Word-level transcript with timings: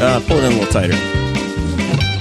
Uh, 0.00 0.20
pull 0.26 0.36
it 0.38 0.44
in 0.44 0.52
a 0.52 0.56
little 0.56 0.72
tighter. 0.72 0.94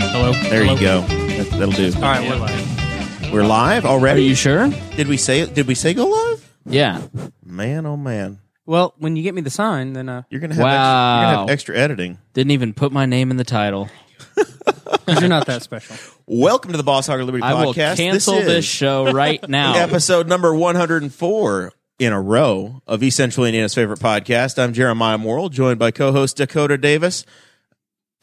Hello. 0.09 0.31
There 0.49 0.63
you 0.63 0.80
go. 0.80 1.02
That, 1.02 1.48
that'll 1.52 1.72
do. 1.72 1.91
All 1.98 2.02
right, 2.02 2.27
we're 2.27 2.36
live. 2.38 3.31
We're 3.34 3.44
live 3.45 3.86
Are 3.86 3.90
already. 3.90 4.23
you 4.23 4.34
sure? 4.36 4.70
Did 4.95 5.08
we 5.08 5.17
say 5.17 5.41
it? 5.41 5.53
Did 5.53 5.67
we 5.67 5.76
say 5.76 5.94
go 5.94 6.08
live? 6.08 6.52
Yeah. 6.66 7.02
Man, 7.45 7.86
oh 7.86 7.95
man, 7.98 8.40
Well, 8.66 8.94
when 8.98 9.16
you 9.16 9.23
get 9.23 9.36
me 9.36 9.41
the 9.41 9.50
sign, 9.52 9.94
then 9.94 10.09
uh, 10.09 10.23
you're 10.30 10.41
gonna 10.41 10.55
have 10.55 10.63
extra, 10.66 10.72
you're 10.73 11.22
gonna 11.22 11.36
Wow. 11.38 11.41
have 11.41 11.50
extra 11.50 11.77
editing. 11.77 12.17
Didn't 12.34 12.52
even 12.52 12.73
put 12.73 12.91
my 12.91 13.05
name 13.05 13.30
in 13.31 13.38
the 13.38 13.44
title. 13.44 13.89
'cause 14.36 15.20
you're 15.20 15.30
not 15.30 15.45
that 15.48 15.62
special. 15.64 15.95
Welcome 16.25 16.72
to 16.72 16.78
the 16.78 16.84
Boss 16.84 17.08
Hog 17.08 17.20
of 17.20 17.25
Liberty 17.28 17.44
I 17.44 17.53
will 17.64 17.73
podcast. 17.73 17.98
cancel 17.98 18.36
this, 18.36 18.45
this, 18.45 18.58
is 18.59 18.66
show 18.66 19.12
right 19.12 19.48
now. 19.50 19.75
episode 19.78 20.28
number 20.28 20.53
104 20.55 21.72
in 22.00 22.12
a 22.14 22.22
row 22.22 22.81
of 22.88 23.02
East 23.03 23.17
Central 23.17 23.45
Indiana's 23.45 23.73
favorite 23.73 24.00
podcast. 24.00 24.62
I'm 24.62 24.73
Jeremiah 24.73 25.17
Morrell, 25.17 25.50
joined 25.50 25.80
by 25.80 25.91
co-host 25.91 26.38
Dakota 26.38 26.78
Davis, 26.78 27.25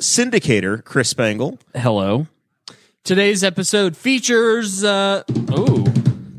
syndicator 0.01 0.85
Chris 0.85 1.09
Spangle, 1.09 1.59
Hello. 1.75 2.27
Today's 3.05 3.45
episode 3.45 3.97
features 3.97 4.83
uh, 4.83 5.23
Ooh. 5.31 5.85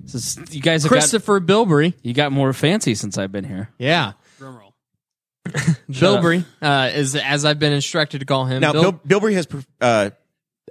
This 0.04 0.16
is, 0.38 0.54
you 0.56 0.62
guys 0.62 0.84
have 0.84 0.92
got, 0.92 1.04
Kristopher 1.04 1.46
Bilbrey. 1.46 1.94
you 2.02 2.14
got 2.14 2.32
more 2.32 2.54
fancy 2.54 2.96
since 2.96 3.18
I've 3.18 3.32
been 3.32 3.44
here. 3.44 3.70
Yeah, 3.78 4.14
Bilbrey 5.90 6.46
uh, 6.62 6.90
is 6.94 7.16
as 7.16 7.46
I've 7.46 7.60
been 7.60 7.74
instructed 7.74 8.20
to 8.20 8.26
call 8.26 8.46
him. 8.46 8.62
Now, 8.62 8.72
Bil- 8.72 8.92
Bill, 8.94 9.20
Bilbrey 9.20 9.34
has 9.34 9.48
uh, 9.82 10.10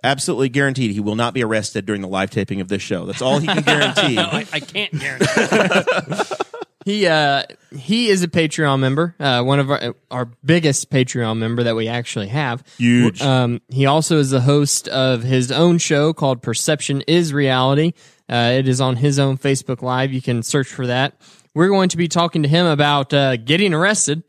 absolutely 0.03 0.48
guaranteed 0.48 0.91
he 0.93 1.01
will 1.01 1.15
not 1.17 1.35
be 1.35 1.43
arrested 1.45 1.87
during 1.87 2.01
the 2.01 2.09
live 2.09 2.31
taping 2.31 2.61
of 2.61 2.69
this 2.69 2.83
show. 2.83 3.07
That's 3.07 3.23
all 3.23 3.39
he 3.39 3.47
can 3.47 3.63
guarantee. 3.65 4.19
I, 4.19 4.47
I 4.53 4.61
can't 4.61 4.93
guarantee. 4.98 6.25
he 6.85 7.07
uh, 7.07 7.45
he 7.75 8.09
is 8.09 8.23
a 8.23 8.29
Patreon 8.29 8.79
member, 8.79 9.17
uh, 9.19 9.43
one 9.43 9.59
of 9.59 9.71
our 9.71 9.95
our 10.11 10.27
biggest 10.45 10.91
Patreon 10.91 11.39
member 11.39 11.63
that 11.63 11.75
we 11.75 11.89
actually 11.89 12.29
have. 12.29 12.63
Huge. 12.77 13.23
Um, 13.23 13.63
he 13.69 13.87
also 13.87 14.19
is 14.19 14.31
the 14.31 14.43
host 14.43 14.87
of 14.89 15.23
his 15.23 15.51
own 15.51 15.79
show 15.79 16.13
called 16.13 16.43
Perception 16.43 17.03
is 17.07 17.33
Reality. 17.33 17.95
Uh, 18.29 18.53
it 18.59 18.69
is 18.69 18.83
on 18.83 18.97
his 18.97 19.19
own 19.19 19.39
Facebook 19.39 19.81
Live. 19.81 20.13
You 20.13 20.21
can 20.21 20.43
search 20.43 20.69
for 20.69 20.87
that. 20.87 21.19
We're 21.55 21.69
going 21.69 21.89
to 21.89 21.97
be 21.97 22.07
talking 22.07 22.43
to 22.43 22.49
him 22.49 22.67
about 22.67 23.15
uh, 23.15 23.37
getting 23.37 23.73
arrested, 23.73 24.23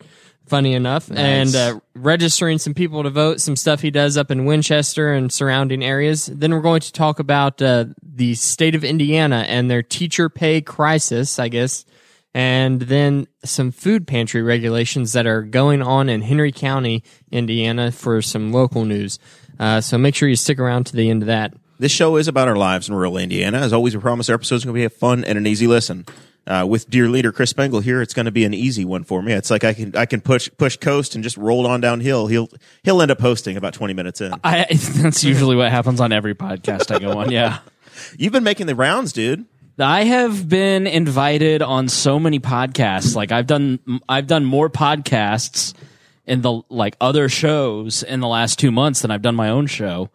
funny 0.46 0.74
enough, 0.76 1.12
and 1.12 1.54
uh, 1.54 1.80
registering 1.94 2.58
some 2.58 2.74
people 2.74 3.04
to 3.04 3.10
vote, 3.10 3.42
some 3.42 3.58
stuff 3.58 3.82
he 3.82 3.92
does 3.92 4.16
up 4.16 4.32
in 4.32 4.46
Winchester 4.46 5.12
and 5.12 5.32
surrounding 5.32 5.84
areas. 5.84 6.28
Then 6.28 6.54
we're 6.54 6.62
going 6.62 6.82
to 6.82 6.94
talk 6.94 7.20
about 7.20 7.62
uh, 7.62 7.86
the 8.02 8.36
state 8.36 8.76
of 8.76 8.86
Indiana 8.86 9.44
and 9.48 9.70
their 9.70 9.84
teacher 9.84 10.30
pay 10.30 10.62
crisis, 10.62 11.38
I 11.38 11.50
guess 11.50 11.84
and 12.36 12.82
then 12.82 13.28
some 13.46 13.72
food 13.72 14.06
pantry 14.06 14.42
regulations 14.42 15.14
that 15.14 15.26
are 15.26 15.42
going 15.42 15.82
on 15.82 16.10
in 16.10 16.22
Henry 16.22 16.52
County, 16.52 17.02
Indiana, 17.32 17.94
for 17.94 18.22
some 18.22 18.52
local 18.52 18.84
news. 18.84 19.20
Uh, 19.58 19.80
so 19.80 19.98
make 19.98 20.16
sure 20.16 20.28
you 20.28 20.36
stick 20.36 20.60
around 20.60 20.84
to 20.88 20.98
the 20.98 21.10
end 21.10 21.24
of 21.24 21.28
that. 21.28 21.54
This 21.80 21.94
show 21.94 22.18
is 22.18 22.28
about 22.28 22.50
our 22.50 22.58
lives 22.58 22.90
in 22.90 22.96
rural 22.96 23.16
Indiana. 23.16 23.60
As 23.60 23.72
always, 23.72 23.96
we 23.96 24.02
promise 24.02 24.30
our 24.30 24.36
episodes 24.36 24.66
are 24.66 24.68
going 24.68 24.76
to 24.76 24.80
be 24.82 24.84
a 24.84 24.90
fun 24.90 25.24
and 25.24 25.38
an 25.38 25.48
easy 25.48 25.66
listen. 25.66 26.06
Uh, 26.46 26.66
with 26.68 26.90
dear 26.90 27.08
leader 27.08 27.32
Chris 27.32 27.52
Spangle 27.52 27.80
here, 27.80 28.02
it's 28.02 28.14
going 28.14 28.26
to 28.26 28.32
be 28.32 28.44
an 28.44 28.54
easy 28.54 28.84
one 28.84 29.06
for 29.06 29.22
me. 29.22 29.32
It's 29.32 29.50
like 29.50 29.64
I 29.64 29.74
can 29.74 29.96
I 29.96 30.06
can 30.06 30.22
push 30.22 30.48
push 30.58 30.78
coast 30.78 31.16
and 31.16 31.24
just 31.24 31.38
roll 31.38 31.66
on 31.66 31.82
downhill. 31.82 32.28
He'll 32.28 32.50
he'll 32.84 33.02
end 33.02 33.10
up 33.12 33.20
hosting 33.20 33.58
about 33.58 33.74
twenty 33.74 33.96
minutes 33.96 34.22
in. 34.22 34.32
I, 34.44 34.68
that's 34.98 35.24
usually 35.24 35.56
what 35.56 35.72
happens 35.72 36.00
on 36.00 36.12
every 36.12 36.36
podcast 36.36 36.94
I 36.94 37.00
go 37.00 37.18
on. 37.18 37.32
Yeah. 37.32 37.60
You've 38.18 38.34
been 38.34 38.44
making 38.44 38.68
the 38.68 38.76
rounds, 38.76 39.12
dude. 39.12 39.46
I 39.80 40.04
have 40.06 40.48
been 40.48 40.88
invited 40.88 41.62
on 41.62 41.90
so 41.90 42.20
many 42.20 42.40
podcasts. 42.40 43.16
Like 43.16 43.32
I've 43.32 43.48
done, 43.48 43.80
I've 44.08 44.28
done 44.28 44.46
more 44.46 44.70
podcasts 44.70 45.74
in 46.26 46.42
the 46.42 46.62
like 46.70 46.96
other 47.02 47.30
shows 47.30 48.02
in 48.04 48.20
the 48.20 48.28
last 48.28 48.58
two 48.60 48.72
months 48.72 49.02
than 49.02 49.12
I've 49.12 49.22
done 49.22 49.36
my 49.36 49.50
own 49.50 49.68
show. 49.68 50.10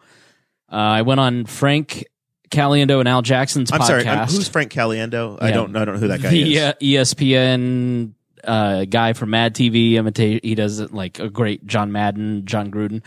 Uh, 0.71 0.75
I 0.75 1.01
went 1.03 1.19
on 1.19 1.45
Frank 1.45 2.05
Caliendo 2.49 2.99
and 2.99 3.07
Al 3.07 3.21
Jackson's 3.21 3.71
I'm 3.71 3.79
podcast. 3.81 3.87
sorry. 3.87 4.07
I'm, 4.07 4.27
who's 4.27 4.47
Frank 4.47 4.71
Caliendo? 4.71 5.37
I 5.41 5.51
don't 5.51 5.75
I 5.75 5.85
don't 5.85 5.95
know 5.95 5.99
who 5.99 6.07
that 6.09 6.21
guy 6.21 6.29
the 6.29 6.53
is. 6.53 6.61
uh, 6.63 6.73
ESPN 6.81 8.13
uh, 8.43 8.85
guy 8.85 9.13
from 9.13 9.29
Mad 9.29 9.53
TV. 9.55 9.93
Imitate. 9.93 10.43
He 10.43 10.55
does 10.55 10.91
like 10.91 11.19
a 11.19 11.29
great 11.29 11.65
John 11.65 11.91
Madden, 11.91 12.45
Jon 12.45 12.71
Gruden. 12.71 13.03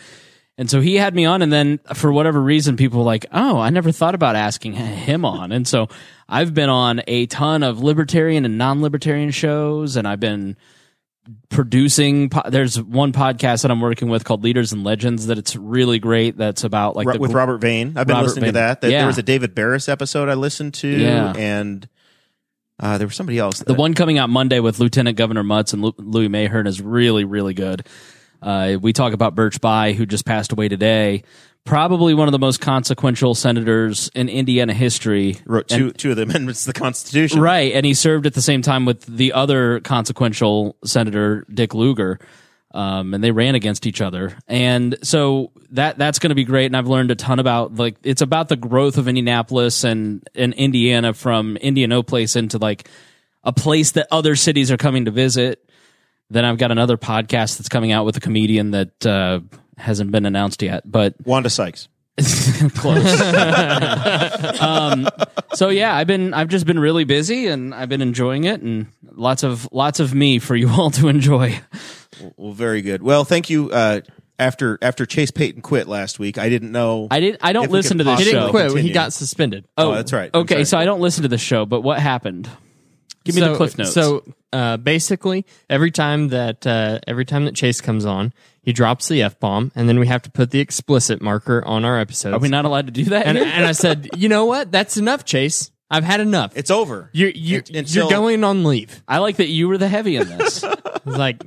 And 0.56 0.70
so 0.70 0.80
he 0.80 0.94
had 0.94 1.16
me 1.16 1.24
on, 1.24 1.42
and 1.42 1.52
then 1.52 1.80
for 1.94 2.12
whatever 2.12 2.40
reason, 2.40 2.76
people 2.76 3.00
were 3.00 3.04
like, 3.04 3.26
"Oh, 3.32 3.58
I 3.58 3.70
never 3.70 3.90
thought 3.90 4.14
about 4.14 4.36
asking 4.36 4.74
him 4.74 5.24
on." 5.24 5.50
And 5.50 5.66
so 5.66 5.88
I've 6.28 6.54
been 6.54 6.70
on 6.70 7.02
a 7.06 7.26
ton 7.26 7.62
of 7.62 7.80
libertarian 7.82 8.44
and 8.44 8.56
non-libertarian 8.58 9.30
shows, 9.30 9.96
and 9.96 10.06
I've 10.08 10.20
been 10.20 10.56
producing. 11.48 12.30
Po- 12.30 12.48
There's 12.48 12.80
one 12.80 13.12
podcast 13.12 13.62
that 13.62 13.70
I'm 13.70 13.80
working 13.80 14.08
with 14.08 14.24
called 14.24 14.42
Leaders 14.44 14.72
and 14.72 14.84
Legends 14.84 15.26
that 15.26 15.38
it's 15.38 15.56
really 15.56 15.98
great. 15.98 16.36
That's 16.36 16.64
about 16.64 16.96
like 16.96 17.10
the 17.10 17.18
with 17.18 17.32
Robert 17.32 17.58
Vane. 17.58 17.94
I've 17.96 18.06
been 18.06 18.14
Robert 18.16 18.28
listening 18.28 18.46
to 18.48 18.52
that. 18.52 18.80
That- 18.80 18.90
Yeah. 18.90 18.98
There 18.98 19.06
was 19.06 19.18
a 19.18 19.22
David 19.22 19.54
Barris 19.54 19.88
episode 19.88 20.28
I 20.28 20.34
listened 20.34 20.74
to, 20.74 20.88
Yeah. 20.88 21.32
and 21.36 21.88
uh, 22.80 22.98
there 22.98 23.06
was 23.06 23.16
somebody 23.16 23.38
else. 23.38 23.60
The 23.60 23.74
one 23.74 23.94
coming 23.94 24.18
out 24.18 24.28
Monday 24.30 24.60
with 24.60 24.80
Lieutenant 24.80 25.16
Governor 25.16 25.44
Mutz 25.44 25.72
and 25.72 25.82
Lu- 25.82 25.94
Louis 25.98 26.28
Mahern 26.28 26.66
is 26.66 26.80
really, 26.80 27.24
really 27.24 27.54
good. 27.54 27.86
Uh, 28.42 28.76
we 28.80 28.92
talk 28.92 29.12
about 29.14 29.34
Birch 29.34 29.60
Bayh, 29.60 29.94
who 29.94 30.04
just 30.04 30.26
passed 30.26 30.52
away 30.52 30.68
today. 30.68 31.22
Probably 31.64 32.12
one 32.12 32.28
of 32.28 32.32
the 32.32 32.38
most 32.38 32.60
consequential 32.60 33.34
senators 33.34 34.10
in 34.14 34.28
Indiana 34.28 34.74
history. 34.74 35.38
wrote 35.46 35.66
two 35.66 35.92
two 35.92 36.10
of 36.10 36.16
the 36.16 36.22
amendments 36.22 36.64
to 36.64 36.72
the 36.72 36.78
Constitution. 36.78 37.40
Right, 37.40 37.72
and 37.72 37.86
he 37.86 37.94
served 37.94 38.26
at 38.26 38.34
the 38.34 38.42
same 38.42 38.60
time 38.60 38.84
with 38.84 39.04
the 39.06 39.32
other 39.32 39.80
consequential 39.80 40.76
senator, 40.84 41.46
Dick 41.52 41.72
Lugar, 41.72 42.18
um, 42.74 43.14
and 43.14 43.24
they 43.24 43.30
ran 43.30 43.54
against 43.54 43.86
each 43.86 44.02
other. 44.02 44.36
And 44.46 44.98
so 45.02 45.52
that 45.70 45.96
that's 45.96 46.18
going 46.18 46.30
to 46.30 46.34
be 46.34 46.44
great. 46.44 46.66
And 46.66 46.76
I've 46.76 46.88
learned 46.88 47.10
a 47.12 47.14
ton 47.14 47.38
about 47.38 47.76
like 47.76 47.96
it's 48.02 48.20
about 48.20 48.48
the 48.48 48.56
growth 48.56 48.98
of 48.98 49.08
Indianapolis 49.08 49.84
and 49.84 50.28
and 50.34 50.52
Indiana 50.54 51.14
from 51.14 51.56
Indianapolis 51.56 52.36
into 52.36 52.58
like 52.58 52.88
a 53.42 53.52
place 53.52 53.92
that 53.92 54.08
other 54.10 54.36
cities 54.36 54.70
are 54.70 54.76
coming 54.76 55.06
to 55.06 55.10
visit. 55.10 55.66
Then 56.30 56.44
I've 56.44 56.58
got 56.58 56.72
another 56.72 56.96
podcast 56.96 57.58
that's 57.58 57.68
coming 57.68 57.92
out 57.92 58.04
with 58.04 58.16
a 58.16 58.20
comedian 58.20 58.72
that 58.72 59.06
uh, 59.06 59.40
hasn't 59.78 60.10
been 60.10 60.26
announced 60.26 60.62
yet, 60.62 60.82
but 60.90 61.14
Wanda 61.24 61.50
Sykes. 61.50 61.88
close. 62.76 63.20
um, 64.60 65.08
so 65.54 65.68
yeah, 65.68 65.94
I've 65.94 66.06
been 66.06 66.32
I've 66.34 66.48
just 66.48 66.66
been 66.66 66.78
really 66.78 67.04
busy 67.04 67.48
and 67.48 67.74
I've 67.74 67.88
been 67.88 68.02
enjoying 68.02 68.44
it 68.44 68.60
and 68.62 68.86
lots 69.12 69.42
of 69.42 69.68
lots 69.72 70.00
of 70.00 70.14
me 70.14 70.38
for 70.38 70.54
you 70.56 70.68
all 70.78 70.90
to 70.92 71.08
enjoy. 71.08 71.58
Well, 72.36 72.52
very 72.52 72.82
good. 72.82 73.02
Well, 73.02 73.24
thank 73.24 73.50
you. 73.50 73.70
Uh, 73.70 74.00
after 74.38 74.78
after 74.82 75.06
Chase 75.06 75.30
Peyton 75.30 75.62
quit 75.62 75.86
last 75.88 76.18
week, 76.18 76.38
I 76.38 76.48
didn't 76.48 76.72
know. 76.72 77.08
I 77.10 77.20
didn't 77.20 77.40
I 77.42 77.52
don't 77.52 77.70
listen 77.70 77.98
could 77.98 78.04
to 78.04 78.10
this 78.10 78.20
He 78.20 78.24
show. 78.32 78.50
didn't 78.52 78.70
quit. 78.72 78.82
He 78.84 78.92
got 78.92 79.12
suspended. 79.12 79.64
Oh, 79.76 79.92
that's 79.92 80.12
right. 80.12 80.30
I'm 80.34 80.42
Okay, 80.42 80.54
sorry. 80.56 80.64
so 80.64 80.78
I 80.78 80.84
don't 80.84 81.00
listen 81.00 81.22
to 81.22 81.28
the 81.28 81.38
show, 81.38 81.66
but 81.66 81.80
what 81.82 81.98
happened? 82.00 82.48
Give 83.24 83.34
me 83.34 83.40
so, 83.40 83.50
the 83.52 83.56
cliff 83.56 83.78
notes. 83.78 83.92
So 83.92 84.22
uh, 84.52 84.76
basically, 84.76 85.46
every 85.70 85.90
time 85.90 86.28
that 86.28 86.66
uh, 86.66 87.00
every 87.06 87.24
time 87.24 87.46
that 87.46 87.54
Chase 87.54 87.80
comes 87.80 88.04
on, 88.04 88.32
he 88.62 88.72
drops 88.72 89.08
the 89.08 89.22
f 89.22 89.40
bomb, 89.40 89.72
and 89.74 89.88
then 89.88 89.98
we 89.98 90.06
have 90.06 90.22
to 90.22 90.30
put 90.30 90.50
the 90.50 90.60
explicit 90.60 91.22
marker 91.22 91.64
on 91.64 91.84
our 91.84 91.98
episodes. 91.98 92.34
are 92.34 92.38
we 92.38 92.48
not 92.48 92.64
allowed 92.64 92.86
to 92.86 92.92
do 92.92 93.04
that? 93.06 93.26
and, 93.26 93.38
and 93.38 93.64
I 93.64 93.72
said, 93.72 94.10
you 94.16 94.28
know 94.28 94.44
what? 94.44 94.70
That's 94.70 94.96
enough, 94.96 95.24
Chase. 95.24 95.70
I've 95.90 96.04
had 96.04 96.20
enough. 96.20 96.56
it's 96.56 96.70
over. 96.70 97.10
You're 97.12 97.30
you, 97.30 97.58
It- 97.58 97.70
until- 97.70 98.02
you're 98.04 98.10
going 98.10 98.42
on 98.44 98.64
leave. 98.64 99.02
I 99.06 99.18
like 99.18 99.36
that 99.36 99.48
you 99.48 99.68
were 99.68 99.78
the 99.78 99.88
heavy 99.88 100.16
in 100.16 100.28
this. 100.28 100.64
Like, 101.06 101.44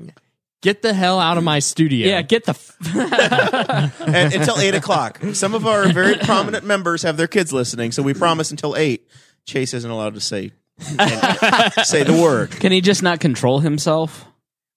get 0.61 0.83
the 0.83 0.93
hell 0.93 1.19
out 1.19 1.39
of 1.39 1.43
my 1.43 1.57
studio. 1.57 2.07
yeah, 2.07 2.21
get 2.21 2.45
the. 2.45 2.51
F- 2.51 2.77
and, 4.01 4.33
until 4.35 4.59
eight 4.59 4.75
o'clock. 4.75 5.19
Some 5.33 5.55
of 5.55 5.65
our 5.65 5.91
very 5.91 6.15
prominent 6.15 6.63
members 6.63 7.01
have 7.01 7.17
their 7.17 7.25
kids 7.27 7.51
listening, 7.51 7.91
so 7.91 8.03
we 8.03 8.13
promise 8.13 8.51
until 8.51 8.75
eight. 8.75 9.07
Chase 9.45 9.73
isn't 9.73 9.89
allowed 9.89 10.13
to 10.13 10.19
say 10.21 10.51
say 10.79 12.03
the 12.03 12.19
word. 12.21 12.51
Can 12.51 12.71
he 12.71 12.81
just 12.81 13.01
not 13.03 13.19
control 13.19 13.59
himself? 13.59 14.25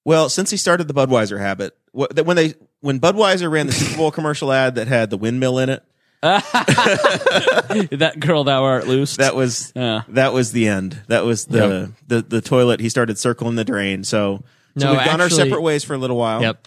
Well, 0.05 0.29
since 0.29 0.51
he 0.51 0.57
started 0.57 0.89
the 0.89 0.95
Budweiser 0.95 1.39
habit, 1.39 1.77
wh- 1.97 2.09
that 2.13 2.25
when 2.25 2.37
they 2.37 2.55
when 2.81 3.01
Budweiser 3.01 3.51
ran 3.51 3.67
the 3.67 3.73
Super 3.73 3.97
Bowl 3.99 4.11
commercial 4.11 4.51
ad 4.53 4.77
that 4.77 4.89
had 4.89 5.11
the 5.11 5.19
windmill 5.19 5.59
in 5.59 5.69
it, 5.69 5.83
that 6.23 8.17
girl 8.19 8.45
thou 8.45 8.65
art 8.65 8.87
loose. 8.87 9.17
That 9.17 9.35
was 9.35 9.73
Yeah. 9.77 10.03
that 10.09 10.33
was 10.33 10.53
the 10.53 10.69
end. 10.69 11.01
That 11.09 11.25
was 11.25 11.45
the 11.47 11.93
the, 12.07 12.23
the 12.23 12.41
toilet. 12.41 12.81
He 12.81 12.89
started 12.89 13.19
circling 13.19 13.57
the 13.57 13.65
drain. 13.65 14.05
So, 14.05 14.43
so 14.79 14.87
No, 14.87 14.93
we've 14.93 15.05
gone 15.05 15.21
our 15.21 15.27
actually- 15.27 15.45
separate 15.51 15.63
ways 15.63 15.85
for 15.85 15.95
a 15.95 15.99
little 15.99 16.17
while. 16.17 16.41
Yep. 16.43 16.67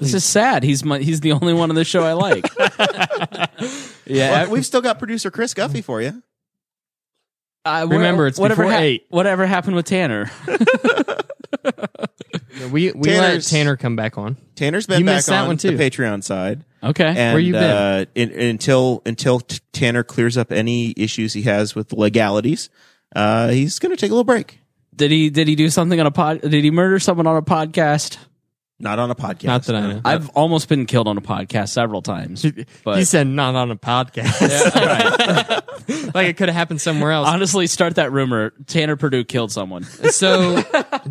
this 0.00 0.14
is 0.14 0.24
sad. 0.24 0.62
He's 0.62 0.84
my, 0.84 0.98
he's 1.00 1.20
the 1.20 1.32
only 1.32 1.52
one 1.52 1.70
on 1.70 1.74
the 1.76 1.84
show 1.84 2.04
I 2.04 2.12
like. 2.12 2.46
yeah, 4.06 4.42
Well, 4.44 4.50
we've 4.50 4.64
still 4.66 4.80
got 4.80 4.98
producer 5.00 5.28
Chris 5.30 5.54
Guffey 5.54 5.82
for 5.82 6.00
you. 6.00 6.22
Uh, 7.66 7.86
Remember, 7.88 8.26
it's 8.26 8.38
whatever 8.38 8.64
before 8.64 8.78
eight. 8.80 9.06
Whatever 9.10 9.46
happened 9.46 9.76
with 9.76 9.86
Tanner? 9.86 10.30
We 12.72 12.90
we 12.92 13.10
let 13.10 13.20
Tanner's- 13.28 13.50
Tanner 13.50 13.76
come 13.76 13.96
back 13.96 14.16
on. 14.16 14.36
Tanner's 14.54 14.86
been 14.86 15.00
You 15.00 15.04
back 15.06 15.16
missed 15.16 15.26
that 15.28 15.42
on 15.42 15.48
one, 15.48 15.56
too. 15.58 15.76
the 15.76 15.82
Patreon 15.90 16.24
side. 16.24 16.64
Okay, 16.82 17.04
And, 17.06 17.34
Where 17.34 17.38
you 17.40 17.52
been? 17.52 17.62
Uh, 17.62 18.04
in, 18.14 18.30
until 18.32 19.02
until 19.04 19.40
t- 19.40 19.58
Tanner 19.72 20.02
clears 20.02 20.38
up 20.38 20.50
any 20.52 20.94
issues 20.96 21.34
he 21.34 21.42
has 21.42 21.74
with 21.74 21.92
legalities, 21.92 22.70
uh, 23.14 23.48
he's 23.48 23.78
going 23.78 23.90
to 23.90 23.96
take 23.96 24.10
a 24.10 24.14
little 24.14 24.24
break. 24.24 24.58
did 24.94 25.10
he 25.10 25.28
did 25.28 25.48
he 25.48 25.54
do 25.54 25.68
something 25.68 26.00
on 26.00 26.06
a 26.06 26.10
pod? 26.10 26.40
Did 26.40 26.64
he 26.64 26.70
murder 26.70 26.98
someone 26.98 27.26
on 27.26 27.36
a 27.36 27.42
podcast? 27.42 28.16
Not 28.78 28.98
on 28.98 29.10
a 29.10 29.14
podcast. 29.14 29.44
Not 29.44 29.64
that 29.64 29.76
I 29.76 29.80
no. 29.80 29.92
know. 29.92 30.00
I've 30.04 30.28
almost 30.30 30.68
been 30.68 30.84
killed 30.84 31.08
on 31.08 31.16
a 31.16 31.22
podcast 31.22 31.70
several 31.70 32.02
times. 32.02 32.44
But 32.84 32.98
he 32.98 33.04
said 33.04 33.26
not 33.26 33.54
on 33.54 33.70
a 33.70 33.76
podcast. 33.76 34.40
like 36.14 36.28
it 36.28 36.36
could 36.36 36.48
have 36.48 36.56
happened 36.56 36.82
somewhere 36.82 37.12
else. 37.12 37.26
honestly, 37.26 37.66
start 37.68 37.94
that 37.94 38.12
rumor. 38.12 38.52
Tanner 38.66 38.96
Purdue 38.96 39.24
killed 39.24 39.50
someone. 39.50 39.84
so 40.10 40.60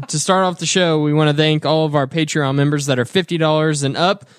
to 0.07 0.19
start 0.19 0.45
off 0.45 0.59
the 0.59 0.67
show, 0.67 1.01
we 1.01 1.12
want 1.12 1.31
to 1.31 1.35
thank 1.35 1.65
all 1.65 1.85
of 1.85 1.95
our 1.95 2.06
Patreon 2.06 2.53
members 2.56 2.85
that 2.85 3.00
are 3.00 3.06
fifty 3.06 3.38
dollars 3.38 3.81
and 3.81 3.97
up. 3.97 4.29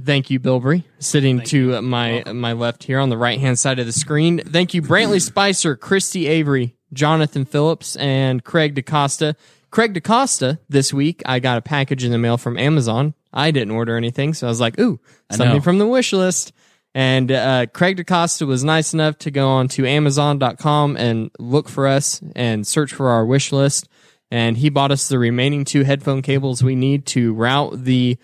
Thank 0.00 0.30
you, 0.30 0.38
Bilbrey, 0.38 0.84
sitting 1.00 1.40
to 1.46 1.82
my 1.82 2.22
my 2.32 2.52
left 2.52 2.84
here 2.84 3.00
on 3.00 3.08
the 3.08 3.18
right 3.18 3.40
hand 3.40 3.58
side 3.58 3.80
of 3.80 3.86
the 3.86 3.92
screen. 3.92 4.38
Thank 4.38 4.72
you, 4.72 4.82
Brantley 4.82 5.20
Spicer, 5.20 5.74
Christy 5.74 6.28
Avery, 6.28 6.76
Jonathan 6.92 7.44
Phillips, 7.44 7.96
and 7.96 8.44
Craig 8.44 8.76
DaCosta. 8.76 9.34
Craig 9.70 9.92
DaCosta, 9.92 10.58
this 10.68 10.92
week 10.92 11.22
I 11.26 11.40
got 11.40 11.58
a 11.58 11.62
package 11.62 12.04
in 12.04 12.12
the 12.12 12.18
mail 12.18 12.38
from 12.38 12.58
Amazon. 12.58 13.14
I 13.32 13.50
didn't 13.50 13.74
order 13.74 13.96
anything, 13.96 14.34
so 14.34 14.46
I 14.46 14.50
was 14.50 14.60
like, 14.60 14.78
"Ooh, 14.80 14.98
something 15.30 15.60
from 15.60 15.78
the 15.78 15.86
wish 15.86 16.12
list." 16.12 16.52
And 16.94 17.30
uh, 17.30 17.66
Craig 17.66 17.96
DaCosta 17.96 18.46
was 18.46 18.64
nice 18.64 18.94
enough 18.94 19.18
to 19.18 19.30
go 19.30 19.48
on 19.48 19.68
to 19.68 19.86
Amazon.com 19.86 20.96
and 20.96 21.30
look 21.38 21.68
for 21.68 21.86
us 21.86 22.20
and 22.34 22.66
search 22.66 22.92
for 22.92 23.10
our 23.10 23.26
wish 23.26 23.52
list. 23.52 23.88
And 24.30 24.56
he 24.56 24.68
bought 24.68 24.90
us 24.90 25.08
the 25.08 25.18
remaining 25.18 25.64
two 25.64 25.84
headphone 25.84 26.22
cables 26.22 26.62
we 26.62 26.74
need 26.74 27.06
to 27.06 27.34
route 27.34 27.84
the 27.84 28.18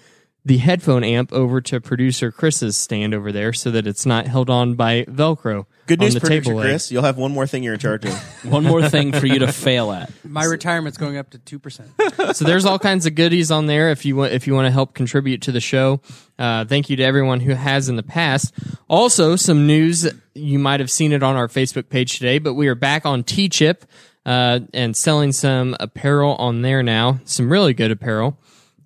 the 0.46 0.58
headphone 0.58 1.02
amp 1.02 1.32
over 1.32 1.60
to 1.62 1.80
producer 1.80 2.30
Chris's 2.30 2.76
stand 2.76 3.14
over 3.14 3.32
there 3.32 3.52
so 3.52 3.70
that 3.70 3.86
it's 3.86 4.04
not 4.04 4.26
held 4.26 4.50
on 4.50 4.74
by 4.74 5.04
Velcro. 5.04 5.64
Good 5.86 6.00
on 6.00 6.06
news, 6.06 6.14
the 6.14 6.20
producer 6.20 6.44
table. 6.50 6.60
Chris. 6.60 6.92
You'll 6.92 7.02
have 7.02 7.16
one 7.16 7.32
more 7.32 7.46
thing 7.46 7.62
you're 7.62 7.74
in 7.74 7.80
charge 7.80 8.04
of. 8.04 8.12
One 8.44 8.64
more 8.64 8.88
thing 8.88 9.12
for 9.12 9.26
you 9.26 9.38
to 9.40 9.52
fail 9.52 9.90
at. 9.92 10.12
My 10.24 10.44
retirement's 10.44 10.98
going 10.98 11.16
up 11.16 11.30
to 11.30 11.38
two 11.38 11.58
percent. 11.58 11.90
so 12.32 12.44
there's 12.44 12.64
all 12.64 12.78
kinds 12.78 13.06
of 13.06 13.14
goodies 13.14 13.50
on 13.50 13.66
there 13.66 13.90
if 13.90 14.04
you 14.04 14.16
want 14.16 14.32
if 14.32 14.46
you 14.46 14.54
want 14.54 14.66
to 14.66 14.70
help 14.70 14.94
contribute 14.94 15.42
to 15.42 15.52
the 15.52 15.60
show. 15.60 16.00
Uh, 16.38 16.64
thank 16.64 16.90
you 16.90 16.96
to 16.96 17.02
everyone 17.02 17.40
who 17.40 17.54
has 17.54 17.88
in 17.88 17.96
the 17.96 18.02
past. 18.02 18.52
Also, 18.88 19.36
some 19.36 19.66
news 19.66 20.10
you 20.34 20.58
might 20.58 20.80
have 20.80 20.90
seen 20.90 21.12
it 21.12 21.22
on 21.22 21.36
our 21.36 21.48
Facebook 21.48 21.88
page 21.88 22.18
today, 22.18 22.38
but 22.38 22.54
we 22.54 22.68
are 22.68 22.74
back 22.74 23.06
on 23.06 23.22
Teechip 23.22 23.82
uh, 24.26 24.60
and 24.72 24.96
selling 24.96 25.32
some 25.32 25.76
apparel 25.80 26.34
on 26.36 26.62
there 26.62 26.82
now. 26.82 27.20
Some 27.24 27.50
really 27.50 27.74
good 27.74 27.90
apparel. 27.90 28.38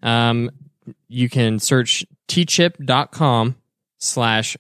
Um, 0.03 0.51
you 1.09 1.29
can 1.29 1.59
search 1.59 2.05
teechip.com 2.29 3.57
slash 3.99 4.57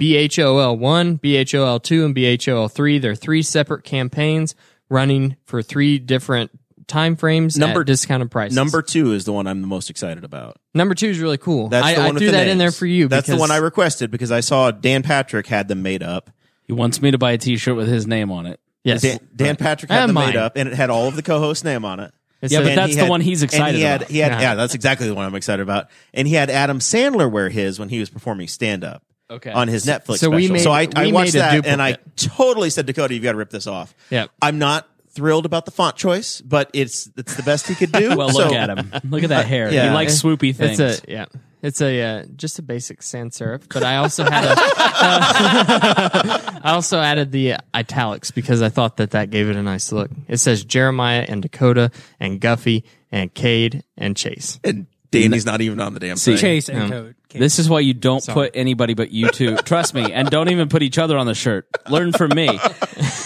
BHOL1, 0.00 1.20
BHOL2, 1.20 2.04
and 2.04 2.14
BHOL3. 2.14 3.00
They're 3.00 3.14
three 3.14 3.42
separate 3.42 3.84
campaigns 3.84 4.54
running 4.88 5.36
for 5.44 5.62
three 5.62 5.98
different 5.98 6.50
time 6.86 7.16
frames 7.16 7.56
Number- 7.58 7.82
at 7.82 7.86
discounted 7.86 8.30
prices. 8.30 8.56
Number 8.56 8.80
two 8.82 9.12
is 9.12 9.24
the 9.24 9.32
one 9.32 9.46
I'm 9.46 9.60
the 9.60 9.66
most 9.66 9.90
excited 9.90 10.24
about. 10.24 10.56
number 10.74 10.94
two 10.94 11.08
is 11.08 11.18
really 11.20 11.36
cool. 11.38 11.68
That's 11.68 11.86
I, 11.86 11.94
the 11.94 12.00
one 12.00 12.14
with 12.14 12.22
threw 12.22 12.30
the 12.30 12.36
that 12.38 12.48
in 12.48 12.58
there 12.58 12.72
for 12.72 12.86
you. 12.86 13.08
That's 13.08 13.28
the 13.28 13.36
one 13.36 13.50
I 13.50 13.58
requested 13.58 14.10
because 14.10 14.32
I 14.32 14.40
saw 14.40 14.70
Dan 14.70 15.02
Patrick 15.02 15.46
had 15.46 15.68
them 15.68 15.82
made 15.82 16.02
up. 16.02 16.30
He 16.64 16.72
wants 16.72 17.00
me 17.02 17.10
to 17.10 17.18
buy 17.18 17.32
a 17.32 17.38
T-shirt 17.38 17.76
with 17.76 17.88
his 17.88 18.06
name 18.06 18.30
on 18.30 18.46
it. 18.46 18.60
Yes. 18.84 19.02
Dan, 19.02 19.18
Dan 19.34 19.56
Patrick 19.56 19.90
had 19.90 20.02
And 20.02 20.08
them 20.10 20.14
mine. 20.14 20.28
made 20.28 20.36
up, 20.36 20.56
and 20.56 20.68
it 20.68 20.74
had 20.74 20.88
all 20.88 21.08
of 21.08 21.16
the 21.16 21.22
co-host 21.22 21.64
name 21.64 21.84
on 21.84 22.00
it. 22.00 22.12
It 22.40 22.50
Yeah, 22.52 22.58
says- 22.58 22.68
but 22.68 22.74
that's 22.76 22.94
the 22.94 23.00
had- 23.00 23.08
one 23.10 23.20
he's 23.20 23.42
excited 23.42 23.76
he 23.76 23.82
had, 23.82 24.02
about. 24.02 24.10
He 24.12 24.18
had, 24.18 24.32
Yeah. 24.32 24.40
yeah. 24.40 24.54
that's 24.54 24.74
exactly 24.74 25.08
the 25.08 25.14
one 25.14 25.24
I'm 25.26 25.34
excited 25.34 25.62
about. 25.62 25.88
And 26.14 26.28
he 26.28 26.34
had 26.34 26.50
Adam 26.50 26.78
Sandler 26.78 27.30
wear 27.30 27.48
his 27.48 27.78
when 27.78 27.88
he 27.88 27.98
was 28.00 28.10
performing 28.10 28.46
stand 28.48 28.84
up 28.84 29.02
Okay. 29.30 29.50
on 29.50 29.68
his 29.68 29.84
Netflix 29.86 30.18
so 30.18 30.30
we 30.30 30.48
made- 30.48 30.60
so 30.60 30.70
I, 30.70 30.88
I 30.94 31.10
watched 31.12 31.34
made 31.34 31.40
a 31.40 31.60
that 31.62 31.66
and 31.66 31.82
I 31.82 31.96
totally 32.16 32.70
said, 32.70 32.86
Dakota, 32.86 33.12
you've 33.14 33.22
got 33.24 33.32
to 33.32 33.38
rip 33.38 33.50
this 33.50 33.66
off. 33.66 33.94
Yeah, 34.10 34.26
I'm 34.40 34.58
not 34.58 34.88
thrilled 35.18 35.46
about 35.46 35.64
the 35.64 35.70
font 35.72 35.96
choice, 35.96 36.40
but 36.40 36.70
it's 36.72 37.10
it's 37.16 37.34
the 37.34 37.42
best 37.42 37.66
he 37.66 37.74
could 37.74 37.90
do. 37.92 38.08
Well, 38.16 38.30
So- 38.30 38.44
look 38.44 38.52
at 38.52 38.70
him. 38.78 38.92
Look 39.10 39.22
at 39.24 39.30
that 39.30 39.46
hair. 39.46 39.72
yeah. 39.72 39.88
He 39.88 39.94
likes 39.94 40.20
swoopy 40.22 40.54
things. 40.54 40.78
It's 40.80 41.02
a 41.04 41.10
yeah. 41.12 41.26
It's 41.60 41.80
a 41.80 42.00
uh, 42.00 42.24
just 42.36 42.60
a 42.60 42.62
basic 42.62 43.02
sans 43.02 43.36
serif, 43.36 43.62
but 43.68 43.82
I 43.82 43.96
also 43.96 44.22
had 44.22 44.44
a 44.44 44.54
I 46.64 46.72
also 46.72 47.00
added 47.00 47.32
the 47.32 47.56
italics 47.74 48.30
because 48.30 48.62
I 48.62 48.68
thought 48.68 48.96
that 48.98 49.10
that 49.10 49.30
gave 49.30 49.48
it 49.48 49.56
a 49.56 49.62
nice 49.62 49.90
look. 49.92 50.10
It 50.28 50.38
says 50.38 50.64
Jeremiah 50.64 51.24
and 51.28 51.42
Dakota 51.42 51.90
and 52.20 52.40
Guffey 52.40 52.84
and 53.10 53.32
Cade 53.34 53.82
and 53.96 54.16
Chase. 54.16 54.60
And 54.62 54.86
Danny's 55.10 55.46
not 55.46 55.60
even 55.60 55.80
on 55.80 55.94
the 55.94 56.00
damn 56.00 56.16
thing. 56.16 56.36
Chase 56.36 56.68
and 56.68 56.90
Toad. 56.90 57.14
This 57.30 57.58
is 57.58 57.68
why 57.68 57.80
you 57.80 57.94
don't 57.94 58.26
put 58.26 58.52
anybody 58.54 58.94
but 58.94 59.10
you 59.10 59.30
two. 59.30 59.56
Trust 59.64 59.94
me, 59.94 60.12
and 60.12 60.28
don't 60.30 60.50
even 60.50 60.68
put 60.68 60.82
each 60.82 60.98
other 60.98 61.16
on 61.18 61.26
the 61.26 61.34
shirt. 61.34 61.68
Learn 61.88 62.12
from 62.12 62.30
me. 62.34 62.46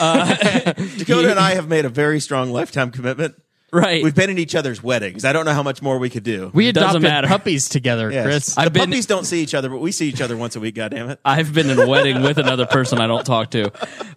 Dakota 0.02 1.30
and 1.30 1.38
I 1.38 1.54
have 1.54 1.68
made 1.68 1.84
a 1.84 1.88
very 1.88 2.20
strong 2.20 2.50
lifetime 2.52 2.90
commitment. 2.90 3.34
Right. 3.72 4.04
We've 4.04 4.14
been 4.14 4.28
in 4.28 4.36
each 4.36 4.54
other's 4.54 4.82
weddings. 4.82 5.24
I 5.24 5.32
don't 5.32 5.46
know 5.46 5.54
how 5.54 5.62
much 5.62 5.80
more 5.80 5.96
we 5.98 6.10
could 6.10 6.24
do. 6.24 6.50
We 6.52 6.70
Doesn't 6.72 6.88
adopted 6.88 7.02
matter. 7.02 7.26
puppies 7.28 7.70
together, 7.70 8.12
Yes. 8.12 8.24
Chris. 8.26 8.54
The 8.54 8.60
I've 8.60 8.72
been- 8.74 8.90
puppies 8.90 9.06
don't 9.06 9.24
see 9.24 9.42
each 9.42 9.54
other, 9.54 9.70
but 9.70 9.80
we 9.80 9.92
see 9.92 10.08
each 10.08 10.20
other 10.20 10.36
once 10.36 10.56
a 10.56 10.60
week. 10.60 10.74
God 10.74 10.90
damn 10.90 11.08
it! 11.08 11.20
I've 11.24 11.54
been 11.54 11.70
in 11.70 11.78
a 11.78 11.86
wedding 11.86 12.20
with 12.22 12.36
another 12.36 12.66
person 12.66 13.00
I 13.00 13.06
don't 13.06 13.24
talk 13.24 13.50
to. 13.52 13.72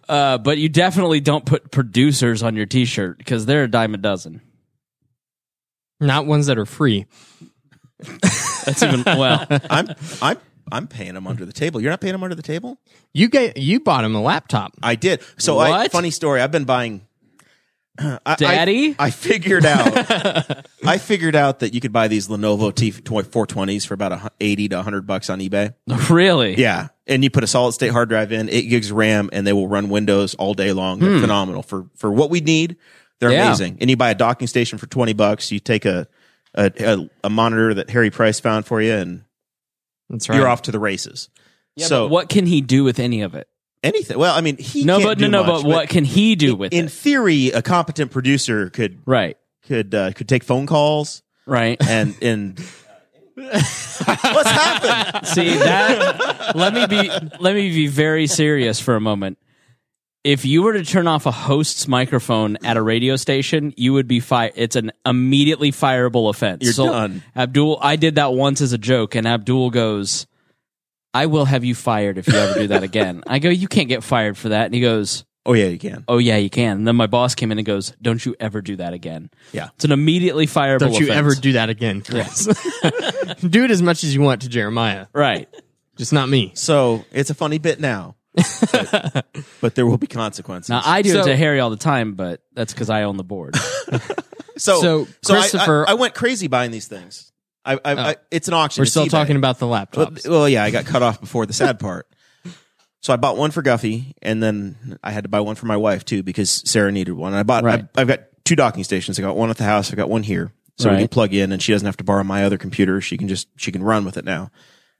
Uh, 0.09 0.37
but 0.39 0.57
you 0.57 0.67
definitely 0.67 1.21
don't 1.21 1.45
put 1.45 1.71
producers 1.71 2.43
on 2.43 2.57
your 2.57 2.65
T-shirt 2.65 3.17
because 3.17 3.45
they're 3.45 3.63
a 3.63 3.67
dime 3.71 3.93
a 3.93 3.97
dozen. 3.97 4.41
Not 6.01 6.25
ones 6.25 6.47
that 6.47 6.57
are 6.57 6.65
free. 6.65 7.05
That's 7.99 8.83
even 8.83 9.03
well. 9.05 9.45
I'm 9.69 9.89
I'm 10.21 10.37
I'm 10.71 10.87
paying 10.87 11.13
them 11.13 11.27
under 11.27 11.45
the 11.45 11.53
table. 11.53 11.79
You're 11.81 11.91
not 11.91 12.01
paying 12.01 12.13
them 12.13 12.23
under 12.23 12.35
the 12.35 12.41
table. 12.41 12.79
You 13.13 13.29
get 13.29 13.57
you 13.57 13.79
bought 13.79 14.03
him 14.03 14.15
a 14.15 14.21
laptop. 14.21 14.73
I 14.81 14.95
did. 14.95 15.21
So, 15.37 15.59
I, 15.59 15.69
What? 15.69 15.91
funny 15.91 16.11
story. 16.11 16.41
I've 16.41 16.51
been 16.51 16.65
buying. 16.65 17.05
I- 17.99 18.19
I- 18.25 18.35
Daddy? 18.35 18.95
I, 18.99 19.09
figured 19.11 19.65
out. 19.65 20.67
I 20.85 20.97
figured 20.97 21.35
out 21.35 21.59
that 21.59 21.73
you 21.73 21.79
could 21.79 21.93
buy 21.93 22.07
these 22.09 22.27
Lenovo 22.27 22.73
T 22.75 22.91
four 22.91 23.45
twenties 23.47 23.85
for 23.85 23.93
about 23.93 24.11
a 24.11 24.17
hu- 24.17 24.29
eighty 24.41 24.67
to 24.69 24.81
hundred 24.81 25.07
bucks 25.07 25.29
on 25.29 25.39
eBay. 25.39 25.73
really? 26.09 26.55
Yeah, 26.59 26.89
and 27.07 27.23
you 27.23 27.29
put 27.29 27.43
a 27.43 27.47
solid 27.47 27.71
state 27.73 27.91
hard 27.91 28.09
drive 28.09 28.31
in, 28.33 28.49
eight 28.49 28.69
gigs 28.69 28.91
RAM, 28.91 29.29
and 29.31 29.47
they 29.47 29.53
will 29.53 29.67
run 29.69 29.87
Windows 29.89 30.35
all 30.35 30.53
day 30.53 30.73
long. 30.73 30.99
They're 30.99 31.19
phenomenal 31.21 31.63
for 31.63 31.85
for 31.95 32.11
what 32.11 32.29
we 32.29 32.41
need. 32.41 32.75
They're 33.19 33.29
Hmm. 33.29 33.35
Yeah. 33.35 33.45
amazing. 33.47 33.77
And 33.79 33.89
you 33.89 33.95
buy 33.95 34.09
a 34.09 34.15
docking 34.15 34.47
station 34.47 34.77
for 34.77 34.87
twenty 34.87 35.13
bucks. 35.13 35.49
You 35.51 35.59
take 35.59 35.85
a 35.85 36.07
a, 36.55 36.71
a, 36.79 37.09
a 37.25 37.29
monitor 37.29 37.73
that 37.75 37.89
Harry 37.89 38.09
Price 38.09 38.39
found 38.39 38.65
for 38.65 38.81
you, 38.81 38.93
and 38.93 39.23
That's 40.09 40.29
right. 40.29 40.37
you're 40.37 40.47
off 40.47 40.63
to 40.63 40.71
the 40.71 40.79
races. 40.79 41.29
Yeah, 41.75 41.87
so 41.87 42.05
but 42.05 42.11
what 42.11 42.29
can 42.29 42.45
he 42.45 42.61
do 42.61 42.83
with 42.83 42.99
any 42.99 43.21
of 43.21 43.35
it? 43.35 43.47
anything? 43.83 44.17
Well, 44.17 44.33
I 44.35 44.41
mean, 44.41 44.57
he 44.57 44.83
No, 44.83 44.97
can't 44.97 45.09
but 45.09 45.17
do 45.19 45.27
no, 45.27 45.43
no. 45.43 45.53
much, 45.53 45.61
But 45.63 45.69
what 45.69 45.89
can 45.89 46.05
he 46.05 46.35
do 46.35 46.55
with 46.55 46.73
in 46.73 46.85
it? 46.85 46.91
theory, 46.91 47.49
a 47.49 47.61
competent 47.61 48.09
producer 48.11 48.69
could 48.71 48.97
Right. 49.05 49.37
could 49.67 49.93
uh, 49.93 50.11
could 50.13 50.27
take 50.27 50.43
phone 50.43 50.65
calls 50.65 51.21
Right. 51.45 51.77
and 51.87 52.15
and 52.21 52.59
what's 53.35 54.49
happened? 54.49 55.27
See 55.27 55.57
that? 55.57 56.53
let 56.55 56.73
me 56.73 56.87
be. 56.87 57.09
Let 57.39 57.53
me 57.55 57.69
be 57.69 57.87
very 57.87 58.27
serious 58.27 58.79
for 58.79 58.95
a 58.95 59.01
moment. 59.01 59.37
If 60.25 60.43
you 60.43 60.63
were 60.63 60.73
to 60.73 60.83
turn 60.83 61.05
off 61.05 61.27
a 61.27 61.31
host's 61.31 61.87
microphone 61.87 62.57
at 62.63 62.77
a 62.77 62.81
radio 62.81 63.15
station, 63.15 63.75
you 63.77 63.93
would 63.93 64.07
be 64.07 64.19
fired. 64.19 64.53
It's 64.55 64.75
an 64.75 64.91
immediately 65.05 65.71
fireable 65.71 66.31
offense. 66.31 66.63
You're 66.63 66.73
So, 66.73 66.87
done. 66.87 67.21
Abdul, 67.35 67.77
I 67.79 67.95
did 67.95 68.15
that 68.15 68.33
once 68.33 68.59
as 68.59 68.73
a 68.73 68.79
joke, 68.79 69.13
and 69.13 69.27
Abdul 69.27 69.69
goes, 69.69 70.25
"I 71.13 71.27
will 71.27 71.45
have 71.45 71.63
you 71.63 71.75
fired 71.75 72.17
if 72.17 72.27
you 72.27 72.33
ever 72.33 72.59
do 72.59 72.67
that 72.69 72.81
again." 72.91 73.21
I 73.27 73.37
go, 73.37 73.49
"You 73.49 73.67
can't 73.67 73.87
get 73.87 74.03
fired 74.03 74.35
for 74.35 74.49
that," 74.49 74.65
and 74.65 74.73
he 74.73 74.81
goes. 74.81 75.25
Oh 75.47 75.53
yeah, 75.53 75.67
you 75.67 75.77
can. 75.77 76.03
Oh 76.07 76.17
yeah, 76.17 76.37
you 76.37 76.49
can. 76.49 76.77
And 76.77 76.87
then 76.87 76.95
my 76.95 77.05
boss 77.05 77.35
came 77.35 77.51
in 77.51 77.59
and 77.59 77.67
goes, 77.67 77.93
"Don't 78.01 78.25
you 78.25 78.35
ever 78.39 78.63
do 78.63 78.77
that 78.77 78.93
again." 78.93 79.29
Yeah. 79.53 79.67
it's 79.75 79.85
an 79.85 79.91
immediately 79.91 80.47
fireable. 80.47 80.79
Don't 80.79 80.93
you 80.93 81.05
offense. 81.05 81.17
ever 81.19 81.35
do 81.35 81.51
that 81.53 81.69
again, 81.69 82.01
Chris. 82.01 82.45
do 83.47 83.63
it 83.63 83.69
as 83.69 83.79
much 83.83 84.03
as 84.03 84.15
you 84.15 84.21
want 84.21 84.41
to 84.41 84.49
Jeremiah, 84.49 85.05
Right. 85.13 85.47
just 85.97 86.13
not 86.13 86.29
me. 86.29 86.51
So 86.55 87.05
it's 87.11 87.29
a 87.29 87.35
funny 87.35 87.59
bit 87.59 87.79
now, 87.79 88.15
but, 88.35 89.25
but 89.61 89.75
there 89.75 89.85
will 89.85 89.97
be 89.97 90.07
consequences. 90.07 90.69
Now 90.69 90.81
I 90.83 91.01
do 91.01 91.11
So- 91.11 91.21
it 91.21 91.25
to 91.25 91.35
Harry 91.35 91.59
all 91.59 91.69
the 91.69 91.77
time, 91.77 92.13
but 92.13 92.41
that's 92.53 92.73
because 92.73 92.89
I 92.89 93.03
own 93.03 93.17
the 93.17 93.23
board. 93.23 93.55
so 94.57 94.81
so, 94.81 95.07
so 95.21 95.35
I- 95.35 95.39
Kristopher- 95.47 95.85
I, 95.87 95.91
I, 95.91 95.93
went 95.95 96.13
crazy 96.13 96.47
buying 96.47 96.71
these 96.71 96.87
things. 96.87 97.31
I, 97.63 97.73
I, 97.73 97.79
oh. 97.85 97.95
I 97.97 98.15
it's 98.31 98.47
an 98.47 98.53
auction. 98.53 98.81
We're 98.81 98.85
still 98.85 99.05
eBay. 99.05 99.11
talking 99.11 99.35
about 99.37 99.59
the 99.59 99.67
Well, 99.67 99.85
laptops. 99.85 100.29
well, 100.29 100.47
yeah, 100.47 100.63
I 100.63 100.71
got 100.71 100.85
cut 100.85 101.01
off 101.01 101.19
before 101.19 101.45
the 101.45 101.53
sad 101.53 101.79
part. 101.79 102.07
So 103.01 103.13
I 103.13 103.17
bought 103.17 103.37
one 103.37 103.51
for 103.51 103.61
Guffey, 103.61 104.13
and 104.23 104.41
then 104.41 104.97
I 105.03 105.11
had 105.11 105.25
to 105.25 105.29
buy 105.29 105.39
one 105.39 105.55
for 105.55 105.67
my 105.67 105.77
wife 105.77 106.05
too 106.05 106.23
because 106.23 106.49
Sarah 106.49 106.91
needed 106.91 107.13
one. 107.13 107.33
And 107.33 107.39
I 107.39 107.43
bought. 107.43 107.63
Right. 107.63 107.85
I, 107.95 108.01
I've 108.01 108.07
got 108.07 108.21
two 108.45 108.55
docking 108.55 108.83
stations. 108.83 109.19
I 109.19 109.21
got 109.21 109.35
one 109.35 109.49
at 109.49 109.57
the 109.57 109.63
house. 109.63 109.91
I 109.91 109.95
got 109.95 110.09
one 110.09 110.23
here, 110.23 110.51
so 110.77 110.91
we 110.91 110.97
can 110.97 111.07
plug 111.07 111.33
in, 111.33 111.51
and 111.51 111.61
she 111.61 111.71
doesn't 111.71 111.85
have 111.85 111.97
to 111.97 112.03
borrow 112.03 112.23
my 112.23 112.45
other 112.45 112.57
computer. 112.57 113.01
She 113.01 113.17
can 113.17 113.27
just 113.27 113.47
she 113.57 113.71
can 113.71 113.83
run 113.83 114.05
with 114.05 114.17
it 114.17 114.25
now. 114.25 114.49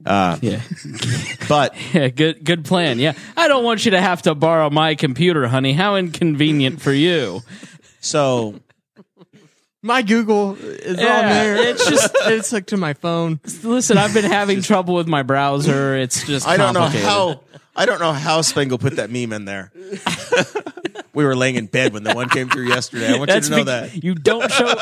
Uh, 0.05 0.37
Yeah. 0.41 0.61
but 1.47 1.75
Yeah, 1.93 2.09
good 2.09 2.43
good 2.43 2.65
plan. 2.65 2.99
Yeah. 2.99 3.13
I 3.37 3.47
don't 3.47 3.63
want 3.63 3.85
you 3.85 3.91
to 3.91 4.01
have 4.01 4.23
to 4.23 4.35
borrow 4.35 4.69
my 4.69 4.95
computer, 4.95 5.47
honey. 5.47 5.73
How 5.73 5.95
inconvenient 5.95 6.81
for 6.81 6.91
you. 6.91 7.41
so 8.01 8.59
My 9.81 10.01
Google 10.01 10.55
is 10.55 10.99
Yeah, 10.99 11.19
on 11.19 11.29
there. 11.29 11.55
it's 11.55 11.87
just- 11.89 12.11
it's 12.25 12.51
hooked 12.51 12.69
to 12.69 12.77
my 12.77 12.93
phone. 12.93 13.39
Listen, 13.63 13.97
I've 13.97 14.13
been 14.13 14.25
having 14.25 14.61
trouble 14.61 14.95
with 14.95 15.07
my 15.07 15.23
browser. 15.23 15.95
It's 15.95 16.25
just 16.25 16.47
I 16.47 16.57
don't 16.57 16.73
know 16.73 16.87
how 16.87 17.41
I 17.75 17.85
don't 17.85 17.99
know 17.99 18.13
how 18.13 18.41
Spangle 18.41 18.77
put 18.77 18.95
that 18.97 19.09
meme 19.11 19.31
in 19.33 19.45
there. 19.45 19.71
we 21.13 21.23
were 21.25 21.35
laying 21.35 21.55
in 21.55 21.67
bed 21.67 21.93
when 21.93 22.03
the 22.03 22.13
one 22.13 22.29
came 22.29 22.49
through 22.49 22.67
yesterday. 22.67 23.13
I 23.13 23.17
want 23.17 23.29
That's 23.29 23.49
you 23.49 23.55
to 23.55 23.59
know 23.63 23.65
bec- 23.65 23.91
that. 23.91 24.03
you 24.03 24.15
don't 24.15 24.51
show 24.51 24.75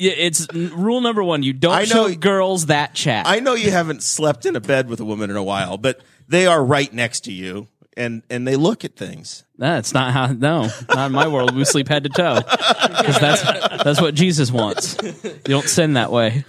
Yeah, 0.00 0.12
it's 0.16 0.46
n- 0.54 0.72
rule 0.74 1.00
number 1.02 1.22
1, 1.22 1.42
you 1.42 1.52
don't 1.52 1.72
I 1.74 1.80
know- 1.82 2.08
show 2.08 2.14
girls 2.14 2.66
that 2.66 2.94
chat. 2.94 3.26
I 3.26 3.40
know 3.40 3.52
you 3.54 3.70
haven't 3.70 4.02
slept 4.02 4.46
in 4.46 4.56
a 4.56 4.60
bed 4.60 4.88
with 4.88 4.98
a 5.00 5.04
woman 5.04 5.28
in 5.28 5.36
a 5.36 5.42
while, 5.42 5.76
but 5.76 6.00
they 6.26 6.46
are 6.46 6.64
right 6.64 6.90
next 6.92 7.20
to 7.24 7.32
you 7.32 7.68
and 7.96 8.22
and 8.30 8.46
they 8.48 8.56
look 8.56 8.84
at 8.84 8.96
things. 8.96 9.44
That's 9.58 9.92
not 9.92 10.12
how. 10.12 10.28
No, 10.28 10.68
not 10.88 11.06
in 11.06 11.12
my 11.12 11.28
world. 11.28 11.54
We 11.54 11.64
sleep 11.66 11.88
head 11.88 12.04
to 12.04 12.08
toe 12.08 12.36
because 12.40 13.18
that's 13.20 13.42
that's 13.82 14.00
what 14.00 14.14
Jesus 14.14 14.50
wants. 14.50 14.96
You 15.22 15.32
don't 15.44 15.68
sin 15.68 15.94
that 15.94 16.10
way. 16.10 16.44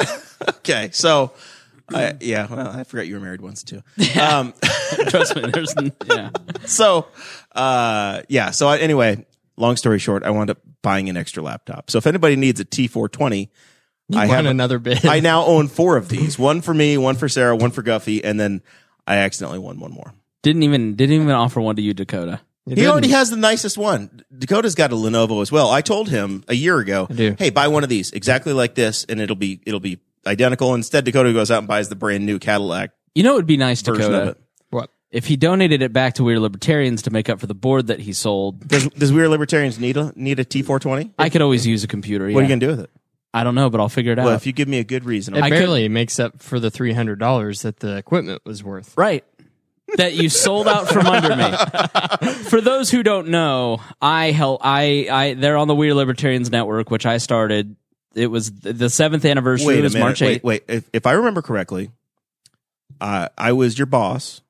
Okay, 0.60 0.92
so 0.94 1.34
I, 1.94 2.14
yeah, 2.22 2.48
well, 2.50 2.70
I 2.70 2.84
forgot 2.86 3.08
you 3.08 3.16
were 3.16 3.20
married 3.20 3.42
once 3.42 3.64
too. 3.64 3.82
Um, 4.20 4.54
Trust 5.08 5.36
me. 5.36 5.50
There's 5.52 5.74
yeah. 6.06 6.30
so 6.66 7.08
uh, 7.54 8.22
yeah, 8.30 8.52
so 8.52 8.68
I, 8.70 8.78
anyway, 8.78 9.26
long 9.58 9.76
story 9.76 10.00
short, 10.00 10.24
I 10.24 10.30
wound 10.30 10.52
up 10.52 10.60
buying 10.82 11.10
an 11.10 11.18
extra 11.18 11.44
laptop. 11.44 11.90
So 11.92 11.98
if 11.98 12.08
anybody 12.08 12.36
needs 12.36 12.60
a 12.60 12.66
T420, 12.66 13.50
I 14.16 14.26
have 14.28 14.46
another 14.46 14.80
bid. 14.80 15.06
I 15.06 15.20
now 15.20 15.46
own 15.46 15.68
four 15.70 15.98
of 15.98 16.10
these. 16.10 16.38
One 16.38 16.62
for 16.62 16.74
me, 16.74 16.98
one 16.98 17.16
for 17.16 17.30
Sarah, 17.30 17.56
one 17.56 17.72
for 17.72 17.82
Guffey, 17.82 18.24
and 18.24 18.40
then 18.40 18.62
I 19.08 19.18
accidentally 19.18 19.60
won 19.60 19.80
one 19.80 19.92
more. 19.92 20.14
Didn't 20.44 20.64
even 20.64 20.96
didn't 20.96 21.16
even 21.16 21.32
offer 21.32 21.62
one 21.62 21.76
to 21.76 21.82
you, 21.82 21.94
Dakota. 21.94 22.42
He 22.66 22.88
already 22.88 23.10
has 23.10 23.30
the 23.30 23.38
nicest 23.38 23.78
one. 23.78 24.24
Dakota's 24.38 24.76
got 24.76 24.92
a 24.92 24.96
Lenovo 24.96 25.42
as 25.42 25.52
well. 25.52 25.70
I 25.70 25.82
told 25.82 26.10
him 26.10 26.44
a 26.48 26.54
year 26.54 26.78
ago, 26.80 27.08
"Hey, 27.10 27.50
buy 27.50 27.68
one 27.68 27.84
of 27.84 27.90
these 27.90 28.12
exactly 28.12 28.54
like 28.54 28.76
this, 28.76 29.04
and 29.06 29.20
it'll 29.20 29.36
be 29.36 29.62
it'll 29.66 29.80
be 29.80 30.00
identical." 30.26 30.74
Instead, 30.76 31.06
Dakota 31.06 31.34
goes 31.34 31.52
out 31.52 31.60
and 31.60 31.68
buys 31.68 31.90
the 31.90 31.96
brand 31.96 32.26
new 32.26 32.40
Cadillac 32.40 32.92
You 33.16 33.24
know, 33.24 33.34
it 33.34 33.38
would 33.38 33.46
be 33.48 33.58
nice, 33.58 33.82
version 33.82 34.04
of 34.06 34.12
Dakota, 34.12 34.22
it. 34.22 34.26
what? 34.26 34.38
If 35.12 35.26
he 35.28 35.36
donated 35.36 35.82
it 35.82 35.92
back 35.92 36.14
to 36.16 36.24
We 36.24 36.34
Are 36.34 36.40
Libertarians 36.40 37.02
to 37.04 37.12
make 37.12 37.28
up 37.30 37.40
for 37.42 37.48
the 37.48 37.54
board 37.54 37.88
that 37.88 38.00
he 38.00 38.14
sold. 38.14 38.66
Does 38.68 38.88
Does 38.90 39.12
We 39.12 39.22
Are 39.22 39.28
Libertarians 39.30 39.78
need 39.80 39.98
a 39.98 40.14
need 40.16 40.40
a 40.40 40.46
T 40.46 40.62
four 40.62 40.80
twenty? 40.80 41.12
I 41.20 41.30
could 41.30 41.42
always 41.42 41.68
use 41.68 41.84
a 41.84 41.88
computer. 41.88 42.26
What 42.26 42.30
are 42.30 42.32
yeah. 42.32 42.42
you 42.44 42.48
gonna 42.48 42.60
do 42.60 42.68
with 42.68 42.80
it? 42.82 42.90
I 43.34 43.44
don't 43.44 43.56
know, 43.56 43.70
but 43.70 43.80
I'll 43.80 43.90
figure 43.90 44.12
it 44.14 44.18
Well, 44.18 44.30
out. 44.30 44.36
if 44.36 44.46
you 44.46 44.52
give 44.54 44.68
me 44.68 44.80
a 44.80 44.84
good 44.84 45.06
reason, 45.06 45.36
It 45.36 45.44
I'll- 45.44 45.50
could- 45.50 45.58
barely 45.58 45.88
makes 45.90 46.20
up 46.20 46.42
for 46.42 46.60
the 46.60 46.72
three 46.72 46.94
hundred 46.94 47.20
dollars 47.20 47.62
that 47.64 47.80
the 47.82 47.98
equipment 47.98 48.42
was 48.46 48.64
worth. 48.64 48.94
Right. 48.98 49.24
That 49.98 50.14
you 50.14 50.30
sold 50.30 50.70
out 50.70 50.88
from 50.88 51.06
under 51.06 51.36
me. 51.36 52.34
For 52.46 52.62
those 52.62 52.90
who 52.90 53.04
don't 53.04 53.28
know, 53.28 53.82
I 54.02 54.32
help. 54.32 54.62
I 54.64 55.08
I 55.12 55.34
they're 55.34 55.58
on 55.58 55.68
the 55.68 55.76
We 55.76 55.90
Are 55.90 55.94
Libertarians 55.94 56.50
Network, 56.50 56.90
which 56.90 57.06
I 57.06 57.18
started. 57.18 57.76
It 58.16 58.28
was 58.28 58.52
th- 58.52 58.78
the 58.78 58.90
seventh 58.90 59.26
anniversary. 59.26 59.68
wait 59.68 59.80
it 59.80 59.84
was 59.84 59.94
minute. 59.94 60.06
March 60.06 60.22
wait, 60.22 60.30
eighth. 60.36 60.44
wait. 60.46 60.64
If, 60.70 60.90
if 60.94 61.06
I 61.06 61.12
remember 61.14 61.42
correctly, 61.42 61.92
uh, 63.02 63.28
I 63.38 63.52
was 63.52 63.78
your 63.78 63.86
boss. 63.86 64.42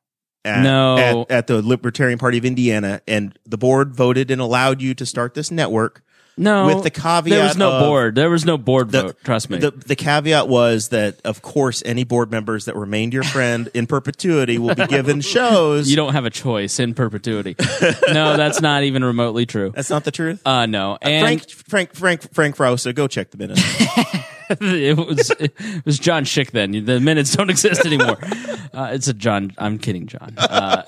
At, 0.43 0.63
No. 0.63 0.97
at, 1.27 1.31
at 1.31 1.47
the 1.47 1.61
Libertarian 1.61 2.17
Party 2.17 2.37
of 2.37 2.45
Indiana, 2.45 3.01
and 3.07 3.37
the 3.45 3.57
board 3.57 3.93
voted 3.95 4.31
and 4.31 4.41
allowed 4.41 4.81
you 4.81 4.93
to 4.95 5.05
start 5.05 5.33
this 5.35 5.51
network. 5.51 6.03
No, 6.37 6.65
With 6.67 6.83
the 6.83 6.89
caveat 6.89 7.25
there 7.25 7.43
was 7.43 7.57
no 7.57 7.81
board. 7.81 8.15
There 8.15 8.29
was 8.29 8.45
no 8.45 8.57
board 8.57 8.89
The- 8.91 9.01
vote. 9.03 9.17
Trust 9.23 9.49
me. 9.49 9.59
The, 9.59 9.69
the 9.71 9.97
caveat 9.97 10.47
was 10.47 10.87
that, 10.89 11.19
of 11.25 11.41
course, 11.41 11.83
any 11.85 12.05
board 12.05 12.31
members 12.31 12.65
that 12.65 12.75
remained 12.75 13.13
your 13.13 13.23
friend 13.23 13.69
in 13.73 13.85
perpetuity 13.85 14.57
will 14.57 14.73
be 14.73 14.87
given 14.87 15.19
shows. 15.21 15.89
you 15.89 15.97
don't 15.97 16.13
have 16.13 16.25
a 16.25 16.29
choice 16.31 16.79
in 16.79 16.93
perpetuity. 16.95 17.55
no, 18.07 18.37
that's 18.37 18.61
not 18.61 18.83
even 18.83 19.03
remotely 19.03 19.45
true. 19.45 19.71
That's 19.75 19.89
not 19.89 20.05
the 20.05 20.11
truth. 20.11 20.41
Uh, 20.47 20.65
no, 20.65 20.97
and 21.01 21.21
Frank, 21.41 21.49
Frank, 21.51 21.93
Frank, 21.95 22.33
Frank 22.33 22.55
Frosa, 22.55 22.95
go 22.95 23.07
check 23.07 23.29
the 23.31 23.37
minutes. 23.37 23.61
it 24.61 24.97
was 24.97 25.31
it 25.39 25.85
was 25.85 25.97
John 25.99 26.23
Schick. 26.25 26.51
Then 26.51 26.85
the 26.85 26.99
minutes 26.99 27.35
don't 27.35 27.49
exist 27.49 27.85
anymore. 27.85 28.17
Uh, 28.73 28.91
it's 28.93 29.09
a 29.09 29.13
John. 29.13 29.51
I'm 29.57 29.77
kidding, 29.77 30.07
John. 30.07 30.33
Uh, 30.37 30.83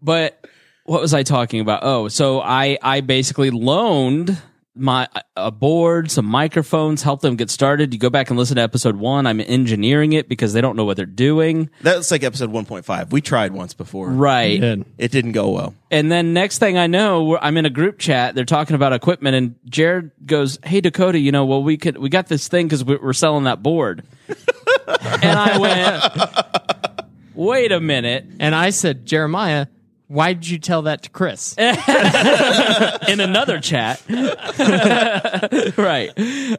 but 0.00 0.46
what 0.84 1.00
was 1.00 1.12
I 1.12 1.24
talking 1.24 1.58
about? 1.58 1.80
Oh, 1.82 2.06
so 2.06 2.40
I 2.40 2.78
I 2.80 3.00
basically 3.00 3.50
loaned 3.50 4.40
my 4.76 5.08
uh, 5.14 5.20
a 5.36 5.50
board, 5.50 6.10
some 6.10 6.24
microphones, 6.26 7.02
help 7.02 7.20
them 7.20 7.36
get 7.36 7.50
started. 7.50 7.92
You 7.92 8.00
go 8.00 8.10
back 8.10 8.30
and 8.30 8.38
listen 8.38 8.56
to 8.56 8.62
episode 8.62 8.96
one. 8.96 9.26
I'm 9.26 9.40
engineering 9.40 10.12
it 10.12 10.28
because 10.28 10.52
they 10.52 10.60
don't 10.60 10.76
know 10.76 10.84
what 10.84 10.96
they're 10.96 11.06
doing. 11.06 11.70
That's 11.82 12.10
like 12.10 12.22
episode 12.22 12.52
1.5. 12.52 13.10
We 13.10 13.20
tried 13.20 13.52
once 13.52 13.74
before. 13.74 14.08
Right. 14.10 14.60
Did. 14.60 14.84
It 14.98 15.10
didn't 15.10 15.32
go 15.32 15.50
well. 15.50 15.74
And 15.90 16.10
then 16.10 16.32
next 16.32 16.58
thing 16.58 16.78
I 16.78 16.86
know, 16.86 17.38
I'm 17.38 17.56
in 17.56 17.66
a 17.66 17.70
group 17.70 17.98
chat. 17.98 18.34
They're 18.34 18.44
talking 18.44 18.76
about 18.76 18.92
equipment, 18.92 19.36
and 19.36 19.54
Jared 19.66 20.10
goes, 20.24 20.58
"Hey 20.64 20.80
Dakota, 20.80 21.18
you 21.18 21.32
know, 21.32 21.44
well 21.44 21.62
we 21.62 21.76
could 21.76 21.98
we 21.98 22.08
got 22.08 22.26
this 22.26 22.48
thing 22.48 22.66
because 22.66 22.84
we're 22.84 23.12
selling 23.12 23.44
that 23.44 23.62
board." 23.62 24.04
and 24.86 25.38
I 25.38 25.58
went, 25.58 27.06
"Wait 27.34 27.72
a 27.72 27.80
minute!" 27.80 28.26
And 28.40 28.54
I 28.54 28.70
said, 28.70 29.06
Jeremiah, 29.06 29.66
why 30.08 30.32
did 30.34 30.48
you 30.48 30.58
tell 30.58 30.82
that 30.82 31.02
to 31.04 31.10
Chris? 31.10 31.54
In 33.08 33.20
another 33.20 33.58
chat, 33.60 34.02
right? 35.76 36.10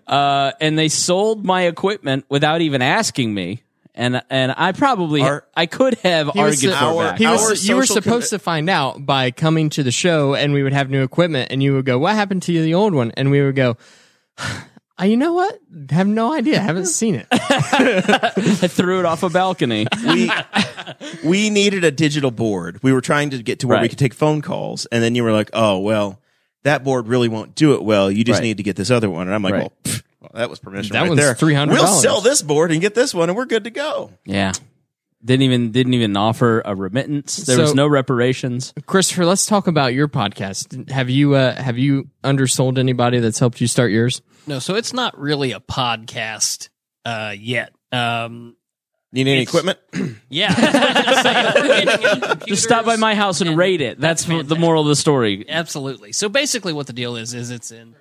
Uh, 0.08 0.52
and 0.60 0.78
they 0.78 0.90
sold 0.90 1.46
my 1.46 1.64
equipment 1.64 2.26
without 2.30 2.62
even 2.62 2.82
asking 2.82 3.34
me. 3.34 3.64
And 3.96 4.22
and 4.30 4.54
I 4.56 4.74
probably 4.74 5.22
Our- 5.22 5.44
I 5.56 5.66
could 5.66 5.96
have 6.04 6.30
He 6.30 6.40
was, 6.40 6.58
argued 6.64 6.78
for 6.78 6.86
our- 6.86 6.94
it 7.06 7.10
back. 7.12 7.18
he 7.20 7.26
Our 7.26 7.34
was, 7.50 7.68
you 7.68 7.76
were 7.76 7.82
social 7.88 8.04
supposed 8.04 8.28
commi- 8.28 8.30
to 8.32 8.40
find 8.40 8.70
out 8.70 9.04
by 9.06 9.32
coming 9.32 9.70
to 9.72 9.82
the 9.82 9.92
show, 9.92 10.36
and 10.36 10.54
we 10.54 10.62
would 10.62 10.74
have 10.74 10.92
new 10.92 11.02
equipment, 11.02 11.52
and 11.52 11.64
you 11.64 11.74
would 11.74 11.86
go, 11.86 11.98
"What 11.98 12.14
happened 12.14 12.44
to 12.44 12.62
the 12.62 12.76
old 12.76 12.94
one?" 12.94 13.12
And 13.18 13.32
we 13.32 13.42
would 13.42 13.56
go, 13.56 13.76
"Uh, 15.00 15.06
"You 15.06 15.18
know 15.18 15.34
what? 15.34 15.60
Have 15.92 16.08
no 16.08 16.34
idea. 16.34 16.60
Haven't 16.60 16.88
seen 16.88 17.16
it." 17.16 17.28
I 17.32 18.68
threw 18.68 19.00
it 19.00 19.06
off 19.06 19.24
a 19.24 19.30
balcony. 19.30 19.88
We 20.06 20.32
we 21.24 21.50
needed 21.50 21.84
a 21.84 21.92
digital 21.92 22.32
board. 22.32 22.80
We 22.84 22.94
were 22.94 23.02
trying 23.02 23.30
to 23.32 23.42
get 23.44 23.60
to 23.60 23.68
where 23.68 23.82
we 23.82 23.90
could 23.90 24.00
take 24.00 24.14
phone 24.14 24.42
calls, 24.42 24.86
and 24.88 25.04
then 25.04 25.16
you 25.16 25.24
were 25.24 25.32
like, 25.32 25.50
"Oh 25.54 25.80
well, 25.80 26.20
that 26.64 26.84
board 26.84 27.08
really 27.08 27.28
won't 27.28 27.56
do 27.56 27.74
it 27.74 27.84
well. 27.84 28.10
You 28.12 28.24
just 28.24 28.40
Right. 28.40 28.46
need 28.48 28.58
to 28.58 28.64
get 28.64 28.76
this 28.76 28.92
other 28.92 29.10
one." 29.10 29.28
And 29.28 29.36
I'm 29.36 29.42
like, 29.44 29.54
Right. 29.54 29.62
"Well, 29.62 29.74
pff, 29.84 30.04
well, 30.22 30.32
that 30.34 30.50
was 30.50 30.60
permission 30.60 30.94
That 30.94 31.02
right 31.02 31.10
one's 31.10 31.22
there. 31.22 31.34
$300. 31.36 31.70
We'll 31.72 31.88
sell 31.88 32.22
this 32.22 32.42
board 32.42 32.72
and 32.72 32.82
get 32.82 32.96
this 32.96 33.14
one, 33.14 33.30
and 33.30 33.38
we're 33.38 33.46
good 33.46 33.64
to 33.66 33.70
go." 33.70 34.12
Yeah. 34.26 34.54
Didn't 35.24 35.44
even 35.44 35.72
didn't 35.72 35.96
even 35.96 36.16
offer 36.16 36.62
a 36.64 36.76
remittance. 36.76 37.38
There 37.38 37.60
was 37.60 37.74
no 37.74 37.88
reparations. 37.88 38.74
Kristopher, 38.82 39.26
let's 39.26 39.48
talk 39.48 39.66
about 39.66 39.94
your 39.94 40.08
podcast. 40.08 40.90
Have 40.92 41.10
you 41.10 41.34
uh, 41.34 41.56
have 41.56 41.78
you 41.78 42.10
undersold 42.24 42.78
anybody 42.78 43.20
that's 43.20 43.40
helped 43.40 43.60
you 43.60 43.68
start 43.68 43.92
yours? 43.92 44.22
No, 44.46 44.60
so 44.60 44.76
it's 44.76 44.94
not 44.94 45.20
really 45.20 45.54
a 45.54 45.60
podcast 45.60 46.70
uh, 47.04 47.34
yet. 47.38 47.74
Um, 47.92 48.56
you 49.12 49.24
Need 49.24 49.32
any 49.32 49.42
equipment? 49.42 49.80
yeah, 50.30 50.54
that's 50.54 50.74
what 50.74 50.86
I 50.86 50.98
was 50.98 51.06
gonna 51.06 51.24
say. 51.24 51.62
We're 51.62 51.86
getting 51.86 52.32
in 52.42 52.48
Just 52.48 52.64
stop 52.64 52.86
by 52.86 52.98
my 52.98 53.16
house 53.16 53.42
and, 53.42 53.50
and 53.50 53.58
rate 53.58 53.82
it. 53.82 54.00
That's, 54.00 54.26
that's 54.26 54.48
the 54.48 54.56
moral 54.56 54.84
of 54.84 54.90
the 54.90 54.96
story. 54.96 55.46
Absolutely. 55.50 56.12
So 56.12 56.30
basically, 56.30 56.74
what 56.74 56.88
the 56.88 56.94
deal 56.94 57.16
is 57.16 57.34
is 57.34 57.50
it's 57.50 57.72
in 57.72 57.96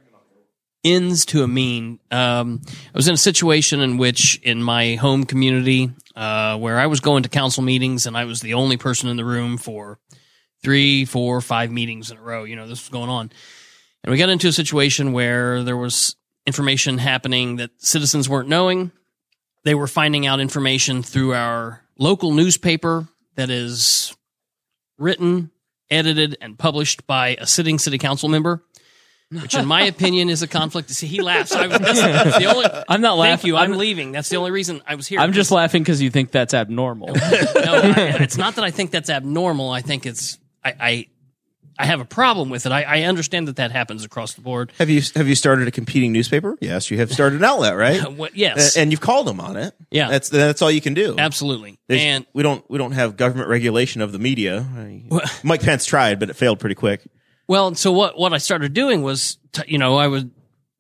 ends 0.86 1.26
to 1.26 1.42
a 1.42 1.48
mean. 1.48 1.98
Um, 2.10 2.62
I 2.66 2.96
was 2.96 3.08
in 3.08 3.14
a 3.14 3.18
situation 3.18 3.80
in 3.80 3.98
which, 3.98 4.40
in 4.42 4.62
my 4.62 4.94
home 4.94 5.24
community, 5.24 5.90
uh, 6.16 6.56
where 6.58 6.78
I 6.78 6.86
was 6.86 7.00
going 7.00 7.22
to 7.22 7.28
council 7.28 7.62
meetings 7.62 8.06
and 8.06 8.16
I 8.16 8.24
was 8.24 8.40
the 8.40 8.54
only 8.54 8.76
person 8.76 9.08
in 9.08 9.16
the 9.16 9.24
room 9.24 9.58
for 9.58 9.98
three, 10.62 11.04
four, 11.04 11.40
five 11.40 11.70
meetings 11.70 12.10
in 12.10 12.16
a 12.16 12.22
row. 12.22 12.44
You 12.44 12.56
know, 12.56 12.66
this 12.66 12.82
was 12.82 12.88
going 12.88 13.10
on, 13.10 13.30
and 14.02 14.10
we 14.10 14.18
got 14.18 14.30
into 14.30 14.48
a 14.48 14.52
situation 14.52 15.12
where 15.12 15.62
there 15.62 15.76
was 15.76 16.16
information 16.46 16.98
happening 16.98 17.56
that 17.56 17.70
citizens 17.78 18.28
weren't 18.28 18.48
knowing. 18.48 18.92
They 19.64 19.74
were 19.74 19.88
finding 19.88 20.26
out 20.26 20.40
information 20.40 21.02
through 21.02 21.34
our 21.34 21.82
local 21.98 22.32
newspaper 22.32 23.08
that 23.34 23.50
is 23.50 24.16
written, 24.98 25.50
edited, 25.90 26.36
and 26.40 26.58
published 26.58 27.06
by 27.06 27.36
a 27.40 27.46
sitting 27.46 27.78
city 27.78 27.98
council 27.98 28.28
member, 28.28 28.62
which, 29.30 29.54
in 29.54 29.66
my 29.66 29.82
opinion, 29.84 30.30
is 30.30 30.42
a 30.42 30.46
conflict. 30.46 30.90
See, 30.90 31.06
he 31.06 31.20
laughs. 31.20 31.52
I 31.52 31.66
was, 31.66 31.78
that's, 31.78 32.00
that's 32.00 32.38
the 32.38 32.44
only. 32.46 32.66
I'm 32.88 33.00
not 33.00 33.16
laughing. 33.16 33.18
Thank 33.18 33.18
laughing. 33.18 33.48
you. 33.48 33.56
I'm, 33.56 33.72
I'm, 33.72 33.78
leaving. 33.78 34.12
That's 34.12 34.28
the 34.28 34.36
only 34.36 34.50
reason 34.52 34.82
I 34.86 34.94
was 34.94 35.06
here. 35.06 35.18
I'm 35.20 35.32
just 35.32 35.50
laughing 35.50 35.82
because 35.82 36.00
you 36.00 36.10
think 36.10 36.30
that's 36.30 36.54
abnormal. 36.54 37.08
no. 37.08 37.20
I, 37.22 38.16
it's 38.20 38.36
not 38.36 38.54
that 38.56 38.64
I 38.64 38.70
think 38.70 38.90
that's 38.92 39.10
abnormal. 39.10 39.70
I 39.70 39.80
think 39.82 40.06
it's 40.06 40.38
I, 40.64 40.74
I 40.80 41.06
I 41.78 41.84
have 41.86 42.00
a 42.00 42.04
problem 42.06 42.48
with 42.48 42.64
it. 42.64 42.72
I, 42.72 42.82
I 42.84 43.02
understand 43.02 43.48
that 43.48 43.56
that 43.56 43.70
happens 43.70 44.02
across 44.04 44.32
the 44.34 44.40
board. 44.40 44.72
Have 44.78 44.88
you 44.88 45.02
have 45.14 45.28
you 45.28 45.34
started 45.34 45.68
a 45.68 45.70
competing 45.70 46.12
newspaper? 46.12 46.56
Yes, 46.60 46.90
you 46.90 46.98
have 46.98 47.12
started 47.12 47.40
an 47.40 47.44
outlet, 47.44 47.76
right? 47.76 48.00
What, 48.16 48.34
yes, 48.36 48.76
A- 48.76 48.80
and 48.80 48.90
you've 48.90 49.00
called 49.02 49.26
them 49.26 49.40
on 49.40 49.56
it. 49.56 49.74
Yeah. 49.90 50.08
that's 50.08 50.28
that's 50.30 50.62
all 50.62 50.70
you 50.70 50.80
can 50.80 50.94
do. 50.94 51.16
absolutely. 51.18 51.78
There's- 51.88 52.02
And 52.02 52.26
we 52.32 52.42
don't 52.42 52.64
we 52.70 52.78
don't 52.78 52.92
have 52.92 53.16
government 53.16 53.48
regulation 53.50 54.00
of 54.02 54.12
the 54.12 54.18
media. 54.18 54.64
Mike 55.42 55.62
Pence 55.62 55.84
tried, 55.84 56.18
but 56.20 56.30
it 56.30 56.34
failed 56.34 56.60
pretty 56.60 56.76
quick. 56.76 57.02
Well, 57.48 57.74
so 57.74 57.92
what 57.92 58.18
what 58.18 58.32
I 58.32 58.38
started 58.38 58.72
doing 58.74 59.02
was, 59.02 59.38
t- 59.52 59.62
you 59.68 59.78
know, 59.78 59.96
I 59.96 60.06
would 60.08 60.30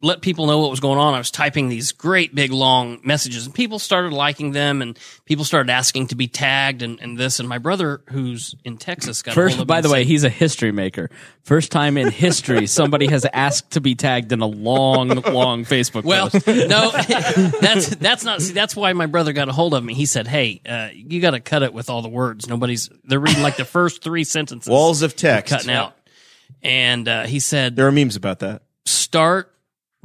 let 0.02 0.20
people 0.20 0.46
know 0.46 0.58
what 0.58 0.70
was 0.70 0.78
going 0.80 0.98
on. 0.98 1.14
I 1.14 1.18
was 1.18 1.30
typing 1.30 1.68
these 1.70 1.92
great 1.92 2.34
big 2.34 2.52
long 2.52 3.00
messages, 3.02 3.46
and 3.46 3.54
people 3.54 3.78
started 3.78 4.12
liking 4.12 4.50
them, 4.52 4.82
and 4.82 4.96
people 5.24 5.44
started 5.44 5.70
asking 5.72 6.08
to 6.08 6.14
be 6.16 6.28
tagged 6.28 6.82
and, 6.82 7.00
and 7.00 7.16
this. 7.16 7.40
And 7.40 7.48
my 7.48 7.58
brother, 7.58 8.02
who's 8.10 8.54
in 8.62 8.76
Texas, 8.76 9.22
got 9.22 9.32
a 9.32 9.34
hold 9.34 9.50
First, 9.52 9.60
of 9.60 9.66
by 9.66 9.76
and 9.78 9.84
the 9.86 9.90
way, 9.90 10.04
he's 10.04 10.22
a 10.22 10.28
history 10.28 10.70
maker. 10.70 11.08
First 11.44 11.72
time 11.72 11.96
in 11.96 12.10
history 12.10 12.66
somebody 12.66 13.06
has 13.06 13.24
asked 13.32 13.70
to 13.72 13.80
be 13.80 13.94
tagged 13.94 14.32
in 14.32 14.40
a 14.40 14.46
long, 14.46 15.08
long 15.08 15.64
Facebook 15.64 16.04
Well, 16.04 16.28
post. 16.30 16.46
no, 16.46 16.90
that's 17.60 17.94
that's 17.96 18.22
not. 18.24 18.42
See, 18.42 18.52
that's 18.52 18.76
why 18.76 18.92
my 18.92 19.06
brother 19.06 19.32
got 19.32 19.48
a 19.48 19.52
hold 19.52 19.72
of 19.72 19.82
me. 19.82 19.94
He 19.94 20.04
said, 20.06 20.26
"Hey, 20.26 20.60
uh, 20.68 20.88
you 20.92 21.20
got 21.20 21.30
to 21.30 21.40
cut 21.40 21.62
it 21.62 21.72
with 21.72 21.88
all 21.88 22.02
the 22.02 22.08
words. 22.10 22.48
Nobody's 22.48 22.90
they're 23.04 23.20
reading 23.20 23.42
like 23.42 23.56
the 23.56 23.64
first 23.64 24.02
three 24.02 24.24
sentences, 24.24 24.68
Walls 24.68 25.02
of 25.02 25.16
text. 25.16 25.52
cutting 25.54 25.70
out." 25.70 25.94
And 26.62 27.06
uh, 27.08 27.24
he 27.26 27.38
said, 27.40 27.76
There 27.76 27.86
are 27.86 27.92
memes 27.92 28.16
about 28.16 28.40
that. 28.40 28.62
start 28.84 29.52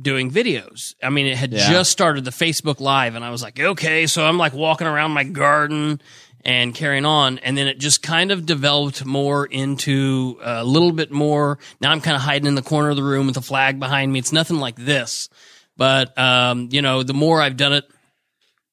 doing 0.02 0.32
videos. 0.32 0.96
I 1.04 1.10
mean, 1.10 1.28
it 1.28 1.38
had 1.38 1.54
Yeah. 1.54 1.70
just 1.70 1.92
started 1.92 2.26
the 2.26 2.32
Facebook 2.32 2.80
Live, 2.80 3.14
and 3.16 3.24
I 3.24 3.30
was 3.30 3.44
like, 3.44 3.60
okay. 3.60 4.08
So 4.08 4.26
I'm 4.26 4.38
like 4.38 4.54
walking 4.54 4.88
around 4.88 5.12
my 5.12 5.24
garden 5.24 6.02
and 6.44 6.74
carrying 6.74 7.06
on, 7.06 7.38
and 7.40 7.56
then 7.56 7.68
it 7.68 7.78
just 7.80 8.02
kind 8.02 8.32
of 8.32 8.46
developed 8.48 9.06
more 9.06 9.46
into 9.46 10.40
a 10.42 10.64
little 10.64 10.92
bit 10.92 11.12
more. 11.12 11.60
Now 11.80 11.92
I'm 11.92 12.02
kind 12.02 12.16
of 12.16 12.22
hiding 12.24 12.48
in 12.48 12.56
the 12.56 12.64
corner 12.64 12.90
of 12.90 12.96
the 12.96 13.04
room 13.04 13.28
with 13.28 13.38
a 13.38 13.42
flag 13.42 13.80
behind 13.80 14.12
me. 14.12 14.18
It's 14.18 14.32
nothing 14.32 14.58
like 14.58 14.76
this, 14.76 15.30
but 15.78 16.18
um, 16.18 16.70
you 16.72 16.82
know, 16.82 17.04
the 17.04 17.14
more 17.14 17.40
I've 17.40 17.58
done 17.58 17.74
it, 17.74 17.86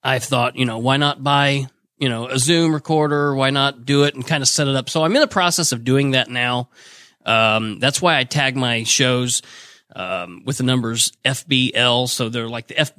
I've 0.03 0.25
thought, 0.25 0.57
you 0.57 0.65
know, 0.65 0.79
why 0.79 0.97
not 0.97 1.23
buy, 1.23 1.67
you 1.99 2.09
know, 2.09 2.29
a 2.29 2.39
Zoom 2.39 2.73
recorder? 2.73 3.35
Why 3.35 3.51
not 3.51 3.85
do 3.85 4.05
it 4.05 4.15
and 4.15 4.27
kind 4.27 4.43
of 4.43 4.49
set 4.49 4.67
it 4.67 4.75
up? 4.75 4.89
So 4.89 5.05
I'm 5.05 5.15
in 5.15 5.21
the 5.21 5.29
process 5.29 5.73
of 5.73 5.85
doing 5.85 6.13
that 6.13 6.31
now. 6.31 6.71
Um, 7.27 7.79
that's 7.79 8.01
why 8.01 8.19
I 8.19 8.25
tag 8.25 8.57
my 8.57 8.85
shows 8.85 9.43
um, 9.95 10.43
with 10.45 10.59
the 10.59 10.65
numbers 10.65 11.13
FBL. 11.25 12.09
So 12.09 12.29
they're 12.29 12.49
like 12.49 12.69
the 12.69 12.79
F- 12.79 12.93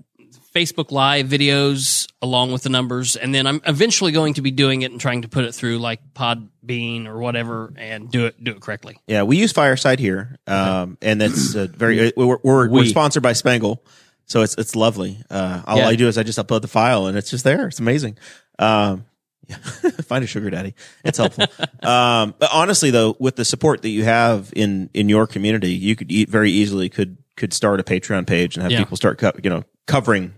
Facebook 0.54 0.92
Live 0.92 1.28
videos 1.28 2.08
along 2.22 2.52
with 2.52 2.64
the 2.64 2.70
numbers. 2.70 3.16
And 3.16 3.34
then 3.34 3.48
I'm 3.48 3.62
eventually 3.66 4.12
going 4.12 4.34
to 4.36 4.42
be 4.42 4.52
doing 4.52 4.82
it 4.82 4.92
and 4.92 5.00
trying 5.00 5.22
to 5.22 5.28
put 5.30 5.46
it 5.46 5.54
through 5.54 5.78
like 5.80 6.00
Podbean 6.14 7.06
or 7.08 7.20
whatever 7.20 7.72
and 7.78 8.10
do 8.12 8.26
it 8.26 8.44
do 8.44 8.52
it 8.52 8.60
correctly. 8.62 8.98
Yeah, 9.08 9.24
we 9.24 9.38
use 9.38 9.52
Fireside 9.52 10.00
here, 10.00 10.38
um, 10.48 10.98
and 11.02 11.22
that's 11.22 11.56
uh, 11.56 11.68
very. 11.76 12.12
We're, 12.18 12.26
we're, 12.28 12.38
we're 12.44 12.68
We. 12.70 12.90
sponsored 12.90 13.24
by 13.24 13.34
Spangle, 13.34 13.84
so 14.26 14.42
it's 14.42 14.56
it's 14.58 14.76
lovely. 14.76 15.18
Uh, 15.30 15.62
all 15.66 15.78
Yeah. 15.78 15.88
I 15.88 15.96
do 15.96 16.08
is 16.08 16.18
I 16.18 16.24
just 16.24 16.40
upload 16.40 16.62
the 16.62 16.68
file, 16.68 17.06
and 17.06 17.18
it's 17.18 17.30
just 17.30 17.44
there. 17.44 17.68
It's 17.68 17.80
amazing. 17.80 18.18
Um, 18.58 19.06
yeah. 19.50 19.58
find 20.03 20.24
a 20.24 20.27
sugar 20.27 20.50
daddy. 20.50 20.75
It's 21.03 21.18
helpful. 21.18 21.46
um, 21.88 22.36
but 22.39 22.50
honestly, 22.53 22.91
though, 22.91 23.15
with 23.20 23.36
the 23.36 23.44
support 23.46 23.82
that 23.82 23.89
you 23.89 24.03
have 24.06 24.53
in 24.56 24.89
in 24.94 25.10
your 25.10 25.27
community, 25.27 25.74
you 25.74 25.96
could 25.96 26.12
e- 26.12 26.25
very 26.25 26.51
easily 26.51 26.88
could 26.89 27.18
could 27.36 27.51
start 27.53 27.79
a 27.79 27.84
Patreon 27.84 28.27
page 28.27 28.56
and 28.56 28.63
have 28.63 28.72
Yeah. 28.72 28.79
people 28.79 28.96
start 28.98 29.18
co- 29.18 29.34
you 29.44 29.50
know 29.50 29.63
covering 29.88 30.36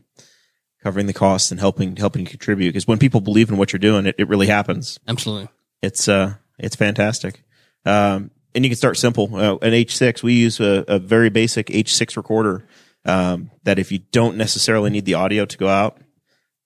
covering 0.84 1.06
the 1.08 1.13
costs 1.13 1.51
and 1.51 1.60
helping 1.60 1.96
helping 1.98 2.25
contribute. 2.25 2.70
Because 2.70 2.88
when 2.88 2.98
people 2.98 3.22
believe 3.22 3.50
in 3.50 3.58
what 3.58 3.72
you're 3.74 3.80
doing, 3.80 4.06
it, 4.08 4.15
it 4.18 4.27
really 4.27 4.48
happens 4.48 5.00
Absolutely. 5.08 5.50
it's 5.82 6.08
uh 6.08 6.36
it's 6.58 6.75
fantastic 6.75 7.44
um 7.86 8.32
and 8.56 8.63
you 8.65 8.70
can 8.70 8.75
start 8.77 8.98
simple 8.98 9.36
uh, 9.36 9.56
an 9.62 9.72
h6 9.74 10.22
we 10.24 10.34
use 10.34 10.60
a, 10.60 10.84
a 10.88 11.00
very 11.00 11.30
basic 11.30 11.68
h6 11.68 12.15
recorder 12.18 12.63
um 13.06 13.50
that 13.63 13.80
if 13.80 13.91
you 13.91 14.00
don't 14.12 14.38
necessarily 14.38 14.89
need 14.91 15.06
the 15.06 15.15
audio 15.15 15.46
to 15.46 15.58
go 15.58 15.68
out 15.68 15.98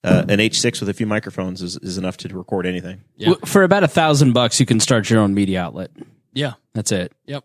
uh, 0.06 0.26
an 0.30 0.40
h6 0.40 0.80
with 0.80 0.90
a 0.90 0.94
few 0.94 1.06
microphones 1.08 1.62
is, 1.62 1.78
is 1.78 1.98
enough 1.98 2.18
to 2.18 2.28
record 2.38 2.66
anything 2.66 3.02
Yeah. 3.18 3.30
W- 3.30 3.46
For 3.46 3.64
about 3.64 3.84
a 3.84 3.88
thousand 3.88 4.34
bucks, 4.34 4.60
you 4.60 4.66
can 4.66 4.80
start 4.80 5.10
your 5.10 5.20
own 5.20 5.34
media 5.34 5.62
outlet. 5.62 5.92
Yeah. 6.34 6.54
That's 6.74 6.92
it. 6.92 7.12
Yep. 7.26 7.44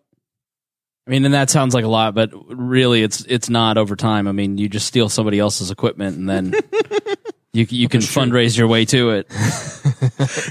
I 1.07 1.11
mean, 1.11 1.25
and 1.25 1.35
that 1.35 1.50
sounds 1.50 1.75
like 1.75 1.85
a 1.85 1.88
lot, 1.88 2.14
but 2.14 2.31
really, 2.49 3.02
it's 3.02 3.25
it's 3.26 3.49
not 3.49 3.79
over 3.79 3.97
time. 3.97 4.29
I 4.29 4.33
mean, 4.33 4.59
you 4.59 4.69
just 4.69 4.87
steal 4.87 5.09
somebody 5.09 5.38
else's 5.40 5.71
equipment, 5.73 6.17
and 6.17 6.29
then 6.29 6.55
you 7.52 7.67
you 7.69 7.88
can 7.88 8.00
fundraise 8.00 8.57
your 8.57 8.68
way 8.68 8.85
to 8.85 9.11
it. 9.11 9.27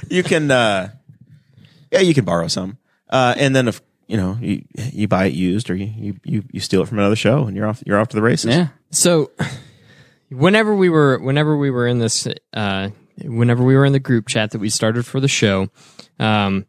you 0.09 0.23
can 0.23 0.51
uh 0.51 0.89
yeah 1.91 1.99
you 2.01 2.13
can 2.13 2.25
borrow 2.25 2.47
some 2.47 2.77
uh 3.09 3.35
and 3.37 3.55
then 3.55 3.67
if 3.69 3.81
you 4.07 4.17
know 4.17 4.37
you 4.41 4.65
you 4.75 5.07
buy 5.07 5.25
it 5.27 5.33
used 5.33 5.69
or 5.69 5.75
you 5.75 5.85
you 5.95 6.19
you, 6.25 6.43
you 6.51 6.59
steal 6.59 6.81
it 6.81 6.87
from 6.89 6.99
another 6.99 7.15
show 7.15 7.45
and 7.45 7.55
you're 7.55 7.67
off 7.67 7.81
you're 7.85 7.99
off 7.99 8.09
to 8.09 8.15
the 8.17 8.21
races 8.21 8.53
Yeah. 8.53 8.67
So, 8.91 9.31
whenever 10.29 10.75
we 10.75 10.89
were, 10.89 11.17
whenever 11.19 11.57
we 11.57 11.69
were 11.69 11.87
in 11.87 11.99
this, 11.99 12.27
uh, 12.53 12.89
whenever 13.23 13.63
we 13.63 13.75
were 13.75 13.85
in 13.85 13.93
the 13.93 13.99
group 13.99 14.27
chat 14.27 14.51
that 14.51 14.59
we 14.59 14.69
started 14.69 15.05
for 15.05 15.19
the 15.19 15.27
show, 15.27 15.69
um, 16.19 16.65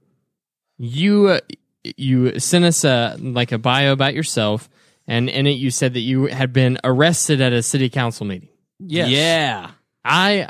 you 0.79 1.29
uh, 1.29 1.41
you 1.85 2.39
sent 2.39 2.65
us 2.65 2.85
a 2.85 3.17
like 3.19 3.53
a 3.53 3.59
bio 3.59 3.93
about 3.93 4.15
yourself, 4.15 4.69
and 5.07 5.29
in 5.29 5.47
it 5.47 5.53
you 5.53 5.71
said 5.71 5.95
that 5.95 6.01
you 6.01 6.27
had 6.27 6.53
been 6.53 6.79
arrested 6.85 7.41
at 7.41 7.53
a 7.53 7.63
city 7.63 7.89
council 7.89 8.27
meeting. 8.27 8.49
Yeah. 8.79 9.07
I 10.05 10.49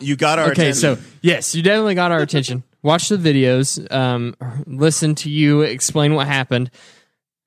you 0.00 0.16
got 0.16 0.38
our 0.38 0.50
okay, 0.50 0.70
attention. 0.70 0.96
so 0.96 1.02
yes, 1.22 1.54
you 1.54 1.62
definitely 1.62 1.94
got 1.94 2.12
our 2.12 2.20
attention. 2.20 2.62
Watch 2.82 3.08
the 3.08 3.16
videos, 3.16 3.90
um, 3.92 4.34
listen 4.66 5.14
to 5.16 5.30
you 5.30 5.60
explain 5.60 6.14
what 6.14 6.26
happened. 6.26 6.70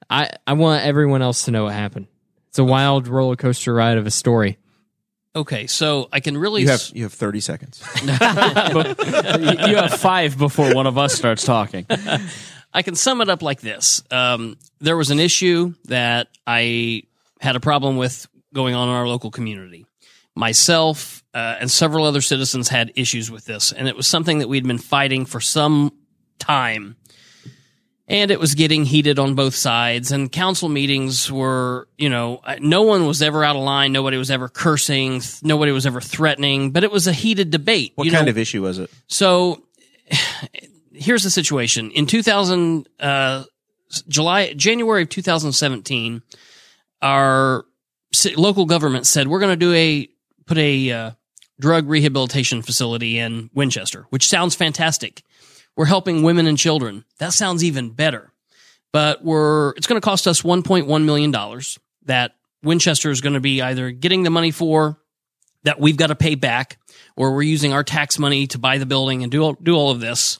I 0.10 0.30
I 0.48 0.54
want 0.54 0.86
everyone 0.86 1.22
else 1.22 1.44
to 1.44 1.52
know 1.52 1.66
what 1.66 1.74
happened. 1.74 2.08
It's 2.48 2.60
a 2.60 2.64
wild 2.64 3.08
roller 3.08 3.36
coaster 3.36 3.74
ride 3.74 3.98
of 3.98 4.06
a 4.06 4.12
story. 4.12 4.58
Okay. 5.36 5.68
So 5.68 6.08
I 6.14 6.20
can 6.22 6.38
really 6.38 6.62
you 6.62 6.68
have 6.70 6.80
s- 6.80 6.94
you 6.94 7.04
have 7.04 7.14
30 7.14 7.40
seconds 7.42 7.84
you 8.02 8.08
you 9.68 9.76
have 9.76 9.94
five 10.00 10.38
before 10.38 10.74
one 10.74 10.88
of 10.88 10.98
us 10.98 11.14
starts 11.14 11.44
talking. 11.44 11.86
I 12.74 12.82
can 12.82 12.96
sum 12.96 13.22
it 13.22 13.30
up 13.30 13.42
like 13.42 13.62
this. 13.62 14.02
Um, 14.12 14.58
there 14.80 14.98
was 14.98 15.10
an 15.12 15.20
issue 15.20 15.74
that 15.86 16.28
I 16.46 17.04
had 17.40 17.56
a 17.56 17.60
problem 17.60 17.98
with 17.98 18.28
going 18.54 18.76
on 18.76 18.90
in 18.90 18.96
our 18.96 19.08
local 19.08 19.32
community. 19.32 19.86
Myself 20.36 21.24
uh, 21.34 21.56
and 21.60 21.72
several 21.72 22.06
other 22.06 22.22
citizens 22.22 22.68
had 22.68 22.92
issues 22.96 23.32
with 23.32 23.46
this, 23.46 23.72
and 23.72 23.88
it 23.88 23.96
was 23.96 24.08
something 24.08 24.40
that 24.40 24.50
we'd 24.50 24.68
been 24.68 24.78
fighting 24.78 25.26
for 25.26 25.40
some 25.40 25.94
time. 26.40 26.98
And 28.08 28.30
it 28.30 28.40
was 28.40 28.54
getting 28.54 28.86
heated 28.86 29.18
on 29.18 29.34
both 29.34 29.56
sides, 29.56 30.12
and 30.12 30.32
council 30.32 30.70
meetings 30.70 31.32
were, 31.32 31.88
you 31.98 32.08
know, 32.08 32.40
uh, 32.44 32.58
no 32.60 32.84
one 32.84 33.08
was 33.08 33.24
ever 33.24 33.44
out 33.44 33.56
of 33.56 33.64
line. 33.64 33.92
Nobody 33.92 34.18
was 34.18 34.30
ever 34.30 34.48
cursing. 34.48 35.22
th- 35.22 35.44
Nobody 35.44 35.72
was 35.72 35.88
ever 35.88 36.00
threatening, 36.00 36.70
but 36.70 36.84
it 36.84 36.92
was 36.92 37.08
a 37.08 37.12
heated 37.12 37.50
debate. 37.50 37.94
what 37.96 38.08
kind 38.12 38.26
know, 38.26 38.30
of 38.30 38.38
issue 38.38 38.62
was 38.62 38.78
it 38.78 38.92
so 39.08 39.64
here's 40.94 41.24
the 41.24 41.32
situation. 41.32 41.90
In 41.92 42.06
2000, 42.06 42.88
uh, 43.00 43.44
July, 44.08 44.54
January 44.54 45.04
of 45.04 45.10
2017, 45.10 46.22
our 47.02 47.66
local 48.36 48.66
government 48.66 49.08
said 49.08 49.28
we're 49.28 49.40
going 49.40 49.52
to 49.52 49.58
do 49.58 49.74
a, 49.74 50.08
put 50.46 50.58
a, 50.58 50.92
uh, 50.92 51.12
drug 51.60 51.88
rehabilitation 51.88 52.62
facility 52.62 53.18
in 53.18 53.50
Winchester, 53.54 54.06
which 54.10 54.28
sounds 54.28 54.56
fantastic. 54.56 55.24
We're 55.76 55.86
helping 55.86 56.24
women 56.24 56.48
and 56.48 56.58
children. 56.58 57.06
That 57.20 57.34
sounds 57.34 57.64
even 57.64 57.90
better. 57.90 58.32
But 58.94 59.24
we're, 59.24 59.72
it's 59.72 59.88
going 59.88 60.00
to 60.00 60.06
cost 60.06 60.28
us 60.28 60.42
$1.1 60.42 61.06
million 61.06 61.62
that 62.06 62.36
Winchester 62.64 63.12
is 63.12 63.22
going 63.22 63.34
to 63.34 63.42
be 63.42 63.62
either 63.62 63.92
getting 63.92 64.24
the 64.24 64.30
money 64.30 64.52
for 64.52 65.00
that 65.64 65.80
we've 65.80 65.98
got 65.98 66.08
to 66.08 66.16
pay 66.16 66.36
back 66.36 66.78
or 67.18 67.34
we're 67.34 67.42
using 67.42 67.74
our 67.74 67.84
tax 67.84 68.18
money 68.18 68.48
to 68.48 68.58
buy 68.58 68.78
the 68.78 68.86
building 68.86 69.24
and 69.24 69.32
do 69.32 69.44
all, 69.44 69.54
do 69.54 69.76
all 69.76 69.92
of 69.92 70.00
this. 70.00 70.40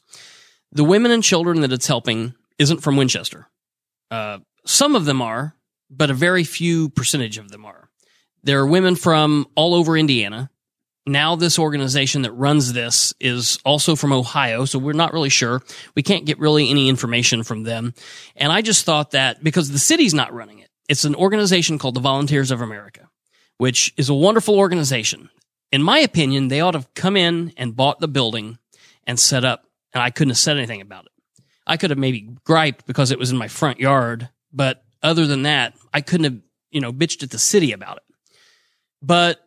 The 0.72 0.84
women 0.84 1.12
and 1.12 1.24
children 1.24 1.62
that 1.62 1.74
it's 1.74 1.88
helping 1.88 2.34
isn't 2.58 2.82
from 2.82 2.96
Winchester. 2.96 3.48
Uh, 4.10 4.40
some 4.66 4.96
of 4.96 5.06
them 5.06 5.22
are, 5.22 5.56
but 5.90 6.10
a 6.10 6.14
very 6.14 6.44
few 6.44 6.90
percentage 6.90 7.38
of 7.38 7.50
them 7.50 7.66
are. 7.66 7.90
There 8.44 8.60
are 8.60 8.68
women 8.68 8.96
from 8.96 9.48
all 9.56 9.74
over 9.74 9.98
Indiana. 9.98 10.50
Now 11.08 11.36
this 11.36 11.60
organization 11.60 12.24
that 12.24 12.32
runs 12.32 12.74
this 12.74 13.14
is 13.20 13.60
also 13.64 13.96
from 13.96 14.12
Ohio, 14.12 14.66
so 14.66 14.80
we're 14.80 14.94
not 14.94 15.14
really 15.14 15.30
sure. 15.30 15.62
We 15.94 16.02
can't 16.02 16.26
get 16.26 16.40
really 16.40 16.70
any 16.70 16.90
information 16.90 17.44
from 17.44 17.64
them. 17.64 17.94
And 18.36 18.52
I 18.52 18.62
just 18.62 18.86
thought 18.86 19.12
that 19.12 19.44
because 19.44 19.70
the 19.70 19.80
city's 19.80 20.16
not 20.16 20.34
running 20.34 20.60
it, 20.60 20.70
it's 20.90 21.06
an 21.06 21.16
organization 21.16 21.78
called 21.78 21.96
the 21.96 22.02
Volunteers 22.02 22.50
of 22.50 22.62
America, 22.62 23.10
which 23.58 23.94
is 23.98 24.10
a 24.10 24.16
wonderful 24.16 24.58
organization. 24.58 25.30
In 25.72 25.84
my 25.84 26.00
opinion, 26.00 26.48
they 26.48 26.62
ought 26.62 26.72
to 26.72 26.80
have 26.80 26.94
come 26.96 27.16
in 27.16 27.54
and 27.56 27.76
bought 27.76 28.00
the 28.00 28.08
building 28.08 28.58
and 29.06 29.20
set 29.20 29.46
up, 29.46 29.66
and 29.94 30.02
I 30.02 30.10
couldn't 30.10 30.32
have 30.32 30.38
said 30.38 30.58
anything 30.58 30.82
about 30.82 31.06
it. 31.06 31.12
I 31.68 31.78
could 31.78 31.92
have 31.92 32.00
maybe 32.00 32.30
griped 32.44 32.88
because 32.88 33.12
it 33.12 33.20
was 33.20 33.32
in 33.32 33.38
my 33.38 33.48
front 33.48 33.80
yard, 33.80 34.30
but 34.52 34.84
other 35.04 35.28
than 35.28 35.44
that, 35.44 35.74
I 35.94 36.02
couldn't 36.02 36.24
have, 36.24 36.42
you 36.72 36.82
know, 36.82 36.92
bitched 36.92 37.24
at 37.24 37.30
the 37.30 37.40
city 37.40 37.72
about 37.72 37.98
it. 37.98 38.04
But 39.02 39.40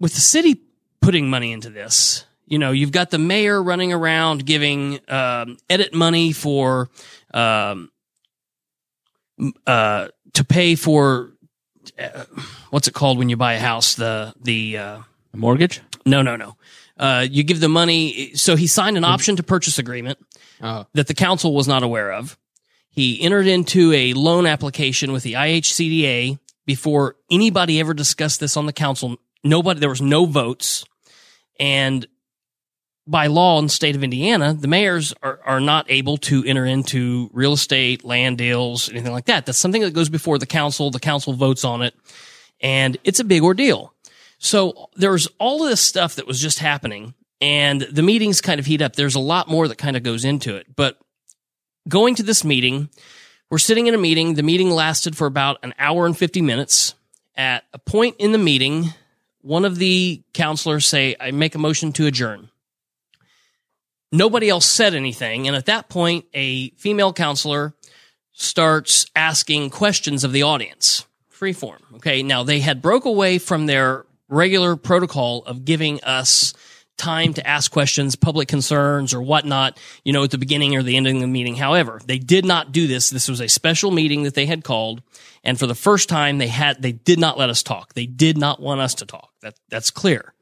with 0.00 0.14
the 0.14 0.20
city 0.20 0.67
putting 1.08 1.30
money 1.30 1.52
into 1.52 1.70
this, 1.70 2.26
you 2.44 2.58
know, 2.58 2.70
you've 2.70 2.92
got 2.92 3.08
the 3.08 3.16
mayor 3.16 3.62
running 3.62 3.94
around 3.94 4.44
giving 4.44 5.00
um, 5.08 5.56
edit 5.70 5.94
money 5.94 6.32
for 6.32 6.90
um, 7.32 7.90
uh, 9.66 10.08
to 10.34 10.44
pay 10.44 10.74
for 10.74 11.30
uh, 11.98 12.24
what's 12.68 12.88
it 12.88 12.92
called 12.92 13.16
when 13.16 13.30
you 13.30 13.38
buy 13.38 13.54
a 13.54 13.58
house? 13.58 13.94
The 13.94 14.34
the 14.42 14.76
uh, 14.76 14.98
Mortgage? 15.34 15.80
no 16.04 16.20
no 16.20 16.36
no. 16.36 16.56
Uh, 16.98 17.26
you 17.30 17.42
give 17.42 17.60
the 17.60 17.70
money. 17.70 18.34
So 18.34 18.54
he 18.54 18.66
signed 18.66 18.98
an 18.98 19.04
option 19.04 19.36
to 19.36 19.42
purchase 19.42 19.78
agreement 19.78 20.18
Oh. 20.60 20.84
that 20.92 21.06
the 21.06 21.14
council 21.14 21.54
was 21.54 21.66
not 21.66 21.82
aware 21.82 22.12
of. 22.12 22.36
He 22.90 23.22
entered 23.22 23.46
into 23.46 23.94
a 23.94 24.12
loan 24.12 24.44
application 24.44 25.12
with 25.12 25.22
the 25.22 25.34
IHCDA 25.34 26.38
before 26.66 27.16
anybody 27.30 27.80
ever 27.80 27.94
discussed 27.94 28.40
this 28.40 28.58
on 28.58 28.66
the 28.66 28.74
council. 28.74 29.16
Nobody, 29.42 29.80
there 29.80 29.88
was 29.88 30.02
no 30.02 30.26
votes. 30.26 30.84
And 31.58 32.06
by 33.06 33.26
law 33.26 33.58
in 33.58 33.64
the 33.64 33.70
state 33.70 33.96
of 33.96 34.04
Indiana, 34.04 34.52
the 34.54 34.68
mayors 34.68 35.14
are, 35.22 35.40
are 35.44 35.60
not 35.60 35.90
able 35.90 36.18
to 36.18 36.44
enter 36.44 36.66
into 36.66 37.30
real 37.32 37.54
estate, 37.54 38.04
land 38.04 38.38
deals, 38.38 38.90
anything 38.90 39.12
like 39.12 39.24
that. 39.26 39.46
That's 39.46 39.58
something 39.58 39.82
that 39.82 39.94
goes 39.94 40.10
before 40.10 40.38
the 40.38 40.46
council. 40.46 40.90
The 40.90 41.00
council 41.00 41.32
votes 41.32 41.64
on 41.64 41.82
it. 41.82 41.94
And 42.60 42.98
it's 43.04 43.20
a 43.20 43.24
big 43.24 43.42
ordeal. 43.42 43.94
So 44.38 44.90
there's 44.94 45.26
all 45.38 45.64
of 45.64 45.70
this 45.70 45.80
stuff 45.80 46.16
that 46.16 46.26
was 46.26 46.40
just 46.40 46.58
happening 46.58 47.14
and 47.40 47.82
the 47.82 48.02
meetings 48.02 48.40
kind 48.40 48.58
of 48.58 48.66
heat 48.66 48.82
up. 48.82 48.96
There's 48.96 49.14
a 49.14 49.20
lot 49.20 49.48
more 49.48 49.68
that 49.68 49.78
kind 49.78 49.96
of 49.96 50.02
goes 50.02 50.24
into 50.24 50.56
it, 50.56 50.66
but 50.74 50.98
going 51.88 52.14
to 52.16 52.22
this 52.22 52.44
meeting, 52.44 52.90
we're 53.50 53.58
sitting 53.58 53.86
in 53.86 53.94
a 53.94 53.98
meeting. 53.98 54.34
The 54.34 54.42
meeting 54.42 54.70
lasted 54.70 55.16
for 55.16 55.26
about 55.26 55.58
an 55.62 55.74
hour 55.78 56.06
and 56.06 56.16
50 56.16 56.42
minutes. 56.42 56.94
At 57.36 57.64
a 57.72 57.78
point 57.78 58.16
in 58.18 58.32
the 58.32 58.38
meeting, 58.38 58.92
one 59.48 59.64
of 59.64 59.76
the 59.76 60.22
councilors 60.34 60.86
say, 60.86 61.16
I 61.18 61.30
make 61.30 61.54
a 61.54 61.58
motion 61.58 61.90
to 61.94 62.04
adjourn. 62.04 62.50
Nobody 64.12 64.50
else 64.50 64.66
said 64.66 64.94
anything. 64.94 65.46
And 65.46 65.56
at 65.56 65.64
that 65.64 65.88
point, 65.88 66.26
a 66.34 66.68
female 66.72 67.14
councilor 67.14 67.72
starts 68.32 69.06
asking 69.16 69.70
questions 69.70 70.22
of 70.22 70.32
the 70.32 70.42
audience. 70.42 71.06
Free 71.28 71.54
form. 71.54 71.80
Okay. 71.94 72.22
Now 72.22 72.42
they 72.42 72.60
had 72.60 72.82
broke 72.82 73.06
away 73.06 73.38
from 73.38 73.64
their 73.64 74.04
regular 74.28 74.76
protocol 74.76 75.42
of 75.46 75.64
giving 75.64 76.04
us 76.04 76.52
time 76.98 77.32
to 77.34 77.46
ask 77.46 77.70
questions, 77.70 78.16
public 78.16 78.48
concerns 78.48 79.14
or 79.14 79.22
whatnot, 79.22 79.78
you 80.04 80.12
know, 80.12 80.24
at 80.24 80.30
the 80.30 80.38
beginning 80.38 80.76
or 80.76 80.82
the 80.82 80.96
ending 80.96 81.16
of 81.16 81.22
the 81.22 81.28
meeting. 81.28 81.56
However, 81.56 82.00
they 82.04 82.18
did 82.18 82.44
not 82.44 82.72
do 82.72 82.86
this. 82.86 83.08
This 83.08 83.28
was 83.28 83.40
a 83.40 83.48
special 83.48 83.90
meeting 83.90 84.24
that 84.24 84.34
they 84.34 84.46
had 84.46 84.64
called. 84.64 85.02
And 85.42 85.58
for 85.58 85.66
the 85.66 85.74
first 85.74 86.08
time 86.08 86.38
they 86.38 86.48
had, 86.48 86.82
they 86.82 86.92
did 86.92 87.18
not 87.18 87.38
let 87.38 87.48
us 87.48 87.62
talk. 87.62 87.94
They 87.94 88.06
did 88.06 88.36
not 88.36 88.60
want 88.60 88.80
us 88.80 88.96
to 88.96 89.06
talk. 89.06 89.30
That, 89.40 89.54
that's 89.70 89.90
clear. 89.90 90.34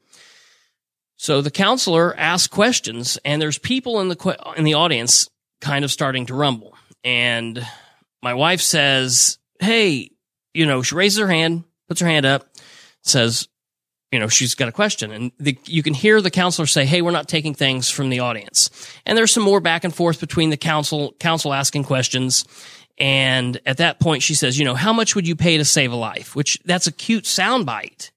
So 1.15 1.41
the 1.41 1.51
councilor 1.51 2.15
asked 2.17 2.51
questions 2.51 3.17
and 3.23 3.41
there's 3.41 3.57
people 3.57 4.01
in 4.01 4.09
the, 4.09 4.53
in 4.57 4.63
the 4.63 4.73
audience 4.73 5.29
kind 5.61 5.85
of 5.85 5.91
starting 5.91 6.25
to 6.27 6.35
rumble. 6.35 6.75
And 7.03 7.65
my 8.21 8.33
wife 8.33 8.61
says, 8.61 9.37
Hey, 9.59 10.11
you 10.53 10.65
know, 10.65 10.81
she 10.81 10.95
raises 10.95 11.19
her 11.19 11.27
hand, 11.27 11.63
puts 11.87 12.01
her 12.01 12.07
hand 12.07 12.25
up, 12.25 12.47
says, 13.03 13.47
you 14.11 14.19
know, 14.19 14.27
she's 14.27 14.55
got 14.55 14.69
a 14.69 14.71
question 14.71 15.11
and 15.11 15.31
the, 15.39 15.57
you 15.65 15.83
can 15.83 15.93
hear 15.93 16.21
the 16.21 16.31
councilor 16.31 16.65
say, 16.65 16.85
Hey, 16.85 17.01
we're 17.01 17.11
not 17.11 17.27
taking 17.27 17.53
things 17.53 17.89
from 17.89 18.09
the 18.09 18.19
audience. 18.19 18.69
And 19.05 19.17
there's 19.17 19.33
some 19.33 19.43
more 19.43 19.59
back 19.59 19.83
and 19.83 19.93
forth 19.93 20.19
between 20.19 20.49
the 20.49 20.57
council, 20.57 21.13
council 21.19 21.53
asking 21.53 21.83
questions. 21.83 22.45
And 22.97 23.59
at 23.65 23.77
that 23.77 23.99
point, 23.99 24.23
she 24.23 24.33
says, 24.33 24.57
you 24.57 24.65
know, 24.65 24.73
how 24.73 24.93
much 24.93 25.13
would 25.15 25.27
you 25.27 25.35
pay 25.35 25.57
to 25.57 25.65
save 25.65 25.91
a 25.91 25.95
life? 25.95 26.35
Which 26.35 26.59
that's 26.65 26.87
a 26.87 26.91
cute 26.91 27.25
soundbite. 27.25 28.11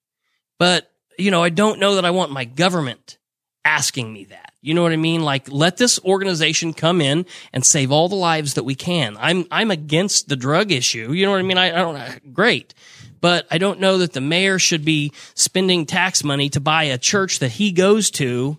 But, 0.58 0.90
you 1.18 1.30
know, 1.30 1.42
I 1.42 1.50
don't 1.50 1.80
know 1.80 1.96
that 1.96 2.04
I 2.04 2.10
want 2.10 2.32
my 2.32 2.44
government 2.44 3.18
asking 3.64 4.12
me 4.12 4.24
that. 4.24 4.52
You 4.62 4.74
know 4.74 4.82
what 4.82 4.92
I 4.92 4.96
mean? 4.96 5.22
Like, 5.22 5.50
let 5.50 5.76
this 5.76 5.98
organization 6.04 6.72
come 6.72 7.00
in 7.00 7.26
and 7.52 7.64
save 7.64 7.90
all 7.90 8.08
the 8.08 8.14
lives 8.14 8.54
that 8.54 8.64
we 8.64 8.74
can. 8.74 9.16
I'm, 9.18 9.46
I'm 9.50 9.70
against 9.70 10.28
the 10.28 10.36
drug 10.36 10.70
issue. 10.70 11.12
You 11.12 11.26
know 11.26 11.32
what 11.32 11.40
I 11.40 11.44
mean? 11.44 11.58
I, 11.58 11.66
I 11.66 11.78
don't, 11.82 11.96
uh, 11.96 12.12
great. 12.32 12.74
But 13.20 13.46
I 13.50 13.58
don't 13.58 13.80
know 13.80 13.98
that 13.98 14.12
the 14.12 14.20
mayor 14.20 14.58
should 14.58 14.84
be 14.84 15.12
spending 15.34 15.86
tax 15.86 16.24
money 16.24 16.48
to 16.50 16.60
buy 16.60 16.84
a 16.84 16.98
church 16.98 17.40
that 17.40 17.50
he 17.52 17.72
goes 17.72 18.10
to. 18.12 18.56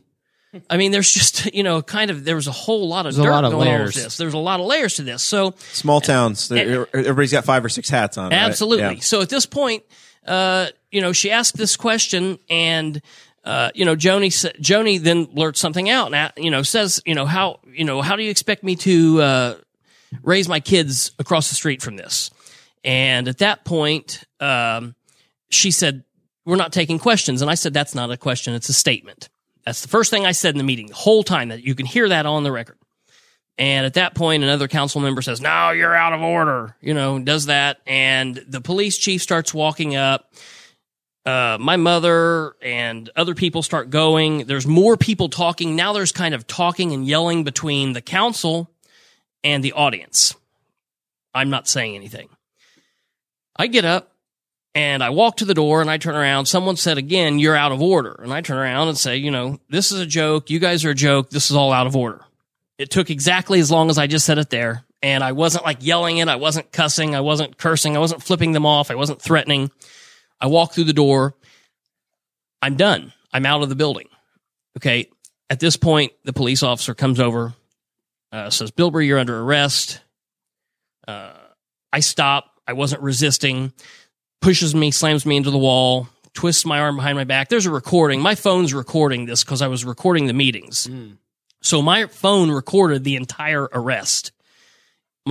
I 0.69 0.75
mean, 0.77 0.91
there's 0.91 1.09
just, 1.11 1.53
you 1.53 1.63
know, 1.63 1.81
kind 1.81 2.11
of, 2.11 2.25
there 2.25 2.35
was 2.35 2.47
a 2.47 2.51
whole 2.51 2.87
lot 2.89 3.05
of 3.05 3.13
There's 3.15 3.19
a 3.19 3.23
dirt 3.23 3.31
lot 3.31 3.43
of 3.45 3.51
going 3.51 3.69
layers. 3.69 3.95
with 3.95 4.03
this. 4.03 4.17
There's 4.17 4.33
a 4.33 4.37
lot 4.37 4.59
of 4.59 4.65
layers 4.65 4.95
to 4.95 5.03
this. 5.03 5.23
So, 5.23 5.55
Small 5.71 6.01
towns. 6.01 6.49
They're- 6.49 6.87
Everybody's 6.93 7.31
got 7.31 7.45
five 7.45 7.63
or 7.63 7.69
six 7.69 7.89
hats 7.89 8.17
on. 8.17 8.25
right? 8.31 8.33
Absolutely. 8.33 8.95
Yeah. 8.95 9.01
So 9.01 9.21
at 9.21 9.29
this 9.29 9.45
point, 9.45 9.83
uh, 10.27 10.67
you 10.91 10.99
know, 11.01 11.13
she 11.13 11.31
asked 11.31 11.55
this 11.55 11.77
question 11.77 12.37
and, 12.49 13.01
uh, 13.45 13.71
you 13.73 13.85
know, 13.85 13.95
Joni, 13.95 14.27
Joni 14.59 14.99
then 15.01 15.23
blurts 15.23 15.59
something 15.61 15.89
out 15.89 16.13
and, 16.13 16.31
you 16.37 16.51
know, 16.51 16.63
says, 16.63 17.01
you 17.05 17.15
know, 17.15 17.25
how, 17.25 17.59
you 17.73 17.85
know, 17.85 18.01
how 18.01 18.17
do 18.17 18.23
you 18.23 18.29
expect 18.29 18.61
me 18.63 18.75
to, 18.75 19.21
uh, 19.21 19.55
raise 20.21 20.49
my 20.49 20.59
kids 20.59 21.11
across 21.17 21.47
the 21.47 21.55
street 21.55 21.81
from 21.81 21.95
this? 21.95 22.29
And 22.83 23.27
at 23.27 23.39
that 23.39 23.63
point, 23.63 24.23
um, 24.39 24.95
she 25.49 25.71
said, 25.71 26.03
we're 26.45 26.55
not 26.55 26.73
taking 26.73 26.99
questions. 26.99 27.41
And 27.41 27.51
I 27.51 27.55
said, 27.55 27.73
that's 27.73 27.93
not 27.93 28.11
a 28.11 28.17
question. 28.17 28.53
It's 28.53 28.69
a 28.69 28.73
statement. 28.73 29.29
That's 29.65 29.81
the 29.81 29.87
first 29.87 30.09
thing 30.09 30.25
I 30.25 30.31
said 30.31 30.55
in 30.55 30.57
the 30.57 30.63
meeting 30.63 30.87
the 30.87 30.95
whole 30.95 31.23
time 31.23 31.49
that 31.49 31.63
you 31.63 31.75
can 31.75 31.85
hear 31.85 32.09
that 32.09 32.25
on 32.25 32.43
the 32.43 32.51
record. 32.51 32.77
And 33.57 33.85
at 33.85 33.93
that 33.93 34.15
point, 34.15 34.43
another 34.43 34.67
council 34.67 35.01
member 35.01 35.21
says, 35.21 35.39
no, 35.39 35.69
you're 35.69 35.93
out 35.93 36.13
of 36.13 36.21
order, 36.21 36.75
you 36.81 36.95
know, 36.95 37.19
does 37.19 37.45
that. 37.45 37.79
And 37.85 38.35
the 38.47 38.61
police 38.61 38.97
chief 38.97 39.21
starts 39.21 39.53
walking 39.53 39.95
up. 39.95 40.33
Uh, 41.23 41.57
my 41.59 41.75
mother 41.75 42.55
and 42.63 43.11
other 43.15 43.35
people 43.35 43.61
start 43.61 43.91
going. 43.91 44.45
There's 44.47 44.65
more 44.65 44.97
people 44.97 45.29
talking. 45.29 45.75
Now 45.75 45.93
there's 45.93 46.11
kind 46.11 46.33
of 46.33 46.47
talking 46.47 46.91
and 46.93 47.05
yelling 47.05 47.43
between 47.43 47.93
the 47.93 48.01
council 48.01 48.71
and 49.43 49.63
the 49.63 49.73
audience. 49.73 50.33
I'm 51.35 51.51
not 51.51 51.67
saying 51.67 51.95
anything. 51.95 52.29
I 53.61 53.67
get 53.67 53.85
up 53.85 54.11
and 54.73 55.03
I 55.03 55.11
walk 55.11 55.37
to 55.37 55.45
the 55.45 55.53
door 55.53 55.81
and 55.81 55.91
I 55.91 55.99
turn 55.99 56.15
around. 56.15 56.47
Someone 56.47 56.77
said 56.77 56.97
again, 56.97 57.37
you're 57.37 57.55
out 57.55 57.71
of 57.71 57.79
order. 57.79 58.19
And 58.23 58.33
I 58.33 58.41
turn 58.41 58.57
around 58.57 58.87
and 58.87 58.97
say, 58.97 59.17
you 59.17 59.29
know, 59.29 59.59
this 59.69 59.91
is 59.91 59.99
a 59.99 60.05
joke. 60.07 60.49
You 60.49 60.57
guys 60.57 60.83
are 60.83 60.89
a 60.89 60.95
joke. 60.95 61.29
This 61.29 61.51
is 61.51 61.55
all 61.55 61.71
out 61.71 61.85
of 61.85 61.95
order. 61.95 62.21
It 62.79 62.89
took 62.89 63.11
exactly 63.11 63.59
as 63.59 63.69
long 63.69 63.91
as 63.91 63.99
I 63.99 64.07
just 64.07 64.25
said 64.25 64.39
it 64.39 64.49
there. 64.49 64.83
And 65.03 65.23
I 65.23 65.33
wasn't 65.33 65.63
like 65.63 65.85
yelling 65.85 66.17
it. 66.17 66.27
I 66.27 66.37
wasn't 66.37 66.71
cussing. 66.71 67.13
I 67.13 67.21
wasn't 67.21 67.59
cursing. 67.59 67.95
I 67.95 67.99
wasn't 67.99 68.23
flipping 68.23 68.53
them 68.53 68.65
off. 68.65 68.89
I 68.89 68.95
wasn't 68.95 69.21
threatening. 69.21 69.69
I 70.39 70.47
walk 70.47 70.73
through 70.73 70.85
the 70.85 70.93
door. 70.93 71.35
I'm 72.63 72.77
done. 72.77 73.13
I'm 73.31 73.45
out 73.45 73.61
of 73.61 73.69
the 73.69 73.75
building. 73.75 74.07
Okay. 74.75 75.07
At 75.51 75.59
this 75.59 75.77
point, 75.77 76.13
the 76.23 76.33
police 76.33 76.63
officer 76.63 76.95
comes 76.95 77.19
over, 77.19 77.53
uh, 78.31 78.49
says, 78.49 78.71
Bilbrey, 78.71 79.05
you're 79.05 79.19
under 79.19 79.39
arrest. 79.39 80.01
Uh, 81.07 81.33
I 81.93 81.99
stop. 81.99 82.50
I 82.67 82.73
wasn't 82.73 83.01
resisting. 83.01 83.73
Pushes 84.41 84.73
me, 84.73 84.91
slams 84.91 85.25
me 85.25 85.37
into 85.37 85.51
the 85.51 85.57
wall, 85.57 86.07
twists 86.33 86.65
my 86.65 86.79
arm 86.79 86.95
behind 86.95 87.17
my 87.17 87.23
back. 87.23 87.49
There's 87.49 87.65
a 87.65 87.71
recording. 87.71 88.21
My 88.21 88.35
phone's 88.35 88.73
recording 88.73 89.25
this 89.25 89.43
because 89.43 89.61
I 89.61 89.67
was 89.67 89.85
recording 89.85 90.27
the 90.27 90.33
meetings. 90.33 90.85
Hmm. 90.85 91.11
So 91.61 91.81
my 91.81 92.07
phone 92.07 92.49
recorded 92.49 93.03
the 93.03 93.15
entire 93.15 93.69
arrest. 93.71 94.31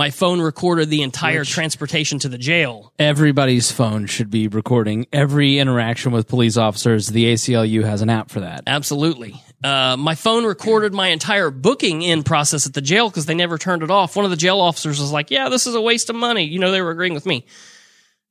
My 0.01 0.09
phone 0.09 0.41
recorded 0.41 0.89
the 0.89 1.03
entire 1.03 1.45
transportation 1.45 2.17
to 2.17 2.27
the 2.27 2.39
jail. 2.39 2.91
Everybody's 2.97 3.71
phone 3.71 4.07
should 4.07 4.31
be 4.31 4.47
recording 4.47 5.05
every 5.13 5.59
interaction 5.59 6.11
with 6.11 6.27
police 6.27 6.57
officers. 6.57 7.05
The 7.05 7.25
ACLU 7.25 7.83
has 7.83 8.01
an 8.01 8.09
app 8.09 8.31
for 8.31 8.39
that. 8.39 8.63
Absolutely. 8.65 9.39
Uh, 9.63 9.97
my 9.99 10.15
phone 10.15 10.43
recorded 10.43 10.91
my 10.91 11.09
entire 11.09 11.51
booking 11.51 12.01
in 12.01 12.23
process 12.23 12.65
at 12.65 12.73
the 12.73 12.81
jail 12.81 13.11
because 13.11 13.27
they 13.27 13.35
never 13.35 13.59
turned 13.59 13.83
it 13.83 13.91
off. 13.91 14.15
One 14.15 14.25
of 14.25 14.31
the 14.31 14.37
jail 14.37 14.59
officers 14.59 14.99
was 14.99 15.11
like, 15.11 15.29
yeah, 15.29 15.49
this 15.49 15.67
is 15.67 15.75
a 15.75 15.81
waste 15.81 16.09
of 16.09 16.15
money. 16.15 16.45
You 16.45 16.57
know, 16.57 16.71
they 16.71 16.81
were 16.81 16.89
agreeing 16.89 17.13
with 17.13 17.27
me. 17.27 17.45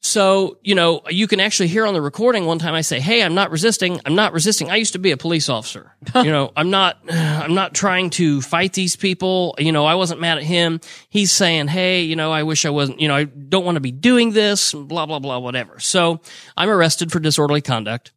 So, 0.03 0.57
you 0.63 0.75
know, 0.75 1.03
you 1.11 1.27
can 1.27 1.41
actually 1.41 1.69
hear 1.69 1.87
on 1.87 1.93
the 1.93 2.01
recording 2.01 2.47
one 2.47 2.59
time 2.59 2.73
I 2.73 2.81
say, 2.81 3.01
Hey, 3.01 3.23
I'm 3.23 3.35
not 3.35 3.51
resisting. 3.51 4.01
I'm 4.07 4.15
not 4.15 4.33
resisting. 4.33 4.71
I 4.71 4.77
used 4.77 4.95
to 4.95 4.99
be 4.99 5.11
a 5.11 5.17
police 5.19 5.51
officer. 5.51 5.95
you 6.15 6.31
know, 6.31 6.53
I'm 6.57 6.71
not, 6.71 6.99
I'm 7.11 7.55
not 7.55 7.75
trying 7.75 8.09
to 8.11 8.41
fight 8.41 8.73
these 8.73 8.97
people. 8.97 9.55
You 9.59 9.73
know, 9.73 9.85
I 9.85 9.97
wasn't 9.97 10.21
mad 10.21 10.39
at 10.39 10.45
him. 10.45 10.81
He's 11.11 11.33
saying, 11.33 11.69
Hey, 11.69 12.03
you 12.03 12.17
know, 12.17 12.33
I 12.33 12.45
wish 12.45 12.65
I 12.65 12.71
wasn't, 12.71 13.01
you 13.01 13.09
know, 13.09 13.15
I 13.15 13.25
don't 13.25 13.65
want 13.65 13.77
to 13.77 13.81
be 13.81 13.93
doing 13.93 14.33
this, 14.33 14.73
blah, 14.73 15.05
blah, 15.05 15.19
blah, 15.19 15.39
whatever. 15.39 15.79
So 15.81 16.21
I'm 16.57 16.71
arrested 16.71 17.13
for 17.13 17.21
disorderly 17.21 17.61
conduct. 17.61 18.13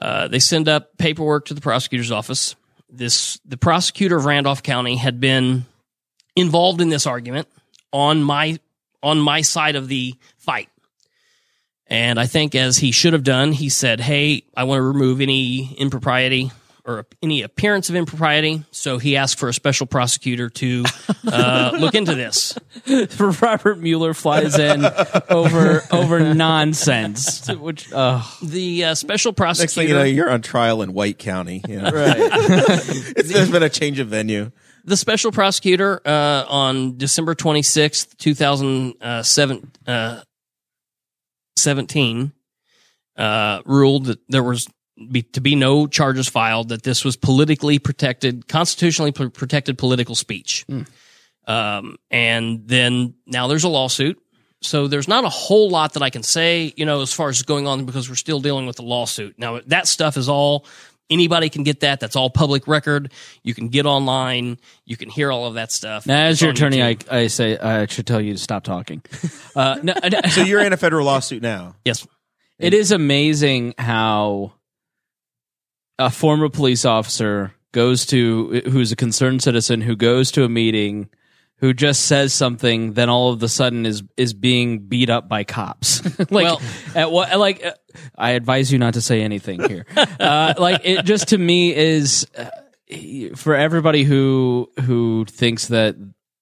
Uh, 0.00 0.26
they 0.26 0.40
send 0.40 0.68
up 0.68 0.98
paperwork 0.98 1.46
to 1.46 1.54
the 1.54 1.60
prosecutor's 1.60 2.10
office. 2.10 2.56
This, 2.90 3.38
the 3.44 3.56
prosecutor 3.56 4.16
of 4.16 4.24
Randolph 4.24 4.64
County 4.64 4.96
had 4.96 5.20
been 5.20 5.64
involved 6.34 6.80
in 6.80 6.88
this 6.88 7.06
argument 7.06 7.46
on 7.92 8.22
my, 8.22 8.58
on 9.00 9.20
my 9.20 9.42
side 9.42 9.76
of 9.76 9.86
the 9.88 10.14
fight. 10.38 10.68
And 11.90 12.20
I 12.20 12.26
think 12.26 12.54
as 12.54 12.76
he 12.78 12.92
should 12.92 13.12
have 13.14 13.24
done, 13.24 13.52
he 13.52 13.68
said, 13.70 14.00
Hey, 14.00 14.44
I 14.56 14.64
want 14.64 14.78
to 14.78 14.82
remove 14.82 15.20
any 15.20 15.74
impropriety 15.76 16.50
or 16.84 17.06
any 17.22 17.42
appearance 17.42 17.90
of 17.90 17.96
impropriety. 17.96 18.64
So 18.70 18.96
he 18.98 19.16
asked 19.18 19.38
for 19.38 19.48
a 19.50 19.54
special 19.54 19.86
prosecutor 19.86 20.48
to 20.50 20.84
uh, 21.30 21.72
look 21.78 21.94
into 21.94 22.14
this. 22.14 22.58
Robert 23.42 23.78
Mueller 23.78 24.14
flies 24.14 24.58
in 24.58 24.84
over 25.28 25.82
over 25.90 26.34
nonsense, 26.34 27.46
which 27.50 27.92
uh, 27.92 28.22
The 28.42 28.84
uh, 28.84 28.94
special 28.94 29.32
Next 29.32 29.36
thing 29.38 29.44
prosecutor. 29.66 29.88
you 29.88 29.94
know, 29.94 30.04
you're 30.04 30.30
on 30.30 30.40
trial 30.42 30.80
in 30.82 30.92
White 30.94 31.18
County. 31.18 31.62
You 31.68 31.80
know? 31.82 31.90
right. 31.90 32.18
It's- 33.16 33.32
There's 33.32 33.50
been 33.50 33.62
a 33.62 33.68
change 33.68 33.98
of 33.98 34.08
venue. 34.08 34.50
the 34.84 34.96
special 34.96 35.30
prosecutor 35.32 36.00
uh, 36.06 36.44
on 36.48 36.96
December 36.96 37.34
26th, 37.34 38.16
2007, 38.16 39.70
uh, 39.86 40.22
17, 41.58 42.32
uh, 43.16 43.60
ruled 43.66 44.06
that 44.06 44.20
there 44.28 44.42
was 44.42 44.68
be, 45.10 45.22
to 45.22 45.40
be 45.40 45.54
no 45.54 45.86
charges 45.86 46.28
filed, 46.28 46.70
that 46.70 46.82
this 46.82 47.04
was 47.04 47.16
politically 47.16 47.78
protected, 47.78 48.48
constitutionally 48.48 49.12
pr- 49.12 49.28
protected 49.28 49.78
political 49.78 50.14
speech. 50.14 50.66
Um, 51.46 51.96
and 52.10 52.66
then 52.66 53.14
now 53.26 53.46
there's 53.46 53.64
a 53.64 53.68
lawsuit. 53.68 54.20
So 54.60 54.88
there's 54.88 55.06
not 55.06 55.24
a 55.24 55.28
whole 55.28 55.70
lot 55.70 55.94
that 55.94 56.02
I 56.02 56.10
can 56.10 56.24
say, 56.24 56.74
you 56.76 56.84
know, 56.84 57.00
as 57.00 57.12
far 57.12 57.28
as 57.28 57.42
going 57.42 57.66
on 57.66 57.84
because 57.84 58.08
we're 58.08 58.16
still 58.16 58.40
dealing 58.40 58.66
with 58.66 58.76
the 58.76 58.82
lawsuit. 58.82 59.38
Now 59.38 59.60
that 59.66 59.86
stuff 59.86 60.16
is 60.16 60.28
all 60.28 60.66
anybody 61.10 61.48
can 61.48 61.62
get 61.62 61.80
that. 61.80 62.00
That's 62.00 62.16
all 62.16 62.30
public 62.30 62.66
record. 62.68 63.12
You 63.42 63.54
can 63.54 63.68
get 63.68 63.86
online. 63.86 64.58
You 64.84 64.96
can 64.96 65.08
hear 65.10 65.30
all 65.32 65.46
of 65.46 65.54
that 65.54 65.72
stuff. 65.72 66.06
Now, 66.06 66.24
as 66.24 66.34
It's 66.36 66.42
your 66.42 66.50
attorney, 66.52 66.82
I, 66.82 66.96
I 67.10 67.26
say 67.28 67.56
I 67.58 67.86
should 67.86 68.06
tell 68.06 68.20
you 68.20 68.32
to 68.34 68.38
stop 68.38 68.64
talking. 68.64 69.02
Uh, 69.56 69.76
no, 69.82 69.92
no, 70.08 70.20
So 70.30 70.42
you're 70.42 70.60
in 70.60 70.72
a 70.72 70.76
federal 70.76 71.04
lawsuit 71.04 71.42
now. 71.42 71.74
yes, 71.84 72.06
it 72.60 72.74
is 72.74 72.92
amazing 72.92 73.74
how 73.76 74.52
a 75.98 76.10
former 76.10 76.48
police 76.48 76.84
officer 76.84 77.52
goes 77.72 78.06
to 78.06 78.62
who's 78.70 78.92
a 78.92 78.96
concerned 78.96 79.42
citizen 79.42 79.80
who 79.80 79.96
goes 79.96 80.30
to 80.32 80.44
a 80.44 80.48
meeting 80.48 81.08
who 81.58 81.74
just 81.74 82.06
says 82.06 82.32
something 82.32 82.92
then 82.92 83.08
all 83.08 83.32
of 83.32 83.42
a 83.42 83.48
sudden 83.48 83.84
is 83.86 84.02
is 84.16 84.32
being 84.34 84.78
beat 84.80 85.10
up 85.10 85.28
by 85.28 85.44
cops. 85.44 86.02
Like 86.30 86.30
Well- 86.44 86.62
at 86.94 87.10
what 87.10 87.36
like 87.38 87.64
uh, 87.64 87.72
i 88.16 88.30
advise 88.30 88.72
you 88.72 88.78
not 88.78 88.94
to 88.94 89.00
say 89.00 89.22
anything 89.22 89.62
here. 89.68 89.86
Uh, 90.20 90.54
like 90.58 90.80
it 90.84 91.04
just 91.04 91.28
to 91.28 91.38
me 91.38 91.74
is 91.74 92.26
uh, 92.36 92.50
for 93.36 93.54
everybody 93.54 94.02
who 94.04 94.68
who 94.84 95.24
thinks 95.26 95.68
that 95.68 95.96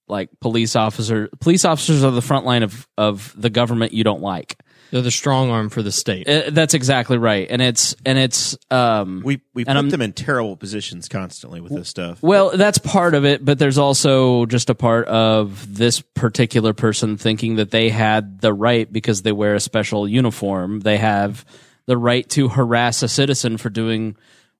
like 0.09 0.29
police 0.41 0.77
officer 0.77 1.29
police 1.41 1.65
officers 1.65 2.05
are 2.05 2.11
the 2.13 2.23
front 2.23 2.47
line 2.47 2.63
of 2.63 2.87
of 2.97 3.35
the 3.37 3.51
government 3.51 3.93
you 3.93 4.05
don't 4.05 4.23
like 4.23 4.59
They're 4.91 5.03
the 5.03 5.11
strong 5.11 5.51
arm 5.51 5.69
for 5.69 5.83
the 5.83 5.91
state. 5.93 6.29
uh, 6.29 6.51
that's 6.51 6.75
exactly 6.75 7.19
right, 7.19 7.47
and 7.51 7.61
it's 7.61 7.95
and 8.05 8.17
it's 8.19 8.57
um 8.71 9.23
We 9.25 9.41
we 9.55 9.63
And 9.63 9.67
put 9.69 9.77
I'm- 9.77 9.91
them 9.91 10.03
in 10.03 10.13
terrible 10.13 10.57
positions 10.57 11.09
constantly 11.09 11.61
with 11.61 11.73
this 11.75 11.89
stuff. 11.89 12.23
well, 12.23 12.57
that's 12.57 12.79
part 12.79 13.15
of 13.15 13.25
it, 13.25 13.45
but 13.45 13.59
there's 13.59 13.79
also 13.79 14.47
just 14.47 14.71
a 14.71 14.75
part 14.75 15.07
of 15.09 15.75
this 15.77 16.01
particular 16.01 16.73
person 16.73 17.17
thinking 17.17 17.57
that 17.57 17.71
they 17.71 17.89
had 17.91 18.41
the 18.41 18.53
right 18.55 18.91
because 18.93 19.23
they 19.23 19.33
wear 19.33 19.55
a 19.55 19.61
special 19.61 20.09
uniform. 20.09 20.81
They 20.81 20.99
have 20.99 21.45
the 21.87 21.97
right 21.97 22.29
to 22.31 22.49
harass 22.49 23.03
a 23.03 23.09
citizen 23.09 23.57
for 23.59 23.71
doing 23.71 24.17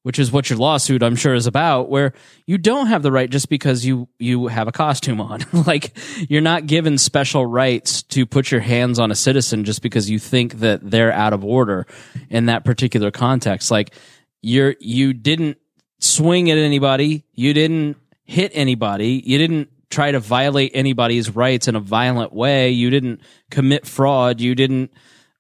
which 0.07 0.21
is 0.21 0.31
what 0.31 0.49
your 0.49 0.57
lawsuit 0.57 1.03
I'm 1.03 1.17
sure 1.17 1.35
is 1.35 1.49
about 1.49 1.89
where 1.89 2.13
you 2.47 2.59
don't 2.59 2.87
have 2.87 3.03
the 3.03 3.11
right 3.11 3.29
just 3.29 3.49
because 3.49 3.85
you 3.85 4.07
you 4.21 4.47
have 4.47 4.69
a 4.69 4.73
costume 4.73 5.21
on. 5.21 5.45
like 5.67 5.99
you're 6.31 6.41
not 6.41 6.69
given 6.69 6.97
special 6.97 7.45
rights 7.45 8.05
to 8.05 8.25
put 8.25 8.53
your 8.53 8.61
hands 8.61 9.01
on 9.01 9.11
a 9.11 9.17
citizen 9.17 9.65
just 9.65 9.83
because 9.83 10.09
you 10.09 10.21
think 10.21 10.61
that 10.61 10.89
they're 10.89 11.13
out 11.13 11.33
of 11.33 11.45
order 11.45 11.89
in 12.31 12.47
that 12.47 12.65
particular 12.65 13.11
context. 13.11 13.73
Like 13.73 13.97
you're 14.43 14.77
you 14.79 15.13
didn't 15.13 15.59
swing 15.99 16.53
at 16.53 16.57
anybody. 16.57 17.25
You 17.35 17.53
didn't 17.53 17.97
hit 18.23 18.53
anybody. 18.55 19.21
You 19.27 19.39
didn't 19.39 19.71
try 19.91 20.13
to 20.13 20.21
violate 20.21 20.71
anybody's 20.73 21.35
rights 21.35 21.67
in 21.67 21.75
a 21.75 21.81
violent 21.81 22.33
way. 22.33 22.71
You 22.71 22.91
didn't 22.91 23.23
commit 23.51 23.85
fraud. 23.85 24.41
You 24.41 24.55
didn't 24.55 24.93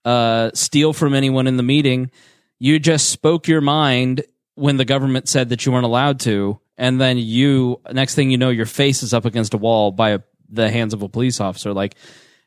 uh, 0.05 0.51
steal 0.55 0.93
from 0.93 1.15
anyone 1.15 1.47
in 1.47 1.57
the 1.57 1.63
meeting. 1.63 2.11
You 2.59 2.81
just 2.81 3.11
spoke 3.11 3.47
your 3.47 3.61
mind 3.61 4.25
when 4.57 4.79
the 4.79 4.85
government 4.85 5.29
said 5.29 5.51
that 5.51 5.64
you 5.64 5.71
weren't 5.71 5.85
allowed 5.85 6.19
to. 6.21 6.59
And 6.77 7.01
then 7.01 7.19
you, 7.19 7.81
next 7.92 8.14
thing 8.14 8.31
you 8.31 8.38
know, 8.38 8.51
your 8.51 8.66
face 8.66 9.03
is 9.03 9.14
up 9.14 9.25
against 9.25 9.55
a 9.55 9.59
wall 9.59 9.92
by 9.92 10.11
a, 10.11 10.21
the 10.49 10.71
hands 10.71 10.92
of 10.92 11.03
a 11.03 11.09
police 11.09 11.40
officer. 11.40 11.73
Like, 11.73 11.95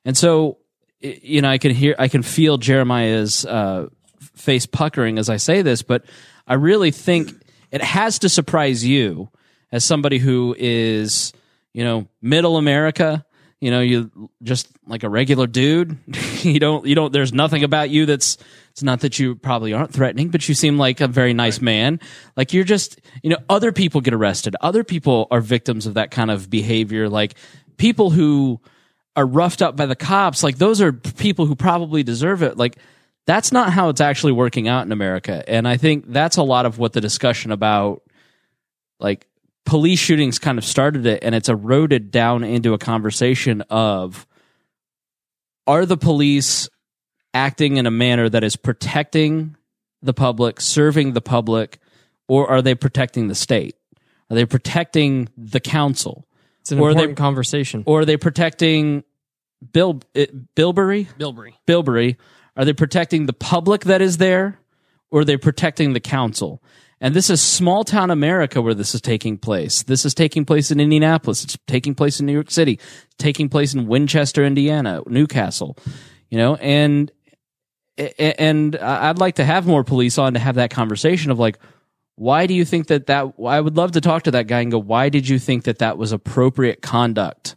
and 0.04 0.18
so, 0.18 0.58
you 1.00 1.42
know, 1.42 1.50
I 1.50 1.58
can 1.58 1.74
hear, 1.74 1.96
I 1.98 2.08
can 2.08 2.24
feel 2.24 2.58
Jeremiah's 2.58 3.46
uh, 3.46 3.88
face 4.36 4.66
puckering 4.66 5.18
as 5.18 5.30
I 5.30 5.38
say 5.38 5.62
this, 5.62 5.82
but 5.82 6.04
I 6.48 6.56
really 6.56 6.92
think 6.92 7.32
it 7.72 7.82
has 7.82 8.20
to 8.20 8.30
surprise 8.30 8.86
you 8.86 9.30
as 9.72 9.86
somebody 9.86 10.18
who 10.18 10.56
is, 10.58 11.32
you 11.74 11.84
know, 11.84 12.08
middle 12.22 12.58
America. 12.58 13.26
You 13.62 13.72
know, 13.72 13.82
you 13.82 14.30
just 14.42 14.70
like 14.88 15.04
a 15.04 15.10
regular 15.10 15.46
dude. 15.46 15.98
you 16.42 16.60
don't, 16.60 16.86
you 16.86 16.96
don't. 16.96 17.12
There's 17.14 17.34
nothing 17.34 17.64
about 17.64 17.90
you 17.90 18.06
that's. 18.06 18.38
It's 18.80 18.84
not 18.86 19.02
that 19.02 19.20
you 19.20 19.36
probably 19.36 19.74
aren't 19.74 19.92
threatening, 19.92 20.30
but 20.30 20.48
you 20.48 20.56
seem 20.56 20.78
like 20.78 21.02
a 21.02 21.08
very 21.10 21.34
nice 21.34 21.60
man. 21.60 22.00
Like 22.38 22.54
you're 22.54 22.64
just, 22.64 23.02
you 23.22 23.30
know, 23.30 23.36
other 23.50 23.74
people 23.74 24.00
get 24.00 24.14
arrested. 24.14 24.56
Other 24.62 24.86
people 24.86 25.28
are 25.32 25.42
victims 25.42 25.86
of 25.86 25.96
that 25.96 26.12
kind 26.12 26.32
of 26.32 26.50
behavior. 26.50 27.10
Like 27.10 27.34
people 27.76 28.10
who 28.10 28.62
are 29.18 29.26
roughed 29.26 29.62
up 29.62 29.76
by 29.76 29.86
the 29.86 29.98
cops, 29.98 30.44
like 30.44 30.60
those 30.60 30.80
are 30.80 30.94
people 30.94 31.46
who 31.46 31.58
probably 31.58 32.04
deserve 32.04 32.42
it. 32.42 32.56
Like 32.56 32.78
that's 33.28 33.52
not 33.52 33.74
how 33.74 33.90
it's 33.90 34.00
actually 34.00 34.32
working 34.32 34.70
out 34.70 34.86
in 34.86 34.94
America. 34.94 35.44
And 35.46 35.68
I 35.68 35.76
think 35.76 36.06
that's 36.08 36.38
a 36.38 36.44
lot 36.44 36.66
of 36.66 36.80
what 36.80 36.94
the 36.94 37.02
discussion 37.02 37.52
about 37.52 38.02
like 38.98 39.28
police 39.66 40.00
shootings 40.00 40.40
kind 40.40 40.58
of 40.58 40.64
started 40.64 41.06
it 41.06 41.22
and 41.22 41.36
it's 41.36 41.50
eroded 41.50 42.12
down 42.12 42.46
into 42.46 42.74
a 42.74 42.78
conversation 42.78 43.60
of 43.70 44.26
are 45.68 45.86
the 45.86 45.98
police 45.98 46.70
acting 47.34 47.78
in 47.78 47.86
a 47.86 47.92
manner 47.92 48.30
that 48.30 48.44
is 48.44 48.56
protecting 48.56 49.56
the 50.02 50.14
public, 50.14 50.62
serving 50.62 51.14
the 51.14 51.22
public, 51.22 51.80
or 52.28 52.48
are 52.50 52.62
they 52.62 52.76
protecting 52.76 53.28
the 53.28 53.36
state? 53.36 53.76
Are 54.30 54.36
they 54.36 54.46
protecting 54.46 55.30
the 55.38 55.60
council? 55.60 56.28
It's 56.62 56.72
an 56.72 56.80
Or 56.80 56.90
they- 56.90 57.00
important 57.00 57.18
conversation. 57.18 57.84
Or 57.86 58.02
are 58.02 58.06
they 58.06 58.18
protecting 58.18 59.04
Bill 59.74 60.00
it, 60.14 60.56
Bilbrey? 60.56 61.08
Bilbrey. 61.20 61.54
Bilbrey, 61.68 62.16
are 62.56 62.64
they 62.66 62.74
protecting 62.74 63.26
the 63.26 63.34
public 63.34 63.82
that 63.86 64.02
is 64.02 64.18
there 64.18 64.60
or 65.12 65.22
are 65.22 65.26
they 65.26 65.38
protecting 65.38 65.94
the 65.94 66.00
council? 66.00 66.64
And 67.02 67.14
this 67.14 67.30
is 67.30 67.42
small 67.42 67.84
town 67.84 68.12
America 68.12 68.62
where 68.62 68.74
this 68.74 68.94
is 68.94 69.02
taking 69.02 69.38
place. 69.38 69.84
This 69.84 70.06
is 70.06 70.14
taking 70.14 70.46
place 70.46 70.70
in 70.70 70.80
Indianapolis. 70.80 71.44
It's 71.44 71.58
taking 71.68 71.96
place 71.96 72.20
in 72.20 72.26
New 72.26 72.34
York 72.34 72.52
City, 72.52 72.74
it's 72.74 73.16
taking 73.18 73.50
place 73.50 73.74
in 73.74 73.88
Winchester, 73.88 74.46
Indiana, 74.46 75.02
New 75.08 75.26
Castle, 75.28 75.78
you 76.30 76.38
know, 76.38 76.56
and 76.56 77.12
and 78.18 78.76
I'd 78.76 79.18
like 79.20 79.36
to 79.36 79.46
have 79.46 79.68
more 79.68 79.84
police 79.84 80.18
on 80.18 80.34
to 80.34 80.40
have 80.40 80.56
that 80.56 80.72
conversation 80.72 81.32
of 81.32 81.40
like, 81.40 81.60
why 82.16 82.48
do 82.48 82.54
you 82.54 82.66
think 82.66 82.88
that 82.88 83.08
that? 83.08 83.34
I 83.46 83.60
would 83.62 83.78
love 83.78 83.92
to 83.94 84.02
talk 84.02 84.24
to 84.24 84.32
that 84.32 84.48
guy 84.48 84.62
and 84.62 84.72
go, 84.72 84.80
why 84.80 85.10
did 85.10 85.28
you 85.28 85.40
think 85.40 85.64
that 85.66 85.80
that 85.80 85.98
was 85.98 86.12
appropriate 86.12 86.82
conduct? 86.82 87.56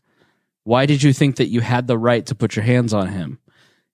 Why 0.64 0.86
did 0.86 1.02
you 1.02 1.12
think 1.12 1.36
that 1.36 1.48
you 1.48 1.60
had 1.60 1.86
the 1.86 1.98
right 1.98 2.24
to 2.26 2.34
put 2.34 2.54
your 2.56 2.64
hands 2.64 2.92
on 2.94 3.08
him? 3.08 3.38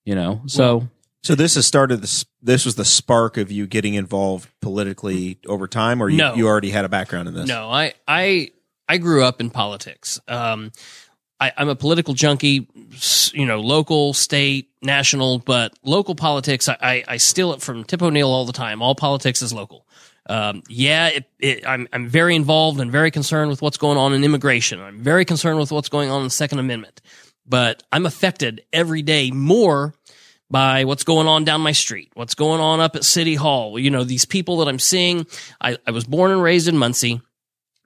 You 0.04 0.14
know, 0.14 0.42
so 0.46 0.88
So 1.22 1.34
this 1.34 1.54
has 1.54 1.66
started. 1.66 2.02
This 2.02 2.24
this 2.42 2.64
was 2.64 2.76
the 2.76 2.84
spark 2.84 3.36
of 3.36 3.50
you 3.50 3.66
getting 3.66 3.94
involved 3.94 4.48
politically 4.60 5.38
over 5.46 5.66
time, 5.66 6.02
or 6.02 6.08
you, 6.08 6.18
No. 6.18 6.34
you 6.34 6.46
already 6.46 6.70
had 6.70 6.84
a 6.84 6.88
background 6.88 7.28
in 7.28 7.34
this. 7.34 7.48
No, 7.48 7.70
I 7.70 7.94
I 8.06 8.50
I 8.88 8.98
grew 8.98 9.22
up 9.24 9.40
in 9.40 9.50
politics. 9.50 10.20
Um, 10.28 10.72
I, 11.40 11.52
I'm 11.56 11.68
a 11.68 11.76
political 11.76 12.14
junkie, 12.14 12.68
you 13.32 13.46
know, 13.46 13.60
local, 13.60 14.12
state, 14.12 14.67
national, 14.82 15.40
but 15.40 15.72
local 15.82 16.14
politics. 16.14 16.68
I, 16.68 16.76
I, 16.80 17.04
I 17.08 17.16
steal 17.16 17.52
it 17.52 17.62
from 17.62 17.84
Tip 17.84 18.02
O'Neill 18.02 18.30
all 18.30 18.44
the 18.44 18.52
time. 18.52 18.82
All 18.82 18.94
politics 18.94 19.42
is 19.42 19.52
local. 19.52 19.86
Um, 20.28 20.62
yeah, 20.68 21.08
it, 21.08 21.30
it, 21.38 21.66
I'm 21.66 21.88
I'm 21.92 22.06
very 22.06 22.36
involved 22.36 22.80
and 22.80 22.92
very 22.92 23.10
concerned 23.10 23.50
with 23.50 23.62
what's 23.62 23.78
going 23.78 23.96
on 23.96 24.12
in 24.12 24.24
immigration. 24.24 24.80
I'm 24.80 25.00
very 25.00 25.24
concerned 25.24 25.58
with 25.58 25.72
what's 25.72 25.88
going 25.88 26.10
on 26.10 26.18
in 26.20 26.24
the 26.24 26.30
Second 26.30 26.58
Amendment. 26.58 27.00
But 27.46 27.82
I'm 27.90 28.04
affected 28.04 28.62
every 28.72 29.00
day 29.00 29.30
more 29.30 29.94
by 30.50 30.84
what's 30.84 31.04
going 31.04 31.26
on 31.26 31.44
down 31.44 31.62
my 31.62 31.72
street, 31.72 32.10
what's 32.14 32.34
going 32.34 32.60
on 32.60 32.80
up 32.80 32.94
at 32.94 33.04
City 33.04 33.34
Hall. 33.34 33.78
You 33.78 33.90
know, 33.90 34.04
these 34.04 34.26
people 34.26 34.58
that 34.58 34.68
I'm 34.68 34.78
seeing. 34.78 35.26
I, 35.60 35.78
I 35.86 35.92
was 35.92 36.04
born 36.04 36.30
and 36.30 36.42
raised 36.42 36.68
in 36.68 36.76
Muncie. 36.76 37.22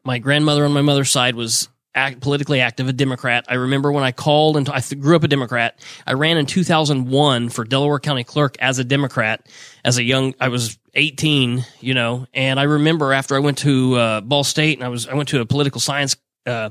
My 0.04 0.18
grandmother 0.18 0.64
on 0.64 0.72
my 0.72 0.82
mother's 0.82 1.10
side 1.10 1.36
was 1.36 1.68
act, 1.94 2.20
politically 2.20 2.60
active, 2.60 2.88
a 2.88 2.92
Democrat. 2.92 3.44
I 3.48 3.54
remember 3.54 3.92
when 3.92 4.04
I 4.04 4.12
called 4.12 4.56
and 4.56 4.68
I 4.68 4.80
th- 4.80 5.00
grew 5.00 5.16
up 5.16 5.24
a 5.24 5.28
Democrat. 5.28 5.78
I 6.06 6.14
ran 6.14 6.36
in 6.36 6.46
2001 6.46 7.48
for 7.50 7.64
Delaware 7.64 7.98
County 7.98 8.24
Clerk 8.24 8.56
as 8.60 8.78
a 8.78 8.84
Democrat. 8.84 9.46
As 9.84 9.98
a 9.98 10.02
young, 10.02 10.34
I 10.40 10.48
was 10.48 10.78
18, 10.94 11.64
you 11.80 11.94
know, 11.94 12.26
and 12.34 12.58
I 12.58 12.64
remember 12.64 13.12
after 13.12 13.36
I 13.36 13.40
went 13.40 13.58
to 13.58 13.94
uh, 13.94 14.20
Ball 14.20 14.44
State 14.44 14.78
and 14.78 14.84
I 14.84 14.88
was 14.88 15.06
I 15.08 15.14
went 15.14 15.28
to 15.30 15.40
a 15.40 15.46
political 15.46 15.80
science. 15.80 16.16
Uh, 16.46 16.70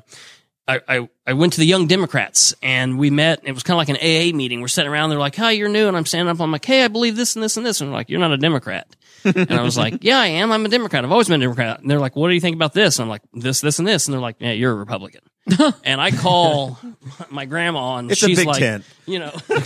I, 0.68 0.80
I, 0.88 1.10
I 1.28 1.34
went 1.34 1.54
to 1.54 1.60
the 1.60 1.66
Young 1.66 1.88
Democrats 1.88 2.54
and 2.62 2.98
we 2.98 3.10
met. 3.10 3.42
It 3.44 3.52
was 3.52 3.64
kind 3.64 3.76
of 3.76 3.80
like 3.80 3.90
an 3.90 3.98
AA 3.98 4.36
meeting. 4.36 4.62
We're 4.62 4.68
sitting 4.68 4.92
around. 4.92 5.10
They're 5.10 5.20
like, 5.20 5.36
"Hi, 5.36 5.52
you're 5.52 5.70
new," 5.70 5.88
and 5.88 5.98
I'm 5.98 6.06
standing 6.06 6.32
up. 6.32 6.40
I'm 6.40 6.52
like, 6.52 6.64
"Hey, 6.64 6.86
I 6.86 6.88
believe 6.88 7.16
this 7.16 7.36
and 7.36 7.44
this 7.44 7.58
and 7.58 7.66
this." 7.66 7.82
And 7.82 7.92
like, 7.92 8.10
"You're 8.10 8.20
not 8.20 8.32
a 8.32 8.38
Democrat." 8.38 8.96
And 9.24 9.52
I 9.52 9.62
was 9.62 9.78
like, 9.78 10.00
"Yeah, 10.04 10.20
I 10.20 10.28
am. 10.28 10.52
I'm 10.52 10.66
a 10.66 10.70
Democrat. 10.70 11.04
I've 11.04 11.12
always 11.12 11.28
been 11.28 11.42
a 11.42 11.44
Democrat." 11.44 11.80
And 11.80 11.90
they're 11.90 12.00
like, 12.00 12.16
"What 12.16 12.28
do 12.30 12.34
you 12.34 12.42
think 12.42 12.56
about 12.56 12.74
this?" 12.74 13.00
And 13.00 13.04
I'm 13.04 13.10
like, 13.10 13.22
"This, 13.34 13.62
this, 13.62 13.80
and 13.80 13.88
this." 13.88 14.08
And 14.08 14.14
they're 14.14 14.22
like, 14.22 14.38
"Yeah, 14.40 14.52
you're 14.52 14.72
a 14.72 14.76
Republican." 14.76 15.22
and 15.84 16.00
I 16.00 16.12
call 16.12 16.78
my 17.32 17.46
grandma, 17.46 17.98
and 17.98 18.12
It's 18.12 18.22
a 18.22 18.28
she's 18.28 18.38
big 18.38 18.48
like, 18.48 18.60
tent. 18.60 18.86
you 19.08 19.18
know, 19.18 19.32
like, 19.50 19.64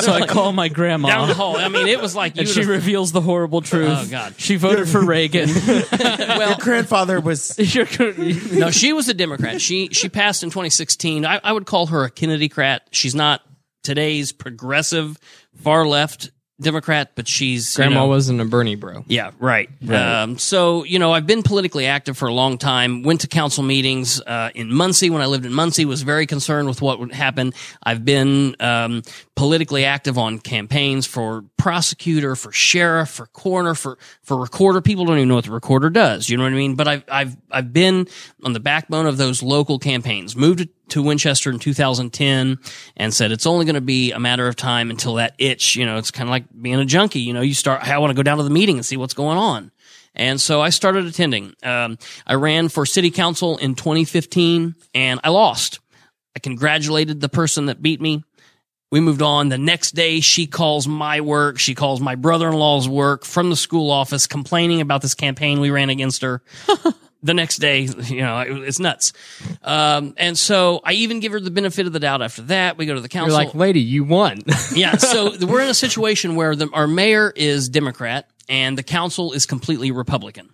So 0.00 0.12
I 0.12 0.26
call 0.26 0.52
my 0.52 0.68
grandma. 0.68 1.08
down 1.08 1.28
the 1.28 1.34
hall. 1.34 1.56
I 1.56 1.68
mean, 1.68 1.86
it 1.86 2.00
was 2.00 2.16
like 2.16 2.36
and 2.36 2.48
she 2.48 2.64
reveals 2.64 3.12
the 3.12 3.20
horrible 3.20 3.58
oh, 3.58 3.62
truth. 3.62 3.88
Oh, 3.88 4.06
God. 4.10 4.34
She 4.36 4.56
voted 4.56 4.88
for 4.88 5.04
Reagan. 5.04 5.48
Your 5.98 6.56
grandfather 6.58 7.20
was. 7.20 7.56
You're- 7.56 8.24
no, 8.52 8.72
she 8.72 8.92
was 8.92 9.08
a 9.08 9.14
Democrat. 9.14 9.60
She 9.60 9.90
she 9.92 10.08
passed 10.08 10.42
in 10.42 10.50
2016. 10.50 11.24
I, 11.24 11.40
I 11.42 11.52
would 11.52 11.66
call 11.66 11.86
her 11.86 12.04
a 12.04 12.10
Kennedy-crat. 12.10 12.88
She's 12.90 13.14
not 13.14 13.42
today's 13.84 14.32
progressive, 14.32 15.18
far 15.62 15.86
left 15.86 16.30
Democrat, 16.60 17.12
but 17.14 17.28
she's 17.28 17.74
you 17.74 17.82
Grandma 17.84 18.00
know- 18.00 18.06
wasn't 18.08 18.40
a 18.40 18.44
Bernie 18.44 18.74
bro. 18.74 19.04
Yeah, 19.06 19.30
right. 19.38 19.70
Um, 19.88 20.38
so, 20.38 20.82
you 20.84 20.98
know, 20.98 21.12
I've 21.12 21.26
been 21.26 21.42
politically 21.44 21.86
active 21.86 22.18
for 22.18 22.26
a 22.26 22.32
long 22.34 22.58
time. 22.58 23.02
Went 23.04 23.20
to 23.20 23.28
council 23.28 23.62
meetings 23.62 24.20
uh, 24.22 24.50
in 24.54 24.72
Muncie 24.72 25.08
when 25.10 25.22
I 25.22 25.26
lived 25.26 25.46
in 25.46 25.52
Muncie. 25.52 25.84
Was 25.84 26.02
very 26.02 26.26
concerned 26.26 26.66
with 26.68 26.82
what 26.82 26.98
would 26.98 27.12
happen. 27.12 27.52
I've 27.84 28.04
been 28.04 28.56
um, 28.58 29.02
politically 29.36 29.84
active 29.84 30.18
on 30.18 30.40
campaigns 30.40 31.06
for 31.06 31.44
prosecutor, 31.58 32.34
for 32.34 32.50
sheriff, 32.50 33.10
for 33.10 33.26
coroner, 33.26 33.74
for 33.74 33.96
for 34.22 34.36
recorder. 34.36 34.80
People 34.80 35.04
don't 35.04 35.18
even 35.18 35.28
know 35.28 35.36
what 35.36 35.44
the 35.44 35.52
recorder 35.52 35.90
does. 35.90 36.28
You 36.28 36.36
know 36.36 36.42
what 36.42 36.52
I 36.52 36.56
mean? 36.56 36.74
But 36.74 36.88
I've 36.88 37.04
I've 37.08 37.36
I've 37.52 37.72
been 37.72 38.08
on 38.42 38.52
the 38.52 38.60
backbone 38.60 39.06
of 39.06 39.16
those 39.16 39.42
local 39.44 39.78
campaigns. 39.78 40.34
Moved 40.34 40.68
to 40.90 41.02
Winchester 41.02 41.50
in 41.50 41.58
2010 41.58 42.58
and 42.96 43.14
said 43.14 43.32
it's 43.32 43.46
only 43.46 43.64
going 43.64 43.74
to 43.74 43.80
be 43.80 44.12
a 44.12 44.18
matter 44.18 44.48
of 44.48 44.56
time 44.56 44.90
until 44.90 45.14
that 45.14 45.34
itch, 45.38 45.76
you 45.76 45.86
know, 45.86 45.98
it's 45.98 46.10
kind 46.10 46.28
of 46.28 46.30
like 46.30 46.44
being 46.60 46.76
a 46.76 46.84
junkie, 46.84 47.20
you 47.20 47.32
know, 47.32 47.40
you 47.40 47.54
start, 47.54 47.86
I 47.86 47.98
want 47.98 48.10
to 48.10 48.14
go 48.14 48.22
down 48.22 48.38
to 48.38 48.44
the 48.44 48.50
meeting 48.50 48.76
and 48.76 48.86
see 48.86 48.96
what's 48.96 49.14
going 49.14 49.38
on. 49.38 49.70
And 50.14 50.40
so 50.40 50.60
I 50.60 50.70
started 50.70 51.06
attending. 51.06 51.54
Um, 51.62 51.98
I 52.26 52.34
ran 52.34 52.68
for 52.68 52.84
city 52.84 53.10
council 53.10 53.56
in 53.58 53.74
2015 53.74 54.74
and 54.94 55.20
I 55.22 55.28
lost. 55.30 55.80
I 56.36 56.40
congratulated 56.40 57.20
the 57.20 57.28
person 57.28 57.66
that 57.66 57.82
beat 57.82 58.00
me. 58.00 58.24
We 58.90 59.00
moved 59.00 59.20
on. 59.20 59.50
The 59.50 59.58
next 59.58 59.92
day, 59.92 60.20
she 60.20 60.46
calls 60.46 60.88
my 60.88 61.20
work. 61.20 61.58
She 61.58 61.74
calls 61.74 62.00
my 62.00 62.14
brother-in-law's 62.14 62.88
work 62.88 63.24
from 63.24 63.50
the 63.50 63.56
school 63.56 63.90
office 63.90 64.26
complaining 64.26 64.80
about 64.80 65.02
this 65.02 65.14
campaign 65.14 65.60
we 65.60 65.70
ran 65.70 65.90
against 65.90 66.22
her. 66.22 66.42
the 67.22 67.34
next 67.34 67.56
day, 67.56 67.80
you 68.04 68.20
know, 68.20 68.40
it's 68.40 68.78
nuts. 68.78 69.12
Um, 69.62 70.14
and 70.16 70.38
so 70.38 70.80
I 70.84 70.92
even 70.92 71.20
give 71.20 71.32
her 71.32 71.40
the 71.40 71.50
benefit 71.50 71.86
of 71.86 71.92
the 71.92 72.00
doubt 72.00 72.22
after 72.22 72.42
that. 72.42 72.78
We 72.78 72.86
go 72.86 72.94
to 72.94 73.00
the 73.00 73.08
You're 73.12 73.22
council. 73.22 73.36
like, 73.36 73.54
lady, 73.54 73.80
you 73.80 74.04
won. 74.04 74.42
yeah. 74.74 74.96
So 74.96 75.34
we're 75.46 75.62
in 75.62 75.70
a 75.70 75.74
situation 75.74 76.36
where 76.36 76.54
the, 76.54 76.68
our 76.72 76.86
mayor 76.86 77.32
is 77.34 77.68
Democrat 77.68 78.28
and 78.48 78.76
the 78.78 78.82
council 78.82 79.32
is 79.32 79.46
completely 79.46 79.90
Republican. 79.90 80.50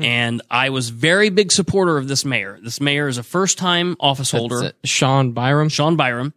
And 0.00 0.42
I 0.48 0.70
was 0.70 0.90
very 0.90 1.28
big 1.28 1.50
supporter 1.50 1.98
of 1.98 2.06
this 2.06 2.24
mayor. 2.24 2.60
This 2.62 2.80
mayor 2.80 3.08
is 3.08 3.18
a 3.18 3.24
first 3.24 3.58
time 3.58 3.96
office 3.98 4.30
holder. 4.30 4.72
Shon 4.84 5.34
Byrum. 5.34 5.72
Shon 5.72 5.96
Byrum, 5.96 6.32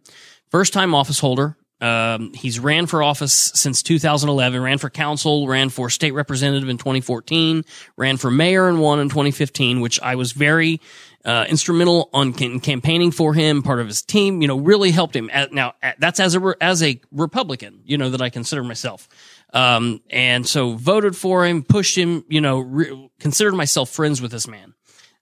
first 0.50 0.72
time 0.72 0.96
office 0.96 1.20
holder. 1.20 1.56
Um, 1.82 2.32
he's 2.32 2.60
ran 2.60 2.86
for 2.86 3.02
office 3.02 3.32
since 3.32 3.82
2011, 3.82 4.62
ran 4.62 4.78
for 4.78 4.88
council, 4.88 5.48
ran 5.48 5.68
for 5.68 5.90
state 5.90 6.12
representative 6.12 6.68
in 6.68 6.78
2014, 6.78 7.64
ran 7.96 8.16
for 8.18 8.30
mayor 8.30 8.68
and 8.68 8.80
won 8.80 9.00
in 9.00 9.08
2015, 9.08 9.80
which 9.80 10.00
I 10.00 10.14
was 10.14 10.30
very 10.30 10.80
uh, 11.24 11.44
instrumental 11.48 12.08
on 12.12 12.34
cam- 12.34 12.60
campaigning 12.60 13.10
for 13.10 13.34
him, 13.34 13.64
part 13.64 13.80
of 13.80 13.88
his 13.88 14.00
team, 14.00 14.42
you 14.42 14.46
know, 14.46 14.58
really 14.58 14.92
helped 14.92 15.16
him. 15.16 15.28
Now, 15.50 15.74
at, 15.82 15.98
that's 15.98 16.20
as 16.20 16.36
a, 16.36 16.54
as 16.60 16.84
a 16.84 17.00
Republican, 17.10 17.80
you 17.84 17.98
know, 17.98 18.10
that 18.10 18.22
I 18.22 18.30
consider 18.30 18.62
myself. 18.62 19.08
Um, 19.52 20.02
and 20.08 20.46
so 20.46 20.74
voted 20.74 21.16
for 21.16 21.44
him, 21.44 21.64
pushed 21.64 21.98
him, 21.98 22.24
you 22.28 22.40
know, 22.40 22.60
re- 22.60 23.10
considered 23.18 23.54
myself 23.54 23.90
friends 23.90 24.22
with 24.22 24.30
this 24.30 24.46
man. 24.46 24.74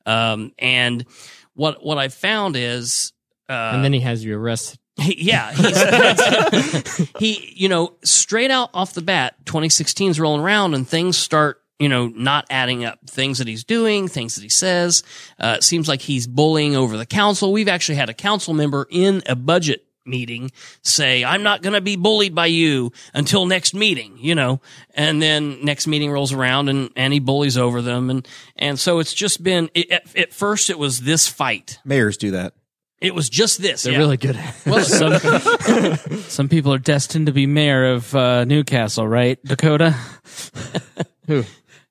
Um, 0.05 0.53
and 0.59 1.07
what, 1.55 1.83
what 1.83 1.97
I 1.97 2.09
found 2.09 2.55
is, 2.55 3.15
uh, 3.49 3.73
and 3.75 3.83
then 3.83 3.95
he 3.95 4.01
has 4.01 4.23
you 4.23 4.39
arrested. 4.39 4.79
He, 4.97 5.25
yeah, 5.25 5.53
he, 7.19 7.53
you 7.57 7.69
know, 7.69 7.95
straight 8.05 8.51
out 8.51 8.71
off 8.75 8.93
the 8.93 9.03
bat, 9.03 9.35
2016 9.47 10.11
is 10.11 10.21
rolling 10.21 10.43
around 10.43 10.75
and 10.75 10.87
things 10.87 11.17
start, 11.17 11.63
you 11.79 11.89
know, 11.89 12.09
not 12.09 12.47
adding 12.51 12.85
up. 12.85 12.99
Things 13.07 13.39
that 13.39 13.47
he's 13.47 13.65
doing, 13.65 14.09
things 14.09 14.35
that 14.35 14.43
he 14.43 14.49
says. 14.49 15.03
Uh, 15.39 15.57
it 15.59 15.65
seems 15.65 15.89
like 15.89 16.03
he's 16.03 16.27
bullying 16.27 16.77
over 16.77 16.97
the 16.97 17.07
council. 17.07 17.53
We've 17.53 17.69
actually 17.69 17.97
had 17.97 18.11
a 18.11 18.15
council 18.15 18.53
member 18.53 18.87
in 18.91 19.23
a 19.27 19.35
budget 19.35 19.87
meeting 20.05 20.51
say, 20.83 21.25
I'm 21.25 21.43
not 21.43 21.63
going 21.63 21.75
to 21.75 21.81
be 21.81 21.97
bullied 21.97 22.35
by 22.35 22.47
you 22.47 22.93
until 23.15 23.47
next 23.47 23.75
meeting, 23.75 24.19
you 24.19 24.35
know, 24.35 24.61
and 24.95 25.23
then 25.23 25.65
next 25.65 25.87
meeting 25.87 26.11
rolls 26.11 26.33
around 26.33 26.69
and, 26.69 26.91
and 26.97 27.13
he 27.13 27.21
bullies 27.21 27.57
over 27.57 27.81
them. 27.81 28.11
And, 28.11 28.29
and 28.57 28.79
so 28.79 28.99
it's 28.99 29.15
just 29.15 29.43
been, 29.43 29.71
it, 29.75 29.91
at, 29.91 30.17
at 30.17 30.33
first 30.33 30.69
it 30.71 30.79
was 30.79 31.01
this 31.01 31.29
fight. 31.29 31.79
Mayors 31.85 32.17
do 32.17 32.33
that. 32.33 32.55
It 33.01 33.15
was 33.15 33.31
just 33.31 33.63
this. 33.63 33.83
They're 33.83 33.95
yeah. 33.95 33.99
really 33.99 34.19
good 34.19 34.39
well, 34.67 34.85
some, 34.85 35.19
some 36.29 36.49
people 36.49 36.75
are 36.75 36.79
destined 36.79 37.27
to 37.27 37.33
be 37.33 37.47
mayor 37.47 37.93
of 37.93 38.15
uh, 38.15 38.45
New 38.45 38.63
Castle, 38.63 39.09
right, 39.09 39.43
Dakota? 39.43 39.93
Who? 41.27 41.45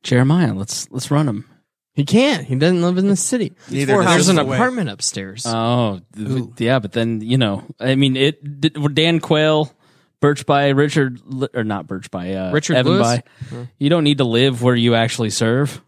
Jeremiah. 0.03 0.53
Let's 0.53 0.89
let's 0.91 1.09
run 1.09 1.27
him. 1.27 1.45
He 1.93 2.05
can't. 2.05 2.45
He 2.45 2.55
doesn't 2.55 2.81
live 2.81 2.97
in 2.97 3.07
the 3.07 3.15
city. 3.15 3.53
Neither 3.69 4.01
There's 4.03 4.29
an 4.29 4.37
the 4.37 4.45
way. 4.45 4.55
apartment 4.55 4.89
upstairs. 4.89 5.45
Oh, 5.45 5.99
th- 6.15 6.45
yeah, 6.57 6.79
but 6.79 6.93
then 6.93 7.21
you 7.21 7.37
know, 7.37 7.65
I 7.79 7.95
mean, 7.95 8.15
it 8.15 8.61
did, 8.61 8.77
Dan 8.93 9.19
Quayle, 9.19 9.73
Birch 10.21 10.45
Bayh 10.45 10.77
Richard, 10.77 11.19
Li- 11.25 11.49
or 11.53 11.63
not 11.63 11.87
Birch 11.87 12.09
Bayh 12.11 12.49
uh, 12.49 12.53
Richard 12.53 12.77
Evan 12.77 12.93
Lewis? 12.93 13.21
by. 13.51 13.67
You 13.79 13.89
don't 13.89 14.03
need 14.03 14.19
to 14.19 14.23
live 14.25 14.61
where 14.61 14.75
you 14.75 14.95
actually 14.95 15.31
serve. 15.31 15.81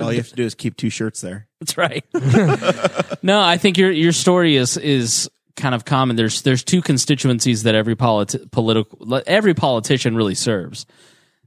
All 0.00 0.12
you 0.12 0.18
have 0.18 0.28
to 0.28 0.36
do 0.36 0.44
is 0.44 0.54
keep 0.54 0.76
two 0.76 0.90
shirts 0.90 1.20
there. 1.20 1.48
That's 1.64 1.78
right. 1.78 2.04
no, 3.22 3.40
I 3.40 3.56
think 3.56 3.78
your 3.78 3.90
your 3.90 4.12
story 4.12 4.56
is 4.56 4.76
is 4.76 5.30
kind 5.56 5.74
of 5.74 5.84
common. 5.84 6.16
There's 6.16 6.42
there's 6.42 6.62
two 6.62 6.82
constituencies 6.82 7.62
that 7.62 7.74
every 7.74 7.96
politi- 7.96 8.50
political 8.50 9.22
every 9.26 9.54
politician 9.54 10.14
really 10.16 10.34
serves. 10.34 10.86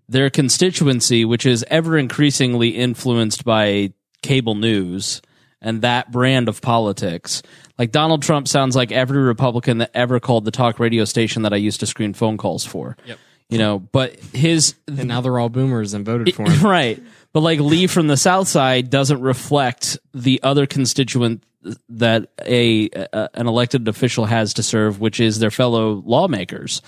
Their 0.09 0.29
constituency, 0.29 1.25
which 1.25 1.45
is 1.45 1.65
ever 1.69 1.97
increasingly 1.97 2.69
influenced 2.69 3.43
by 3.43 3.93
cable 4.23 4.55
news 4.55 5.21
and 5.61 5.81
that 5.81 6.11
brand 6.11 6.49
of 6.49 6.61
politics. 6.61 7.43
Like 7.77 7.91
Donald 7.91 8.23
Trump 8.23 8.47
sounds 8.47 8.75
like 8.75 8.91
every 8.91 9.19
Republican 9.19 9.79
that 9.79 9.91
ever 9.93 10.19
called 10.19 10.45
the 10.45 10.51
talk 10.51 10.79
radio 10.79 11.05
station 11.05 11.43
that 11.43 11.53
I 11.53 11.57
used 11.57 11.81
to 11.81 11.85
screen 11.85 12.13
phone 12.13 12.37
calls 12.37 12.65
for. 12.65 12.97
Yep. 13.05 13.19
You 13.49 13.57
know, 13.59 13.79
but 13.79 14.15
his 14.33 14.75
and 14.87 15.07
now 15.07 15.21
they're 15.21 15.39
all 15.39 15.49
boomers 15.49 15.93
and 15.93 16.05
voted 16.05 16.33
for 16.35 16.49
him. 16.49 16.61
right. 16.65 17.01
But 17.37 17.43
like 17.43 17.59
Lee 17.59 17.85
from 17.85 18.07
the 18.07 18.17
South 18.17 18.47
Side 18.47 18.89
doesn't 18.89 19.21
reflect 19.21 19.99
the 20.11 20.41
other 20.41 20.65
constituent 20.65 21.43
that 21.87 22.31
a, 22.43 22.89
a 22.89 23.29
an 23.35 23.45
elected 23.45 23.87
official 23.87 24.25
has 24.25 24.55
to 24.55 24.63
serve, 24.63 24.99
which 24.99 25.19
is 25.19 25.37
their 25.37 25.51
fellow 25.51 26.01
lawmakers. 26.03 26.81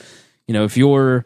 You 0.48 0.56
know, 0.56 0.64
if 0.64 0.76
you're 0.76 1.24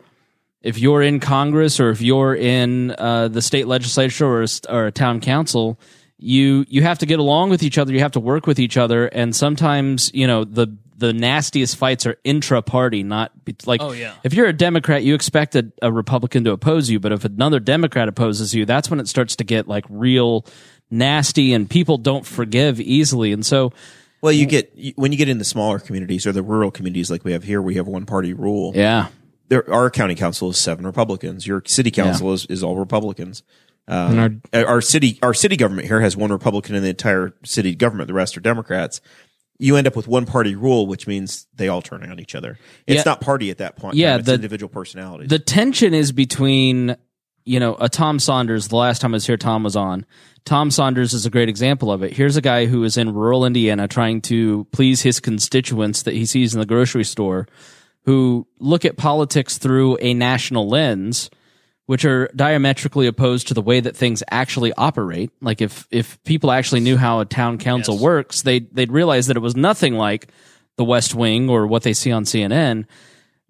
if 0.61 0.77
you're 0.77 1.01
in 1.01 1.21
Congress 1.21 1.79
or 1.79 1.89
if 1.89 2.01
you're 2.01 2.35
in 2.35 2.91
uh, 2.97 3.29
the 3.29 3.41
state 3.41 3.65
legislature 3.65 4.25
or 4.25 4.43
a, 4.43 4.47
or 4.67 4.87
a 4.87 4.91
town 4.91 5.21
council, 5.21 5.79
you 6.17 6.65
you 6.67 6.81
have 6.81 6.99
to 6.99 7.05
get 7.05 7.19
along 7.19 7.49
with 7.49 7.63
each 7.63 7.77
other. 7.77 7.93
You 7.93 8.01
have 8.01 8.11
to 8.11 8.19
work 8.19 8.45
with 8.45 8.59
each 8.59 8.75
other, 8.75 9.05
and 9.05 9.33
sometimes 9.33 10.11
you 10.13 10.27
know 10.27 10.43
the 10.43 10.67
the 11.03 11.13
nastiest 11.13 11.75
fights 11.75 12.05
are 12.05 12.17
intra 12.23 12.61
party, 12.61 13.03
not 13.03 13.43
be- 13.45 13.55
like 13.65 13.81
Oh, 13.81 13.91
yeah. 13.91 14.13
if 14.23 14.33
you're 14.33 14.47
a 14.47 14.53
Democrat, 14.53 15.03
you 15.03 15.13
expect 15.15 15.55
a, 15.55 15.71
a 15.81 15.91
Republican 15.91 16.43
to 16.45 16.51
oppose 16.51 16.89
you, 16.89 16.99
but 16.99 17.11
if 17.11 17.25
another 17.25 17.59
Democrat 17.59 18.07
opposes 18.07 18.53
you, 18.55 18.65
that's 18.65 18.89
when 18.89 18.99
it 18.99 19.07
starts 19.07 19.35
to 19.37 19.43
get 19.43 19.67
like 19.67 19.85
real 19.89 20.45
nasty, 20.89 21.53
and 21.53 21.69
people 21.69 21.97
don't 21.97 22.25
forgive 22.25 22.79
easily, 22.79 23.31
and 23.33 23.45
so 23.45 23.71
Well, 24.21 24.31
you 24.31 24.45
get 24.45 24.71
when 24.95 25.11
you 25.11 25.17
get 25.17 25.27
in 25.29 25.37
the 25.39 25.43
smaller 25.43 25.79
communities 25.79 26.25
or 26.25 26.31
the 26.31 26.43
rural 26.43 26.71
communities 26.71 27.11
like 27.11 27.23
we 27.23 27.33
have 27.33 27.43
here, 27.43 27.61
we 27.61 27.75
have 27.75 27.87
one 27.87 28.05
party 28.05 28.33
rule. 28.33 28.71
yeah, 28.75 29.07
There, 29.49 29.69
our 29.71 29.89
county 29.89 30.15
council 30.15 30.49
is 30.49 30.57
seven 30.57 30.85
Republicans. 30.85 31.45
Your 31.45 31.61
city 31.65 31.91
council 31.91 32.31
is, 32.33 32.45
is 32.45 32.63
all 32.63 32.77
Republicans. 32.77 33.43
And 33.87 34.19
our, 34.19 34.29
Uh, 34.61 34.65
our 34.65 34.79
city 34.81 35.19
our 35.21 35.33
city 35.33 35.57
government 35.57 35.87
here 35.89 35.99
has 35.99 36.15
one 36.15 36.31
Republican 36.31 36.75
in 36.75 36.83
the 36.83 36.89
entire 36.89 37.33
city 37.43 37.75
government. 37.75 38.07
The 38.07 38.13
rest 38.13 38.37
are 38.37 38.41
Democrats. 38.41 39.01
You 39.59 39.75
end 39.77 39.87
up 39.87 39.95
with 39.95 40.07
one 40.07 40.25
party 40.25 40.55
rule, 40.55 40.87
which 40.87 41.07
means 41.07 41.47
they 41.55 41.67
all 41.67 41.81
turn 41.81 42.03
on 42.09 42.19
each 42.19 42.35
other. 42.35 42.57
It's 42.87 42.97
Yeah. 42.97 43.03
not 43.05 43.21
party 43.21 43.49
at 43.51 43.59
that 43.59 43.75
point. 43.77 43.95
Yeah, 43.95 44.11
time. 44.11 44.19
it's 44.19 44.27
the- 44.27 44.33
individual 44.33 44.69
personalities. 44.69 45.29
the 45.29 45.39
tension 45.39 45.93
is 45.93 46.11
between 46.11 46.95
you 47.45 47.59
know 47.59 47.75
a 47.79 47.89
Tom 47.89 48.19
Saunders. 48.19 48.69
The 48.69 48.75
last 48.77 48.99
time 49.01 49.13
I 49.13 49.17
was 49.17 49.27
here, 49.27 49.37
Tom 49.37 49.63
was 49.63 49.75
on. 49.75 50.05
Tom 50.45 50.71
Saunders 50.71 51.13
is 51.13 51.25
a 51.25 51.29
great 51.29 51.47
example 51.49 51.91
of 51.91 52.03
it. 52.03 52.13
Here's 52.13 52.35
a 52.35 52.41
guy 52.41 52.65
who 52.65 52.83
is 52.83 52.97
in 52.97 53.13
rural 53.13 53.45
Indiana 53.45 53.87
trying 53.87 54.21
to 54.23 54.65
please 54.71 55.01
his 55.01 55.19
constituents 55.21 56.01
that 56.03 56.13
he 56.15 56.25
sees 56.25 56.53
in 56.53 56.59
the 56.59 56.65
grocery 56.65 57.03
store, 57.05 57.47
who 58.05 58.45
look 58.59 58.83
at 58.85 58.97
politics 58.97 59.57
through 59.57 59.97
a 60.01 60.13
national 60.13 60.67
lens, 60.67 61.29
which 61.85 62.05
are 62.05 62.29
diametrically 62.35 63.07
opposed 63.07 63.47
to 63.49 63.53
the 63.53 63.61
way 63.61 63.79
that 63.79 63.95
things 63.95 64.23
actually 64.31 64.73
operate. 64.73 65.31
Like 65.41 65.61
if 65.61 65.87
if 65.91 66.21
people 66.23 66.51
actually 66.51 66.81
knew 66.81 66.97
how 66.97 67.19
a 67.19 67.25
town 67.25 67.57
council 67.57 67.97
works, 67.97 68.41
they 68.43 68.59
they'd 68.59 68.91
realize 68.91 69.27
that 69.27 69.37
it 69.37 69.41
was 69.41 69.55
nothing 69.55 69.95
like 69.95 70.29
the 70.77 70.83
West 70.85 71.13
Wing 71.13 71.49
or 71.49 71.67
what 71.67 71.83
they 71.83 71.93
see 71.93 72.11
on 72.11 72.23
CNN 72.23 72.85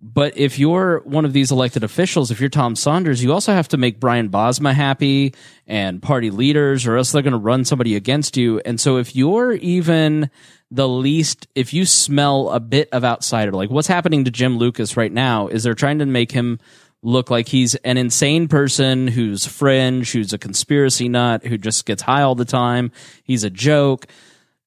But 0.06 0.38
if 0.38 0.60
you're 0.60 1.00
one 1.06 1.24
of 1.24 1.32
these 1.32 1.50
elected 1.50 1.82
officials, 1.86 2.30
if 2.30 2.42
you're 2.42 2.50
Tom 2.50 2.76
Saunders, 2.76 3.24
you 3.24 3.32
also 3.32 3.54
have 3.54 3.70
to 3.70 3.78
make 3.78 4.02
Brian 4.02 4.28
Bosma 4.30 4.74
happy 4.74 5.34
and 5.66 6.02
party 6.02 6.30
leaders, 6.30 6.86
or 6.86 6.98
else 6.98 7.14
they're 7.14 7.22
going 7.22 7.32
to 7.32 7.38
run 7.38 7.64
somebody 7.64 7.96
against 7.96 8.36
you. 8.36 8.60
And 8.66 8.82
so 8.82 8.98
if 8.98 9.16
you're 9.16 9.54
even 9.54 10.30
the 10.70 10.90
least, 10.90 11.48
if 11.56 11.74
you 11.74 11.86
smell 11.86 12.50
a 12.50 12.60
bit 12.60 12.90
of 12.92 13.06
outsider, 13.06 13.52
like 13.54 13.70
what's 13.70 13.88
happening 13.88 14.26
to 14.26 14.32
Jim 14.32 14.58
Lucas 14.58 14.98
right 14.98 15.12
now 15.12 15.48
is 15.48 15.64
they're 15.64 15.74
trying 15.74 16.00
to 16.00 16.06
make 16.06 16.34
him 16.34 16.60
look 17.04 17.30
like 17.30 17.48
he's 17.48 17.76
an 17.76 17.98
insane 17.98 18.48
person 18.48 19.08
who's 19.08 19.46
fringe, 19.46 20.12
who's 20.12 20.34
a 20.34 20.38
conspiracy 20.38 21.10
nut, 21.10 21.46
who 21.46 21.58
just 21.58 21.86
gets 21.86 22.02
high 22.02 22.24
all 22.24 22.34
the 22.34 22.46
time. 22.46 22.92
He's 23.24 23.44
a 23.44 23.50
joke 23.50 24.08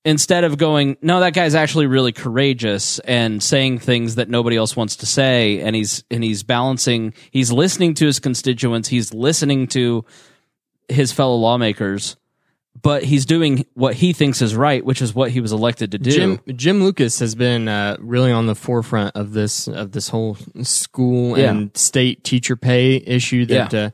instead 0.04 0.44
of 0.44 0.56
going, 0.56 0.96
no, 1.02 1.18
that 1.18 1.34
guy's 1.34 1.56
actually 1.56 1.86
really 1.86 2.12
courageous 2.12 3.00
and 3.00 3.42
saying 3.42 3.80
things 3.80 4.14
that 4.14 4.28
nobody 4.28 4.56
else 4.56 4.76
wants 4.76 4.96
to 4.96 5.06
say, 5.06 5.60
and 5.60 5.74
he's 5.74 6.04
and 6.10 6.22
he's 6.22 6.44
balancing, 6.44 7.12
he's 7.32 7.50
listening 7.50 7.92
to 7.94 8.06
his 8.06 8.20
constituents, 8.20 8.88
he's 8.88 9.12
listening 9.12 9.66
to 9.66 10.04
his 10.88 11.10
fellow 11.10 11.34
lawmakers, 11.34 12.16
but 12.86 13.02
he's 13.04 13.26
doing 13.26 13.66
what 13.74 13.94
he 13.94 14.12
thinks 14.12 14.40
is 14.40 14.54
right, 14.54 14.84
which 14.84 15.02
is 15.02 15.14
what 15.14 15.30
he 15.30 15.40
was 15.40 15.52
elected 15.52 15.90
to 15.92 15.98
do. 15.98 16.10
Jim 16.10 16.40
Jim 16.54 16.82
Lucas 16.82 17.18
has 17.18 17.34
been 17.34 17.68
uh, 17.68 17.96
really 18.00 18.32
on 18.32 18.46
the 18.46 18.54
forefront 18.54 19.14
of 19.16 19.32
this 19.32 19.66
of 19.68 19.92
this 19.92 20.08
whole 20.08 20.36
school 20.62 21.38
Yeah. 21.38 21.50
and 21.50 21.76
state 21.76 22.24
teacher 22.24 22.56
pay 22.56 22.96
issue 22.96 23.44
that 23.46 23.72
Yeah. 23.72 23.80
uh, 23.86 23.90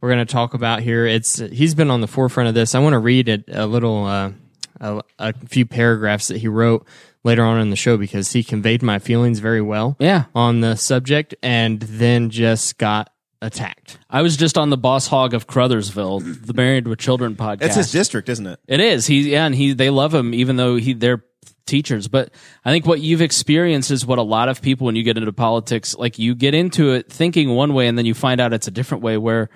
we're 0.00 0.10
going 0.10 0.24
to 0.26 0.32
talk 0.32 0.54
about 0.54 0.80
here. 0.82 1.06
It's 1.06 1.38
he's 1.38 1.74
been 1.74 1.90
on 1.90 2.00
the 2.00 2.06
forefront 2.06 2.48
of 2.48 2.54
this. 2.54 2.74
I 2.74 2.78
want 2.78 2.92
to 2.94 2.98
read 2.98 3.28
it 3.28 3.44
a 3.48 3.66
little 3.66 4.04
uh, 4.04 4.32
a, 4.80 5.02
a 5.18 5.32
few 5.48 5.66
paragraphs 5.66 6.28
that 6.28 6.38
he 6.38 6.48
wrote 6.48 6.86
later 7.24 7.42
on 7.42 7.60
in 7.60 7.70
the 7.70 7.76
show 7.76 7.96
because 7.96 8.32
he 8.32 8.44
conveyed 8.44 8.82
my 8.82 8.98
feelings 9.00 9.40
very 9.40 9.62
well. 9.62 9.96
Yeah. 9.98 10.24
on 10.34 10.60
the 10.60 10.76
subject, 10.76 11.34
and 11.42 11.80
then 11.80 12.30
just 12.30 12.78
got 12.78 13.10
attacked. 13.42 13.98
I 14.08 14.22
was 14.22 14.36
just 14.36 14.56
on 14.56 14.70
the 14.70 14.76
Boss 14.76 15.06
Hog 15.06 15.34
of 15.34 15.46
Crothersville, 15.46 16.46
the 16.46 16.54
Married 16.54 16.88
with 16.88 16.98
Children 16.98 17.36
podcast. 17.36 17.62
It's 17.66 17.76
his 17.76 17.92
district, 17.92 18.28
isn't 18.28 18.46
it? 18.46 18.60
It 18.66 18.80
is. 18.80 19.06
He 19.06 19.32
yeah, 19.32 19.46
and 19.46 19.54
he 19.54 19.72
they 19.72 19.90
love 19.90 20.14
him 20.14 20.34
even 20.34 20.56
though 20.56 20.76
he 20.76 20.92
they're 20.92 21.24
teachers. 21.66 22.08
But 22.08 22.32
I 22.64 22.70
think 22.70 22.86
what 22.86 23.00
you've 23.00 23.22
experienced 23.22 23.90
is 23.90 24.06
what 24.06 24.18
a 24.18 24.22
lot 24.22 24.48
of 24.48 24.62
people 24.62 24.86
when 24.86 24.96
you 24.96 25.02
get 25.02 25.18
into 25.18 25.32
politics, 25.32 25.94
like 25.96 26.18
you 26.18 26.34
get 26.34 26.54
into 26.54 26.92
it 26.92 27.12
thinking 27.12 27.50
one 27.50 27.74
way 27.74 27.88
and 27.88 27.98
then 27.98 28.06
you 28.06 28.14
find 28.14 28.40
out 28.40 28.52
it's 28.52 28.68
a 28.68 28.70
different 28.70 29.02
way 29.02 29.16
where 29.16 29.50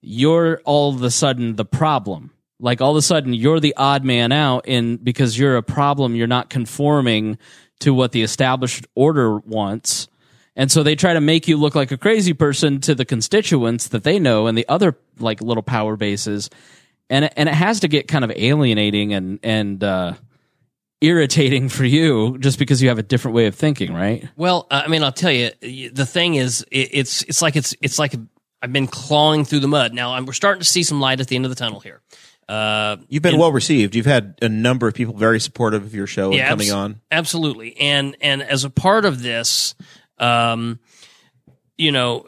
you're 0.00 0.60
all 0.64 0.94
of 0.94 1.02
a 1.02 1.10
sudden 1.10 1.56
the 1.56 1.64
problem. 1.64 2.30
Like 2.60 2.80
all 2.80 2.92
of 2.92 2.96
a 2.96 3.02
sudden 3.02 3.34
you're 3.34 3.60
the 3.60 3.74
odd 3.76 4.04
man 4.04 4.32
out 4.32 4.68
in 4.68 4.96
because 4.98 5.38
you're 5.38 5.56
a 5.56 5.62
problem, 5.62 6.14
you're 6.14 6.26
not 6.26 6.50
conforming 6.50 7.38
to 7.80 7.92
what 7.92 8.12
the 8.12 8.22
established 8.22 8.86
order 8.94 9.38
wants. 9.38 10.08
And 10.56 10.72
so 10.72 10.82
they 10.82 10.96
try 10.96 11.12
to 11.12 11.20
make 11.20 11.46
you 11.46 11.58
look 11.58 11.74
like 11.74 11.92
a 11.92 11.98
crazy 11.98 12.32
person 12.32 12.80
to 12.80 12.94
the 12.94 13.04
constituents 13.04 13.88
that 13.88 14.04
they 14.04 14.18
know 14.18 14.46
and 14.46 14.56
the 14.56 14.66
other 14.68 14.96
like 15.18 15.42
little 15.42 15.62
power 15.62 15.96
bases. 15.96 16.48
And 17.10 17.26
it, 17.26 17.34
and 17.36 17.48
it 17.48 17.54
has 17.54 17.80
to 17.80 17.88
get 17.88 18.08
kind 18.08 18.24
of 18.24 18.32
alienating 18.34 19.12
and 19.12 19.38
and 19.42 19.84
uh, 19.84 20.14
irritating 21.00 21.68
for 21.68 21.84
you 21.84 22.38
just 22.38 22.58
because 22.58 22.82
you 22.82 22.88
have 22.88 22.98
a 22.98 23.02
different 23.02 23.34
way 23.34 23.46
of 23.46 23.54
thinking, 23.54 23.92
right? 23.92 24.28
Well, 24.36 24.66
uh, 24.70 24.82
I 24.84 24.88
mean, 24.88 25.04
I'll 25.04 25.12
tell 25.12 25.30
you, 25.30 25.50
the 25.60 26.06
thing 26.06 26.34
is, 26.34 26.62
it, 26.70 26.88
it's 26.92 27.22
it's 27.24 27.42
like 27.42 27.54
it's 27.54 27.74
it's 27.80 27.98
like 27.98 28.14
I've 28.62 28.72
been 28.72 28.86
clawing 28.86 29.44
through 29.44 29.60
the 29.60 29.68
mud. 29.68 29.92
Now 29.92 30.14
I'm, 30.14 30.26
we're 30.26 30.32
starting 30.32 30.60
to 30.60 30.68
see 30.68 30.82
some 30.82 31.00
light 31.00 31.20
at 31.20 31.28
the 31.28 31.36
end 31.36 31.44
of 31.44 31.50
the 31.50 31.54
tunnel 31.54 31.80
here. 31.80 32.00
Uh, 32.48 32.96
You've 33.08 33.22
been 33.22 33.38
well 33.38 33.52
received. 33.52 33.94
You've 33.94 34.06
had 34.06 34.38
a 34.40 34.48
number 34.48 34.86
of 34.86 34.94
people 34.94 35.14
very 35.14 35.40
supportive 35.40 35.82
of 35.84 35.94
your 35.94 36.06
show 36.06 36.26
and 36.26 36.36
yeah, 36.36 36.48
coming 36.48 36.68
abs- 36.68 36.74
on. 36.74 37.00
absolutely. 37.10 37.76
And 37.78 38.16
and 38.20 38.42
as 38.42 38.64
a 38.64 38.70
part 38.70 39.04
of 39.04 39.22
this, 39.22 39.74
um, 40.18 40.78
you 41.76 41.92
know, 41.92 42.26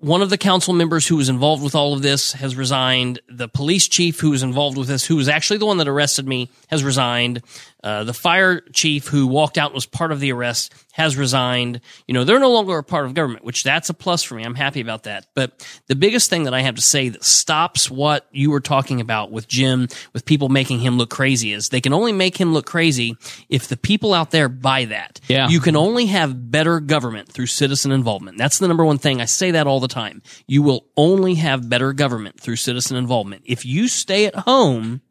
one 0.00 0.22
of 0.22 0.30
the 0.30 0.38
council 0.38 0.74
members 0.74 1.06
who 1.06 1.16
was 1.16 1.28
involved 1.28 1.62
with 1.62 1.74
all 1.74 1.94
of 1.94 2.02
this 2.02 2.32
has 2.32 2.54
resigned. 2.54 3.20
The 3.28 3.48
police 3.48 3.88
chief 3.88 4.20
who 4.20 4.30
was 4.30 4.42
involved 4.42 4.76
with 4.76 4.88
this, 4.88 5.04
who 5.04 5.16
was 5.16 5.28
actually 5.28 5.58
the 5.58 5.66
one 5.66 5.78
that 5.78 5.88
arrested 5.88 6.26
me, 6.26 6.50
has 6.68 6.84
resigned. 6.84 7.42
Uh, 7.84 8.04
the 8.04 8.14
fire 8.14 8.60
chief 8.72 9.06
who 9.06 9.26
walked 9.26 9.58
out 9.58 9.70
and 9.70 9.74
was 9.74 9.86
part 9.86 10.10
of 10.10 10.18
the 10.18 10.32
arrest 10.32 10.74
has 10.92 11.16
resigned. 11.16 11.80
You 12.08 12.14
know, 12.14 12.24
they're 12.24 12.40
no 12.40 12.50
longer 12.50 12.78
a 12.78 12.82
part 12.82 13.06
of 13.06 13.14
government, 13.14 13.44
which 13.44 13.62
that's 13.62 13.88
a 13.90 13.94
plus 13.94 14.22
for 14.22 14.34
me. 14.34 14.42
I'm 14.42 14.54
happy 14.54 14.80
about 14.80 15.04
that. 15.04 15.26
But 15.34 15.64
the 15.86 15.94
biggest 15.94 16.30
thing 16.30 16.44
that 16.44 16.54
I 16.54 16.62
have 16.62 16.74
to 16.76 16.82
say 16.82 17.10
that 17.10 17.22
stops 17.22 17.90
what 17.90 18.26
you 18.32 18.50
were 18.50 18.60
talking 18.60 19.00
about 19.00 19.30
with 19.30 19.46
Jim, 19.46 19.88
with 20.12 20.24
people 20.24 20.48
making 20.48 20.80
him 20.80 20.98
look 20.98 21.10
crazy 21.10 21.52
is 21.52 21.68
they 21.68 21.80
can 21.80 21.92
only 21.92 22.12
make 22.12 22.36
him 22.36 22.52
look 22.52 22.66
crazy 22.66 23.16
if 23.48 23.68
the 23.68 23.76
people 23.76 24.14
out 24.14 24.30
there 24.30 24.48
buy 24.48 24.86
that. 24.86 25.20
Yeah. 25.28 25.48
You 25.48 25.60
can 25.60 25.76
only 25.76 26.06
have 26.06 26.50
better 26.50 26.80
government 26.80 27.30
through 27.30 27.46
citizen 27.46 27.92
involvement. 27.92 28.38
That's 28.38 28.58
the 28.58 28.68
number 28.68 28.84
one 28.84 28.98
thing. 28.98 29.20
I 29.20 29.26
say 29.26 29.52
that 29.52 29.66
all 29.66 29.80
the 29.80 29.86
time. 29.86 30.22
You 30.46 30.62
will 30.62 30.86
only 30.96 31.34
have 31.34 31.68
better 31.68 31.92
government 31.92 32.40
through 32.40 32.56
citizen 32.56 32.96
involvement. 32.96 33.42
If 33.44 33.64
you 33.64 33.86
stay 33.86 34.26
at 34.26 34.34
home 34.34 35.02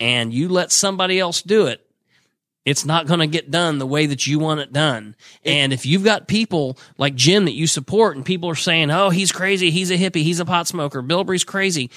and 0.00 0.32
you 0.32 0.48
let 0.48 0.72
somebody 0.72 1.18
else 1.18 1.42
do 1.42 1.68
it, 1.68 1.84
it's 2.68 2.84
not 2.84 3.06
going 3.06 3.20
to 3.20 3.26
get 3.26 3.50
done 3.50 3.78
the 3.78 3.86
way 3.86 4.06
that 4.06 4.26
you 4.26 4.38
want 4.38 4.60
it 4.60 4.72
done. 4.72 5.16
And 5.44 5.72
if 5.72 5.86
you've 5.86 6.04
got 6.04 6.28
people 6.28 6.78
like 6.98 7.14
Jim 7.14 7.46
that 7.46 7.54
you 7.54 7.66
support 7.66 8.14
and 8.16 8.26
people 8.26 8.50
are 8.50 8.54
saying, 8.54 8.90
oh, 8.90 9.08
he's 9.08 9.32
crazy, 9.32 9.70
he's 9.70 9.90
a 9.90 9.96
hippie, 9.96 10.22
he's 10.22 10.40
a 10.40 10.44
pot 10.44 10.66
smoker, 10.66 11.02
Bilbrey's 11.02 11.44
crazy. 11.44 11.90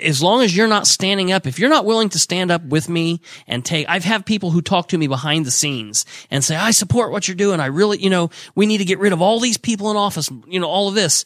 As 0.00 0.22
long 0.22 0.42
as 0.42 0.56
you're 0.56 0.68
not 0.68 0.86
standing 0.86 1.32
up, 1.32 1.46
if 1.46 1.58
you're 1.58 1.68
not 1.68 1.84
willing 1.84 2.08
to 2.10 2.18
stand 2.18 2.50
up 2.50 2.64
with 2.64 2.88
me 2.88 3.20
and 3.46 3.64
take, 3.64 3.86
I've 3.88 4.04
had 4.04 4.24
people 4.24 4.50
who 4.50 4.62
talk 4.62 4.88
to 4.88 4.98
me 4.98 5.08
behind 5.08 5.44
the 5.44 5.50
scenes 5.50 6.06
and 6.30 6.42
say, 6.42 6.56
I 6.56 6.70
support 6.70 7.10
what 7.10 7.28
you're 7.28 7.34
doing. 7.34 7.60
I 7.60 7.66
really, 7.66 8.00
you 8.00 8.08
know, 8.08 8.30
we 8.54 8.64
need 8.64 8.78
to 8.78 8.84
get 8.84 9.00
rid 9.00 9.12
of 9.12 9.20
all 9.20 9.40
these 9.40 9.58
people 9.58 9.90
in 9.90 9.96
office, 9.96 10.30
you 10.46 10.60
know, 10.60 10.68
all 10.68 10.88
of 10.88 10.94
this 10.94 11.24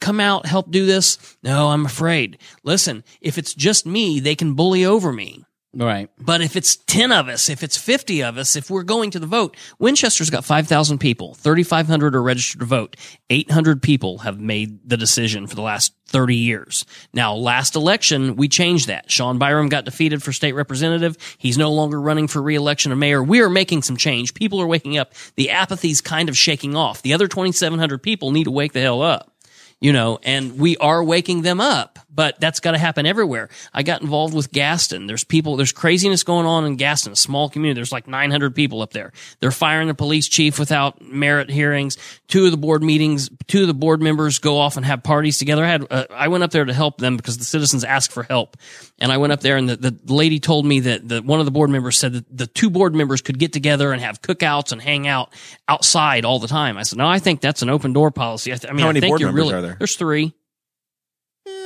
come 0.00 0.20
out, 0.20 0.46
help 0.46 0.70
do 0.70 0.86
this. 0.86 1.36
No, 1.42 1.68
I'm 1.68 1.86
afraid. 1.86 2.38
Listen, 2.64 3.04
if 3.20 3.38
it's 3.38 3.54
just 3.54 3.86
me, 3.86 4.20
they 4.20 4.34
can 4.34 4.54
bully 4.54 4.84
over 4.84 5.12
me. 5.12 5.44
Right. 5.74 6.08
But 6.18 6.40
if 6.40 6.56
it's 6.56 6.76
10 6.76 7.12
of 7.12 7.28
us, 7.28 7.50
if 7.50 7.62
it's 7.62 7.76
50 7.76 8.22
of 8.22 8.38
us, 8.38 8.56
if 8.56 8.70
we're 8.70 8.82
going 8.82 9.10
to 9.10 9.18
the 9.18 9.26
vote, 9.26 9.54
Winchester's 9.78 10.30
got 10.30 10.44
5,000 10.44 10.98
people, 10.98 11.34
3,500 11.34 12.16
are 12.16 12.22
registered 12.22 12.60
to 12.60 12.66
vote. 12.66 12.96
800 13.28 13.82
people 13.82 14.18
have 14.18 14.40
made 14.40 14.88
the 14.88 14.96
decision 14.96 15.46
for 15.46 15.54
the 15.54 15.62
last 15.62 15.92
30 16.06 16.36
years. 16.36 16.86
Now, 17.12 17.34
last 17.34 17.76
election, 17.76 18.36
we 18.36 18.48
changed 18.48 18.88
that. 18.88 19.10
Shon 19.10 19.38
Byrum 19.38 19.68
got 19.68 19.84
defeated 19.84 20.22
for 20.22 20.32
state 20.32 20.54
representative. 20.54 21.18
He's 21.36 21.58
no 21.58 21.70
longer 21.70 22.00
running 22.00 22.28
for 22.28 22.40
reelection 22.40 22.90
of 22.90 22.96
mayor. 22.96 23.22
We 23.22 23.42
are 23.42 23.50
making 23.50 23.82
some 23.82 23.98
change. 23.98 24.32
People 24.32 24.62
are 24.62 24.66
waking 24.66 24.96
up. 24.96 25.12
The 25.36 25.50
apathy's 25.50 26.00
kind 26.00 26.30
of 26.30 26.36
shaking 26.36 26.76
off. 26.76 27.02
The 27.02 27.12
other 27.12 27.28
2,700 27.28 28.02
people 28.02 28.30
need 28.30 28.44
to 28.44 28.50
wake 28.50 28.72
the 28.72 28.80
hell 28.80 29.02
up 29.02 29.34
you 29.80 29.92
know, 29.92 30.18
and 30.22 30.58
we 30.58 30.76
are 30.78 31.02
waking 31.04 31.42
them 31.42 31.60
up, 31.60 31.98
but 32.18 32.40
that's 32.40 32.58
got 32.58 32.72
to 32.72 32.78
happen 32.78 33.06
everywhere. 33.06 33.48
I 33.72 33.84
got 33.84 34.02
involved 34.02 34.34
with 34.34 34.50
Gaston. 34.50 35.06
There's 35.06 35.22
people, 35.22 35.54
there's 35.54 35.70
craziness 35.70 36.24
going 36.24 36.46
on 36.46 36.64
in 36.64 36.74
Gaston, 36.74 37.12
a 37.12 37.16
small 37.16 37.48
community. 37.48 37.78
There's 37.78 37.92
like 37.92 38.08
900 38.08 38.56
people 38.56 38.82
up 38.82 38.92
there. 38.92 39.12
They're 39.38 39.52
firing 39.52 39.86
the 39.86 39.94
police 39.94 40.26
chief 40.26 40.58
without 40.58 41.00
merit 41.00 41.48
hearings. 41.48 41.96
Two 42.26 42.46
of 42.46 42.50
the 42.50 42.56
board 42.56 42.82
meetings, 42.82 43.30
two 43.46 43.60
of 43.60 43.68
the 43.68 43.72
board 43.72 44.02
members 44.02 44.40
go 44.40 44.58
off 44.58 44.76
and 44.76 44.84
have 44.84 45.04
parties 45.04 45.38
together. 45.38 45.64
I 45.64 45.68
had, 45.68 45.86
uh, 45.92 46.06
I 46.10 46.26
went 46.26 46.42
up 46.42 46.50
there 46.50 46.64
to 46.64 46.74
help 46.74 46.98
them 46.98 47.16
because 47.16 47.38
the 47.38 47.44
citizens 47.44 47.84
asked 47.84 48.10
for 48.10 48.24
help. 48.24 48.56
And 48.98 49.12
I 49.12 49.18
went 49.18 49.32
up 49.32 49.40
there 49.40 49.56
and 49.56 49.68
the, 49.68 49.76
the 49.76 50.12
lady 50.12 50.40
told 50.40 50.66
me 50.66 50.80
that 50.80 51.08
the, 51.08 51.22
one 51.22 51.38
of 51.38 51.46
the 51.46 51.52
board 51.52 51.70
members 51.70 51.96
said 51.96 52.14
that 52.14 52.36
the 52.36 52.48
two 52.48 52.68
board 52.68 52.96
members 52.96 53.22
could 53.22 53.38
get 53.38 53.52
together 53.52 53.92
and 53.92 54.02
have 54.02 54.22
cookouts 54.22 54.72
and 54.72 54.82
hang 54.82 55.06
out 55.06 55.32
outside 55.68 56.24
all 56.24 56.40
the 56.40 56.48
time. 56.48 56.78
I 56.78 56.82
said, 56.82 56.98
no, 56.98 57.06
I 57.06 57.20
think 57.20 57.40
that's 57.40 57.62
an 57.62 57.70
open 57.70 57.92
door 57.92 58.10
policy. 58.10 58.52
I, 58.52 58.56
th- 58.56 58.68
I 58.68 58.74
mean, 58.74 58.80
How 58.80 58.86
I 58.86 58.88
many 58.88 59.02
think 59.02 59.12
board 59.12 59.20
you're 59.20 59.28
members 59.28 59.44
really, 59.44 59.54
are 59.54 59.62
there? 59.62 59.76
There's 59.78 59.94
three. 59.94 60.34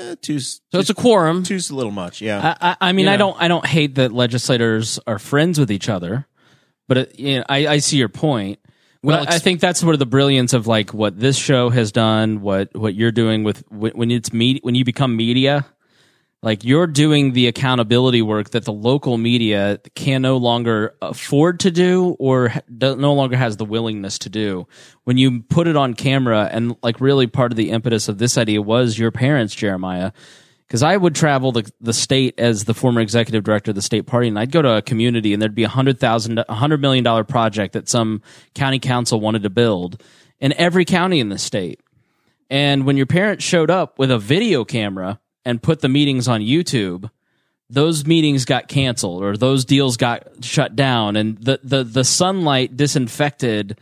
Eh, 0.00 0.14
two's, 0.20 0.60
So 0.72 0.78
it's 0.78 0.90
a 0.90 0.94
quorum. 0.94 1.42
two's 1.42 1.70
a 1.70 1.74
little 1.74 1.92
much. 1.92 2.20
Yeah. 2.20 2.54
I, 2.60 2.70
I, 2.70 2.76
I 2.88 2.92
mean, 2.92 3.06
Yeah. 3.06 3.12
I 3.12 3.16
don't, 3.16 3.36
I 3.40 3.48
don't 3.48 3.66
hate 3.66 3.94
that 3.96 4.12
legislators 4.12 4.98
are 5.06 5.18
friends 5.18 5.58
with 5.58 5.70
each 5.70 5.88
other, 5.88 6.26
but 6.88 6.98
it, 6.98 7.18
you 7.18 7.38
know, 7.38 7.44
I, 7.48 7.66
I 7.66 7.78
see 7.78 7.96
your 7.98 8.08
point. 8.08 8.58
Well, 9.02 9.18
Well, 9.20 9.26
I 9.28 9.38
think 9.38 9.60
that's 9.60 9.82
where 9.82 9.96
the 9.96 10.06
brilliance 10.06 10.52
of 10.52 10.66
like 10.66 10.94
what 10.94 11.18
this 11.18 11.36
show 11.36 11.70
has 11.70 11.90
done, 11.90 12.40
what 12.40 12.72
what 12.74 12.94
you're 12.94 13.10
doing 13.10 13.42
with 13.42 13.64
when 13.68 13.92
when 13.92 14.10
it's 14.12 14.32
me 14.32 14.60
when 14.62 14.76
you 14.76 14.84
become 14.84 15.16
media, 15.16 15.66
like 16.42 16.64
you're 16.64 16.88
doing 16.88 17.32
the 17.32 17.46
accountability 17.46 18.20
work 18.20 18.50
that 18.50 18.64
the 18.64 18.72
local 18.72 19.16
media 19.16 19.78
can 19.94 20.22
no 20.22 20.36
longer 20.36 20.96
afford 21.00 21.60
to 21.60 21.70
do 21.70 22.16
or 22.18 22.52
no 22.68 23.14
longer 23.14 23.36
has 23.36 23.56
the 23.56 23.64
willingness 23.64 24.18
to 24.18 24.28
do. 24.28 24.66
When 25.04 25.16
you 25.16 25.42
put 25.42 25.68
it 25.68 25.76
on 25.76 25.94
camera, 25.94 26.48
and 26.50 26.76
like 26.82 27.00
really 27.00 27.28
part 27.28 27.52
of 27.52 27.56
the 27.56 27.70
impetus 27.70 28.08
of 28.08 28.18
this 28.18 28.36
idea 28.36 28.60
was 28.60 28.98
your 28.98 29.12
parents, 29.12 29.54
Jeremiah, 29.54 30.10
because 30.66 30.82
I 30.82 30.96
would 30.96 31.14
travel 31.14 31.52
the, 31.52 31.70
the 31.80 31.92
state 31.92 32.34
as 32.38 32.64
the 32.64 32.74
former 32.74 33.00
executive 33.00 33.44
director 33.44 33.70
of 33.70 33.74
the 33.76 33.82
state 33.82 34.06
party, 34.06 34.26
and 34.26 34.38
I'd 34.38 34.50
go 34.50 34.62
to 34.62 34.76
a 34.78 34.82
community, 34.82 35.32
and 35.32 35.40
there'd 35.40 35.54
be 35.54 35.64
a 35.64 35.68
hundred 35.68 36.00
thousand, 36.00 36.38
a 36.38 36.54
hundred 36.54 36.80
million 36.80 37.04
dollar 37.04 37.24
project 37.24 37.74
that 37.74 37.88
some 37.88 38.20
county 38.54 38.80
council 38.80 39.20
wanted 39.20 39.44
to 39.44 39.50
build 39.50 40.02
in 40.40 40.52
every 40.54 40.84
county 40.84 41.20
in 41.20 41.28
the 41.28 41.38
state. 41.38 41.80
And 42.50 42.84
when 42.84 42.96
your 42.96 43.06
parents 43.06 43.44
showed 43.44 43.70
up 43.70 43.98
with 43.98 44.10
a 44.10 44.18
video 44.18 44.64
camera 44.64 45.20
and 45.44 45.62
put 45.62 45.80
the 45.80 45.88
meetings 45.88 46.28
on 46.28 46.40
YouTube, 46.40 47.10
those 47.70 48.06
meetings 48.06 48.44
got 48.44 48.68
canceled 48.68 49.22
or 49.22 49.36
those 49.36 49.64
deals 49.64 49.96
got 49.96 50.26
shut 50.42 50.76
down, 50.76 51.16
and 51.16 51.38
the 51.38 51.60
the 51.62 51.84
the 51.84 52.04
sunlight 52.04 52.76
disinfected 52.76 53.78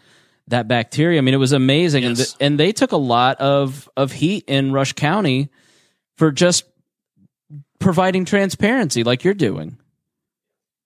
that 0.49 0.69
bacteria. 0.69 1.19
I 1.19 1.23
mean, 1.23 1.35
it 1.35 1.39
was 1.39 1.53
amazing, 1.53 2.05
and, 2.05 2.17
th- 2.17 2.35
and 2.41 2.59
they 2.59 2.73
took 2.73 2.93
a 2.93 2.97
lot 2.97 3.41
of 3.41 3.89
of 3.97 4.13
heat 4.13 4.45
in 4.47 4.73
Rush 4.73 4.93
County 4.93 5.51
for 6.17 6.31
just 6.31 6.65
providing 7.79 8.25
transparency, 8.25 9.03
like 9.03 9.25
you're 9.25 9.35
doing. 9.35 9.79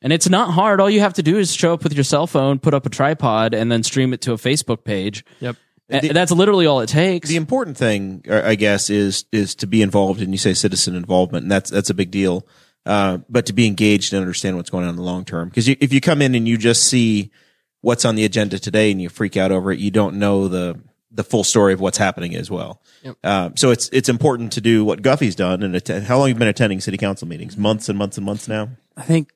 And 0.01 0.13
it's 0.13 0.29
not 0.29 0.51
hard. 0.51 0.81
All 0.81 0.91
you 0.91 1.01
have 1.01 1.15
to 1.15 1.23
do 1.23 1.39
is 1.39 1.53
show 1.53 1.73
up 1.73 1.83
with 1.83 1.95
your 1.95 2.05
cell 2.05 2.27
phone, 2.27 2.59
put 2.59 2.75
up 2.75 2.85
a 2.85 2.91
tripod, 2.91 3.55
and 3.55 3.73
then 3.73 3.83
stream 3.83 4.13
it 4.13 4.21
to 4.23 4.33
a 4.33 4.37
Facebook 4.37 4.85
page. 4.85 5.25
Yep. 5.41 5.57
A- 5.91 6.09
that's 6.09 6.33
literally 6.33 6.67
all 6.67 6.81
it 6.81 6.89
takes. 6.89 7.29
the 7.29 7.37
important 7.37 7.77
thing, 7.77 8.25
uh, 8.29 8.43
I 8.45 8.55
guess, 8.55 8.91
is 8.91 9.25
is 9.33 9.55
to 9.57 9.67
be 9.67 9.83
involved, 9.83 10.21
and 10.21 10.33
you 10.33 10.39
say 10.39 10.55
citizen 10.55 10.97
involvement, 10.97 11.45
and 11.45 11.53
that's 11.53 11.71
that's 11.71 11.91
a 11.91 11.95
big 11.95 12.11
deal. 12.11 12.47
Uh, 12.87 13.19
but 13.31 13.47
to 13.47 13.53
be 13.53 13.67
engaged 13.67 14.13
and 14.13 14.21
understand 14.21 14.57
what's 14.57 14.69
going 14.71 14.85
on 14.85 14.91
in 14.91 14.97
the 14.97 15.03
long 15.03 15.25
term, 15.25 15.49
because 15.49 15.69
if 15.69 15.93
you 15.93 16.01
come 16.01 16.21
in 16.21 16.35
and 16.35 16.47
you 16.47 16.59
just 16.59 16.85
see 16.85 17.31
what's 17.81 18.05
on 18.05 18.15
the 18.15 18.25
agenda 18.25 18.59
today 18.59 18.91
and 18.91 19.01
you 19.01 19.09
freak 19.09 19.37
out 19.37 19.53
over 19.53 19.73
it, 19.73 19.79
you 19.79 19.91
don't 19.91 20.17
know 20.17 20.49
the 20.49 20.79
the 21.11 21.25
full 21.25 21.45
story 21.45 21.73
of 21.73 21.81
what's 21.81 21.99
happening 21.99 22.35
as 22.35 22.51
well. 22.51 22.83
Um, 23.23 23.57
so 23.57 23.71
it's 23.71 23.89
it's 23.93 24.09
important 24.09 24.53
to 24.55 24.61
do 24.61 24.85
what 24.85 25.03
Guffey's 25.03 25.35
done. 25.37 25.63
And 25.63 25.77
attend, 25.77 26.07
how 26.07 26.19
long 26.19 26.29
you've 26.29 26.37
you 26.37 26.41
been 26.41 26.49
attending 26.49 26.81
city 26.81 26.97
council 26.97 27.29
meetings? 27.29 27.57
Months 27.57 27.89
and 27.89 27.99
months 27.99 28.17
and 28.17 28.27
months 28.27 28.49
now. 28.49 28.71
I 28.97 29.03
think 29.03 29.31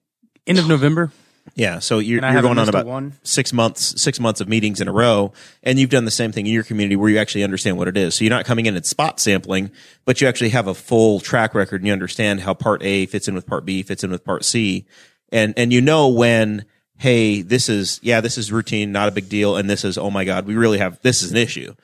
end 0.46 0.58
of 0.58 0.66
November. 0.66 1.12
Yeah, 1.58 1.80
so 1.80 1.98
you're, 1.98 2.22
you're 2.22 2.40
going 2.40 2.56
on 2.56 2.66
a 2.66 2.68
about 2.68 2.86
one. 2.86 3.14
six 3.24 3.52
months, 3.52 4.00
six 4.00 4.20
months 4.20 4.40
of 4.40 4.48
meetings 4.48 4.80
in 4.80 4.86
a 4.86 4.92
row, 4.92 5.32
and 5.64 5.76
you've 5.76 5.90
done 5.90 6.04
the 6.04 6.10
same 6.12 6.30
thing 6.30 6.46
in 6.46 6.52
your 6.52 6.62
community 6.62 6.94
where 6.94 7.10
you 7.10 7.18
actually 7.18 7.42
understand 7.42 7.76
what 7.76 7.88
it 7.88 7.96
is. 7.96 8.14
So 8.14 8.22
you're 8.22 8.30
not 8.30 8.44
coming 8.44 8.66
in 8.66 8.76
and 8.76 8.86
spot 8.86 9.18
sampling, 9.18 9.72
but 10.04 10.20
you 10.20 10.28
actually 10.28 10.50
have 10.50 10.68
a 10.68 10.74
full 10.74 11.18
track 11.18 11.56
record 11.56 11.80
and 11.80 11.88
you 11.88 11.92
understand 11.92 12.42
how 12.42 12.54
Part 12.54 12.84
A 12.84 13.06
fits 13.06 13.26
in 13.26 13.34
with 13.34 13.44
Part 13.44 13.64
B, 13.64 13.82
fits 13.82 14.04
in 14.04 14.12
with 14.12 14.24
Part 14.24 14.44
C, 14.44 14.86
and 15.32 15.52
and 15.56 15.72
you 15.72 15.80
know 15.80 16.06
when, 16.06 16.64
hey, 16.96 17.42
this 17.42 17.68
is 17.68 17.98
yeah, 18.04 18.20
this 18.20 18.38
is 18.38 18.52
routine, 18.52 18.92
not 18.92 19.08
a 19.08 19.12
big 19.12 19.28
deal, 19.28 19.56
and 19.56 19.68
this 19.68 19.84
is 19.84 19.98
oh 19.98 20.12
my 20.12 20.24
god, 20.24 20.46
we 20.46 20.54
really 20.54 20.78
have 20.78 21.02
this 21.02 21.24
is 21.24 21.32
an 21.32 21.38
issue 21.38 21.74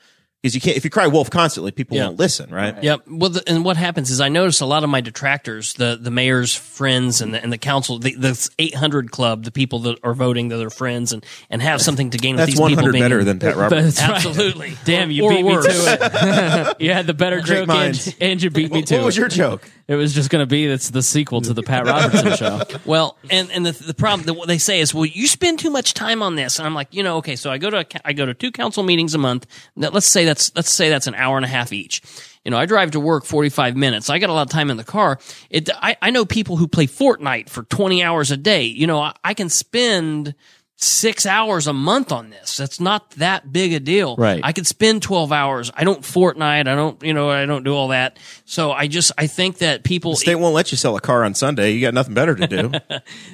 because 0.45 0.53
you 0.53 0.61
can't 0.61 0.77
if 0.77 0.83
you 0.83 0.91
cry 0.91 1.07
wolf 1.07 1.31
constantly, 1.31 1.71
people 1.71 1.97
Yeah. 1.97 2.05
won't 2.05 2.19
listen, 2.19 2.51
right? 2.51 2.83
Yep. 2.83 3.01
Well, 3.07 3.31
the, 3.31 3.43
and 3.49 3.65
what 3.65 3.77
happens 3.77 4.11
is 4.11 4.21
I 4.21 4.29
notice 4.29 4.61
a 4.61 4.67
lot 4.67 4.83
of 4.83 4.91
my 4.91 5.01
detractors, 5.01 5.73
the 5.73 5.97
the 5.99 6.11
mayor's 6.11 6.53
friends 6.53 7.19
and 7.19 7.33
the, 7.33 7.41
and 7.41 7.51
the 7.51 7.57
council, 7.57 7.97
the, 7.97 8.13
the 8.13 8.49
800 8.59 9.09
club, 9.09 9.43
the 9.43 9.51
people 9.51 9.79
that 9.79 9.97
are 10.03 10.13
voting 10.13 10.49
that 10.49 10.61
are 10.63 10.69
friends 10.69 11.13
and, 11.13 11.25
and 11.49 11.63
have 11.63 11.81
something 11.81 12.11
to 12.11 12.19
gain 12.19 12.35
with 12.35 12.41
That's 12.41 12.51
these 12.51 12.59
one 12.59 12.69
people 12.69 12.83
hundred 12.83 12.91
being 12.93 13.03
better 13.05 13.23
than 13.23 13.39
Pat 13.39 13.55
Roberts. 13.57 13.97
That's 13.97 14.01
right. 14.07 14.15
Absolutely. 14.27 14.77
Damn, 14.85 15.09
you 15.09 15.23
Or 15.23 15.29
beat 15.31 15.43
worse. 15.45 15.65
me 15.67 15.73
to 15.73 16.69
it. 16.69 16.75
you 16.81 16.93
had 16.93 17.07
the 17.07 17.15
better 17.15 17.37
Great 17.37 17.47
joke, 17.47 17.67
minds. 17.67 18.05
and, 18.07 18.15
and 18.21 18.43
you 18.43 18.51
beat 18.51 18.71
me 18.71 18.83
to 18.83 18.97
What 18.97 19.05
was 19.05 19.17
it. 19.17 19.21
your 19.21 19.29
joke? 19.29 19.67
It 19.87 19.95
was 19.95 20.15
just 20.15 20.31
going 20.31 20.41
to 20.41 20.47
be 20.47 20.65
it's 20.65 20.89
the 20.89 21.03
sequel 21.03 21.41
to 21.41 21.53
the 21.53 21.61
Pat 21.61 21.85
Robertson 21.87 22.35
show. 22.35 22.61
Well, 22.85 23.17
and 23.29 23.51
and 23.51 23.65
the 23.65 23.71
the 23.71 23.93
problem 23.93 24.25
that 24.25 24.33
what 24.33 24.47
they 24.47 24.57
say 24.57 24.79
is, 24.79 24.93
well, 24.93 25.05
you 25.05 25.27
spend 25.27 25.59
too 25.59 25.69
much 25.69 25.93
time 25.93 26.23
on 26.23 26.35
this, 26.35 26.57
and 26.57 26.65
I'm 26.65 26.73
like, 26.73 26.87
you 26.91 27.03
know, 27.03 27.17
okay, 27.17 27.35
so 27.35 27.51
I 27.51 27.59
go 27.59 27.69
to 27.69 27.79
a, 27.79 27.85
I 28.03 28.13
go 28.13 28.25
to 28.25 28.33
two 28.33 28.51
council 28.51 28.81
meetings 28.81 29.13
a 29.13 29.19
month. 29.19 29.45
Now, 29.75 29.89
let's 29.89 30.07
say 30.07 30.25
that's 30.25 30.55
let's 30.55 30.71
say 30.71 30.89
that's 30.89 31.05
an 31.05 31.15
hour 31.15 31.37
and 31.37 31.45
a 31.45 31.49
half 31.49 31.71
each. 31.71 32.01
You 32.43 32.51
know, 32.51 32.57
I 32.57 32.65
drive 32.67 32.91
to 32.91 32.99
work 32.99 33.25
45 33.25 33.75
minutes. 33.75 34.09
I 34.09 34.19
got 34.19 34.29
a 34.29 34.33
lot 34.33 34.43
of 34.43 34.49
time 34.49 34.69
in 34.69 34.77
the 34.77 34.83
car. 34.83 35.19
It, 35.49 35.69
I, 35.73 35.97
I 35.99 36.11
know 36.11 36.25
people 36.25 36.57
who 36.57 36.67
play 36.67 36.85
Fortnite 36.85 37.49
for 37.49 37.63
20 37.63 38.03
hours 38.03 38.29
a 38.29 38.37
day. 38.37 38.63
You 38.65 38.85
know, 38.85 38.99
I, 38.99 39.13
I 39.23 39.33
can 39.33 39.49
spend 39.49 40.35
six 40.77 41.25
hours 41.25 41.67
a 41.67 41.73
month 41.73 42.11
on 42.11 42.29
this. 42.29 42.57
That's 42.57 42.79
not 42.79 43.11
that 43.11 43.51
big 43.51 43.73
a 43.73 43.79
deal. 43.79 44.15
Right. 44.17 44.41
I 44.43 44.51
could 44.51 44.67
spend 44.67 45.01
12 45.01 45.31
hours. 45.31 45.71
I 45.73 45.83
don't 45.83 46.01
Fortnite. 46.01 46.67
I 46.67 46.75
don't, 46.75 47.01
you 47.01 47.13
know, 47.13 47.29
I 47.29 47.45
don't 47.45 47.63
do 47.63 47.73
all 47.73 47.89
that. 47.89 48.19
So 48.43 48.71
I 48.71 48.87
just, 48.87 49.11
I 49.17 49.27
think 49.27 49.59
that 49.59 49.83
people, 49.83 50.15
State 50.15 50.35
won't 50.35 50.53
let 50.53 50.71
you 50.71 50.77
sell 50.77 50.95
a 50.97 51.01
car 51.01 51.23
on 51.23 51.33
Sunday. 51.33 51.71
You 51.71 51.81
got 51.81 51.93
nothing 51.93 52.13
better 52.13 52.35
to 52.35 52.47
do. 52.47 52.71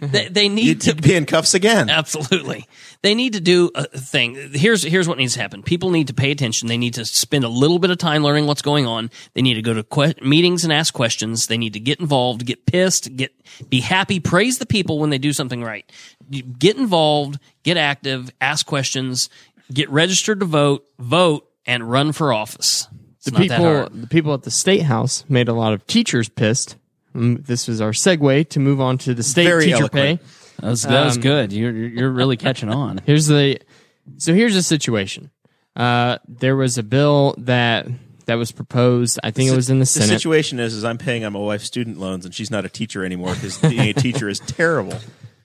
they, 0.08 0.28
they 0.28 0.50
need 0.50 0.66
You'd, 0.66 0.82
to 0.82 0.96
be 0.96 1.16
in 1.16 1.26
cuffs 1.26 1.54
again. 1.54 1.90
Absolutely. 1.90 2.68
They 3.02 3.16
need 3.16 3.34
to 3.34 3.42
do 3.42 3.72
a 3.74 3.86
thing. 3.86 4.36
Here's 4.54 4.84
here's 4.84 5.08
what 5.08 5.18
needs 5.18 5.34
to 5.34 5.42
happen. 5.42 5.64
People 5.64 5.90
need 5.90 6.08
to 6.08 6.14
pay 6.14 6.30
attention. 6.30 6.68
They 6.68 6.78
need 6.78 6.94
to 6.96 7.06
spend 7.06 7.44
a 7.44 7.50
little 7.50 7.80
bit 7.80 7.90
of 7.90 7.98
time 7.98 8.24
learning 8.24 8.46
what's 8.46 8.62
going 8.62 8.86
on. 8.86 9.10
They 9.34 9.42
need 9.42 9.56
to 9.56 9.64
go 9.64 9.74
to 9.74 9.84
que- 9.84 10.22
meetings 10.24 10.64
and 10.64 10.72
ask 10.72 10.94
questions. 10.94 11.48
They 11.48 11.58
need 11.58 11.74
to 11.74 11.80
get 11.80 12.00
involved, 12.00 12.46
get 12.46 12.68
pissed, 12.68 13.16
get 13.16 13.34
be 13.70 13.82
happy, 13.82 14.20
praise 14.20 14.60
the 14.60 14.68
people 14.68 15.00
when 15.00 15.10
they 15.10 15.18
do 15.18 15.34
something 15.34 15.64
right. 15.64 15.92
You 16.32 16.44
Get 16.44 16.78
involved, 16.78 17.40
get 17.64 17.78
active, 17.78 18.32
ask 18.42 18.66
questions, 18.66 19.30
get 19.72 19.90
registered 19.90 20.40
to 20.40 20.46
vote, 20.46 20.86
vote 20.98 21.48
and 21.66 21.90
run 21.90 22.12
for 22.12 22.34
office. 22.34 22.88
It's 23.18 23.26
the 23.26 23.32
not 23.32 23.40
that 23.40 23.50
people 23.50 23.64
hard. 23.66 24.02
the 24.02 24.08
people 24.08 24.34
at 24.34 24.44
the 24.44 24.52
state 24.52 24.82
house 24.84 25.26
made 25.30 25.48
a 25.48 25.54
lot 25.54 25.74
of 25.74 25.86
teachers 25.86 26.28
pissed. 26.30 26.78
Mm, 27.16 27.46
This 27.46 27.68
was 27.68 27.80
our 27.82 27.92
segue 27.92 28.50
to 28.50 28.60
move 28.60 28.82
on 28.82 28.98
to 29.00 29.14
the 29.14 29.22
state 29.24 29.44
Very 29.46 29.66
teacher 29.66 29.78
eloquent. 29.82 30.22
pay. 30.22 30.26
That 30.62 30.70
was, 30.70 30.82
that 30.84 31.06
was 31.06 31.18
Um, 31.18 31.22
good. 31.22 31.54
You're 31.54 31.72
you're 31.72 31.90
you're 31.90 32.10
really 32.12 32.38
catching 32.38 32.70
on. 32.70 33.00
Here's 33.06 33.28
the 33.28 33.60
so 34.18 34.34
here's 34.34 34.56
the 34.56 34.64
situation. 34.64 35.30
Uh, 35.76 36.18
there 36.28 36.56
was 36.56 36.78
a 36.78 36.84
bill 36.84 37.36
that 37.38 37.88
that 38.26 38.36
was 38.36 38.52
proposed. 38.52 39.20
I 39.24 39.32
think 39.32 39.52
it 39.52 39.56
was 39.56 39.70
in 39.70 39.78
the 39.80 39.84
The 39.84 39.86
Senate. 39.88 40.08
The 40.08 40.14
situation 40.14 40.60
is, 40.60 40.74
is 40.74 40.84
I'm 40.84 40.98
paying 40.98 41.24
on 41.26 41.34
my 41.34 41.40
wife's 41.40 41.66
student 41.66 42.00
loans, 42.00 42.26
and 42.26 42.34
she's 42.34 42.50
not 42.52 42.66
a 42.66 42.70
teacher 42.70 43.04
anymore 43.06 43.34
because 43.36 43.58
being 43.60 43.82
a 43.90 43.94
teacher 43.94 44.30
is 44.30 44.40
terrible. 44.40 44.98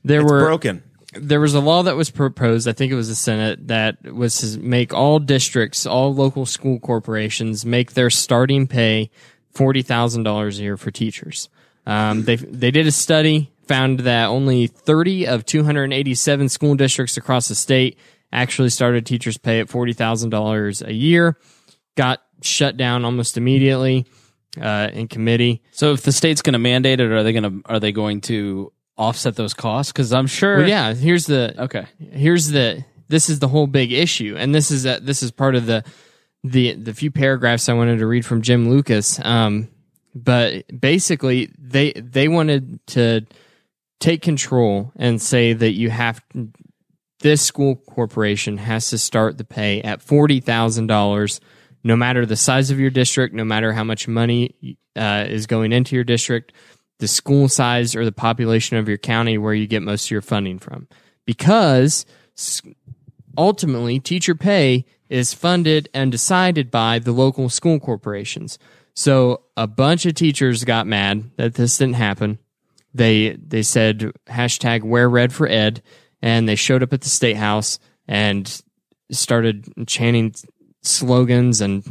There 0.07 0.23
It's 0.23 0.31
were 0.31 0.41
broken. 0.41 0.83
there 1.15 1.41
was 1.41 1.55
a 1.55 1.61
law 1.61 1.83
that 1.83 1.97
was 1.97 2.11
proposed. 2.11 2.69
I 2.69 2.73
think 2.73 2.93
it 2.93 2.97
was 2.97 3.09
the 3.09 3.15
Senate 3.15 3.69
that 3.69 4.03
was 4.05 4.39
to 4.39 4.59
make 4.61 4.93
all 4.95 5.19
districts, 5.19 5.87
all 5.87 6.15
local 6.15 6.47
school 6.47 6.79
corporations, 6.81 7.65
make 7.67 7.93
their 7.95 8.11
starting 8.11 8.67
pay 8.67 9.11
forty 9.53 9.83
thousand 9.83 10.23
dollars 10.25 10.59
a 10.59 10.63
year 10.63 10.77
for 10.77 10.91
teachers. 10.91 11.49
Um, 11.87 12.25
they 12.25 12.37
they 12.37 12.71
did 12.71 12.87
a 12.87 12.93
study, 12.93 13.51
found 13.69 14.01
that 14.01 14.27
only 14.27 14.67
thirty 14.67 15.27
of 15.27 15.45
two 15.45 15.65
hundred 15.65 15.93
eighty 15.93 16.15
seven 16.15 16.49
school 16.49 16.75
districts 16.75 17.17
across 17.17 17.49
the 17.49 17.55
state 17.55 17.99
actually 18.33 18.71
started 18.71 19.07
teachers' 19.07 19.39
pay 19.39 19.61
at 19.61 19.69
forty 19.69 19.93
thousand 19.93 20.31
dollars 20.31 20.83
a 20.83 20.93
year. 20.93 21.39
Got 21.97 22.23
shut 22.43 22.77
down 22.77 23.05
almost 23.05 23.39
immediately 23.39 24.05
uh, 24.61 24.91
in 24.93 25.09
committee. 25.09 25.63
So 25.71 25.93
if 25.93 26.03
the 26.03 26.13
state's 26.13 26.43
going 26.43 26.53
to 26.53 26.59
mandate 26.59 27.01
it, 27.01 27.11
are 27.11 27.23
they 27.23 27.33
going 27.33 27.63
to 27.63 27.63
are 27.71 27.81
they 27.81 27.93
going 27.93 28.21
to 28.23 28.73
offset 28.99 29.37
those 29.37 29.55
costs? 29.55 29.93
Because 29.93 30.13
I'm 30.13 30.27
sure. 30.27 30.59
Well, 30.59 30.69
yeah, 30.69 30.95
here's 30.95 31.27
the 31.27 31.55
Okay. 31.65 31.87
here's 31.99 32.49
the 32.49 32.85
this 33.09 33.29
is 33.31 33.39
the 33.39 33.49
whole 33.49 33.67
big 33.67 33.93
issue 33.93 34.35
and 34.37 34.53
this 34.55 34.71
is 34.71 34.85
a, 34.85 34.99
this 35.01 35.23
is 35.23 35.31
part 35.31 35.55
of 35.55 35.67
the 35.67 35.85
the 36.43 36.73
the 36.75 36.93
few 36.93 37.11
paragraphs 37.11 37.69
I 37.69 37.73
wanted 37.75 37.99
to 37.99 38.07
read 38.07 38.27
from 38.27 38.43
Jim 38.43 38.69
Lucas 38.69 39.21
um 39.25 39.69
but 40.15 40.65
basically 40.81 41.51
they 41.59 41.93
they 41.93 42.27
wanted 42.27 42.85
to 42.89 43.25
take 44.01 44.23
control 44.23 44.93
and 44.97 45.23
say 45.23 45.53
that 45.53 45.73
you 45.73 45.89
have 45.91 46.21
this 47.21 47.43
school 47.43 47.77
corporation 47.77 48.57
has 48.59 48.91
to 48.91 48.99
start 48.99 49.39
the 49.39 49.45
pay 49.45 49.81
at 49.83 50.01
$40,000 50.01 51.41
no 51.85 51.97
matter 51.97 52.27
the 52.27 52.37
size 52.37 52.71
of 52.71 52.81
your 52.81 52.91
district 52.91 53.35
no 53.35 53.45
matter 53.45 53.73
how 53.73 53.85
much 53.85 54.09
money 54.09 54.77
uh, 54.97 55.27
is 55.29 55.47
going 55.47 55.73
into 55.73 55.95
your 55.95 56.05
district 56.05 56.53
the 56.99 57.09
school 57.09 57.49
size 57.49 57.95
or 57.95 58.05
the 58.05 58.13
population 58.13 58.77
of 58.77 58.89
your 58.89 58.99
county 58.99 59.39
where 59.39 59.55
you 59.55 59.67
get 59.67 59.83
most 59.83 60.07
of 60.07 60.11
your 60.11 60.23
funding 60.23 60.59
from 60.59 60.89
because 61.25 62.07
ultimately 63.37 64.01
teacher 64.01 64.35
pay 64.35 64.85
is 65.09 65.35
funded 65.35 65.89
and 65.95 66.11
decided 66.11 66.71
by 66.71 66.99
the 66.99 67.13
local 67.13 67.49
school 67.49 67.79
corporations. 67.79 68.59
So 68.95 69.43
a 69.57 69.67
bunch 69.67 70.07
of 70.07 70.15
teachers 70.15 70.65
got 70.65 70.87
mad 70.87 71.31
that 71.37 71.55
this 71.55 71.79
didn't 71.79 71.97
happen. 71.97 72.39
They 72.95 73.37
they 73.37 73.63
said 73.63 74.13
hashtag 74.27 74.83
wear 74.83 75.09
red 75.09 75.33
for 75.33 75.47
ed 75.47 75.83
and 76.23 76.49
they 76.49 76.57
showed 76.57 76.83
up 76.83 76.95
at 76.95 77.03
the 77.03 77.11
state 77.11 77.37
house 77.37 77.79
and 78.09 78.63
started 79.11 79.71
chanting 79.87 80.35
slogans 80.83 81.61
and 81.61 81.85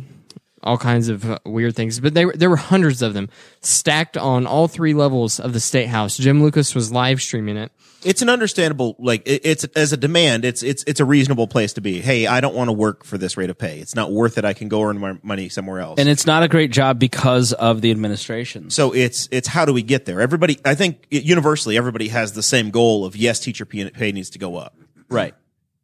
all 0.65 0.77
kinds 0.77 1.09
of 1.09 1.29
uh, 1.29 1.39
weird 1.45 1.75
things. 1.75 1.99
But 1.99 2.13
they 2.13 2.25
there 2.25 2.49
were 2.49 2.55
hundreds 2.55 3.01
of 3.01 3.13
them 3.13 3.29
stacked 3.61 4.17
on 4.17 4.45
all 4.45 4.67
three 4.67 4.93
levels 4.93 5.39
of 5.39 5.53
the 5.53 5.59
state 5.59 5.87
house. 5.87 6.17
Jim 6.17 6.41
Lucas 6.43 6.73
was 6.73 6.91
live 6.91 7.21
streaming 7.21 7.57
it. 7.57 7.71
It's 8.03 8.21
an 8.21 8.29
understandable, 8.29 8.95
like 8.99 9.23
it, 9.25 9.41
it's 9.43 9.63
as 9.75 9.93
a 9.93 9.97
demand. 9.97 10.45
It's 10.45 10.61
it's 10.63 10.83
it's 10.85 10.99
a 10.99 11.05
reasonable 11.05 11.47
place 11.47 11.73
to 11.73 11.81
be. 11.81 12.01
Hey, 12.01 12.27
I 12.27 12.41
don't 12.41 12.55
want 12.55 12.67
to 12.67 12.73
work 12.73 13.03
for 13.03 13.17
this 13.17 13.37
rate 13.37 13.49
of 13.49 13.57
pay. 13.57 13.79
It's 13.79 13.95
not 13.95 14.11
worth 14.11 14.37
it. 14.37 14.45
I 14.45 14.53
can 14.53 14.67
go 14.67 14.83
earn 14.83 14.99
my 14.99 15.17
money 15.23 15.49
somewhere 15.49 15.79
else. 15.79 15.99
And 15.99 16.09
it's 16.09 16.25
not 16.25 16.43
a 16.43 16.47
great 16.47 16.71
job 16.71 16.99
because 16.99 17.53
of 17.53 17.81
the 17.81 17.91
administration. 17.91 18.69
so 18.69 18.93
it's 18.93 19.29
it's 19.31 19.47
how 19.47 19.65
do 19.65 19.73
we 19.73 19.81
get 19.81 20.05
there? 20.05 20.21
Everybody, 20.21 20.59
I 20.65 20.75
think 20.75 21.07
universally, 21.09 21.77
everybody 21.77 22.09
has 22.09 22.33
the 22.33 22.43
same 22.43 22.71
goal 22.71 23.05
of 23.05 23.15
yes, 23.15 23.39
teacher 23.39 23.65
pay 23.65 23.89
pay 23.89 24.11
needs 24.11 24.31
to 24.31 24.39
go 24.39 24.55
up. 24.57 24.77
Right. 25.09 25.33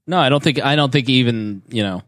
No, 0.08 0.20
I 0.20 0.30
don't 0.30 0.44
think 0.44 0.64
I 0.64 0.76
don't 0.76 0.92
think 0.92 1.10
even, 1.10 1.62
you 1.70 1.84
know, 1.84 2.02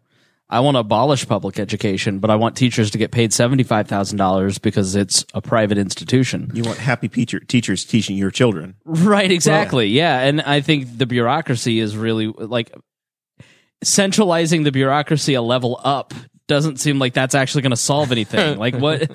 I 0.53 0.59
want 0.59 0.75
to 0.75 0.79
abolish 0.79 1.27
public 1.27 1.57
education, 1.59 2.19
but 2.19 2.29
I 2.29 2.35
want 2.35 2.55
teachers 2.55 2.91
to 2.91 2.99
get 2.99 3.11
paid 3.11 3.31
$75,000 3.31 4.61
because 4.61 4.95
it's 4.95 5.25
a 5.33 5.41
private 5.41 5.79
institution. 5.79 6.51
You 6.53 6.61
want 6.63 6.77
happy 6.77 7.07
teacher, 7.07 7.39
teachers 7.39 7.83
teaching 7.83 8.15
your 8.17 8.29
children. 8.29 8.75
Right, 8.85 9.31
exactly. 9.31 9.87
Yeah, 9.87 10.19
and 10.19 10.41
I 10.41 10.61
think 10.61 10.95
the 10.95 11.07
bureaucracy 11.07 11.79
is 11.79 11.97
really 11.97 12.27
like 12.27 12.71
centralizing 13.83 14.63
the 14.63 14.71
bureaucracy 14.71 15.33
a 15.33 15.41
level 15.41 15.79
up 15.83 16.13
doesn't 16.47 16.79
seem 16.79 16.99
like 16.99 17.13
that's 17.13 17.35
actually 17.35 17.63
going 17.63 17.71
to 17.71 17.75
solve 17.77 18.11
anything. 18.11 18.57
like 18.65 18.75
what 18.75 19.09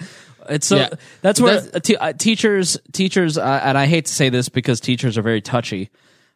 it's 0.51 0.67
so 0.67 0.77
Yeah. 0.77 0.89
that's 1.23 1.41
where 1.41 1.61
That's- 1.61 1.83
te- 1.83 1.97
uh, 1.97 2.13
teachers 2.15 2.77
teachers 2.93 3.39
uh, 3.39 3.61
and 3.63 3.79
I 3.79 3.87
hate 3.87 4.07
to 4.07 4.13
say 4.13 4.29
this 4.29 4.49
because 4.49 4.81
teachers 4.81 5.17
are 5.17 5.23
very 5.23 5.41
touchy. 5.41 5.91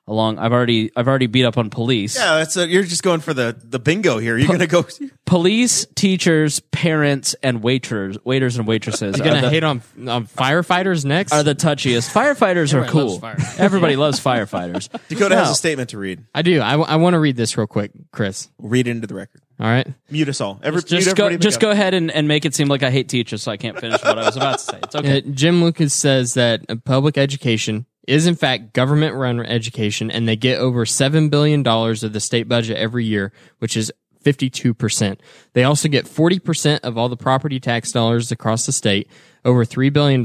Along. 0.07 0.39
I've 0.39 0.53
already 0.53 0.91
I've 0.97 1.09
already 1.09 1.27
beat 1.27 1.45
up 1.45 1.57
on 1.59 1.71
police. 1.71 2.17
Yeah, 2.17 2.39
that's 2.39 2.57
a, 2.57 2.67
you're 2.69 2.83
just 2.83 3.03
going 3.03 3.21
for 3.21 3.35
the 3.35 3.57
the 3.63 3.79
bingo 3.79 4.19
here. 4.19 4.37
You're 4.37 4.49
gonna 4.49 4.67
go. 4.67 4.85
Police, 5.25 5.87
teachers, 5.95 6.61
parents, 6.61 7.35
and 7.43 7.63
waiters, 7.63 8.19
waiters 8.25 8.59
and 8.59 8.67
waitresses 8.67 9.17
You're 9.17 9.27
gonna 9.27 9.41
the, 9.41 9.51
hate 9.51 9.65
on, 9.65 9.83
on 10.07 10.27
firefighters 10.27 11.05
next? 11.07 11.33
are 11.33 11.43
the 11.43 11.55
touchiest. 11.55 12.13
Firefighters 12.13 12.75
are 12.75 12.87
cool. 12.87 13.19
loves 13.19 13.41
firefighters. 13.41 13.61
Everybody 13.61 13.97
loves 13.97 14.21
firefighters. 14.21 14.91
Dakota 15.09 15.37
has 15.37 15.51
a 15.51 15.55
statement 15.55 15.91
to 15.91 15.99
read. 15.99 16.25
I 16.35 16.43
do. 16.43 16.61
I, 16.61 16.97
want 16.97 17.15
to 17.15 17.19
read 17.19 17.37
this 17.37 17.57
real 17.57 17.67
quick, 17.67 17.93
Chris. 18.13 18.51
Read 18.59 18.87
it 18.87 18.91
into 18.91 19.07
the 19.07 19.15
record. 19.15 19.41
All 19.59 19.67
right. 19.67 19.87
Mute 20.11 20.29
us 20.29 20.41
all. 20.41 20.61
Every, 20.63 20.83
Just 20.83 21.07
mute 21.07 21.17
go, 21.17 21.37
just 21.37 21.61
go 21.61 21.71
ahead 21.71 21.95
and, 21.95 22.11
and 22.11 22.27
make 22.27 22.45
it 22.45 22.55
seem 22.55 22.69
like 22.69 22.83
I 22.83 22.91
hate 22.91 23.09
teachers, 23.09 23.43
so 23.43 23.53
I 23.53 23.57
can't 23.57 23.79
finish 23.79 24.03
what 24.03 24.19
I 24.19 24.27
was 24.27 24.37
about 24.37 24.59
to 24.59 24.65
say. 24.65 24.81
It's 24.83 24.95
okay. 24.95 25.19
Uh, 25.19 25.21
Jim 25.31 25.63
Lucas 25.63 25.95
says 25.95 26.35
that 26.35 26.63
uh, 26.69 26.77
public 26.85 27.17
education 27.17 27.87
is 28.07 28.27
in 28.27 28.35
fact 28.35 28.73
government 28.73 29.15
run 29.15 29.41
education 29.41 30.11
and 30.11 30.29
they 30.29 30.37
get 30.37 30.59
over 30.59 30.85
$7 30.85 31.31
billion 31.31 31.67
of 31.67 32.13
the 32.13 32.21
state 32.21 32.49
budget 32.49 32.77
every 32.77 33.05
year, 33.05 33.33
which 33.59 33.77
is 33.77 33.93
52%. 34.25 35.19
They 35.53 35.65
also 35.65 35.89
get 35.89 36.07
40% 36.07 36.81
of 36.81 36.97
all 36.97 37.09
the 37.09 37.17
property 37.17 37.61
tax 37.61 37.93
dollars 37.93 38.31
across 38.31 38.67
the 38.67 38.73
state, 38.73 39.09
over 39.45 39.65
$3 39.65 39.93
billion, 39.93 40.25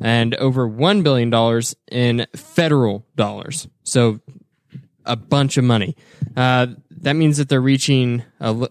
and 0.00 0.34
over 0.36 0.68
$1 0.68 1.02
billion 1.02 1.62
in 1.90 2.26
federal 2.34 3.06
dollars. 3.14 3.68
So 3.82 4.20
a 5.04 5.16
bunch 5.16 5.56
of 5.56 5.64
money. 5.64 5.96
Uh, 6.36 6.68
that 6.90 7.16
means 7.16 7.36
that 7.38 7.48
they're 7.48 7.60
reaching, 7.60 8.22
a, 8.40 8.68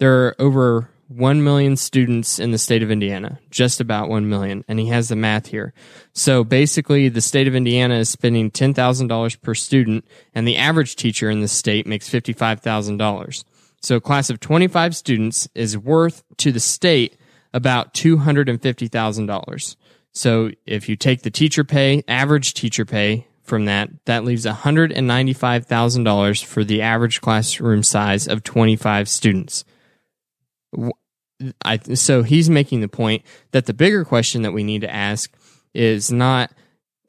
are 0.00 0.36
over 0.38 0.90
1 1.08 1.44
million 1.44 1.76
students 1.76 2.38
in 2.38 2.50
the 2.50 2.58
state 2.58 2.82
of 2.82 2.90
Indiana, 2.90 3.38
just 3.50 3.80
about 3.80 4.08
1 4.08 4.28
million. 4.28 4.64
And 4.66 4.80
he 4.80 4.86
has 4.86 5.08
the 5.08 5.16
math 5.16 5.46
here. 5.46 5.72
So 6.12 6.42
basically, 6.42 7.08
the 7.08 7.20
state 7.20 7.46
of 7.46 7.54
Indiana 7.54 7.96
is 7.96 8.08
spending 8.08 8.50
$10,000 8.50 9.42
per 9.42 9.54
student, 9.54 10.04
and 10.34 10.48
the 10.48 10.56
average 10.56 10.96
teacher 10.96 11.30
in 11.30 11.40
the 11.40 11.48
state 11.48 11.86
makes 11.86 12.08
$55,000. 12.08 13.44
So 13.80 13.96
a 13.96 14.00
class 14.00 14.30
of 14.30 14.40
25 14.40 14.96
students 14.96 15.48
is 15.54 15.78
worth 15.78 16.24
to 16.38 16.50
the 16.50 16.60
state 16.60 17.16
about 17.54 17.94
$250,000. 17.94 19.76
So 20.12 20.50
if 20.66 20.88
you 20.88 20.96
take 20.96 21.22
the 21.22 21.30
teacher 21.30 21.62
pay, 21.62 22.02
average 22.08 22.54
teacher 22.54 22.84
pay 22.84 23.28
from 23.42 23.66
that, 23.66 23.90
that 24.06 24.24
leaves 24.24 24.44
$195,000 24.44 26.44
for 26.44 26.64
the 26.64 26.82
average 26.82 27.20
classroom 27.20 27.84
size 27.84 28.26
of 28.26 28.42
25 28.42 29.08
students. 29.08 29.64
I, 31.64 31.78
so 31.78 32.22
he's 32.22 32.48
making 32.48 32.80
the 32.80 32.88
point 32.88 33.22
that 33.50 33.66
the 33.66 33.74
bigger 33.74 34.04
question 34.04 34.42
that 34.42 34.52
we 34.52 34.64
need 34.64 34.80
to 34.82 34.92
ask 34.92 35.34
is 35.74 36.10
not 36.10 36.50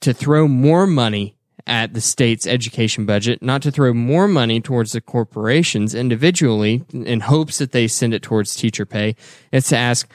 to 0.01 0.13
throw 0.13 0.47
more 0.47 0.85
money 0.85 1.37
at 1.65 1.93
the 1.93 2.01
state's 2.01 2.47
education 2.47 3.05
budget, 3.05 3.41
not 3.41 3.61
to 3.61 3.71
throw 3.71 3.93
more 3.93 4.27
money 4.27 4.61
towards 4.61 4.91
the 4.93 5.01
corporations 5.01 5.93
individually 5.95 6.83
in 6.93 7.21
hopes 7.21 7.57
that 7.57 7.71
they 7.71 7.87
send 7.87 8.13
it 8.13 8.21
towards 8.21 8.55
teacher 8.55 8.85
pay. 8.85 9.15
It's 9.51 9.69
to 9.69 9.77
ask, 9.77 10.09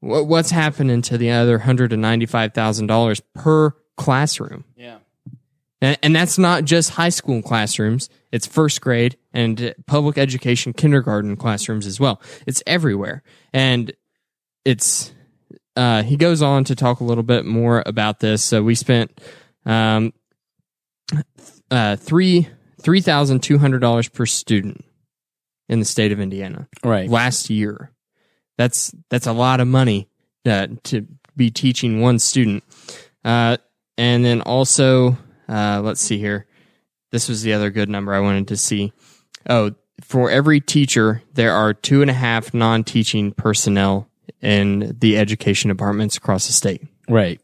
What's 0.00 0.50
happening 0.50 1.00
to 1.02 1.16
the 1.18 1.30
other 1.30 1.60
hundred 1.60 1.92
and 1.92 2.02
ninety-five 2.02 2.52
thousand 2.52 2.86
dollars 2.86 3.20
per 3.34 3.74
classroom? 3.96 4.64
yeah. 4.76 4.98
And, 5.80 5.98
and 6.02 6.16
that's 6.16 6.38
not 6.38 6.64
just 6.64 6.90
high 6.90 7.10
school 7.10 7.42
classrooms; 7.42 8.08
it's 8.32 8.46
first 8.46 8.80
grade 8.80 9.16
and 9.32 9.74
public 9.86 10.16
education 10.18 10.72
kindergarten 10.72 11.36
classrooms 11.36 11.86
as 11.86 12.00
well. 12.00 12.20
It's 12.46 12.62
everywhere, 12.66 13.22
and 13.52 13.92
it's. 14.64 15.12
Uh, 15.76 16.02
he 16.02 16.16
goes 16.16 16.40
on 16.40 16.64
to 16.64 16.74
talk 16.74 17.00
a 17.00 17.04
little 17.04 17.22
bit 17.22 17.44
more 17.44 17.82
about 17.84 18.20
this. 18.20 18.42
So 18.42 18.62
we 18.62 18.74
spent 18.74 19.20
um, 19.66 20.14
uh, 21.70 21.96
three 21.96 22.48
three 22.80 23.00
thousand 23.02 23.42
two 23.42 23.58
hundred 23.58 23.80
dollars 23.80 24.08
per 24.08 24.24
student 24.24 24.84
in 25.68 25.78
the 25.78 25.84
state 25.84 26.12
of 26.12 26.20
Indiana 26.20 26.68
Right. 26.82 27.10
last 27.10 27.50
year. 27.50 27.90
That's 28.56 28.94
that's 29.10 29.26
a 29.26 29.32
lot 29.32 29.60
of 29.60 29.68
money 29.68 30.08
uh, 30.46 30.68
to 30.84 31.06
be 31.36 31.50
teaching 31.50 32.00
one 32.00 32.18
student. 32.18 32.64
Uh, 33.24 33.58
and 33.98 34.24
then 34.24 34.40
also, 34.40 35.18
uh, 35.48 35.80
let's 35.82 36.00
see 36.00 36.18
here. 36.18 36.46
This 37.12 37.28
was 37.28 37.42
the 37.42 37.52
other 37.52 37.70
good 37.70 37.88
number 37.88 38.12
I 38.14 38.20
wanted 38.20 38.48
to 38.48 38.56
see. 38.56 38.92
Oh, 39.48 39.72
for 40.02 40.30
every 40.30 40.60
teacher, 40.60 41.22
there 41.34 41.52
are 41.52 41.72
two 41.72 42.02
and 42.02 42.10
a 42.10 42.14
half 42.14 42.52
non-teaching 42.52 43.32
personnel 43.32 44.08
in 44.42 44.96
the 44.98 45.16
education 45.18 45.68
departments 45.68 46.16
across 46.16 46.46
the 46.46 46.52
state. 46.52 46.82
Right. 47.08 47.40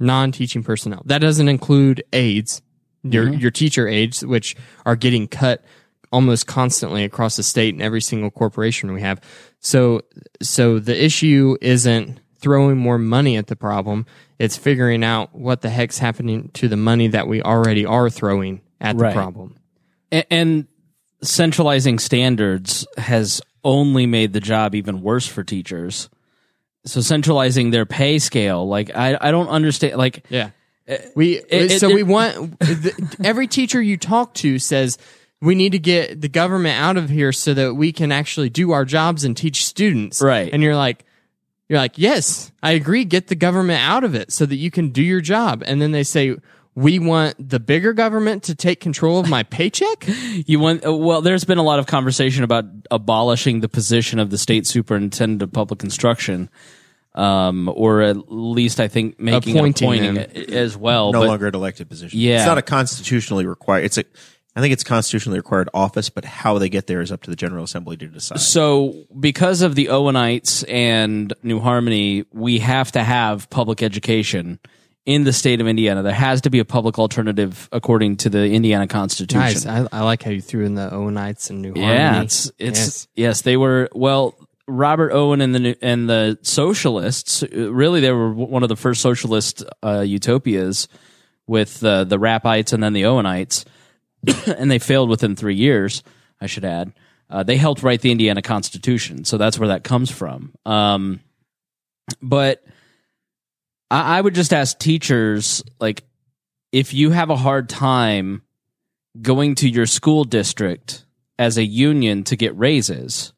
Non-teaching 0.00 0.64
personnel. 0.64 1.02
That 1.04 1.20
doesn't 1.20 1.48
include 1.48 2.02
aides, 2.12 2.62
your 3.04 3.32
your 3.32 3.50
teacher 3.50 3.86
aides, 3.86 4.24
which 4.24 4.56
are 4.84 4.96
getting 4.96 5.28
cut 5.28 5.64
almost 6.10 6.46
constantly 6.46 7.04
across 7.04 7.36
the 7.36 7.42
state 7.42 7.74
in 7.74 7.80
every 7.80 8.00
single 8.00 8.30
corporation 8.30 8.92
we 8.92 9.00
have. 9.00 9.20
So 9.60 10.02
so 10.42 10.78
the 10.78 11.04
issue 11.04 11.56
isn't 11.60 12.20
throwing 12.42 12.76
more 12.76 12.98
money 12.98 13.36
at 13.36 13.46
the 13.46 13.56
problem, 13.56 14.04
it's 14.38 14.56
figuring 14.56 15.02
out 15.04 15.34
what 15.34 15.60
the 15.62 15.70
heck's 15.70 15.98
happening 15.98 16.50
to 16.54 16.68
the 16.68 16.76
money 16.76 17.08
that 17.08 17.26
we 17.28 17.40
already 17.42 17.86
are 17.86 18.10
throwing 18.10 18.60
at 18.80 18.98
the 18.98 19.12
problem. 19.12 19.56
and, 20.10 20.24
and 20.30 20.66
centralizing 21.22 21.98
standards 21.98 22.86
has 22.96 23.40
only 23.64 24.06
made 24.06 24.32
the 24.32 24.40
job 24.40 24.74
even 24.74 25.02
worse 25.02 25.26
for 25.26 25.44
teachers. 25.44 26.08
So 26.84 27.00
centralizing 27.00 27.70
their 27.70 27.86
pay 27.86 28.18
scale, 28.18 28.66
like 28.66 28.94
I, 28.94 29.16
I 29.20 29.30
don't 29.30 29.46
understand. 29.48 29.96
Like 29.96 30.24
Yeah. 30.28 30.50
Uh, 30.88 30.96
we 31.14 31.34
it- 31.48 31.78
so 31.78 31.90
it- 31.90 31.94
we 31.94 32.02
want 32.02 32.58
the, 32.58 33.16
every 33.22 33.46
teacher 33.46 33.80
you 33.80 33.96
talk 33.96 34.34
to 34.34 34.58
says 34.58 34.98
we 35.40 35.54
need 35.54 35.72
to 35.72 35.78
get 35.78 36.20
the 36.20 36.28
government 36.28 36.76
out 36.80 36.96
of 36.96 37.08
here 37.08 37.30
so 37.32 37.54
that 37.54 37.74
we 37.74 37.92
can 37.92 38.10
actually 38.10 38.48
do 38.50 38.72
our 38.72 38.84
jobs 38.84 39.22
and 39.24 39.36
teach 39.36 39.64
students. 39.64 40.20
Right. 40.20 40.52
And 40.52 40.60
you're 40.62 40.74
like 40.76 41.04
you're 41.72 41.80
like, 41.80 41.96
"Yes, 41.96 42.52
I 42.62 42.72
agree, 42.72 43.04
get 43.04 43.28
the 43.28 43.34
government 43.34 43.80
out 43.80 44.04
of 44.04 44.14
it 44.14 44.30
so 44.30 44.44
that 44.44 44.56
you 44.56 44.70
can 44.70 44.90
do 44.90 45.02
your 45.02 45.22
job." 45.22 45.62
And 45.66 45.80
then 45.80 45.92
they 45.92 46.02
say 46.04 46.36
we 46.74 46.98
want 46.98 47.34
the 47.50 47.58
bigger 47.60 47.92
government 47.92 48.42
to 48.44 48.54
take 48.54 48.80
control 48.80 49.18
of 49.18 49.28
my 49.28 49.42
paycheck? 49.56 50.04
you 50.46 50.58
want, 50.58 50.86
uh, 50.86 50.94
well, 50.94 51.22
there's 51.22 51.44
been 51.44 51.58
a 51.58 51.62
lot 51.62 51.78
of 51.78 51.86
conversation 51.86 52.44
about 52.44 52.64
abolishing 52.90 53.60
the 53.60 53.68
position 53.68 54.18
of 54.18 54.30
the 54.30 54.38
state 54.38 54.66
superintendent 54.66 55.42
of 55.42 55.52
public 55.52 55.82
instruction, 55.82 56.48
um, 57.14 57.70
or 57.74 58.02
at 58.02 58.30
least 58.30 58.80
I 58.80 58.88
think 58.88 59.18
making 59.20 59.56
Appointing 59.56 59.86
appointing 59.88 60.16
it 60.16 60.50
as 60.50 60.76
well. 60.76 61.12
no 61.12 61.20
but 61.20 61.28
longer 61.28 61.46
an 61.46 61.54
elected 61.54 61.88
position. 61.88 62.18
Yeah. 62.18 62.36
it's 62.38 62.46
not 62.46 62.58
a 62.58 62.62
constitutionally 62.62 63.46
required. 63.46 63.84
It's 63.84 63.98
a, 63.98 64.04
I 64.54 64.60
think 64.60 64.72
it's 64.72 64.84
constitutionally 64.84 65.38
required 65.38 65.70
office, 65.72 66.10
but 66.10 66.24
how 66.24 66.58
they 66.58 66.68
get 66.68 66.86
there 66.86 67.00
is 67.00 67.10
up 67.10 67.22
to 67.22 67.30
the 67.30 67.36
General 67.36 67.64
Assembly 67.64 67.96
to 67.96 68.06
decide. 68.06 68.40
So, 68.40 69.06
because 69.18 69.62
of 69.62 69.74
the 69.74 69.86
Owenites 69.86 70.62
and 70.68 71.32
New 71.42 71.58
Harmony, 71.58 72.26
we 72.32 72.58
have 72.58 72.92
to 72.92 73.02
have 73.02 73.48
public 73.48 73.82
education 73.82 74.58
in 75.06 75.24
the 75.24 75.32
state 75.32 75.60
of 75.60 75.66
Indiana. 75.66 76.02
There 76.02 76.12
has 76.12 76.42
to 76.42 76.50
be 76.50 76.58
a 76.58 76.64
public 76.64 76.98
alternative 76.98 77.68
according 77.72 78.18
to 78.18 78.30
the 78.30 78.50
Indiana 78.50 78.86
Constitution. 78.86 79.40
Nice. 79.40 79.66
I, 79.66 79.88
I 79.90 80.02
like 80.02 80.22
how 80.22 80.30
you 80.30 80.40
threw 80.42 80.64
in 80.64 80.74
the 80.74 80.90
Owenites 80.90 81.50
and 81.50 81.62
New 81.62 81.72
yeah, 81.74 82.04
Harmony. 82.10 82.24
it's 82.26 82.52
it's 82.58 82.78
Yes. 82.78 83.08
yes. 83.14 83.42
they 83.42 83.56
were 83.56 83.88
well. 83.94 84.34
Robert 84.68 85.10
Owen 85.12 85.40
and 85.40 85.54
the 85.54 85.76
and 85.82 86.08
the 86.08 86.38
socialists. 86.42 87.42
uh, 87.42 87.72
Really, 87.72 88.00
they 88.00 88.12
were 88.12 88.32
one 88.32 88.62
of 88.62 88.68
the 88.68 88.76
first 88.76 89.00
socialist 89.00 89.64
uh, 89.82 90.00
utopias 90.00 90.86
with 91.48 91.82
uh, 91.84 92.04
the 92.04 92.16
Rappites 92.16 92.72
and 92.72 92.80
then 92.80 92.92
the 92.92 93.02
Owenites, 93.02 93.64
and 94.46 94.70
they 94.70 94.78
failed 94.78 95.08
within 95.08 95.36
three 95.36 95.54
years. 95.54 96.02
I 96.40 96.46
should 96.46 96.64
add. 96.64 96.92
Uh, 97.30 97.42
they 97.42 97.56
helped 97.56 97.82
write 97.82 98.02
the 98.02 98.10
Indiana 98.10 98.42
Constitution, 98.42 99.24
so 99.24 99.38
that's 99.38 99.58
where 99.58 99.68
that 99.68 99.84
comes 99.84 100.10
from. 100.10 100.52
Um, 100.66 101.20
but 102.20 102.62
I, 103.90 104.18
I 104.18 104.20
would 104.20 104.34
just 104.34 104.52
ask 104.52 104.78
teachers, 104.78 105.62
like, 105.80 106.04
if 106.72 106.92
you 106.92 107.10
have 107.10 107.30
a 107.30 107.36
hard 107.36 107.68
time 107.68 108.42
going 109.20 109.54
to 109.56 109.68
your 109.68 109.86
school 109.86 110.24
district 110.24 111.04
as 111.38 111.58
a 111.58 111.64
union 111.64 112.24
to 112.24 112.36
get 112.36 112.56
raises, 112.56 113.32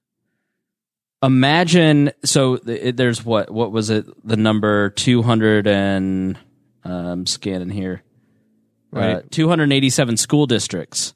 imagine. 1.23 2.13
So 2.25 2.57
th- 2.57 2.97
there's 2.97 3.25
what? 3.25 3.51
What 3.51 3.73
was 3.73 3.91
it? 3.91 4.07
The 4.27 4.37
number 4.37 4.91
two 4.91 5.23
hundred 5.23 5.67
and 5.67 6.39
um, 6.85 7.27
scanning 7.27 7.71
here. 7.71 8.03
Uh, 8.95 9.23
287 9.31 10.17
school 10.17 10.47
districts. 10.47 11.15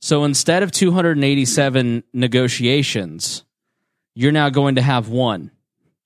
So 0.00 0.24
instead 0.24 0.62
of 0.62 0.70
287 0.70 2.04
negotiations, 2.12 3.44
you're 4.14 4.32
now 4.32 4.50
going 4.50 4.76
to 4.76 4.82
have 4.82 5.08
one 5.08 5.50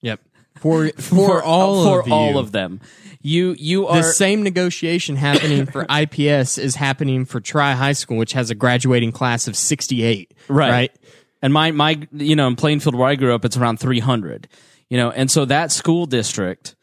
Yep. 0.02 0.20
For 0.58 0.88
for, 0.96 1.42
all 1.42 1.84
for 1.84 2.00
of 2.00 2.08
you. 2.08 2.14
all 2.14 2.38
of 2.38 2.52
them. 2.52 2.80
You 3.24 3.54
you 3.56 3.86
are 3.86 3.98
the 3.98 4.02
same 4.02 4.42
negotiation 4.42 5.14
happening 5.16 5.66
for 5.66 5.86
IPS 5.90 6.58
is 6.58 6.74
happening 6.74 7.24
for 7.24 7.40
Tri 7.40 7.72
High 7.72 7.92
School, 7.92 8.16
which 8.16 8.32
has 8.32 8.50
a 8.50 8.54
graduating 8.54 9.12
class 9.12 9.46
of 9.46 9.56
68. 9.56 10.34
Right. 10.48 10.70
Right. 10.70 10.96
And 11.40 11.52
my 11.52 11.70
my 11.70 12.00
you 12.12 12.34
know 12.36 12.48
in 12.48 12.56
Plainfield 12.56 12.96
where 12.96 13.08
I 13.08 13.14
grew 13.14 13.34
up, 13.34 13.44
it's 13.44 13.56
around 13.56 13.78
three 13.78 14.00
hundred. 14.00 14.48
You 14.90 14.98
know, 14.98 15.10
and 15.10 15.30
so 15.30 15.44
that 15.46 15.72
school 15.72 16.06
district 16.06 16.74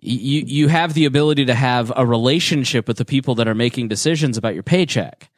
you 0.00 0.42
you 0.46 0.68
have 0.68 0.94
the 0.94 1.04
ability 1.04 1.46
to 1.46 1.54
have 1.54 1.92
a 1.94 2.06
relationship 2.06 2.88
with 2.88 2.96
the 2.96 3.04
people 3.04 3.34
that 3.36 3.48
are 3.48 3.54
making 3.54 3.88
decisions 3.88 4.36
about 4.36 4.54
your 4.54 4.62
paycheck. 4.62 5.30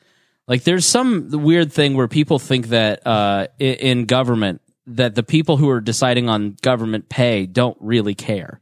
Like 0.49 0.65
there's 0.65 0.87
some 0.87 1.31
weird 1.31 1.73
thing 1.73 1.95
where 1.95 2.09
people 2.09 2.39
think 2.39 2.69
that 2.69 3.07
uh, 3.07 3.49
in 3.59 4.07
government 4.07 4.61
that 4.87 5.15
the 5.15 5.23
people 5.23 5.57
who 5.57 5.69
are 5.71 5.81
deciding 5.81 6.29
on 6.29 6.57
government 6.63 7.09
pay 7.09 7.47
don't 7.47 7.77
really 7.81 8.15
care. 8.15 8.61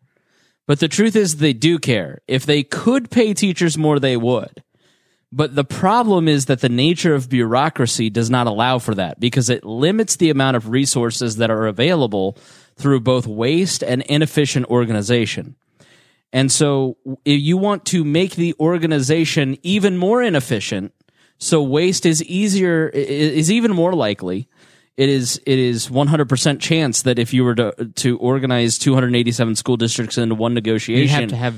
But 0.66 0.80
the 0.80 0.88
truth 0.88 1.16
is 1.16 1.36
they 1.36 1.53
do 1.53 1.78
care. 1.78 2.20
If 2.28 2.46
they 2.46 2.62
could 2.62 3.11
pay 3.11 3.34
teachers 3.34 3.78
more, 3.78 3.98
they 3.98 4.16
would. 4.16 4.62
But 5.32 5.55
the 5.55 5.64
problem 5.64 6.28
is 6.28 6.46
that 6.46 6.61
the 6.61 6.68
nature 6.68 7.14
of 7.14 7.28
bureaucracy 7.28 8.11
does 8.11 8.30
not 8.30 8.46
allow 8.46 8.78
for 8.78 8.94
that 8.96 9.20
because 9.20 9.48
it 9.48 9.64
limits 9.64 10.16
the 10.16 10.30
amount 10.30 10.57
of 10.57 10.68
resources 10.68 11.36
that 11.36 11.51
are 11.51 11.66
available 11.66 12.36
through 12.76 13.01
both 13.01 13.26
waste 13.26 13.82
and 13.82 14.03
inefficient 14.03 14.66
organization. 14.66 15.57
And 16.32 16.50
so 16.52 16.96
if 17.24 17.40
you 17.40 17.56
want 17.56 17.84
to 17.86 18.04
make 18.04 18.36
the 18.36 18.54
organization 18.60 19.56
even 19.62 19.96
more 19.96 20.22
inefficient, 20.22 20.92
so 21.38 21.62
waste 21.62 22.06
is 22.06 22.22
easier 22.24 22.88
is 22.88 23.50
even 23.50 23.72
more 23.72 23.94
likely. 23.94 24.48
It 24.96 25.08
is 25.08 25.40
it 25.46 25.58
is 25.58 25.88
100% 25.88 26.60
chance 26.60 27.02
that 27.02 27.18
if 27.18 27.32
you 27.32 27.42
were 27.44 27.54
to 27.54 27.72
to 27.96 28.18
organize 28.18 28.78
287 28.78 29.56
school 29.56 29.76
districts 29.76 30.18
into 30.18 30.34
one 30.34 30.52
negotiation, 30.54 31.02
You 31.02 31.20
have 31.20 31.28
to 31.30 31.36
have 31.36 31.54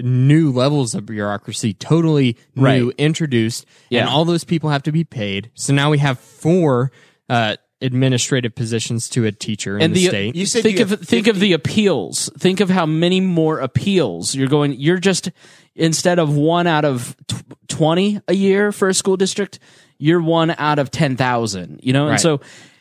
new 0.00 0.52
levels 0.52 0.94
of 0.94 1.06
bureaucracy, 1.06 1.72
totally 1.72 2.36
new, 2.54 2.62
Right. 2.62 2.94
introduced, 2.98 3.64
Yeah. 3.90 4.00
and 4.00 4.08
all 4.10 4.24
those 4.24 4.44
people 4.44 4.70
have 4.70 4.82
to 4.84 4.92
be 4.92 5.04
paid. 5.04 5.50
So 5.54 5.72
now 5.72 5.90
we 5.90 5.98
have 5.98 6.18
four 6.18 6.92
uh, 7.30 7.56
administrative 7.84 8.54
positions 8.54 9.08
to 9.10 9.24
a 9.26 9.32
teacher 9.32 9.76
in 9.76 9.82
and 9.82 9.94
the, 9.94 10.00
the, 10.00 10.06
uh, 10.06 10.10
state. 10.10 10.36
You 10.36 10.46
said 10.46 10.62
think 10.62 10.78
you 10.78 10.84
of 10.84 10.90
have 10.90 11.00
think 11.00 11.26
of 11.26 11.38
the 11.38 11.52
appeals. 11.52 12.30
Think 12.38 12.60
of 12.60 12.70
how 12.70 12.86
many 12.86 13.20
more 13.20 13.60
appeals 13.60 14.34
you're 14.34 14.48
going. 14.48 14.72
You're 14.72 14.98
just 14.98 15.30
instead 15.76 16.18
of 16.18 16.34
one 16.34 16.66
out 16.66 16.84
of 16.84 17.16
tw- 17.28 17.44
twenty 17.68 18.20
a 18.26 18.34
year 18.34 18.72
for 18.72 18.88
a 18.88 18.94
school 18.94 19.16
district, 19.16 19.58
you're 19.98 20.22
one 20.22 20.54
out 20.58 20.78
of 20.78 20.90
ten 20.90 21.16
thousand. 21.16 21.80
You 21.82 21.92
know, 21.92 22.08
and 22.08 22.20
so 22.20 22.40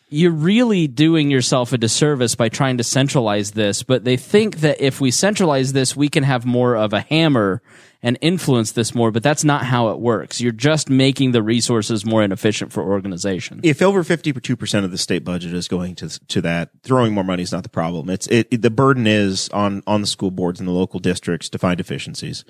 you're 0.09 0.31
really 0.31 0.87
doing 0.87 1.31
yourself 1.31 1.73
a 1.73 1.77
disservice 1.77 2.35
by 2.35 2.47
trying 2.47 2.77
to 2.77 2.83
centralize 2.83 3.51
this. 3.51 3.83
But 3.83 4.03
they 4.03 4.17
think 4.17 4.57
that 4.57 4.79
if 4.79 5.01
we 5.01 5.11
centralize 5.11 5.73
this, 5.73 5.95
we 5.95 6.07
can 6.07 6.23
have 6.23 6.45
more 6.45 6.75
of 6.75 6.93
a 6.93 7.01
hammer 7.01 7.61
and 8.05 8.17
influence 8.21 8.73
this 8.73 8.93
more. 8.93 9.09
But 9.11 9.23
that's 9.23 9.43
not 9.45 9.65
how 9.65 9.87
it 9.89 9.99
works. 9.99 10.41
You're 10.41 10.51
just 10.51 10.89
making 10.89 11.31
the 11.31 11.41
resources 11.41 12.05
more 12.05 12.21
inefficient 12.21 12.73
for 12.73 12.83
organization. 12.83 13.61
if 13.63 13.81
over 13.81 14.03
52% 14.03 14.83
of 14.83 14.91
the 14.91 14.97
state 14.97 15.23
budget 15.23 15.53
is 15.53 15.67
going 15.69 15.95
to 15.95 16.09
to 16.27 16.41
that 16.41 16.69
throwing 16.83 17.13
more 17.13 17.23
money 17.23 17.41
is 17.43 17.51
not 17.53 17.63
the 17.63 17.69
problem 17.69 18.09
it's 18.09 18.27
it, 18.27 18.47
it- 18.51 18.61
the 18.61 18.69
burden 18.69 19.07
is 19.07 19.47
on 19.49 19.81
on 19.87 20.01
the 20.01 20.07
school 20.07 20.31
boards 20.31 20.59
and 20.59 20.67
the 20.67 20.73
local 20.73 20.99
districts 20.99 21.47
to 21.49 21.57
find 21.57 21.79
efficiencies 21.79 22.43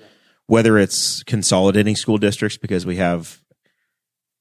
whether 0.46 0.76
it's 0.76 1.22
consolidating 1.22 1.96
school 1.96 2.18
districts 2.18 2.58
because 2.58 2.84
we 2.84 2.96
have 2.96 3.40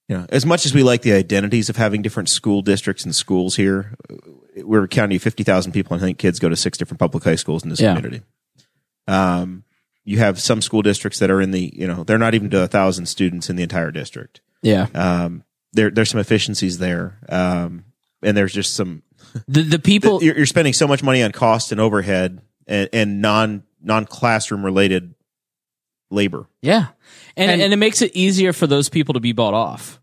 you 0.09 0.18
know 0.18 0.26
as 0.30 0.45
much 0.45 0.66
as 0.66 0.74
we 0.74 0.82
like 0.84 1.01
the 1.03 1.14
identities 1.14 1.70
of 1.70 1.78
having 1.78 2.01
different 2.01 2.28
school 2.30 2.61
districts 2.61 3.05
and 3.05 3.16
schools 3.16 3.55
here 3.55 3.95
we're 4.57 4.84
a 4.84 4.88
county 4.88 5.16
of 5.16 5.22
50,000 5.24 5.72
people 5.72 5.93
and 5.93 6.03
I 6.03 6.05
think 6.07 6.18
kids 6.18 6.39
go 6.39 6.49
to 6.49 6.55
six 6.55 6.78
different 6.78 6.99
public 6.99 7.24
high 7.24 7.36
schools 7.36 7.64
in 7.64 7.70
this 7.70 7.80
Yeah. 7.80 7.95
community 7.95 8.24
um 9.07 9.64
you 10.06 10.20
have 10.20 10.39
some 10.39 10.62
school 10.62 10.82
districts 10.82 11.20
that 11.20 11.32
are 11.32 11.41
in 11.41 11.51
the 11.51 11.72
you 11.76 11.88
know 11.88 12.04
they're 12.04 12.18
not 12.18 12.34
even 12.36 12.49
to 12.49 12.62
a 12.64 12.68
thousand 12.68 13.06
students 13.08 13.49
in 13.49 13.56
the 13.56 13.64
entire 13.64 13.91
district 13.91 14.41
Yeah, 14.62 14.88
um, 14.93 15.43
there 15.74 15.89
there's 15.89 16.10
some 16.10 16.20
efficiencies 16.20 16.78
there, 16.78 17.20
um, 17.30 17.86
and 18.22 18.36
there's 18.38 18.54
just 18.54 18.74
some 18.76 19.04
the 19.47 19.62
the 19.64 19.80
people. 19.80 20.22
you're, 20.24 20.38
you're 20.38 20.45
spending 20.45 20.74
so 20.74 20.88
much 20.88 21.01
money 21.04 21.24
on 21.24 21.32
cost 21.32 21.72
and 21.72 21.82
overhead 21.82 22.41
and, 22.68 22.89
and 22.93 23.22
non 23.22 23.64
non 23.82 24.06
classroom 24.06 24.64
related 24.64 25.16
labor. 26.12 26.47
Yeah. 26.62 26.88
And, 27.36 27.49
and 27.51 27.62
And- 27.62 27.74
it 27.74 27.78
makes 27.78 28.01
it 28.01 28.16
easier 28.16 28.54
for 28.54 28.68
those 28.68 28.89
people 28.89 29.14
to 29.16 29.20
be 29.20 29.32
bought 29.32 29.54
off. 29.54 29.99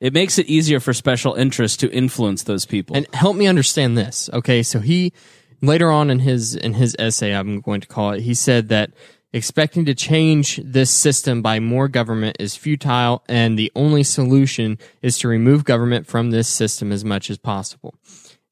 It 0.00 0.12
makes 0.12 0.38
it 0.38 0.46
easier 0.46 0.80
for 0.80 0.92
special 0.92 1.34
interests 1.34 1.78
to 1.78 1.90
influence 1.90 2.42
those 2.42 2.66
people. 2.66 2.94
And 2.96 3.06
help 3.14 3.36
me 3.36 3.46
understand 3.46 3.96
this. 3.96 4.28
Okay, 4.32 4.62
so 4.62 4.80
he 4.80 5.14
later 5.62 5.90
on 5.90 6.10
in 6.10 6.18
his 6.18 6.54
in 6.54 6.74
his 6.74 6.94
essay, 6.98 7.32
I'm 7.34 7.60
going 7.60 7.80
to 7.80 7.86
call 7.88 8.10
it, 8.12 8.20
he 8.20 8.34
said 8.34 8.68
that 8.68 8.90
expecting 9.34 9.84
to 9.84 9.94
change 9.94 10.60
this 10.64 10.90
system 10.90 11.42
by 11.42 11.58
more 11.58 11.88
government 11.88 12.36
is 12.38 12.54
futile 12.54 13.22
and 13.28 13.58
the 13.58 13.70
only 13.74 14.04
solution 14.04 14.78
is 15.02 15.18
to 15.18 15.28
remove 15.28 15.64
government 15.64 16.06
from 16.06 16.30
this 16.30 16.46
system 16.48 16.92
as 16.92 17.04
much 17.04 17.28
as 17.28 17.36
possible. 17.36 17.94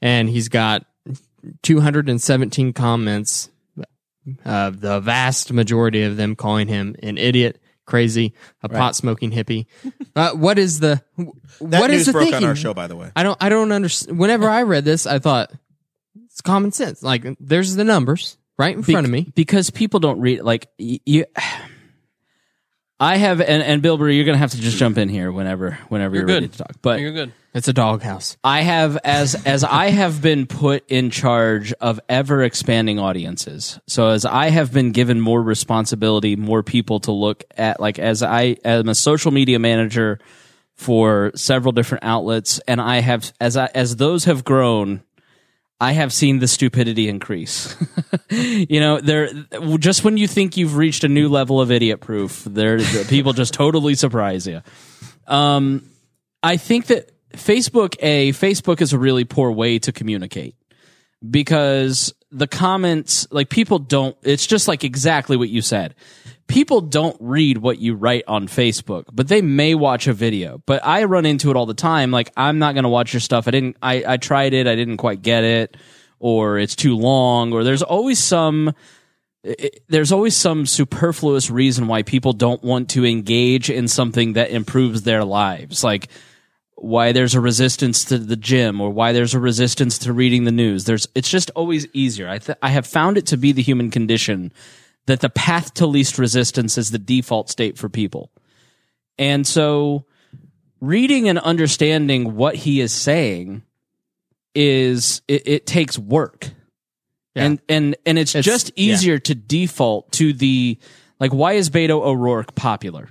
And 0.02 0.28
he's 0.28 0.48
got 0.48 0.84
217 1.62 2.72
comments, 2.72 3.48
uh, 4.44 4.70
the 4.70 5.00
vast 5.00 5.52
majority 5.52 6.02
of 6.02 6.16
them 6.16 6.34
calling 6.34 6.66
him 6.66 6.96
an 7.02 7.16
idiot, 7.16 7.60
crazy, 7.86 8.34
a 8.62 8.68
pot 8.68 8.96
smoking 8.96 9.30
hippie. 9.30 9.66
Uh, 10.14 10.32
what 10.32 10.58
is 10.58 10.78
the 10.78 11.00
That 11.16 11.80
what 11.80 11.90
news 11.90 12.00
is 12.00 12.06
the 12.08 12.12
broke 12.12 12.24
thinking? 12.24 12.44
on 12.44 12.50
our 12.50 12.54
show, 12.54 12.74
by 12.74 12.86
the 12.86 12.94
way. 12.94 13.10
I 13.16 13.22
don't 13.22 13.38
I 13.42 13.48
don't 13.48 13.72
understand. 13.72 14.18
Whenever 14.18 14.46
I 14.46 14.64
read 14.64 14.84
this, 14.84 15.06
I 15.06 15.20
thought 15.20 15.50
it's 16.26 16.42
common 16.42 16.70
sense. 16.70 17.02
Like 17.02 17.24
there's 17.40 17.76
the 17.76 17.84
numbers 17.84 18.36
right 18.62 18.76
in 18.76 18.82
front 18.82 19.04
of 19.06 19.10
me. 19.10 19.30
because 19.34 19.70
people 19.70 20.00
don't 20.00 20.20
read 20.20 20.42
like 20.42 20.68
y- 20.78 21.00
you. 21.04 21.24
I 23.00 23.16
have 23.16 23.40
and, 23.40 23.62
and 23.64 23.82
Bilbrey, 23.82 24.14
you're 24.14 24.24
gonna 24.24 24.38
have 24.38 24.52
to 24.52 24.60
just 24.60 24.76
jump 24.76 24.96
in 24.96 25.08
here 25.08 25.32
whenever 25.32 25.76
whenever 25.88 26.14
you're, 26.14 26.22
You're 26.22 26.34
ready 26.36 26.46
good. 26.46 26.52
to 26.52 26.58
talk. 26.58 26.76
But 26.82 27.00
You're 27.00 27.10
good. 27.12 27.32
It's 27.52 27.66
a 27.66 27.72
doghouse. 27.72 28.36
I 28.44 28.62
have 28.62 28.96
as 29.02 29.34
as 29.44 29.64
I 29.64 29.86
have 29.90 30.22
been 30.22 30.46
put 30.46 30.88
in 30.88 31.10
charge 31.10 31.72
of 31.74 31.98
ever 32.08 32.44
expanding 32.44 33.00
audiences. 33.00 33.80
So 33.88 34.08
as 34.08 34.24
I 34.24 34.50
have 34.50 34.72
been 34.72 34.92
given 34.92 35.20
more 35.20 35.42
responsibility, 35.42 36.36
more 36.36 36.62
people 36.62 37.00
to 37.00 37.12
look 37.12 37.42
at 37.56 37.80
like 37.80 37.98
as 37.98 38.22
I 38.22 38.56
am 38.64 38.88
a 38.88 38.94
social 38.94 39.32
media 39.32 39.58
manager 39.58 40.20
for 40.74 41.32
several 41.34 41.72
different 41.72 42.04
outlets 42.04 42.60
and 42.68 42.80
I 42.80 43.00
have 43.00 43.32
as 43.40 43.56
I 43.56 43.66
as 43.74 43.96
those 43.96 44.24
have 44.26 44.44
grown 44.44 45.02
I 45.82 45.90
have 45.94 46.12
seen 46.12 46.38
the 46.38 46.46
stupidity 46.46 47.08
increase. 47.08 47.74
you 48.30 48.78
know, 48.78 49.00
there 49.00 49.30
just 49.80 50.04
when 50.04 50.16
you 50.16 50.28
think 50.28 50.56
you've 50.56 50.76
reached 50.76 51.02
a 51.02 51.08
new 51.08 51.28
level 51.28 51.60
of 51.60 51.72
idiot 51.72 52.00
proof, 52.00 52.44
there 52.44 52.78
people 53.06 53.32
just 53.32 53.52
totally 53.52 53.96
surprise 53.96 54.46
you. 54.46 54.62
Um, 55.26 55.90
I 56.40 56.56
think 56.56 56.86
that 56.86 57.10
Facebook, 57.32 57.96
a 57.98 58.30
Facebook 58.30 58.80
is 58.80 58.92
a 58.92 58.98
really 58.98 59.24
poor 59.24 59.50
way 59.50 59.80
to 59.80 59.90
communicate 59.90 60.54
because 61.28 62.12
the 62.30 62.46
comments, 62.46 63.26
like 63.30 63.48
people 63.48 63.78
don't. 63.78 64.16
It's 64.22 64.46
just 64.46 64.68
like 64.68 64.84
exactly 64.84 65.36
what 65.36 65.48
you 65.48 65.62
said. 65.62 65.94
People 66.48 66.80
don't 66.80 67.16
read 67.20 67.58
what 67.58 67.78
you 67.78 67.94
write 67.94 68.24
on 68.26 68.46
Facebook, 68.46 69.04
but 69.12 69.28
they 69.28 69.40
may 69.40 69.74
watch 69.74 70.06
a 70.06 70.12
video. 70.12 70.62
But 70.66 70.84
I 70.84 71.04
run 71.04 71.24
into 71.24 71.50
it 71.50 71.56
all 71.56 71.66
the 71.66 71.74
time. 71.74 72.10
Like 72.10 72.30
I'm 72.36 72.58
not 72.58 72.74
going 72.74 72.84
to 72.84 72.90
watch 72.90 73.12
your 73.12 73.20
stuff. 73.20 73.48
I 73.48 73.52
didn't. 73.52 73.76
I, 73.82 74.04
I 74.06 74.16
tried 74.18 74.52
it. 74.52 74.66
I 74.66 74.74
didn't 74.74 74.98
quite 74.98 75.22
get 75.22 75.44
it, 75.44 75.76
or 76.18 76.58
it's 76.58 76.76
too 76.76 76.96
long, 76.96 77.52
or 77.52 77.64
there's 77.64 77.82
always 77.82 78.18
some 78.18 78.74
it- 79.44 79.82
there's 79.88 80.12
always 80.12 80.36
some 80.36 80.66
superfluous 80.66 81.50
reason 81.50 81.86
why 81.86 82.02
people 82.02 82.32
don't 82.32 82.62
want 82.62 82.90
to 82.90 83.04
engage 83.04 83.70
in 83.70 83.88
something 83.88 84.34
that 84.34 84.50
improves 84.50 85.02
their 85.02 85.24
lives 85.24 85.82
like 85.82 86.08
why 86.82 87.12
there's 87.12 87.34
a 87.34 87.40
resistance 87.40 88.04
to 88.06 88.18
the 88.18 88.36
gym 88.36 88.80
or 88.80 88.90
why 88.90 89.12
there's 89.12 89.34
a 89.34 89.38
resistance 89.40 89.98
to 89.98 90.12
reading 90.12 90.44
the 90.44 90.52
news. 90.52 90.84
There's 90.84 91.06
it's 91.14 91.30
just 91.30 91.50
always 91.50 91.86
easier. 91.92 92.28
I 92.28 92.38
th- 92.38 92.58
i 92.62 92.68
have 92.68 92.86
found 92.86 93.16
it 93.16 93.26
to 93.26 93.36
be 93.36 93.52
the 93.52 93.62
human 93.62 93.90
condition 93.90 94.52
that 95.06 95.20
the 95.20 95.30
path 95.30 95.74
to 95.74 95.86
least 95.86 96.18
resistance 96.18 96.76
is 96.78 96.90
the 96.90 96.98
default 96.98 97.50
state 97.50 97.78
for 97.78 97.88
people. 97.88 98.30
And 99.18 99.46
so 99.46 100.06
reading 100.80 101.28
and 101.28 101.38
understanding 101.38 102.34
what 102.36 102.56
he 102.56 102.80
is 102.80 102.92
saying 102.92 103.62
is 104.54 105.22
it, 105.28 105.46
it 105.46 105.66
takes 105.66 105.98
work. 105.98 106.50
And 107.34 107.60
and 107.68 107.96
and 108.04 108.18
it's, 108.18 108.34
It's- 108.34 108.44
just 108.44 108.72
yeah. 108.76 108.92
easier 108.92 109.18
to 109.18 109.34
default 109.34 110.12
to 110.12 110.32
the 110.32 110.78
like 111.20 111.32
why 111.32 111.52
is 111.52 111.70
Beto 111.70 112.02
O'Rourke 112.02 112.54
popular? 112.54 113.08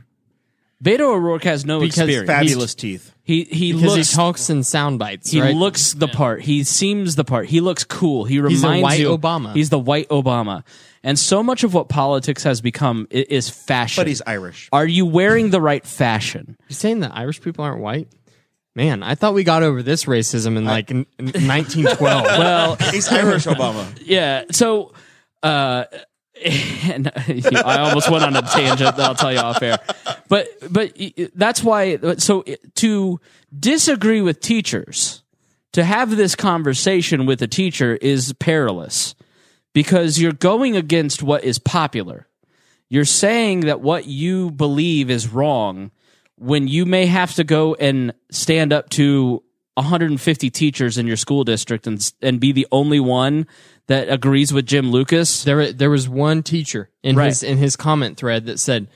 Beto 0.83 1.01
O'Rourke 1.01 1.43
has 1.43 1.65
no 1.65 1.79
Because 1.79 1.97
experience. 1.99 2.27
Fabulous 2.27 2.73
teeth. 2.75 3.13
He 3.23 3.43
he 3.43 3.71
Because 3.73 3.95
looks 3.97 4.09
he 4.09 4.15
talks 4.15 4.49
in 4.49 4.63
sound 4.63 4.97
bites. 4.99 5.29
he 5.29 5.39
right? 5.41 5.55
looks 5.55 5.93
the 5.93 6.07
part. 6.07 6.41
He 6.41 6.63
seems 6.63 7.15
the 7.15 7.23
part. 7.23 7.47
He 7.47 7.61
looks 7.61 7.83
cool. 7.83 8.25
He 8.25 8.39
reminds 8.39 8.63
He's 8.63 8.81
white 8.83 8.99
you 8.99 9.15
Obama. 9.17 9.53
He's 9.53 9.69
the 9.69 9.77
white 9.79 10.09
Obama. 10.09 10.63
And 11.03 11.17
so 11.19 11.43
much 11.43 11.63
of 11.63 11.73
what 11.73 11.87
politics 11.89 12.43
has 12.43 12.61
become 12.61 13.07
i- 13.11 13.25
is 13.29 13.49
fashion. 13.49 14.01
But 14.01 14.07
he's 14.07 14.21
Irish. 14.25 14.69
Are 14.71 14.85
you 14.85 15.05
wearing 15.05 15.51
the 15.51 15.61
right 15.61 15.85
fashion? 15.85 16.57
You 16.67 16.75
saying 16.75 17.01
that 17.01 17.11
Irish 17.15 17.41
people 17.41 17.63
aren't 17.63 17.81
white? 17.81 18.07
Man, 18.75 19.03
I 19.03 19.15
thought 19.15 19.33
we 19.33 19.43
got 19.43 19.63
over 19.63 19.83
this 19.83 20.05
racism 20.05 20.57
in 20.57 20.65
like 20.65 20.89
in 20.91 21.05
1912. 21.19 22.23
Well, 22.39 22.75
He's 22.75 23.07
Irish 23.11 23.45
Obama. 23.45 23.85
yeah. 24.05 24.45
So, 24.51 24.93
uh, 25.43 25.85
and 26.91 27.11
I 27.15 27.79
almost 27.79 28.09
went 28.09 28.23
on 28.23 28.35
a 28.35 28.41
tangent 28.41 28.95
that 28.95 28.99
I'll 28.99 29.15
tell 29.15 29.31
you 29.31 29.39
off 29.39 29.61
air, 29.61 29.77
but 30.27 30.47
but 30.69 30.97
that's 31.35 31.63
why. 31.63 31.97
So 32.17 32.43
to 32.75 33.19
disagree 33.57 34.21
with 34.21 34.39
teachers, 34.39 35.23
to 35.73 35.83
have 35.83 36.15
this 36.15 36.35
conversation 36.35 37.25
with 37.25 37.41
a 37.41 37.47
teacher 37.47 37.95
is 37.95 38.33
perilous 38.33 39.15
because 39.73 40.19
you're 40.19 40.31
going 40.31 40.75
against 40.75 41.23
what 41.23 41.43
is 41.43 41.59
popular. 41.59 42.27
You're 42.89 43.05
saying 43.05 43.61
that 43.61 43.81
what 43.81 44.05
you 44.05 44.51
believe 44.51 45.09
is 45.09 45.29
wrong 45.29 45.91
when 46.35 46.67
you 46.67 46.85
may 46.85 47.05
have 47.05 47.35
to 47.35 47.43
go 47.43 47.75
and 47.75 48.13
stand 48.31 48.73
up 48.73 48.89
to 48.89 49.43
150 49.75 50.49
teachers 50.49 50.97
in 50.97 51.07
your 51.07 51.17
school 51.17 51.43
district 51.43 51.87
and 51.87 52.11
and 52.21 52.39
be 52.39 52.51
the 52.51 52.67
only 52.71 52.99
one 52.99 53.47
that 53.87 54.09
agrees 54.09 54.51
with 54.53 54.65
Jim 54.65 54.91
Lucas. 54.91 55.43
There, 55.43 55.71
there 55.71 55.89
was 55.89 56.07
one 56.09 56.43
teacher 56.43 56.89
in 57.03 57.15
Right. 57.15 57.27
his 57.27 57.43
in 57.43 57.57
his 57.57 57.75
comment 57.75 58.17
thread 58.17 58.45
that 58.47 58.59
said, 58.59 58.87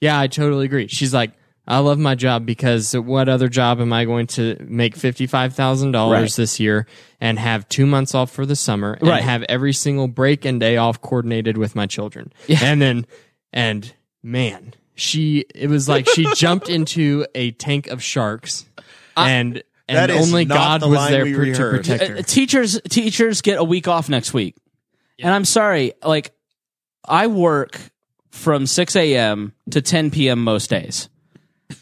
"Yeah, 0.00 0.18
I 0.18 0.26
totally 0.28 0.64
agree." 0.66 0.88
She's 0.88 1.12
like, 1.14 1.32
"I 1.66 1.78
love 1.78 1.98
my 1.98 2.14
job 2.14 2.44
because 2.46 2.94
what 2.96 3.28
other 3.28 3.48
job 3.48 3.80
am 3.80 3.92
I 3.92 4.04
going 4.04 4.26
to 4.28 4.56
make 4.66 4.96
fifty 4.96 5.26
five 5.26 5.54
thousand 5.54 5.88
Right. 5.88 5.92
dollars 5.92 6.36
this 6.36 6.58
year 6.58 6.86
and 7.20 7.38
have 7.38 7.68
two 7.68 7.86
months 7.86 8.14
off 8.14 8.30
for 8.30 8.46
the 8.46 8.56
summer 8.56 8.94
and 8.94 9.08
Right. 9.08 9.22
have 9.22 9.42
every 9.44 9.72
single 9.74 10.08
break 10.08 10.44
and 10.44 10.58
day 10.58 10.76
off 10.76 11.00
coordinated 11.00 11.56
with 11.58 11.74
my 11.76 11.86
children?" 11.86 12.32
Yeah. 12.46 12.58
And 12.62 12.80
then, 12.80 13.06
and 13.52 13.92
man, 14.22 14.72
she 14.94 15.44
it 15.54 15.68
was 15.68 15.88
like 15.88 16.08
she 16.08 16.26
jumped 16.34 16.68
into 16.70 17.26
a 17.34 17.50
tank 17.52 17.86
of 17.86 18.02
sharks, 18.02 18.64
and 19.16 19.56
That 19.56 19.64
and 19.96 20.10
is 20.10 20.28
only 20.28 20.44
not 20.44 20.54
God 20.54 20.80
the 20.82 20.88
was 20.88 21.08
there 21.08 21.24
we 21.24 21.34
for, 21.34 21.44
to 21.44 21.70
protect 21.70 22.08
her. 22.08 22.16
Uh, 22.18 22.22
teachers 22.22 22.80
teachers 22.88 23.42
get 23.42 23.58
a 23.58 23.64
week 23.64 23.88
off 23.88 24.08
next 24.08 24.32
week, 24.34 24.56
and 25.18 25.32
I'm 25.32 25.44
sorry, 25.44 25.92
like 26.02 26.32
I 27.04 27.26
work 27.26 27.78
from 28.30 28.66
6 28.66 28.96
a.m. 28.96 29.52
to 29.70 29.82
10 29.82 30.10
p.m. 30.10 30.42
most 30.42 30.70
days. 30.70 31.08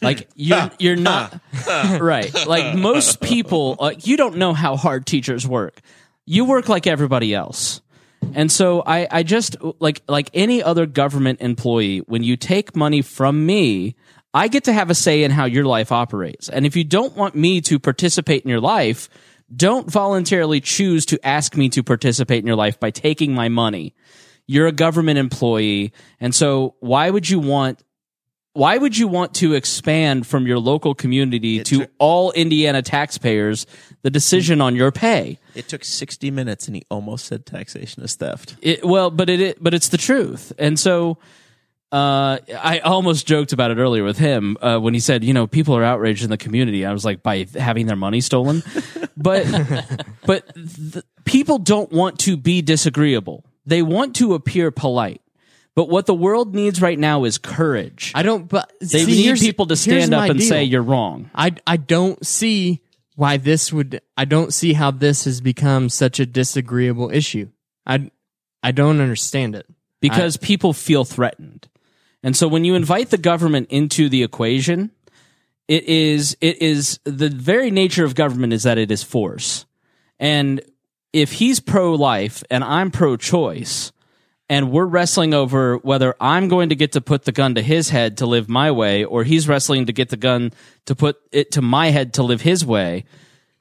Like 0.01 0.29
you're 0.35 0.71
you're 0.79 0.95
not 0.95 1.39
right. 1.99 2.33
Like 2.47 2.75
most 2.77 3.21
people, 3.21 3.77
uh, 3.79 3.93
you 3.99 4.17
don't 4.17 4.37
know 4.37 4.53
how 4.53 4.75
hard 4.75 5.05
teachers 5.05 5.47
work. 5.47 5.79
You 6.25 6.45
work 6.45 6.69
like 6.69 6.87
everybody 6.87 7.33
else. 7.33 7.81
And 8.33 8.51
so 8.51 8.83
I, 8.85 9.07
I 9.09 9.23
just 9.23 9.57
like 9.79 10.01
like 10.07 10.29
any 10.33 10.61
other 10.61 10.85
government 10.85 11.41
employee, 11.41 11.99
when 11.99 12.23
you 12.23 12.37
take 12.37 12.75
money 12.75 13.01
from 13.01 13.45
me, 13.45 13.95
I 14.33 14.47
get 14.47 14.65
to 14.65 14.73
have 14.73 14.89
a 14.89 14.95
say 14.95 15.23
in 15.23 15.31
how 15.31 15.45
your 15.45 15.65
life 15.65 15.91
operates. 15.91 16.47
And 16.47 16.65
if 16.65 16.75
you 16.75 16.83
don't 16.83 17.15
want 17.15 17.35
me 17.35 17.61
to 17.61 17.79
participate 17.79 18.43
in 18.43 18.49
your 18.49 18.61
life, 18.61 19.09
don't 19.53 19.91
voluntarily 19.91 20.61
choose 20.61 21.05
to 21.07 21.25
ask 21.25 21.57
me 21.57 21.69
to 21.69 21.83
participate 21.83 22.39
in 22.39 22.47
your 22.47 22.55
life 22.55 22.79
by 22.79 22.91
taking 22.91 23.33
my 23.33 23.49
money. 23.49 23.93
You're 24.47 24.67
a 24.67 24.71
government 24.71 25.17
employee, 25.19 25.93
and 26.19 26.33
so 26.33 26.75
why 26.79 27.09
would 27.09 27.29
you 27.29 27.39
want 27.39 27.83
why 28.53 28.77
would 28.77 28.97
you 28.97 29.07
want 29.07 29.33
to 29.35 29.53
expand 29.53 30.27
from 30.27 30.45
your 30.45 30.59
local 30.59 30.93
community 30.93 31.63
to 31.63 31.87
all 31.99 32.33
Indiana 32.33 32.81
taxpayers 32.81 33.65
the 34.01 34.09
decision 34.09 34.59
on 34.59 34.75
your 34.75 34.91
pay? 34.91 35.39
It 35.55 35.69
took 35.69 35.85
60 35.85 36.31
minutes 36.31 36.67
and 36.67 36.75
he 36.75 36.83
almost 36.91 37.27
said 37.27 37.45
taxation 37.45 38.03
is 38.03 38.15
theft. 38.15 38.57
It, 38.61 38.83
well, 38.83 39.09
but 39.09 39.29
it, 39.29 39.39
it 39.39 39.63
but 39.63 39.73
it's 39.73 39.87
the 39.87 39.97
truth, 39.97 40.51
and 40.57 40.79
so 40.79 41.17
uh, 41.91 42.37
I 42.57 42.79
almost 42.83 43.27
joked 43.27 43.51
about 43.53 43.71
it 43.71 43.77
earlier 43.77 44.03
with 44.03 44.17
him 44.17 44.57
uh, 44.61 44.79
when 44.79 44.93
he 44.93 44.99
said, 44.99 45.23
you 45.23 45.33
know, 45.33 45.45
people 45.47 45.75
are 45.75 45.83
outraged 45.83 46.23
in 46.23 46.29
the 46.29 46.37
community. 46.37 46.85
I 46.85 46.93
was 46.93 47.03
like, 47.03 47.21
by 47.21 47.45
having 47.57 47.87
their 47.87 47.95
money 47.97 48.21
stolen, 48.21 48.63
but 49.17 49.45
but 50.25 50.53
th- 50.55 51.03
people 51.25 51.57
don't 51.57 51.91
want 51.91 52.19
to 52.19 52.37
be 52.37 52.61
disagreeable. 52.61 53.45
They 53.65 53.81
want 53.81 54.15
to 54.17 54.33
appear 54.33 54.71
polite. 54.71 55.21
But 55.73 55.87
what 55.89 56.05
the 56.05 56.13
world 56.13 56.53
needs 56.53 56.81
right 56.81 56.99
now 56.99 57.23
is 57.23 57.37
courage. 57.37 58.11
I 58.13 58.23
don't. 58.23 58.47
But 58.47 58.71
They 58.81 59.05
see, 59.05 59.27
need 59.29 59.39
people 59.39 59.67
to 59.67 59.75
stand 59.75 60.13
up 60.13 60.29
and 60.29 60.39
deal. 60.39 60.47
say 60.47 60.63
you're 60.63 60.81
wrong. 60.81 61.29
I 61.33 61.51
I 61.65 61.77
don't 61.77 62.25
see 62.25 62.81
why 63.15 63.37
this 63.37 63.71
would. 63.71 64.01
I 64.17 64.25
don't 64.25 64.53
see 64.53 64.73
how 64.73 64.91
this 64.91 65.23
has 65.25 65.39
become 65.41 65.87
such 65.89 66.19
a 66.19 66.25
disagreeable 66.25 67.09
issue. 67.09 67.49
I 67.85 68.11
I 68.63 68.71
don't 68.71 68.99
understand 68.99 69.55
it. 69.55 69.65
because 70.01 70.35
people 70.35 70.73
feel 70.73 71.05
threatened. 71.05 71.67
And 72.23 72.35
so 72.35 72.47
when 72.47 72.63
you 72.63 72.75
invite 72.75 73.09
the 73.09 73.17
government 73.17 73.67
into 73.69 74.09
the 74.09 74.23
equation, 74.23 74.91
it 75.67 75.85
is 75.85 76.37
it 76.41 76.61
is 76.61 76.99
the 77.03 77.29
very 77.29 77.71
nature 77.71 78.05
of 78.05 78.15
government 78.15 78.53
is 78.53 78.63
that 78.63 78.77
it 78.77 78.91
is 78.91 79.03
force. 79.03 79.65
And 80.19 80.61
if 81.13 81.33
he's 81.33 81.59
pro 81.59 81.93
life 81.93 82.43
and 82.49 82.63
I'm 82.63 82.91
pro 82.91 83.17
choice 83.17 83.91
and 84.49 84.71
we're 84.71 84.85
wrestling 84.85 85.33
over 85.33 85.77
whether 85.77 86.15
I'm 86.19 86.47
going 86.47 86.69
to 86.69 86.75
get 86.75 86.91
to 86.93 87.01
put 87.01 87.23
the 87.23 87.31
gun 87.31 87.55
to 87.55 87.61
his 87.61 87.89
head 87.89 88.17
to 88.17 88.25
live 88.25 88.49
my 88.49 88.71
way 88.71 89.03
or 89.03 89.23
he's 89.23 89.47
wrestling 89.47 89.85
to 89.87 89.93
get 89.93 90.09
the 90.09 90.17
gun 90.17 90.51
to 90.85 90.95
put 90.95 91.17
it 91.31 91.51
to 91.51 91.61
my 91.61 91.89
head 91.89 92.13
to 92.15 92.23
live 92.23 92.41
his 92.41 92.65
way, 92.65 93.05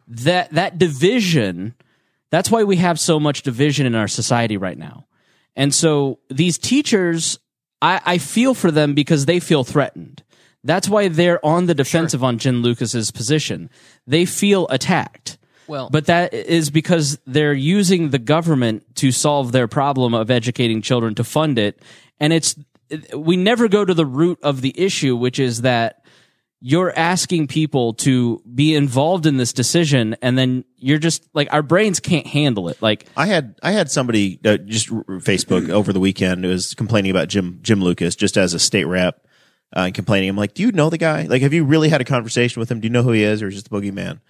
that 0.07 0.51
that 0.53 0.79
division 0.79 1.75
that's 2.31 2.51
why 2.51 2.65
we 2.65 2.77
have 2.77 2.99
so 2.99 3.21
much 3.21 3.43
division 3.43 3.87
in 3.87 3.95
our 3.95 4.09
society 4.09 4.57
right 4.57 4.79
now. 4.79 5.07
And 5.57 5.75
so 5.75 6.21
these 6.31 6.59
teachers, 6.59 7.39
I, 7.83 8.01
I 8.05 8.19
feel 8.19 8.55
for 8.55 8.71
them 8.71 8.95
because 8.95 9.27
they 9.27 9.41
feel 9.41 9.65
threatened. 9.65 10.23
That's 10.63 10.89
why 10.89 11.09
they're 11.09 11.45
on 11.45 11.67
the 11.67 11.75
defensive 11.75 12.23
on 12.23 12.39
Jim 12.39 12.63
Lucas's 12.63 13.11
position. 13.11 13.71
They 14.07 14.27
feel 14.27 14.69
attacked. 14.69 15.39
Well- 15.67 15.89
but 15.91 16.07
that 16.07 16.35
is 16.35 16.71
because 16.71 17.19
they're 17.27 17.55
using 17.55 18.11
the 18.11 18.19
government 18.19 18.97
to 18.97 19.13
solve 19.13 19.53
their 19.53 19.69
problem 19.69 20.15
of 20.15 20.31
educating 20.31 20.83
children 20.83 21.15
to 21.15 21.25
fund 21.25 21.59
it. 21.59 21.81
And 22.19 22.33
it's, 22.33 22.57
we 23.17 23.37
never 23.37 23.69
go 23.69 23.85
to 23.85 23.95
the 23.95 24.05
root 24.05 24.39
of 24.43 24.61
the 24.61 24.79
issue, 24.79 25.17
which 25.17 25.39
is 25.39 25.63
that 25.63 26.00
you're 26.61 26.97
asking 26.97 27.47
people 27.47 27.95
to 27.95 28.43
be 28.55 28.75
involved 28.75 29.25
in 29.27 29.39
this 29.39 29.53
decision 29.53 30.15
and 30.21 30.37
then 30.37 30.65
you're 30.77 30.99
just 30.99 31.27
like 31.33 31.49
our 31.53 31.63
brains 31.63 32.01
can't 32.01 32.27
handle 32.27 32.69
it 32.69 32.81
like 32.83 33.07
I 33.17 33.27
had 33.27 33.59
I 33.63 33.73
had 33.73 33.91
somebody 33.91 34.39
uh, 34.45 34.59
just 34.59 34.89
Facebook 34.89 35.69
over 35.71 35.93
the 35.93 36.01
weekend 36.01 36.45
who 36.45 36.51
was 36.51 36.75
complaining 36.75 37.11
about 37.11 37.29
Jim 37.29 37.61
Jim 37.63 37.81
Lucas 37.81 38.15
just 38.15 38.37
as 38.37 38.53
a 38.55 38.59
state 38.59 38.85
rep 38.85 39.27
uh, 39.75 39.83
and 39.83 39.95
complaining. 39.95 40.29
I'm 40.29 40.37
like, 40.37 40.55
do 40.55 40.63
you 40.63 40.73
know 40.73 40.91
the 40.91 40.99
guy? 40.99 41.25
Like, 41.25 41.43
have 41.43 41.53
you 41.53 41.65
really 41.65 41.89
had 41.89 42.01
a 42.01 42.05
conversation 42.05 42.61
with 42.61 42.71
him? 42.71 42.81
Do 42.81 42.87
you 42.87 42.93
know 42.93 43.03
who 43.03 43.13
he 43.13 43.23
is, 43.23 43.43
or 43.43 43.49
is 43.49 43.55
just 43.55 43.71
the 43.71 43.77
boogeyman? 43.77 44.21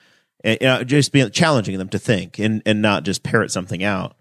And 0.45 0.59
you 0.61 0.67
know, 0.67 0.85
just 0.85 1.13
being 1.13 1.31
challenging 1.31 1.79
them 1.79 1.89
to 1.91 1.99
think 1.99 2.39
and 2.39 2.63
and 2.67 2.83
not 2.83 3.05
just 3.05 3.23
parrot 3.23 3.51
something 3.51 3.83
out. 3.83 4.17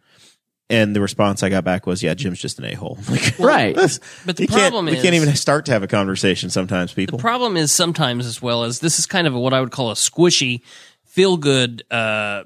And 0.72 0.96
the 0.96 1.02
response 1.02 1.42
I 1.42 1.50
got 1.50 1.64
back 1.64 1.88
was, 1.88 2.04
"Yeah, 2.04 2.14
Jim's 2.14 2.40
just 2.40 2.60
an 2.60 2.66
a 2.66 2.76
hole." 2.76 3.00
Like, 3.10 3.40
Right. 3.40 3.76
But 3.76 4.38
the 4.38 4.46
problem 4.48 4.86
can't- 4.86 4.98
we 4.98 5.02
can't 5.02 5.16
even 5.16 5.36
start 5.36 5.66
to 5.66 5.72
have 5.72 5.82
a 5.82 5.88
conversation. 5.88 6.50
Sometimes 6.52 6.94
people. 6.94 7.18
The 7.18 7.22
problem 7.22 7.58
is 7.58 7.72
sometimes 7.72 8.26
as 8.28 8.42
well 8.42 8.64
as 8.64 8.80
this 8.80 9.00
is 9.00 9.06
kind 9.08 9.26
of 9.26 9.34
what 9.34 9.54
I 9.54 9.62
would 9.62 9.72
call 9.72 9.90
a 9.90 9.96
squishy, 9.96 10.62
feel 11.06 11.38
good, 11.38 11.84
uh, 11.90 12.44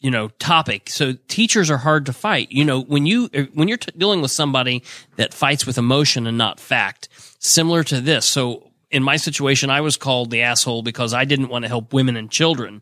you 0.00 0.10
know, 0.10 0.28
topic. 0.38 0.88
So 0.88 1.14
teachers 1.28 1.70
are 1.70 1.76
hard 1.76 2.06
to 2.06 2.14
fight. 2.14 2.50
You 2.50 2.64
know, 2.64 2.80
when 2.80 3.04
you 3.04 3.28
uh, 3.34 3.42
when 3.52 3.68
you're 3.68 3.76
t- 3.78 3.92
dealing 3.96 4.22
with 4.22 4.30
somebody 4.30 4.82
that 5.16 5.34
fights 5.34 5.66
with 5.66 5.76
emotion 5.76 6.26
and 6.26 6.38
not 6.38 6.58
fact, 6.58 7.10
similar 7.40 7.84
to 7.84 8.00
this. 8.00 8.24
So 8.24 8.70
in 8.90 9.02
my 9.02 9.16
situation, 9.16 9.68
I 9.68 9.82
was 9.82 9.98
called 9.98 10.30
the 10.30 10.42
asshole 10.42 10.82
because 10.82 11.12
I 11.12 11.26
didn't 11.26 11.48
want 11.48 11.64
to 11.64 11.68
help 11.68 11.92
women 11.92 12.16
and 12.16 12.30
children. 12.30 12.80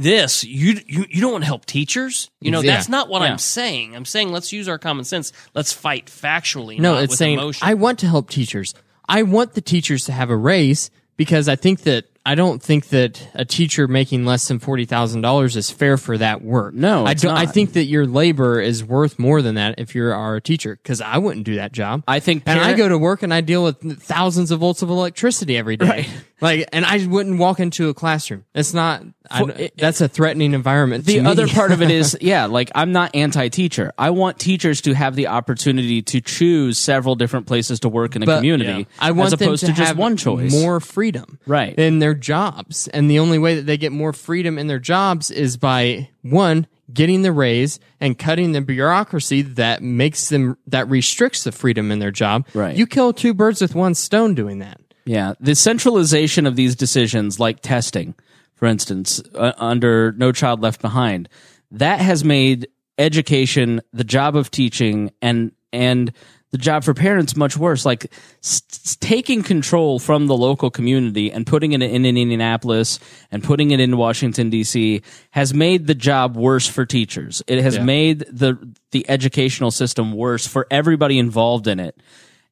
This 0.00 0.44
you 0.44 0.80
you 0.86 1.06
you 1.10 1.20
don't 1.20 1.32
want 1.32 1.42
to 1.42 1.46
help 1.46 1.66
teachers. 1.66 2.30
You 2.40 2.52
know 2.52 2.60
Yeah. 2.60 2.74
that's 2.76 2.88
not 2.88 3.08
what 3.08 3.22
Yeah. 3.22 3.32
I'm 3.32 3.38
saying. 3.38 3.96
I'm 3.96 4.04
saying 4.04 4.30
let's 4.30 4.52
use 4.52 4.68
our 4.68 4.78
common 4.78 5.04
sense. 5.04 5.32
Let's 5.54 5.72
fight 5.72 6.06
factually. 6.06 6.78
No, 6.78 6.94
not 6.94 7.02
it's 7.02 7.10
with 7.10 7.18
saying 7.18 7.38
emotion. 7.38 7.66
I 7.66 7.74
want 7.74 7.98
to 7.98 8.06
help 8.06 8.30
teachers. 8.30 8.74
I 9.08 9.24
want 9.24 9.54
the 9.54 9.60
teachers 9.60 10.04
to 10.04 10.12
have 10.12 10.30
a 10.30 10.36
raise 10.36 10.90
because 11.16 11.48
I 11.48 11.56
think 11.56 11.80
that 11.82 12.04
I 12.28 12.34
don't 12.34 12.62
think 12.62 12.88
that 12.88 13.26
a 13.32 13.46
teacher 13.46 13.88
making 13.88 14.26
less 14.26 14.48
than 14.48 14.58
forty 14.58 14.84
thousand 14.84 15.22
dollars 15.22 15.56
is 15.56 15.70
fair 15.70 15.96
for 15.96 16.18
that 16.18 16.42
work. 16.42 16.74
No, 16.74 17.06
I 17.06 17.14
don't. 17.14 17.34
I 17.34 17.46
think 17.46 17.72
that 17.72 17.84
your 17.84 18.06
labor 18.06 18.60
is 18.60 18.84
worth 18.84 19.18
more 19.18 19.40
than 19.40 19.54
that 19.54 19.76
if 19.78 19.94
you 19.94 20.04
are 20.04 20.36
a 20.36 20.40
teacher 20.42 20.76
because 20.76 21.00
I 21.00 21.16
wouldn't 21.16 21.46
do 21.46 21.54
that 21.54 21.72
job. 21.72 22.04
I 22.06 22.20
think 22.20 22.42
and 22.44 22.60
I 22.60 22.74
go 22.74 22.86
to 22.86 22.98
work 22.98 23.22
and 23.22 23.32
I 23.32 23.40
deal 23.40 23.64
with 23.64 24.02
thousands 24.02 24.50
of 24.50 24.60
volts 24.60 24.82
of 24.82 24.90
electricity 24.90 25.56
every 25.56 25.78
day. 25.78 25.86
Right. 25.86 26.08
Like, 26.40 26.68
and 26.72 26.84
I 26.86 27.04
wouldn't 27.04 27.40
walk 27.40 27.58
into 27.58 27.88
a 27.88 27.94
classroom. 27.94 28.44
It's 28.54 28.72
not. 28.72 29.02
For- 29.36 29.50
it- 29.50 29.76
that's 29.76 30.00
a 30.00 30.06
threatening 30.06 30.54
environment. 30.54 31.04
the 31.04 31.18
other 31.20 31.48
part 31.48 31.72
of 31.72 31.82
it 31.82 31.90
is 31.90 32.16
yeah 32.22 32.46
like 32.46 32.70
i'm 32.74 32.92
not 32.92 33.14
anti-teacher 33.14 33.92
i 33.98 34.08
want 34.08 34.38
teachers 34.38 34.80
to 34.82 34.94
have 34.94 35.16
the 35.16 35.26
opportunity 35.26 36.00
to 36.00 36.22
choose 36.22 36.78
several 36.78 37.14
different 37.14 37.46
places 37.46 37.80
to 37.80 37.90
work 37.90 38.16
in 38.16 38.22
a 38.22 38.26
But- 38.26 38.36
community 38.36 38.86
I 38.98 39.10
want 39.10 39.26
as 39.26 39.32
opposed 39.34 39.64
them 39.64 39.68
to, 39.68 39.74
to, 39.74 39.78
just 39.78 39.88
have 39.88 39.98
one 39.98 40.16
choice 40.16 40.50
more 40.50 40.80
freedom, 40.80 41.38
Right. 41.46 41.78
in 41.78 41.98
their 41.98 42.14
jobs. 42.20 42.88
And 42.88 43.10
the 43.10 43.18
only 43.18 43.38
way 43.38 43.56
that 43.56 43.66
they 43.66 43.76
get 43.76 43.92
more 43.92 44.12
freedom 44.12 44.58
in 44.58 44.66
their 44.66 44.78
jobs 44.78 45.30
is 45.30 45.56
by 45.56 46.10
one 46.22 46.66
getting 46.92 47.22
the 47.22 47.32
raise 47.32 47.80
and 48.00 48.18
cutting 48.18 48.52
the 48.52 48.60
bureaucracy 48.60 49.42
that 49.42 49.82
makes 49.82 50.28
them 50.28 50.56
that 50.66 50.88
restricts 50.88 51.44
the 51.44 51.52
freedom 51.52 51.90
in 51.90 51.98
their 51.98 52.10
job. 52.10 52.46
Right. 52.54 52.76
You 52.76 52.86
kill 52.86 53.12
two 53.12 53.34
birds 53.34 53.60
with 53.60 53.74
one 53.74 53.94
stone 53.94 54.34
doing 54.34 54.60
that. 54.60 54.80
Yeah, 55.04 55.34
the 55.40 55.54
centralization 55.54 56.46
of 56.46 56.54
these 56.54 56.76
decisions, 56.76 57.40
like 57.40 57.60
testing, 57.60 58.14
for 58.54 58.66
instance, 58.66 59.22
uh, 59.34 59.52
under 59.56 60.12
No 60.12 60.32
Child 60.32 60.60
Left 60.60 60.82
Behind, 60.82 61.30
that 61.70 62.00
has 62.00 62.24
made 62.24 62.68
education, 62.98 63.80
the 63.92 64.04
job 64.04 64.36
of 64.36 64.50
teaching, 64.50 65.12
and 65.22 65.52
and 65.72 66.12
the 66.50 66.58
job 66.58 66.84
for 66.84 66.94
parents 66.94 67.36
much 67.36 67.56
worse. 67.56 67.84
Like 67.84 68.10
s- 68.42 68.96
taking 69.00 69.42
control 69.42 69.98
from 69.98 70.26
the 70.26 70.36
local 70.36 70.70
community 70.70 71.30
and 71.30 71.46
putting 71.46 71.72
it 71.72 71.82
in 71.82 72.04
Indianapolis 72.06 72.98
and 73.30 73.42
putting 73.44 73.70
it 73.70 73.80
in 73.80 73.96
Washington 73.96 74.50
D.C. 74.50 75.02
has 75.30 75.52
made 75.52 75.86
the 75.86 75.94
job 75.94 76.36
worse 76.36 76.66
for 76.66 76.86
teachers. 76.86 77.42
It 77.46 77.62
has 77.62 77.78
made 77.78 78.20
the 78.30 78.56
the 78.92 79.08
educational 79.10 79.70
system 79.70 80.12
worse 80.12 80.46
for 80.46 80.66
everybody 80.70 81.18
involved 81.18 81.66
in 81.66 81.80
it. 81.80 81.96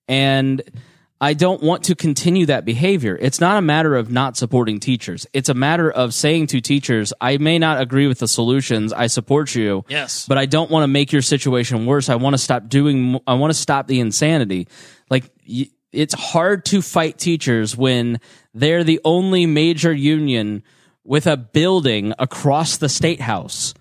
And 0.08 0.62
I 1.20 1.32
don't 1.32 1.62
want 1.62 1.84
to 1.84 1.94
continue 1.94 2.44
that 2.46 2.66
behavior. 2.66 3.16
It's 3.18 3.40
not 3.40 3.56
a 3.56 3.62
matter 3.62 3.96
of 3.96 4.10
not 4.10 4.36
supporting 4.36 4.80
teachers. 4.80 5.26
It's 5.32 5.48
a 5.48 5.54
matter 5.54 5.90
of 5.90 6.12
saying 6.12 6.48
to 6.48 6.60
teachers, 6.60 7.12
I 7.20 7.38
may 7.38 7.58
not 7.58 7.80
agree 7.80 8.06
with 8.06 8.18
the 8.18 8.28
solutions. 8.28 8.92
I 8.92 9.06
support 9.06 9.54
you. 9.54 9.84
Yes. 9.88 10.26
But 10.26 10.36
I 10.36 10.44
don't 10.44 10.70
want 10.70 10.82
to 10.82 10.88
make 10.88 11.12
your 11.12 11.22
situation 11.22 11.86
worse. 11.86 12.10
I 12.10 12.16
want 12.16 12.34
to 12.34 12.38
stop 12.38 12.68
doing, 12.68 13.18
I 13.26 13.34
want 13.34 13.50
to 13.50 13.58
stop 13.58 13.86
the 13.86 14.00
insanity. 14.00 14.68
Like, 15.08 15.30
it's 15.90 16.14
hard 16.14 16.66
to 16.66 16.82
fight 16.82 17.18
teachers 17.18 17.74
when 17.74 18.20
they're 18.52 18.84
the 18.84 19.00
only 19.02 19.46
major 19.46 19.92
union 19.92 20.62
with 21.02 21.26
a 21.26 21.38
building 21.38 22.12
across 22.18 22.76
the 22.76 22.90
state 22.90 23.22
house. 23.22 23.72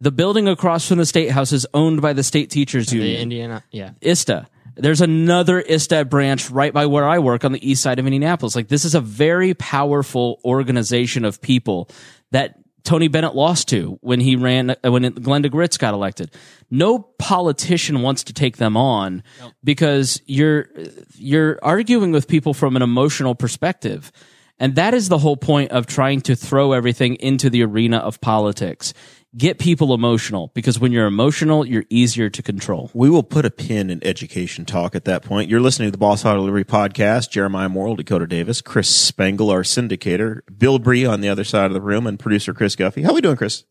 The 0.00 0.10
building 0.10 0.48
across 0.48 0.88
from 0.88 0.98
the 0.98 1.06
state 1.06 1.30
house 1.30 1.52
is 1.52 1.66
owned 1.72 2.02
by 2.02 2.12
the 2.12 2.24
state 2.24 2.50
teachers 2.50 2.88
The 2.88 2.96
union. 2.96 3.22
Indiana, 3.22 3.64
yeah. 3.70 3.92
ISTA. 4.02 4.48
There's 4.74 5.00
another 5.00 5.60
ISTA 5.60 6.04
branch 6.06 6.50
right 6.50 6.72
by 6.72 6.86
where 6.86 7.08
I 7.08 7.18
work 7.18 7.44
on 7.44 7.52
the 7.52 7.68
east 7.68 7.82
side 7.82 7.98
of 7.98 8.06
Indianapolis. 8.06 8.56
Like 8.56 8.68
this 8.68 8.84
is 8.84 8.94
a 8.94 9.00
very 9.00 9.54
powerful 9.54 10.40
organization 10.44 11.24
of 11.24 11.40
people 11.40 11.88
that 12.30 12.58
Tony 12.84 13.08
Bennett 13.08 13.34
lost 13.34 13.68
to 13.68 13.98
when 14.00 14.20
he 14.20 14.36
ran 14.36 14.70
uh, 14.70 14.90
when 14.90 15.04
Glenda 15.04 15.52
Ritz 15.52 15.76
got 15.76 15.94
elected. 15.94 16.34
No 16.70 16.98
politician 16.98 18.02
wants 18.02 18.24
to 18.24 18.32
take 18.32 18.56
them 18.56 18.76
on 18.76 19.22
because 19.62 20.20
you're 20.26 20.68
you're 21.14 21.58
arguing 21.62 22.10
with 22.12 22.26
people 22.26 22.54
from 22.54 22.76
an 22.76 22.82
emotional 22.82 23.34
perspective. 23.34 24.10
And 24.58 24.74
that 24.76 24.94
is 24.94 25.08
the 25.08 25.18
whole 25.18 25.36
point 25.36 25.72
of 25.72 25.86
trying 25.86 26.20
to 26.22 26.36
throw 26.36 26.72
everything 26.72 27.16
into 27.16 27.50
the 27.50 27.64
arena 27.64 27.98
of 27.98 28.20
politics. 28.20 28.94
Get 29.34 29.58
people 29.58 29.94
emotional 29.94 30.50
because 30.52 30.78
when 30.78 30.92
you're 30.92 31.06
emotional, 31.06 31.64
you're 31.66 31.86
easier 31.88 32.28
to 32.28 32.42
control. 32.42 32.90
We 32.92 33.08
will 33.08 33.22
put 33.22 33.46
a 33.46 33.50
pin 33.50 33.88
in 33.88 34.04
education 34.04 34.66
talk 34.66 34.94
at 34.94 35.06
that 35.06 35.22
point. 35.22 35.48
You're 35.48 35.62
listening 35.62 35.86
to 35.86 35.90
the 35.90 35.96
Boss 35.96 36.20
Hog 36.20 36.36
of 36.36 36.44
Liberty 36.44 36.70
Podcast. 36.70 37.30
Jeremiah 37.30 37.70
Morrell, 37.70 37.96
Dakota 37.96 38.26
Davis, 38.26 38.60
Chris 38.60 38.90
Spangle, 38.90 39.48
our 39.48 39.62
syndicator, 39.62 40.42
Bilbrey 40.50 41.10
on 41.10 41.22
the 41.22 41.30
other 41.30 41.44
side 41.44 41.64
of 41.64 41.72
the 41.72 41.80
room, 41.80 42.06
and 42.06 42.18
producer 42.18 42.52
Chris 42.52 42.76
Guffey. 42.76 43.04
How 43.04 43.12
are 43.12 43.14
we 43.14 43.20
doing, 43.22 43.36
Chris? 43.36 43.64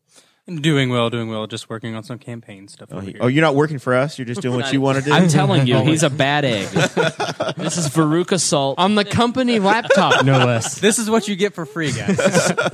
Doing 0.48 0.90
well, 0.90 1.08
doing 1.08 1.28
well. 1.28 1.46
Just 1.46 1.70
working 1.70 1.94
on 1.94 2.02
some 2.02 2.18
campaign 2.18 2.66
stuff 2.66 2.92
over 2.92 3.02
here. 3.06 3.18
Oh, 3.20 3.28
you're 3.28 3.42
not 3.44 3.54
working 3.54 3.78
for 3.78 3.94
us. 3.94 4.18
You're 4.18 4.26
just 4.26 4.40
doing 4.40 4.56
what 4.56 4.72
you 4.72 4.80
want 4.80 4.98
to 4.98 5.04
do. 5.04 5.12
I'm 5.12 5.28
telling 5.28 5.68
you, 5.68 5.78
he's 5.84 6.02
a 6.02 6.10
bad 6.26 6.44
egg. 6.44 6.66
this 7.56 7.78
is 7.78 7.88
Veruca 7.90 8.40
Salt. 8.40 8.76
On 8.80 8.96
the 8.96 9.04
company 9.04 9.60
laptop, 9.60 10.24
no 10.24 10.44
less. 10.44 10.78
This 10.80 10.98
is 10.98 11.08
what 11.08 11.28
you 11.28 11.36
get 11.36 11.54
for 11.54 11.64
free, 11.64 11.92
guys. 11.92 12.18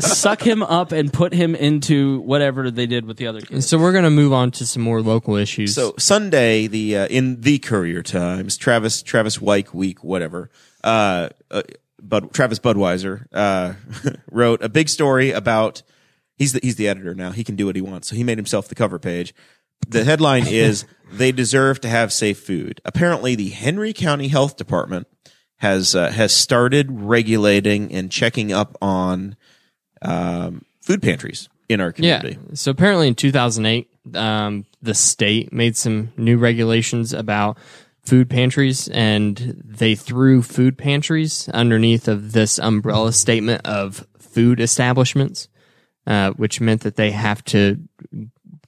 Suck 0.02 0.40
him 0.40 0.62
up 0.62 0.92
and 0.92 1.12
put 1.12 1.34
him 1.34 1.54
into 1.54 2.20
whatever 2.20 2.70
they 2.70 2.86
did 2.86 3.04
with 3.04 3.18
the 3.18 3.26
other 3.26 3.42
kids. 3.42 3.68
So 3.68 3.76
we're 3.76 3.92
going 3.92 4.04
to 4.04 4.10
move 4.10 4.32
on 4.32 4.50
to 4.52 4.66
some 4.66 4.82
more 4.82 5.02
local 5.02 5.36
issues. 5.36 5.74
So 5.74 5.92
Sunday, 5.98 6.68
the 6.68 6.96
uh, 6.96 7.06
in 7.08 7.42
the 7.42 7.58
Courier 7.58 8.02
Times, 8.02 8.56
Travis 8.56 9.02
Travis 9.02 9.42
Wyke 9.42 9.74
week, 9.74 10.02
whatever. 10.02 10.50
Uh, 10.82 11.28
uh, 11.50 11.62
Bud 12.00 12.32
Travis 12.32 12.60
Budweiser 12.60 13.26
uh, 13.30 13.74
wrote 14.30 14.62
a 14.62 14.70
big 14.70 14.88
story 14.88 15.32
about. 15.32 15.82
He's 16.38 16.52
the 16.52 16.60
he's 16.62 16.76
the 16.76 16.88
editor 16.88 17.14
now. 17.14 17.32
He 17.32 17.44
can 17.44 17.56
do 17.56 17.66
what 17.66 17.76
he 17.76 17.82
wants. 17.82 18.08
So 18.08 18.16
he 18.16 18.24
made 18.24 18.38
himself 18.38 18.68
the 18.68 18.74
cover 18.74 18.98
page. 18.98 19.34
The 19.88 20.04
headline 20.04 20.46
is 20.46 20.84
"They 21.12 21.32
deserve 21.32 21.80
to 21.80 21.88
have 21.88 22.12
safe 22.12 22.38
food." 22.38 22.80
Apparently, 22.84 23.34
the 23.34 23.50
Henry 23.50 23.92
County 23.92 24.28
Health 24.28 24.56
Department 24.56 25.06
has 25.56 25.94
uh, 25.94 26.10
has 26.10 26.32
started 26.32 26.88
regulating 26.90 27.92
and 27.92 28.10
checking 28.10 28.52
up 28.52 28.76
on 28.80 29.36
um, 30.02 30.64
food 30.80 31.02
pantries 31.02 31.48
in 31.68 31.80
our 31.80 31.92
community. 31.92 32.38
Yeah. 32.40 32.54
So 32.54 32.70
apparently 32.70 33.08
in 33.08 33.14
2008, 33.14 33.90
um, 34.14 34.64
the 34.80 34.94
state 34.94 35.52
made 35.52 35.76
some 35.76 36.12
new 36.16 36.38
regulations 36.38 37.12
about 37.12 37.58
food 38.02 38.30
pantries 38.30 38.88
and 38.88 39.62
they 39.64 39.94
threw 39.94 40.40
food 40.40 40.78
pantries 40.78 41.48
underneath 41.50 42.08
of 42.08 42.32
this 42.32 42.58
umbrella 42.58 43.12
statement 43.12 43.60
of 43.66 44.06
food 44.18 44.60
establishments, 44.60 45.48
uh, 46.08 46.30
which 46.32 46.60
meant 46.60 46.80
that 46.80 46.96
they 46.96 47.10
have 47.10 47.44
to 47.44 47.78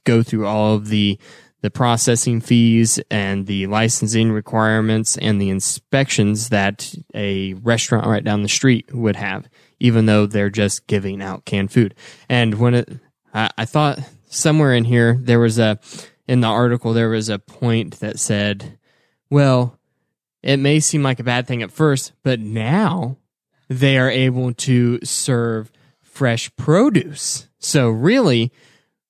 go 0.03 0.23
through 0.23 0.45
all 0.45 0.75
of 0.75 0.87
the 0.87 1.19
the 1.61 1.71
processing 1.71 2.41
fees 2.41 2.99
and 3.11 3.45
the 3.45 3.67
licensing 3.67 4.31
requirements 4.31 5.15
and 5.17 5.39
the 5.39 5.49
inspections 5.49 6.49
that 6.49 6.95
a 7.13 7.53
restaurant 7.55 8.07
right 8.07 8.23
down 8.23 8.41
the 8.41 8.49
street 8.49 8.91
would 8.93 9.15
have, 9.15 9.47
even 9.79 10.07
though 10.07 10.25
they're 10.25 10.49
just 10.49 10.87
giving 10.87 11.21
out 11.21 11.45
canned 11.45 11.71
food. 11.71 11.93
And 12.27 12.55
when 12.55 12.73
it, 12.73 12.89
I, 13.31 13.51
I 13.59 13.65
thought 13.65 13.99
somewhere 14.25 14.73
in 14.73 14.85
here 14.85 15.17
there 15.19 15.39
was 15.39 15.59
a 15.59 15.79
in 16.27 16.41
the 16.41 16.47
article 16.47 16.93
there 16.93 17.09
was 17.09 17.29
a 17.29 17.39
point 17.39 17.99
that 17.99 18.19
said, 18.19 18.77
well, 19.29 19.77
it 20.41 20.57
may 20.57 20.79
seem 20.79 21.03
like 21.03 21.19
a 21.19 21.23
bad 21.23 21.47
thing 21.47 21.61
at 21.61 21.71
first, 21.71 22.13
but 22.23 22.39
now 22.39 23.17
they 23.67 23.97
are 23.97 24.09
able 24.09 24.53
to 24.53 24.99
serve 25.03 25.71
fresh 26.11 26.53
produce. 26.55 27.47
So 27.59 27.89
really, 27.89 28.51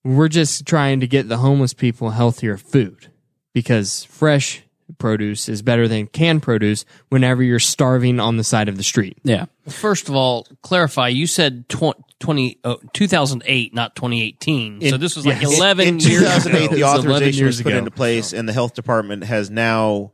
we're 0.04 0.28
just 0.30 0.66
trying 0.66 0.99
to 1.02 1.08
get 1.08 1.28
the 1.30 1.38
homeless 1.38 1.74
people 1.74 2.12
healthier 2.12 2.58
food 2.58 3.08
because 3.54 4.04
fresh 4.06 4.64
produce 4.97 5.47
is 5.47 5.62
better 5.62 5.88
than 5.88 6.08
canned 6.08 6.43
produce 6.43 6.86
whenever 7.10 7.41
you're 7.41 7.60
starving 7.60 8.20
on 8.20 8.38
the 8.38 8.43
side 8.43 8.68
of 8.70 8.78
the 8.78 8.84
street. 8.84 9.18
Yeah. 9.24 9.45
First 9.68 10.10
of 10.10 10.16
all, 10.16 10.45
clarify. 10.62 11.08
You 11.08 11.28
said 11.28 11.68
tw- 11.70 11.93
20, 12.20 12.60
oh, 12.66 12.78
2008, 12.93 13.74
not 13.74 13.95
2018. 13.95 14.82
so 14.89 14.97
this 14.97 15.16
was 15.16 15.26
like 15.26 15.41
yes. 15.41 15.58
11 15.58 15.88
in 15.88 15.99
years 15.99 16.20
2008 16.43 16.66
ago. 16.66 16.76
the 16.76 16.82
It 16.82 16.84
was 16.84 16.93
11 17.06 17.12
authorization 17.12 17.45
was 17.47 17.62
put 17.62 17.70
ago. 17.72 17.78
into 17.80 17.91
place 17.91 18.34
and 18.34 18.47
the 18.47 18.54
health 18.54 18.74
department 18.76 19.24
has 19.24 19.49
now 19.49 20.12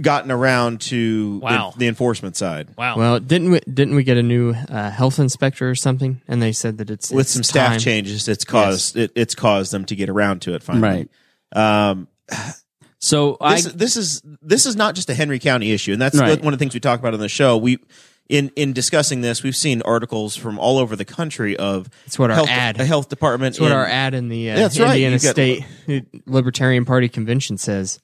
gotten 0.00 0.30
around 0.30 0.80
to 0.82 1.38
Wow. 1.42 1.70
the, 1.72 1.80
the 1.80 1.86
enforcement 1.88 2.36
side 2.36 2.68
Wow. 2.76 2.96
Well, 2.96 3.20
didn't 3.20 3.50
we 3.50 3.60
didn't 3.60 3.94
we 3.94 4.04
get 4.04 4.16
a 4.16 4.22
new 4.22 4.50
uh, 4.50 4.90
health 4.90 5.18
inspector 5.18 5.68
or 5.68 5.74
something? 5.74 6.20
And 6.28 6.40
they 6.42 6.52
said 6.52 6.78
that 6.78 6.90
it's 6.90 7.10
with 7.10 7.26
it's 7.26 7.32
some 7.32 7.42
staff 7.42 7.78
changes 7.80 8.28
it's 8.28 8.44
caused 8.44 8.96
it, 8.96 9.10
it's 9.14 9.34
caused 9.34 9.72
them 9.72 9.84
to 9.86 9.96
get 9.96 10.08
around 10.08 10.42
to 10.42 10.54
it 10.54 10.62
finally 10.62 11.08
Right. 11.52 11.90
um 11.90 12.08
So 13.00 13.36
I 13.40 13.54
this, 13.60 13.72
this 13.72 13.96
is 13.96 14.22
this 14.42 14.66
is 14.66 14.74
not 14.76 14.94
just 14.96 15.08
a 15.08 15.14
Henry 15.14 15.38
County 15.38 15.70
issue, 15.72 15.92
and 15.92 16.02
that's 16.02 16.18
Right. 16.18 16.42
one 16.42 16.52
of 16.52 16.58
the 16.58 16.62
things 16.62 16.74
we 16.74 16.80
talk 16.80 16.98
about 16.98 17.14
on 17.14 17.20
the 17.20 17.28
show. 17.28 17.56
We 17.56 17.78
in 18.28 18.50
in 18.56 18.72
discussing 18.72 19.20
this, 19.20 19.42
we've 19.44 19.54
seen 19.56 19.80
articles 19.82 20.34
from 20.36 20.58
all 20.58 20.78
over 20.78 20.96
the 20.96 21.04
country 21.04 21.56
of 21.56 21.88
It's 22.06 22.18
what 22.18 22.30
our 22.30 22.36
health, 22.36 22.48
ad- 22.50 22.80
a 22.80 22.84
health 22.84 23.08
department. 23.08 23.54
That's 23.54 23.60
what 23.60 23.70
in- 23.70 23.76
our 23.78 23.86
ad 23.86 24.14
in 24.14 24.28
the 24.28 24.50
uh, 24.50 24.56
That's 24.56 24.78
right. 24.80 25.00
Indiana 25.00 25.18
got- 25.18 25.30
State 25.30 25.64
Libertarian 26.26 26.84
Party 26.84 27.08
convention 27.08 27.56
says: 27.56 28.00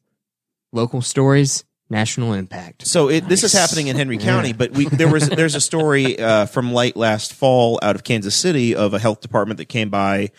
local 0.73 1.03
stories, 1.03 1.65
national 1.91 2.33
impact. 2.33 2.87
So 2.87 3.09
it, 3.09 3.29
this 3.29 3.43
is 3.45 3.53
happening 3.53 3.89
in 3.89 3.97
Henry 3.97 4.19
County, 4.31 4.53
but 4.53 4.73
we 4.73 4.87
there 4.87 5.11
was 5.11 5.29
there's 5.29 5.55
a 5.55 5.61
story 5.61 6.19
uh, 6.19 6.47
from 6.47 6.73
late 6.73 6.97
last 6.97 7.33
fall 7.35 7.79
out 7.83 7.95
of 7.95 8.05
Kansas 8.05 8.35
City 8.35 8.75
of 8.75 8.95
a 8.95 8.99
health 8.99 9.21
department 9.21 9.59
that 9.59 9.67
came 9.67 9.91
by 9.91 10.31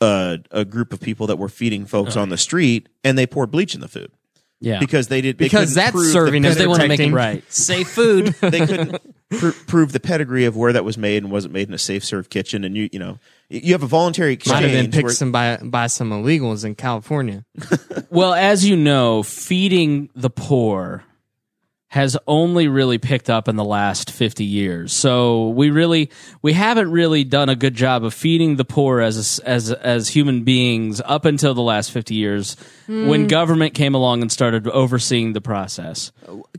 uh, 0.00 0.38
a 0.50 0.64
group 0.64 0.92
of 0.92 1.00
people 1.00 1.26
that 1.28 1.36
were 1.36 1.48
feeding 1.48 1.86
folks 1.86 2.16
on 2.16 2.28
the 2.28 2.36
street, 2.36 2.88
and 3.04 3.16
they 3.16 3.26
poured 3.26 3.50
bleach 3.50 3.74
in 3.74 3.80
the 3.80 3.88
food 3.88 4.10
yeah. 4.60 4.78
because 4.80 5.08
they 5.08 5.20
did 5.20 5.38
they 5.38 5.46
Because 5.46 5.70
couldn't 5.70 5.74
that's 5.74 5.90
prove 5.92 6.04
the 6.06 6.12
serving 6.12 6.44
as 6.44 6.56
they 6.58 6.66
want 6.66 6.82
to 6.82 6.88
make 6.88 7.00
it 7.00 7.12
right. 7.12 7.44
safe 7.52 7.88
food. 7.90 8.26
they 8.40 8.66
couldn't 8.66 9.00
pr- 9.30 9.50
prove 9.66 9.92
the 9.92 10.00
pedigree 10.00 10.44
of 10.44 10.56
where 10.56 10.72
that 10.72 10.84
was 10.84 10.96
made 10.98 11.22
and 11.22 11.32
wasn't 11.32 11.52
made 11.54 11.68
in 11.68 11.74
a 11.74 11.78
safe 11.78 12.04
serve 12.04 12.30
kitchen, 12.30 12.64
and 12.64 12.76
you 12.76 12.88
you 12.92 12.98
know 12.98 13.18
you 13.48 13.72
have 13.72 13.82
a 13.82 13.86
voluntary 13.86 14.32
exchange. 14.34 14.54
Might 14.62 14.68
have 14.70 14.82
been 14.82 14.90
picked 14.90 15.04
where- 15.04 15.12
some 15.12 15.32
by 15.32 15.56
by 15.62 15.86
some 15.86 16.10
illegals 16.10 16.64
in 16.64 16.74
California. 16.74 17.44
Well, 18.10 18.34
as 18.34 18.64
you 18.64 18.76
know, 18.76 19.22
feeding 19.22 20.10
the 20.14 20.30
poor 20.30 21.04
has 21.88 22.18
only 22.26 22.68
really 22.68 22.98
picked 22.98 23.30
up 23.30 23.48
in 23.48 23.56
the 23.56 23.64
last 23.64 24.10
50 24.10 24.44
years. 24.44 24.92
So 24.92 25.48
we 25.48 25.70
really 25.70 26.10
we 26.42 26.52
haven't 26.52 26.90
really 26.90 27.24
done 27.24 27.48
a 27.48 27.56
good 27.56 27.74
job 27.74 28.04
of 28.04 28.12
feeding 28.12 28.56
the 28.56 28.64
poor 28.64 29.00
as 29.00 29.38
as 29.40 29.72
as 29.72 30.08
human 30.08 30.44
beings 30.44 31.00
up 31.04 31.24
until 31.24 31.54
the 31.54 31.62
last 31.62 31.90
50 31.90 32.14
years 32.14 32.56
when 32.86 33.22
hmm. 33.22 33.26
government 33.26 33.74
came 33.74 33.94
along 33.94 34.20
and 34.22 34.30
started 34.30 34.68
overseeing 34.68 35.32
the 35.32 35.40
process. 35.40 36.12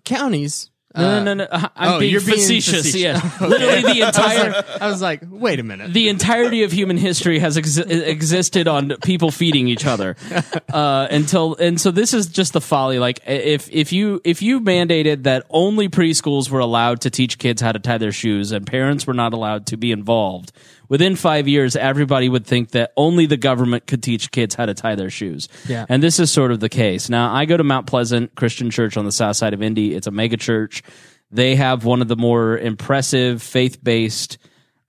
Counties. 0.03 0.68
No, 0.95 1.03
no, 1.03 1.17
uh, 1.19 1.23
no, 1.23 1.33
no. 1.35 1.43
Uh, 1.43 1.69
I'm 1.75 1.93
oh, 1.93 1.99
being 1.99 2.11
you're 2.11 2.21
being 2.21 2.37
facetious. 2.37 2.87
facetious. 2.87 2.95
Yeah. 2.95 3.21
Literally 3.47 3.93
the 3.93 4.07
entire 4.07 4.63
I 4.81 4.87
was 4.87 5.01
like, 5.03 5.21
wait 5.29 5.59
a 5.59 5.63
minute. 5.63 5.93
the 5.93 6.09
entirety 6.09 6.63
of 6.63 6.71
human 6.71 6.97
history 6.97 7.37
has 7.37 7.57
exi- 7.57 7.85
uh, 7.85 8.05
existed 8.05 8.67
on 8.67 8.95
people 9.03 9.29
feeding 9.29 9.67
each 9.67 9.85
other 9.85 10.15
uh, 10.73 11.07
until 11.11 11.55
and 11.57 11.79
so 11.79 11.91
this 11.91 12.15
is 12.15 12.25
just 12.27 12.53
the 12.53 12.61
folly 12.61 12.97
like 12.97 13.19
if 13.27 13.69
if 13.71 13.93
you 13.93 14.19
if 14.23 14.41
you 14.41 14.61
mandated 14.61 15.23
that 15.23 15.45
only 15.51 15.89
preschools 15.89 16.49
were 16.49 16.59
allowed 16.59 17.01
to 17.01 17.11
teach 17.11 17.37
kids 17.37 17.61
how 17.61 17.71
to 17.71 17.79
tie 17.79 17.99
their 17.99 18.11
shoes 18.11 18.51
and 18.51 18.65
parents 18.65 19.05
were 19.05 19.13
not 19.13 19.33
allowed 19.33 19.67
to 19.67 19.77
be 19.77 19.91
involved 19.91 20.51
within 20.89 21.15
five 21.15 21.47
years, 21.47 21.75
everybody 21.75 22.27
would 22.27 22.45
think 22.45 22.71
that 22.71 22.91
only 22.97 23.25
the 23.25 23.37
government 23.37 23.87
could 23.87 24.03
teach 24.03 24.31
kids 24.31 24.55
how 24.55 24.65
to 24.65 24.73
tie 24.73 24.95
their 24.95 25.09
shoes. 25.09 25.47
Yeah. 25.67 25.85
And 25.87 26.03
this 26.03 26.19
is 26.19 26.31
sort 26.31 26.51
of 26.51 26.59
the 26.59 26.69
case. 26.69 27.09
Now, 27.09 27.33
I 27.33 27.45
go 27.45 27.55
to 27.55 27.63
Mount 27.63 27.87
Pleasant 27.87 28.35
Christian 28.35 28.69
Church 28.71 28.97
on 28.97 29.05
the 29.05 29.11
south 29.11 29.37
side 29.37 29.53
of 29.53 29.61
Indy. 29.61 29.95
It's 29.95 30.07
a 30.07 30.11
mega 30.11 30.35
church. 30.35 30.83
They 31.31 31.55
have 31.55 31.85
one 31.85 32.01
of 32.01 32.07
the 32.07 32.17
more 32.17 32.57
impressive 32.57 33.41
faith 33.41 33.81
based 33.81 34.39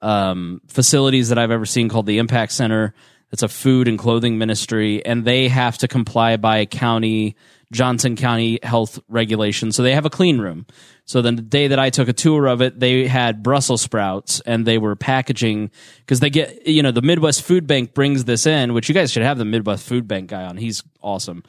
um, 0.02 0.62
facilities 0.66 1.28
that 1.28 1.38
I've 1.38 1.50
ever 1.50 1.66
seen 1.66 1.88
called 1.88 2.06
the 2.06 2.18
Impact 2.18 2.52
Center. 2.52 2.94
It's 3.32 3.42
a 3.42 3.48
food 3.48 3.86
and 3.86 3.98
clothing 3.98 4.38
ministry, 4.38 5.04
and 5.04 5.24
they 5.24 5.48
have 5.48 5.78
to 5.78 5.88
comply 5.88 6.36
by 6.36 6.66
county, 6.66 7.36
Johnson 7.72 8.16
County 8.16 8.58
health 8.62 8.98
regulations. 9.08 9.76
So 9.76 9.82
they 9.82 9.94
have 9.94 10.06
a 10.06 10.10
clean 10.10 10.38
room. 10.38 10.66
So 11.04 11.22
then 11.22 11.36
the 11.36 11.42
day 11.42 11.68
that 11.68 11.78
I 11.78 11.90
took 11.90 12.08
a 12.08 12.12
tour 12.12 12.46
of 12.46 12.60
it, 12.60 12.78
they 12.78 13.06
had 13.06 13.42
Brussels 13.42 13.82
sprouts 13.82 14.40
and 14.40 14.66
they 14.66 14.78
were 14.78 14.96
packaging 14.96 15.70
because 15.98 16.20
they 16.20 16.30
get, 16.30 16.66
you 16.66 16.82
know, 16.82 16.92
the 16.92 17.02
Midwest 17.02 17.42
Food 17.42 17.66
Bank 17.66 17.94
brings 17.94 18.24
this 18.24 18.46
in, 18.46 18.74
which 18.74 18.88
you 18.88 18.94
guys 18.94 19.10
should 19.12 19.22
have 19.22 19.38
the 19.38 19.44
Midwest 19.44 19.86
Food 19.86 20.06
Bank 20.06 20.30
guy 20.30 20.44
on. 20.44 20.56
He's 20.56 20.82
awesome. 21.00 21.42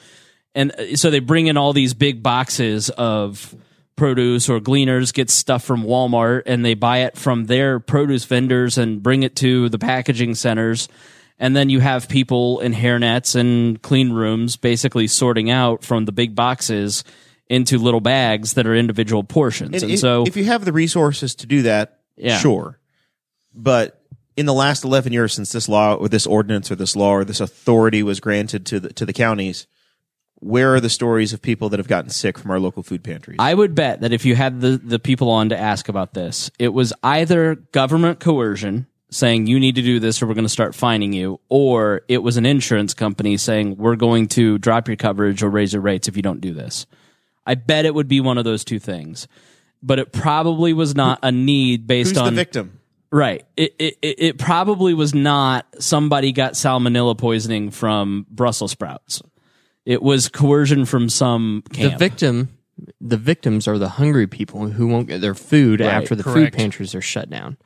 And 0.53 0.71
uh, 0.71 0.95
so 0.95 1.09
they 1.09 1.19
bring 1.19 1.47
in 1.47 1.57
all 1.57 1.73
these 1.73 1.93
big 1.93 2.23
boxes 2.23 2.89
of 2.89 3.55
produce 3.95 4.49
or 4.49 4.59
gleaners 4.59 5.11
get 5.11 5.29
stuff 5.29 5.63
from 5.63 5.83
Walmart 5.83 6.43
and 6.47 6.65
they 6.65 6.73
buy 6.73 6.99
it 6.99 7.15
from 7.17 7.45
their 7.45 7.79
produce 7.79 8.25
vendors 8.25 8.77
and 8.79 9.03
bring 9.03 9.21
it 9.21 9.35
to 9.37 9.69
the 9.69 9.77
packaging 9.77 10.33
centers. 10.33 10.87
And 11.41 11.55
then 11.55 11.71
you 11.71 11.79
have 11.79 12.07
people 12.07 12.59
in 12.59 12.71
hairnets 12.71 13.35
and 13.35 13.81
clean 13.81 14.11
rooms 14.13 14.57
basically 14.57 15.07
sorting 15.07 15.49
out 15.49 15.83
from 15.83 16.05
the 16.05 16.11
big 16.11 16.35
boxes 16.35 17.03
into 17.49 17.79
little 17.79 17.99
bags 17.99 18.53
that 18.53 18.67
are 18.67 18.75
individual 18.75 19.23
portions. 19.23 19.81
And, 19.81 19.91
if, 19.91 19.99
so 19.99 20.23
if 20.27 20.37
you 20.37 20.45
have 20.45 20.65
the 20.65 20.71
resources 20.71 21.33
to 21.35 21.47
do 21.47 21.63
that, 21.63 21.99
Yeah. 22.15 22.37
sure. 22.37 22.77
But 23.55 23.99
in 24.37 24.45
the 24.45 24.53
last 24.53 24.83
11 24.83 25.13
years 25.13 25.33
since 25.33 25.51
this 25.51 25.67
law 25.67 25.95
or 25.95 26.07
this 26.07 26.27
ordinance 26.27 26.69
or 26.69 26.75
this 26.75 26.95
law 26.95 27.09
or 27.09 27.25
this 27.25 27.41
authority 27.41 28.03
was 28.03 28.19
granted 28.19 28.65
to 28.67 28.79
the, 28.79 28.93
to 28.93 29.05
the 29.05 29.11
counties, 29.11 29.65
where 30.35 30.75
are 30.75 30.79
the 30.79 30.89
stories 30.89 31.33
of 31.33 31.41
people 31.41 31.69
that 31.69 31.79
have 31.79 31.87
gotten 31.87 32.11
sick 32.11 32.37
from 32.37 32.51
our 32.51 32.59
local 32.59 32.83
food 32.83 33.03
pantries? 33.03 33.37
I 33.39 33.53
would 33.55 33.73
bet 33.73 34.01
that 34.01 34.13
if 34.13 34.25
you 34.25 34.35
had 34.35 34.61
the, 34.61 34.77
the 34.77 34.99
people 34.99 35.31
on 35.31 35.49
to 35.49 35.57
ask 35.57 35.89
about 35.89 36.13
this, 36.13 36.51
it 36.59 36.69
was 36.69 36.93
either 37.03 37.55
government 37.55 38.19
coercion 38.19 38.85
saying 39.11 39.47
you 39.47 39.59
need 39.59 39.75
to 39.75 39.81
do 39.81 39.99
this 39.99 40.21
or 40.21 40.27
we're 40.27 40.33
going 40.33 40.45
to 40.45 40.49
start 40.49 40.73
fining 40.73 41.13
you, 41.13 41.39
or 41.49 42.01
it 42.07 42.19
was 42.19 42.37
an 42.37 42.45
insurance 42.45 42.93
company 42.93 43.37
saying 43.37 43.77
we're 43.77 43.95
going 43.97 44.27
to 44.29 44.57
drop 44.57 44.87
your 44.87 44.97
coverage 44.97 45.43
or 45.43 45.49
raise 45.49 45.73
your 45.73 45.81
rates 45.81 46.07
if 46.07 46.15
you 46.15 46.21
don't 46.21 46.41
do 46.41 46.53
this. 46.53 46.85
I 47.45 47.55
bet 47.55 47.85
it 47.85 47.93
would 47.93 48.07
be 48.07 48.21
one 48.21 48.37
of 48.37 48.45
those 48.45 48.63
two 48.63 48.79
things. 48.79 49.27
But 49.83 49.99
it 49.99 50.13
probably 50.13 50.73
was 50.73 50.95
not 50.95 51.19
a 51.23 51.31
need 51.31 51.87
based 51.87 52.11
Who's 52.11 52.17
on 52.19 52.33
the 52.33 52.39
victim? 52.39 52.79
Right. 53.11 53.45
It, 53.57 53.75
it 53.79 53.97
it 54.01 54.19
it 54.19 54.37
probably 54.37 54.93
was 54.93 55.13
not 55.13 55.65
somebody 55.79 56.31
got 56.31 56.53
salmonella 56.53 57.17
poisoning 57.17 57.71
from 57.71 58.25
Brussels 58.29 58.71
sprouts. 58.71 59.21
It 59.85 60.01
was 60.01 60.29
coercion 60.29 60.85
from 60.85 61.09
some 61.09 61.63
The 61.71 61.97
victim, 61.97 62.57
the 63.01 63.17
victims 63.17 63.67
are 63.67 63.79
the 63.79 63.89
hungry 63.89 64.27
people 64.27 64.67
who 64.67 64.87
won't 64.87 65.07
get 65.07 65.19
their 65.19 65.35
food 65.35 65.81
after 65.81 66.15
the 66.15 66.23
food 66.23 66.53
pantries 66.53 66.93
are 66.93 67.01
shut 67.01 67.29
down. 67.29 67.57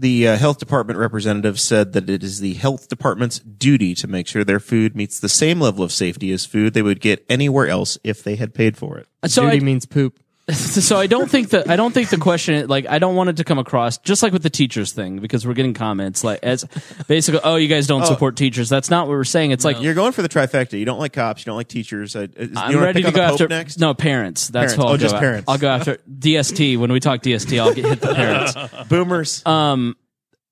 The 0.00 0.28
uh, 0.28 0.36
health 0.36 0.58
department 0.58 1.00
representative 1.00 1.58
said 1.58 1.92
that 1.94 2.08
it 2.08 2.22
is 2.22 2.38
the 2.38 2.54
health 2.54 2.88
department's 2.88 3.40
duty 3.40 3.96
to 3.96 4.06
make 4.06 4.28
sure 4.28 4.44
their 4.44 4.60
food 4.60 4.94
meets 4.94 5.18
the 5.18 5.28
same 5.28 5.60
level 5.60 5.82
of 5.82 5.90
safety 5.90 6.30
as 6.30 6.46
food 6.46 6.72
they 6.72 6.82
would 6.82 7.00
get 7.00 7.26
anywhere 7.28 7.66
else 7.66 7.98
if 8.04 8.22
they 8.22 8.36
had 8.36 8.54
paid 8.54 8.76
for 8.76 8.96
it. 8.98 9.08
so 9.26 9.42
Duty 9.42 9.56
I, 9.56 9.60
means 9.60 9.86
poop. 9.86 10.20
so 10.54 10.96
I 10.98 11.06
don't 11.06 11.30
think 11.30 11.50
that 11.50 11.68
I 11.68 11.76
don't 11.76 11.92
think 11.92 12.08
the 12.08 12.16
question 12.16 12.66
like 12.68 12.86
I 12.86 12.98
don't 12.98 13.14
want 13.14 13.28
it 13.30 13.36
to 13.36 13.44
come 13.44 13.58
across 13.58 13.98
just 13.98 14.22
like 14.22 14.32
with 14.32 14.42
the 14.42 14.48
teachers 14.50 14.92
thing 14.92 15.18
because 15.18 15.46
we're 15.46 15.52
getting 15.52 15.74
comments 15.74 16.24
like 16.24 16.38
as 16.42 16.64
basically 17.06 17.40
oh 17.44 17.56
you 17.56 17.68
guys 17.68 17.86
don't 17.86 18.06
support 18.06 18.36
teachers 18.36 18.68
that's 18.70 18.88
not 18.88 19.06
what 19.08 19.12
we're 19.12 19.24
saying 19.24 19.50
it's 19.50 19.64
like 19.64 19.80
You're 19.82 19.92
going 19.94 20.12
for 20.12 20.22
the 20.22 20.28
trifecta. 20.28 20.78
You 20.78 20.86
don't 20.86 20.98
like 20.98 21.12
cops. 21.12 21.42
You 21.42 21.50
don't 21.50 21.56
like 21.56 21.68
teachers. 21.68 22.16
Uh, 22.16 22.28
is- 22.34 22.50
I'm 22.56 22.78
ready 22.78 23.02
to 23.02 23.12
go 23.12 23.20
after 23.20 23.46
next. 23.46 23.78
no 23.78 23.92
parents 23.92 24.48
that's 24.48 24.74
Parents. 24.74 24.78
I'll 24.78 24.88
Oh, 24.88 24.96
go 24.96 24.96
just 24.96 25.16
parents. 25.16 25.44
I'll 25.48 25.58
go 25.58 25.68
after 25.68 25.98
DST 26.10 26.78
when 26.78 26.92
we 26.92 27.00
talk 27.00 27.22
DST 27.22 27.60
I'll 27.60 27.74
get 27.74 27.84
hit 27.84 28.00
the 28.00 28.14
parents 28.14 28.54
Boomers. 28.88 29.44
um 29.44 29.96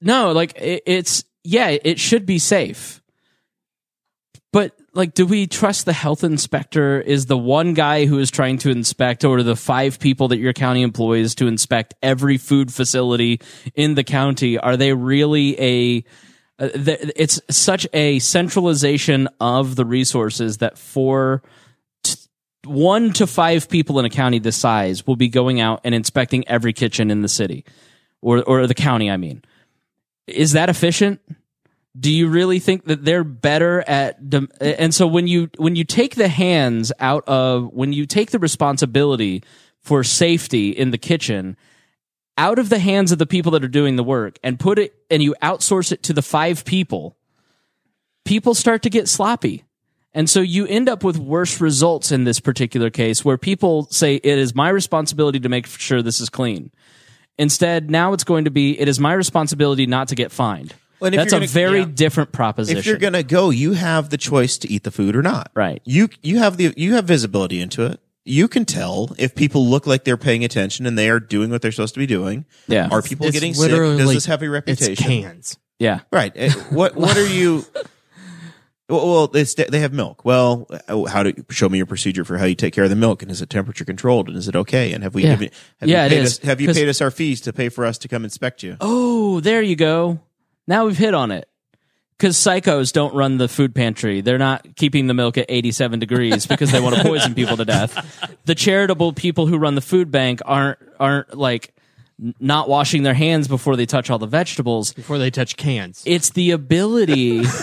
no 0.03 0.33
like 0.33 0.61
it, 0.61 0.83
it's 0.85 1.25
yeah 1.43 1.69
it 1.71 1.99
should 1.99 2.27
be 2.27 2.39
safe 2.39 3.01
but 4.53 4.73
like 4.97 5.13
do 5.15 5.27
we 5.27 5.47
trust 5.47 5.85
the 5.85 5.93
health 5.93 6.25
inspector 6.25 7.01
is 7.01 7.27
the 7.27 7.37
one 7.37 7.75
guy 7.75 8.07
who 8.07 8.19
is 8.19 8.31
trying 8.31 8.59
to 8.59 8.71
inspect 8.71 9.25
or 9.25 9.43
the 9.43 9.55
five 9.55 10.01
people 10.01 10.29
that 10.29 10.39
your 10.39 10.55
county 10.55 10.83
employs 10.83 11.35
to 11.37 11.47
inspect 11.47 11.95
every 12.03 12.39
food 12.39 12.73
facility 12.73 13.41
in 13.75 13.95
the 13.95 14.03
county? 14.03 14.59
Are 14.59 14.77
they 14.77 14.95
really 14.95 15.61
a 15.61 16.05
uh, 16.59 16.69
it's 16.75 17.39
such 17.51 17.87
a 17.93 18.19
centralization 18.19 19.29
of 19.39 19.77
the 19.77 19.85
resources 19.85 20.59
that 20.59 20.79
for 20.79 21.43
one 22.65 23.13
to 23.13 23.27
five 23.27 23.69
people 23.69 23.99
in 23.99 24.07
a 24.07 24.11
county 24.11 24.39
this 24.39 24.57
size 24.57 25.07
will 25.07 25.17
be 25.17 25.29
going 25.29 25.61
out 25.61 25.81
and 25.85 25.95
inspecting 25.95 26.49
every 26.49 26.73
kitchen 26.73 27.11
in 27.11 27.21
the 27.21 27.29
city 27.29 27.65
or 28.23 28.43
or 28.45 28.67
the 28.67 28.75
county 28.75 29.11
I 29.11 29.19
mean. 29.19 29.45
Is 30.27 30.53
that 30.53 30.71
efficient 30.71 31.21
do 31.99 32.13
you 32.13 32.29
really 32.29 32.59
think 32.59 32.85
that 32.85 33.05
they're 33.05 33.25
better 33.25 33.83
at 33.87 34.19
and 34.61 34.95
so 34.95 35.07
when 35.07 35.27
you 35.27 35.49
when 35.57 35.77
you 35.77 35.85
take 35.85 36.15
the 36.15 36.29
hands 36.29 36.93
out 36.99 37.27
of 37.27 37.73
when 37.73 37.93
you 37.93 38.07
take 38.07 38.31
the 38.31 38.39
responsibility 38.39 39.43
for 39.81 40.05
safety 40.05 40.71
in 40.71 40.91
the 40.91 40.99
kitchen 40.99 41.57
out 42.39 42.59
of 42.59 42.69
the 42.69 42.79
hands 42.79 43.13
of 43.13 43.19
the 43.19 43.27
people 43.27 43.53
that 43.53 43.65
are 43.65 43.69
doing 43.69 43.97
the 43.97 44.05
work 44.05 44.39
and 44.43 44.61
put 44.61 44.79
it 44.79 44.95
and 45.11 45.23
you 45.23 45.35
outsource 45.43 45.93
it 45.93 46.03
to 46.03 46.13
the 46.13 46.23
five 46.23 46.65
people 46.65 47.17
people 48.27 48.55
start 48.55 48.83
to 48.83 48.91
get 48.91 49.09
sloppy. 49.09 49.65
And 50.13 50.29
so 50.29 50.41
you 50.41 50.67
end 50.67 50.89
up 50.89 51.05
with 51.05 51.19
worse 51.19 51.61
results 51.61 52.11
in 52.11 52.25
this 52.25 52.41
particular 52.41 52.91
case 52.91 53.25
where 53.25 53.39
people 53.39 53.87
say 53.91 54.17
it 54.17 54.39
is 54.39 54.55
my 54.55 54.69
responsibility 54.71 55.41
to 55.41 55.49
make 55.49 55.67
sure 55.67 56.03
this 56.03 56.21
is 56.21 56.31
clean. 56.31 56.71
Instead 57.39 57.91
now 57.91 58.13
it's 58.13 58.25
going 58.25 58.45
to 58.45 58.51
be 58.51 58.79
it 58.79 58.89
is 58.89 58.99
my 58.99 59.13
responsibility 59.13 59.87
not 59.87 60.09
to 60.09 60.15
get 60.15 60.33
fined 60.33 60.75
Well, 61.01 61.07
and 61.07 61.15
if 61.15 61.21
that's 61.21 61.33
you're 61.33 61.39
a 61.39 61.41
gonna- 61.41 61.47
very 61.53 61.79
yeah. 61.81 61.87
different 61.95 62.33
proposition. 62.33 62.79
if 62.79 62.87
you're 62.87 62.97
going 62.97 63.13
to 63.13 63.23
go, 63.23 63.51
you 63.51 63.73
have 63.75 64.11
the 64.11 64.17
choice 64.17 64.57
to 64.59 64.71
eat 64.71 64.83
the 64.85 64.91
food 64.91 65.15
or 65.17 65.23
not. 65.23 65.51
Right. 65.55 65.83
You 65.85 66.09
you 66.23 66.39
have 66.39 66.57
the 66.57 66.73
you 66.77 66.95
have 66.95 67.05
visibility 67.05 67.61
into 67.61 67.85
it. 67.85 68.01
You 68.25 68.49
can 68.49 68.65
tell 68.65 69.15
if 69.19 69.35
people 69.35 69.67
look 69.69 69.87
like 69.87 70.05
they're 70.05 70.17
paying 70.17 70.43
attention 70.45 70.85
and 70.87 70.99
they 70.99 71.09
are 71.11 71.21
doing 71.21 71.51
what 71.51 71.63
they're 71.63 71.71
supposed 71.71 71.95
to 71.95 72.01
be 72.01 72.07
doing. 72.07 72.45
Yeah. 72.67 72.89
Are 72.91 73.01
people 73.03 73.27
It's 73.27 73.35
getting 73.35 73.55
sick? 73.55 73.71
literally- 73.71 73.99
Does 73.99 74.15
this 74.15 74.27
have 74.27 74.43
a 74.43 74.49
reputation? 74.51 74.93
It's 74.93 75.01
reputation? 75.01 75.31
cans. 75.33 75.59
yeah, 75.79 76.01
Right. 76.11 76.33
Uh, 76.37 76.51
What 76.71 76.97
what 76.97 77.17
are 77.17 77.27
you? 77.27 77.65
Well, 78.89 79.05
well, 79.09 79.27
they 79.27 79.81
have 79.81 79.93
milk. 79.93 80.25
Well, 80.25 80.69
uh, 80.89 81.07
how 81.07 81.25
do 81.25 81.33
show 81.51 81.69
me 81.69 81.77
your 81.79 81.87
procedure 81.87 82.25
for 82.25 82.39
how 82.39 82.45
you 82.45 82.55
take 82.55 82.73
care 82.73 82.85
of 82.85 82.91
the 82.91 82.95
milk, 82.95 83.21
and 83.21 83.33
is 83.33 83.43
it 83.43 83.51
temperature 83.51 83.85
controlled, 83.85 84.29
and 84.29 84.37
is 84.37 84.47
it 84.47 84.55
okay? 84.55 84.93
And 84.93 85.03
have 85.03 85.13
we 85.13 85.25
Yeah. 85.25 85.31
given, 85.31 85.51
have 85.81 85.89
Yeah, 85.89 86.05
you 86.05 86.11
paid 86.11 86.19
is. 86.23 86.39
Us, 86.39 86.45
have 86.45 86.61
you 86.61 86.73
paid 86.73 86.89
us 86.89 87.01
our 87.01 87.11
fees 87.11 87.41
to 87.41 87.53
pay 87.53 87.69
for 87.69 87.85
us 87.85 87.99
to 87.99 88.07
come 88.07 88.23
inspect 88.23 88.63
you? 88.63 88.77
Oh, 88.81 89.41
there 89.41 89.61
you 89.61 89.75
go. 89.75 90.21
Now 90.67 90.87
we've 90.87 90.99
hit 90.99 91.15
on 91.15 91.31
it. 91.31 91.49
Because 92.19 92.37
psychos 92.39 92.93
don't 92.93 93.15
run 93.15 93.37
the 93.37 93.47
food 93.47 93.75
pantry. 93.75 94.23
They're 94.23 94.39
not 94.39 94.75
keeping 94.77 95.07
the 95.07 95.13
milk 95.13 95.37
at 95.37 95.45
87 95.51 95.99
degrees 95.99 96.47
because 96.47 96.73
they 96.73 96.81
want 96.81 96.97
to 96.97 97.03
poison 97.03 97.35
people 97.35 97.59
to 97.59 97.67
death. 97.67 98.39
The 98.47 98.55
charitable 98.55 99.13
people 99.13 99.47
who 99.47 99.59
run 99.59 99.75
the 99.75 99.83
food 99.83 100.11
bank 100.11 100.41
aren't 100.47 100.79
aren't 100.99 101.37
like 101.37 101.75
not 102.41 102.71
washing 102.71 103.03
their 103.03 103.13
hands 103.13 103.49
before 103.49 103.77
they 103.77 103.85
touch 103.85 104.09
all 104.09 104.19
the 104.19 104.27
vegetables. 104.27 104.95
Before 104.95 105.19
they 105.19 105.31
touch 105.31 105.59
cans. 105.59 106.03
It's 106.07 106.31
the 106.31 106.53
ability 106.53 107.43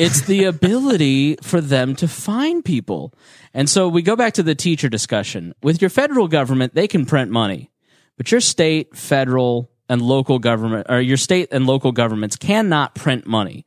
it's 0.00 0.22
the 0.22 0.44
ability 0.44 1.36
for 1.42 1.60
them 1.60 1.94
to 1.96 2.08
find 2.08 2.64
people. 2.64 3.12
And 3.52 3.68
so 3.68 3.88
we 3.88 4.00
go 4.00 4.16
back 4.16 4.32
to 4.34 4.42
the 4.42 4.54
teacher 4.54 4.88
discussion. 4.88 5.54
With 5.62 5.82
your 5.82 5.90
federal 5.90 6.28
government, 6.28 6.74
they 6.74 6.88
can 6.88 7.04
print 7.04 7.30
money. 7.30 7.70
But 8.16 8.32
your 8.32 8.40
state, 8.40 8.96
federal, 8.96 9.70
and 9.90 10.00
local 10.00 10.38
government 10.38 10.86
or 10.88 11.00
your 11.00 11.16
state 11.16 11.48
and 11.50 11.66
local 11.66 11.90
governments 11.92 12.36
cannot 12.36 12.94
print 12.94 13.26
money. 13.26 13.66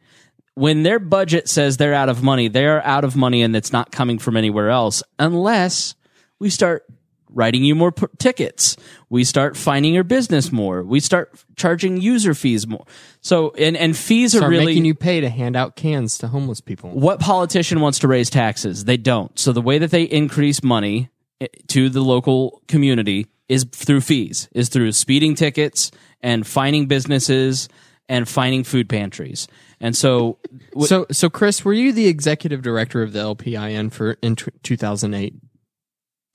When 0.55 0.83
their 0.83 0.97
budget 0.97 1.49
says 1.49 1.77
they're 1.77 1.93
out 1.93 2.09
of 2.09 2.23
money, 2.23 2.47
they're 2.47 2.83
out 2.85 3.03
of 3.03 3.15
money 3.15 3.41
and 3.41 3.55
it's 3.55 3.73
not 3.73 3.91
coming 3.91 4.17
from 4.17 4.37
anywhere 4.37 4.69
else 4.69 5.03
unless 5.19 5.95
we 6.39 6.49
start 6.49 6.85
writing 7.29 7.63
you 7.63 7.75
more 7.75 7.91
p- 7.91 8.05
tickets. 8.19 8.77
We 9.09 9.25
start 9.25 9.57
finding 9.57 9.93
your 9.93 10.03
business 10.05 10.51
more. 10.51 10.83
We 10.83 11.01
start 11.01 11.43
charging 11.57 11.99
user 11.99 12.33
fees 12.33 12.67
more. 12.67 12.85
So 13.19 13.51
and 13.57 13.75
and 13.75 13.97
fees 13.97 14.33
are 14.35 14.47
really 14.47 14.67
making 14.67 14.85
you 14.85 14.95
pay 14.95 15.19
to 15.19 15.29
hand 15.29 15.57
out 15.57 15.75
cans 15.75 16.17
to 16.19 16.27
homeless 16.27 16.61
people. 16.61 16.91
what 16.91 17.19
politician 17.19 17.81
wants 17.81 17.99
to 17.99 18.07
raise 18.07 18.29
taxes? 18.29 18.85
They 18.85 18.97
don't. 18.97 19.37
So 19.37 19.51
the 19.51 19.61
way 19.61 19.77
that 19.79 19.91
they 19.91 20.03
increase 20.03 20.63
money 20.63 21.09
eh, 21.41 21.47
to 21.67 21.89
the 21.89 22.01
local 22.01 22.61
community 22.67 23.27
is 23.53 23.65
through 23.71 24.01
fees, 24.01 24.49
is 24.53 24.69
through 24.69 24.91
speeding 24.91 25.35
tickets 25.35 25.91
and 26.21 26.45
finding 26.47 26.87
businesses 26.87 27.69
and 28.09 28.27
finding 28.27 28.63
food 28.63 28.89
pantries. 28.89 29.47
And 29.79 29.95
so 29.95 30.37
w- 30.71 30.87
So, 30.87 31.05
so 31.11 31.29
Chris, 31.29 31.63
were 31.63 31.73
you 31.73 31.91
the 31.93 32.07
executive 32.07 32.61
director 32.61 33.01
of 33.03 33.13
the 33.13 33.19
LPIN 33.19 33.91
for 33.91 34.17
in 34.21 34.35
t- 34.35 34.51
2008? 34.63 35.35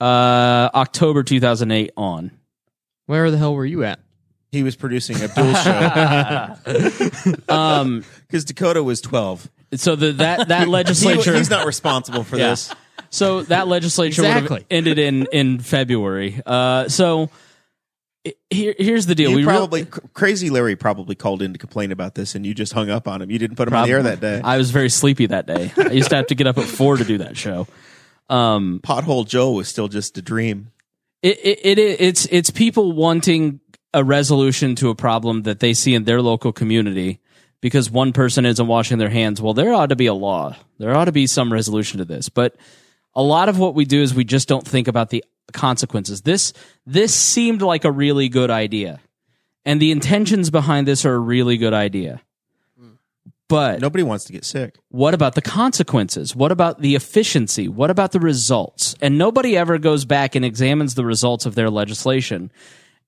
uh, 0.00 0.70
October 0.74 1.22
2008 1.24 1.90
on. 1.96 2.30
Where 3.06 3.30
the 3.30 3.38
hell 3.38 3.54
were 3.54 3.66
you 3.66 3.84
at? 3.84 3.98
He 4.52 4.62
was 4.62 4.76
producing 4.76 5.16
Abdul's 5.20 5.62
show. 5.62 7.34
Um, 7.48 8.04
Because 8.28 8.44
Dakota 8.44 8.82
was 8.82 9.00
12. 9.00 9.50
so 9.76 9.96
the 9.96 10.12
that 10.12 10.48
that 10.48 10.60
He- 10.66 10.70
legislature 10.70 11.34
he's 11.36 11.50
not 11.50 11.66
responsible 11.66 12.24
for 12.24 12.36
Yeah. 12.38 12.50
this. 12.50 12.74
So 13.10 13.42
that 13.42 13.68
legislature 13.68 14.22
would 14.22 14.30
have 14.30 14.64
ended 14.70 14.98
in 14.98 15.26
in 15.32 15.58
February. 15.60 16.40
Uh, 16.44 16.88
so 16.88 17.30
here, 18.50 18.74
here's 18.78 19.06
the 19.06 19.14
deal. 19.14 19.30
You 19.30 19.36
we 19.36 19.44
probably 19.44 19.84
cr- 19.86 20.00
crazy 20.12 20.50
Larry 20.50 20.76
probably 20.76 21.14
called 21.14 21.42
in 21.42 21.52
to 21.52 21.58
complain 21.58 21.92
about 21.92 22.14
this, 22.14 22.34
and 22.34 22.44
you 22.44 22.54
just 22.54 22.72
hung 22.72 22.90
up 22.90 23.08
on 23.08 23.22
him. 23.22 23.30
You 23.30 23.38
didn't 23.38 23.56
put 23.56 23.68
him 23.68 23.74
on 23.74 23.86
the 23.86 23.94
air 23.94 24.02
that 24.02 24.20
day. 24.20 24.40
I 24.42 24.56
was 24.56 24.70
very 24.70 24.90
sleepy 24.90 25.26
that 25.26 25.46
day. 25.46 25.72
I 25.76 25.92
used 25.92 26.10
to 26.10 26.16
have 26.16 26.26
to 26.28 26.34
get 26.34 26.46
up 26.46 26.58
at 26.58 26.64
four 26.64 26.96
to 26.96 27.04
do 27.04 27.18
that 27.18 27.36
show. 27.36 27.66
Um, 28.28 28.80
Pothole 28.82 29.26
Joe 29.26 29.52
was 29.52 29.68
still 29.68 29.88
just 29.88 30.18
a 30.18 30.22
dream. 30.22 30.70
it, 31.22 31.38
it, 31.42 31.78
it 31.78 32.00
it's 32.00 32.26
it's 32.30 32.50
people 32.50 32.92
wanting 32.92 33.60
a 33.94 34.04
resolution 34.04 34.74
to 34.76 34.90
a 34.90 34.94
problem 34.94 35.42
that 35.44 35.60
they 35.60 35.72
see 35.72 35.94
in 35.94 36.04
their 36.04 36.20
local 36.20 36.52
community 36.52 37.20
because 37.60 37.90
one 37.90 38.12
person 38.12 38.44
isn't 38.44 38.66
washing 38.66 38.98
their 38.98 39.08
hands. 39.08 39.40
Well, 39.40 39.54
there 39.54 39.72
ought 39.72 39.88
to 39.88 39.96
be 39.96 40.06
a 40.06 40.14
law. 40.14 40.56
There 40.78 40.94
ought 40.94 41.06
to 41.06 41.12
be 41.12 41.26
some 41.26 41.52
resolution 41.52 41.98
to 41.98 42.04
this. 42.04 42.28
But 42.28 42.56
a 43.18 43.22
lot 43.22 43.48
of 43.48 43.58
what 43.58 43.74
we 43.74 43.84
do 43.84 44.00
is 44.00 44.14
we 44.14 44.24
just 44.24 44.48
don't 44.48 44.66
think 44.66 44.86
about 44.86 45.10
the 45.10 45.24
consequences. 45.52 46.22
This 46.22 46.52
this 46.86 47.12
seemed 47.12 47.62
like 47.62 47.84
a 47.84 47.90
really 47.90 48.28
good 48.28 48.50
idea. 48.50 49.00
And 49.64 49.82
the 49.82 49.90
intentions 49.90 50.50
behind 50.50 50.86
this 50.86 51.04
are 51.04 51.14
a 51.14 51.18
really 51.18 51.58
good 51.58 51.74
idea. 51.74 52.22
But 53.48 53.80
Nobody 53.80 54.04
wants 54.04 54.24
to 54.26 54.32
get 54.32 54.44
sick. 54.44 54.76
what 54.90 55.14
about 55.14 55.34
the 55.34 55.40
consequences? 55.42 56.36
What 56.36 56.52
about 56.52 56.80
the 56.82 56.94
efficiency? 56.94 57.66
What 57.66 57.90
about 57.90 58.12
the 58.12 58.20
results? 58.20 58.94
And 59.00 59.16
nobody 59.16 59.56
ever 59.56 59.78
goes 59.78 60.04
back 60.04 60.34
and 60.34 60.44
examines 60.44 60.94
the 60.94 61.04
results 61.04 61.46
of 61.46 61.54
their 61.54 61.70
legislation. 61.70 62.52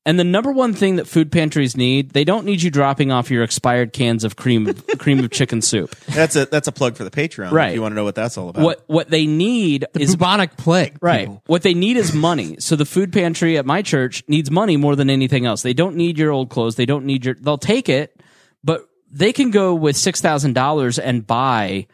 And 0.07 0.19
the 0.19 0.25
number 0.25 0.51
one 0.51 0.73
thing 0.73 0.97
that 0.97 1.07
food 1.07 1.31
pantries 1.31 1.77
need, 1.77 2.11
they 2.11 2.25
don't 2.25 2.47
need 2.47 2.63
you 2.63 2.71
dropping 2.71 3.13
off 3.13 3.31
your 3.31 3.43
expired 3.43 3.93
cans 3.93 4.25
of 4.25 4.35
cream 4.35 4.73
cream 4.99 5.19
of 5.19 5.31
chicken 5.31 5.61
soup. 5.61 5.95
That's 6.07 6.37
a 6.37 6.47
that's 6.47 6.69
a 6.69 6.73
plug 6.73 6.97
for 6.97 7.05
the 7.05 7.11
Patreon. 7.11 7.51
Right. 7.53 7.69
If 7.69 7.75
you 7.75 7.83
want 7.83 7.93
to 7.93 7.97
know 7.97 8.05
what 8.05 8.15
that's 8.15 8.39
all 8.39 8.49
about. 8.49 8.63
What 8.63 8.83
what 8.87 9.11
they 9.11 9.27
need 9.27 9.85
is 9.99 10.17
Bubonic 10.17 10.57
plague. 10.57 10.97
Right. 11.03 11.27
people. 11.27 11.43
What 11.47 11.63
they 11.63 11.75
need 11.75 11.99
is 11.99 12.15
money. 12.15 12.57
So 12.61 12.77
the 12.77 12.87
food 12.87 13.13
pantry 13.13 13.59
at 13.59 13.67
my 13.67 13.83
church 13.83 14.25
needs 14.27 14.51
money 14.51 14.79
more 14.79 14.97
than 14.97 15.11
anything 15.11 15.45
else. 15.45 15.61
They 15.61 15.75
don't 15.75 15.97
need 15.97 16.19
your 16.19 16.31
old 16.31 16.49
clothes. 16.49 16.77
They 16.77 16.87
don't 16.87 17.05
need 17.05 17.27
your. 17.27 17.35
They'll 17.35 17.59
take 17.59 17.91
it, 17.91 18.19
but 18.65 18.89
they 19.11 19.35
can 19.35 19.51
go 19.51 19.75
with 19.75 19.99
six 19.99 20.23
thousand 20.23 20.55
dollars 20.55 20.99
and 20.99 21.27
buy 21.27 21.87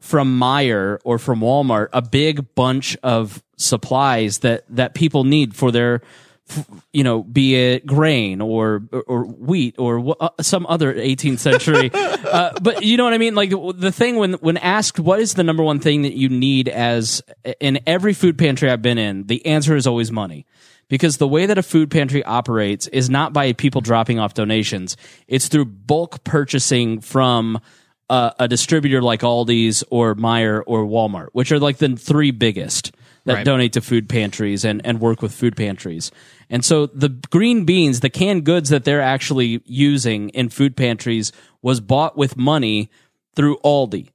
from 0.00 0.38
Meijer 0.38 0.98
or 1.04 1.18
from 1.18 1.40
Walmart 1.40 1.88
a 1.92 2.00
big 2.00 2.54
bunch 2.54 2.96
of 3.02 3.42
supplies 3.56 4.38
that 4.38 4.64
that 4.70 4.94
people 4.94 5.24
need 5.24 5.54
for 5.54 5.70
their 5.70 6.00
you 6.92 7.02
know, 7.02 7.22
be 7.22 7.54
it 7.54 7.86
grain 7.86 8.40
or 8.40 8.82
or, 9.06 9.24
wheat 9.24 9.74
or 9.78 10.14
uh, 10.20 10.28
some 10.40 10.66
other 10.66 10.92
18th 10.94 11.38
century. 11.38 11.90
uh, 11.94 12.52
but 12.60 12.82
you 12.82 12.96
know 12.96 13.04
what 13.04 13.14
I 13.14 13.18
mean? 13.18 13.34
Like 13.34 13.50
the 13.50 13.92
thing 13.92 14.16
when 14.16 14.34
when 14.34 14.56
asked 14.58 14.98
what 14.98 15.20
is 15.20 15.34
the 15.34 15.44
number 15.44 15.62
one 15.62 15.80
thing 15.80 16.02
that 16.02 16.14
you 16.14 16.28
need 16.28 16.68
as 16.68 17.22
in 17.60 17.80
every 17.86 18.12
food 18.12 18.38
pantry 18.38 18.70
I've 18.70 18.82
been 18.82 18.98
in, 18.98 19.26
the 19.26 19.44
answer 19.46 19.74
is 19.76 19.86
always 19.86 20.12
money. 20.12 20.46
Because 20.88 21.16
the 21.16 21.26
way 21.26 21.46
that 21.46 21.56
a 21.56 21.62
food 21.62 21.90
pantry 21.90 22.22
operates 22.22 22.86
is 22.88 23.08
not 23.08 23.32
by 23.32 23.54
people 23.54 23.80
dropping 23.80 24.18
off 24.18 24.34
donations; 24.34 24.98
it's 25.26 25.48
through 25.48 25.64
bulk 25.64 26.24
purchasing 26.24 27.00
from 27.00 27.58
uh, 28.10 28.32
a 28.38 28.46
distributor 28.48 29.00
like 29.00 29.20
Aldi's 29.20 29.82
or 29.90 30.14
Meijer 30.14 30.62
or 30.66 30.84
Walmart, 30.84 31.28
which 31.32 31.50
are 31.52 31.58
like 31.58 31.78
the 31.78 31.96
three 31.96 32.32
biggest 32.32 32.92
that 33.24 33.34
Right. 33.36 33.44
donate 33.44 33.72
to 33.72 33.80
food 33.80 34.08
pantries 34.08 34.64
and, 34.64 34.82
and 34.84 35.00
work 35.00 35.22
with 35.22 35.32
food 35.32 35.56
pantries. 35.56 36.10
And 36.54 36.64
so 36.64 36.86
the 36.86 37.08
green 37.08 37.64
beans, 37.64 37.98
the 37.98 38.08
canned 38.08 38.44
goods 38.44 38.68
that 38.68 38.84
they're 38.84 39.00
actually 39.00 39.60
using 39.64 40.28
in 40.28 40.50
food 40.50 40.76
pantries 40.76 41.32
was 41.62 41.80
bought 41.80 42.16
with 42.16 42.36
money 42.36 42.92
through 43.34 43.58
Aldi. 43.64 44.10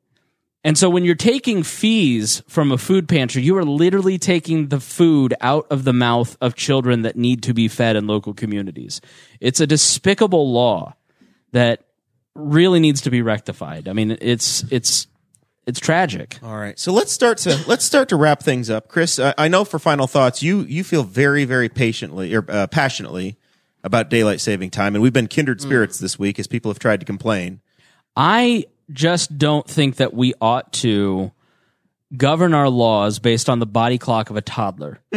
And 0.63 0.77
so 0.77 0.89
when 0.89 1.03
you're 1.03 1.15
taking 1.15 1.63
fees 1.63 2.41
from 2.47 2.71
a 2.71 2.77
food 2.77 3.09
pantry, 3.09 3.41
you 3.41 3.57
are 3.57 3.65
literally 3.65 4.17
taking 4.17 4.69
the 4.69 4.79
food 4.79 5.33
out 5.41 5.67
of 5.69 5.83
the 5.83 5.91
mouth 5.91 6.37
of 6.39 6.55
children 6.55 7.01
that 7.01 7.17
need 7.17 7.43
to 7.43 7.53
be 7.53 7.67
fed 7.67 7.97
in 7.97 8.07
local 8.07 8.33
communities. 8.33 9.01
It's 9.41 9.59
a 9.59 9.67
despicable 9.67 10.49
law 10.49 10.93
that 11.51 11.83
really 12.35 12.79
needs 12.79 13.01
to 13.01 13.09
be 13.09 13.21
rectified. 13.21 13.89
I 13.89 13.91
mean, 13.91 14.17
it's 14.21 14.63
it's 14.71 15.07
it's 15.69 15.79
tragic. 15.79 16.39
All 16.41 16.57
right, 16.57 16.77
so 16.79 16.91
let's 16.91 17.11
start 17.11 17.37
to 17.39 17.63
let's 17.67 17.85
start 17.85 18.09
to 18.09 18.15
wrap 18.15 18.41
things 18.41 18.69
up, 18.69 18.87
Chris. 18.87 19.19
I, 19.19 19.33
I 19.37 19.47
know 19.47 19.63
for 19.63 19.77
final 19.77 20.07
thoughts, 20.07 20.41
you 20.41 20.61
you 20.61 20.83
feel 20.83 21.03
very 21.03 21.45
very 21.45 21.69
patiently 21.69 22.33
or 22.33 22.43
uh, 22.49 22.67
passionately 22.67 23.37
about 23.83 24.09
daylight 24.09 24.41
saving 24.41 24.71
time, 24.71 24.95
and 24.95 25.01
we've 25.03 25.13
been 25.13 25.27
kindred 25.27 25.61
spirits 25.61 25.99
this 25.99 26.17
week 26.17 26.39
as 26.39 26.47
people 26.47 26.71
have 26.71 26.79
tried 26.79 26.99
to 26.99 27.05
complain. 27.05 27.61
I 28.15 28.65
just 28.91 29.37
don't 29.37 29.67
think 29.67 29.97
that 29.97 30.13
we 30.13 30.33
ought 30.41 30.73
to 30.73 31.31
govern 32.17 32.55
our 32.55 32.69
laws 32.69 33.19
based 33.19 33.49
on 33.49 33.59
the 33.59 33.67
body 33.67 33.99
clock 33.99 34.31
of 34.31 34.35
a 34.35 34.41
toddler. 34.41 34.99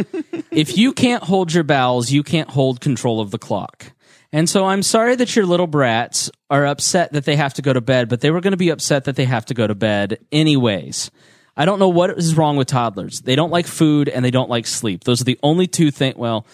if 0.51 0.77
you 0.77 0.93
can't 0.93 1.23
hold 1.23 1.51
your 1.51 1.63
bowels, 1.63 2.11
you 2.11 2.23
can't 2.23 2.49
hold 2.49 2.79
control 2.79 3.19
of 3.19 3.31
the 3.31 3.39
clock. 3.39 3.91
And 4.33 4.49
so 4.49 4.65
I'm 4.65 4.81
sorry 4.81 5.15
that 5.15 5.35
your 5.35 5.45
little 5.45 5.67
brats 5.67 6.31
are 6.49 6.65
upset 6.65 7.13
that 7.13 7.23
they 7.23 7.35
have 7.35 7.53
to 7.53 7.61
go 7.61 7.71
to 7.71 7.81
bed, 7.81 8.09
but 8.09 8.19
they 8.21 8.31
were 8.31 8.41
going 8.41 8.51
to 8.51 8.57
be 8.57 8.69
upset 8.69 9.05
that 9.05 9.15
they 9.15 9.25
have 9.25 9.45
to 9.45 9.53
go 9.53 9.67
to 9.67 9.75
bed 9.75 10.17
anyways. 10.31 11.11
I 11.55 11.65
don't 11.65 11.77
know 11.77 11.89
what 11.89 12.09
is 12.17 12.35
wrong 12.35 12.57
with 12.57 12.67
toddlers. 12.67 13.21
They 13.21 13.35
don't 13.35 13.51
like 13.51 13.67
food 13.67 14.09
and 14.09 14.25
they 14.25 14.31
don't 14.31 14.49
like 14.49 14.65
sleep. 14.65 15.03
Those 15.03 15.21
are 15.21 15.25
the 15.25 15.39
only 15.43 15.67
two 15.67 15.91
things, 15.91 16.17
well, 16.17 16.47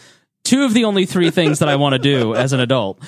two 0.43 0.65
of 0.65 0.73
the 0.73 0.83
only 0.83 1.05
three 1.05 1.31
things 1.31 1.59
that 1.59 1.69
I 1.69 1.77
want 1.77 1.93
to 1.93 1.99
do 1.99 2.35
as 2.35 2.51
an 2.51 2.59
adult. 2.59 3.01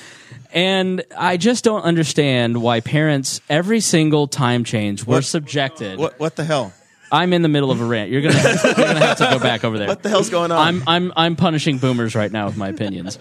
And 0.53 1.03
I 1.18 1.35
just 1.35 1.65
don't 1.65 1.81
understand 1.81 2.61
why 2.61 2.80
parents, 2.80 3.41
every 3.49 3.81
single 3.81 4.27
time 4.27 4.64
change, 4.64 5.06
were 5.06 5.22
subjected. 5.22 5.99
What 5.99 6.18
what 6.19 6.38
the 6.38 6.45
hell? 6.45 6.73
I'm 7.11 7.34
in 7.34 7.41
the 7.41 7.49
middle 7.49 7.72
of 7.72 7.81
a 7.81 7.85
rant. 7.85 8.10
You're 8.10 8.22
gonna 8.22 8.35
have 8.35 8.61
to, 8.61 8.68
you're 8.68 8.76
gonna 8.76 9.06
have 9.06 9.18
to 9.18 9.30
go 9.31 9.39
back 9.39 9.65
over 9.65 9.77
there. 9.77 9.88
What 9.89 10.02
the 10.03 10.10
hell's 10.10 10.30
going 10.30 10.52
on? 10.52 10.57
I'm 10.57 10.84
I'm 10.88 11.14
I'm 11.15 11.35
punishing 11.35 11.77
boomers 11.77 12.15
right 12.15 12.31
now 12.31 12.45
with 12.45 12.56
my 12.56 12.69
opinions. 12.69 13.19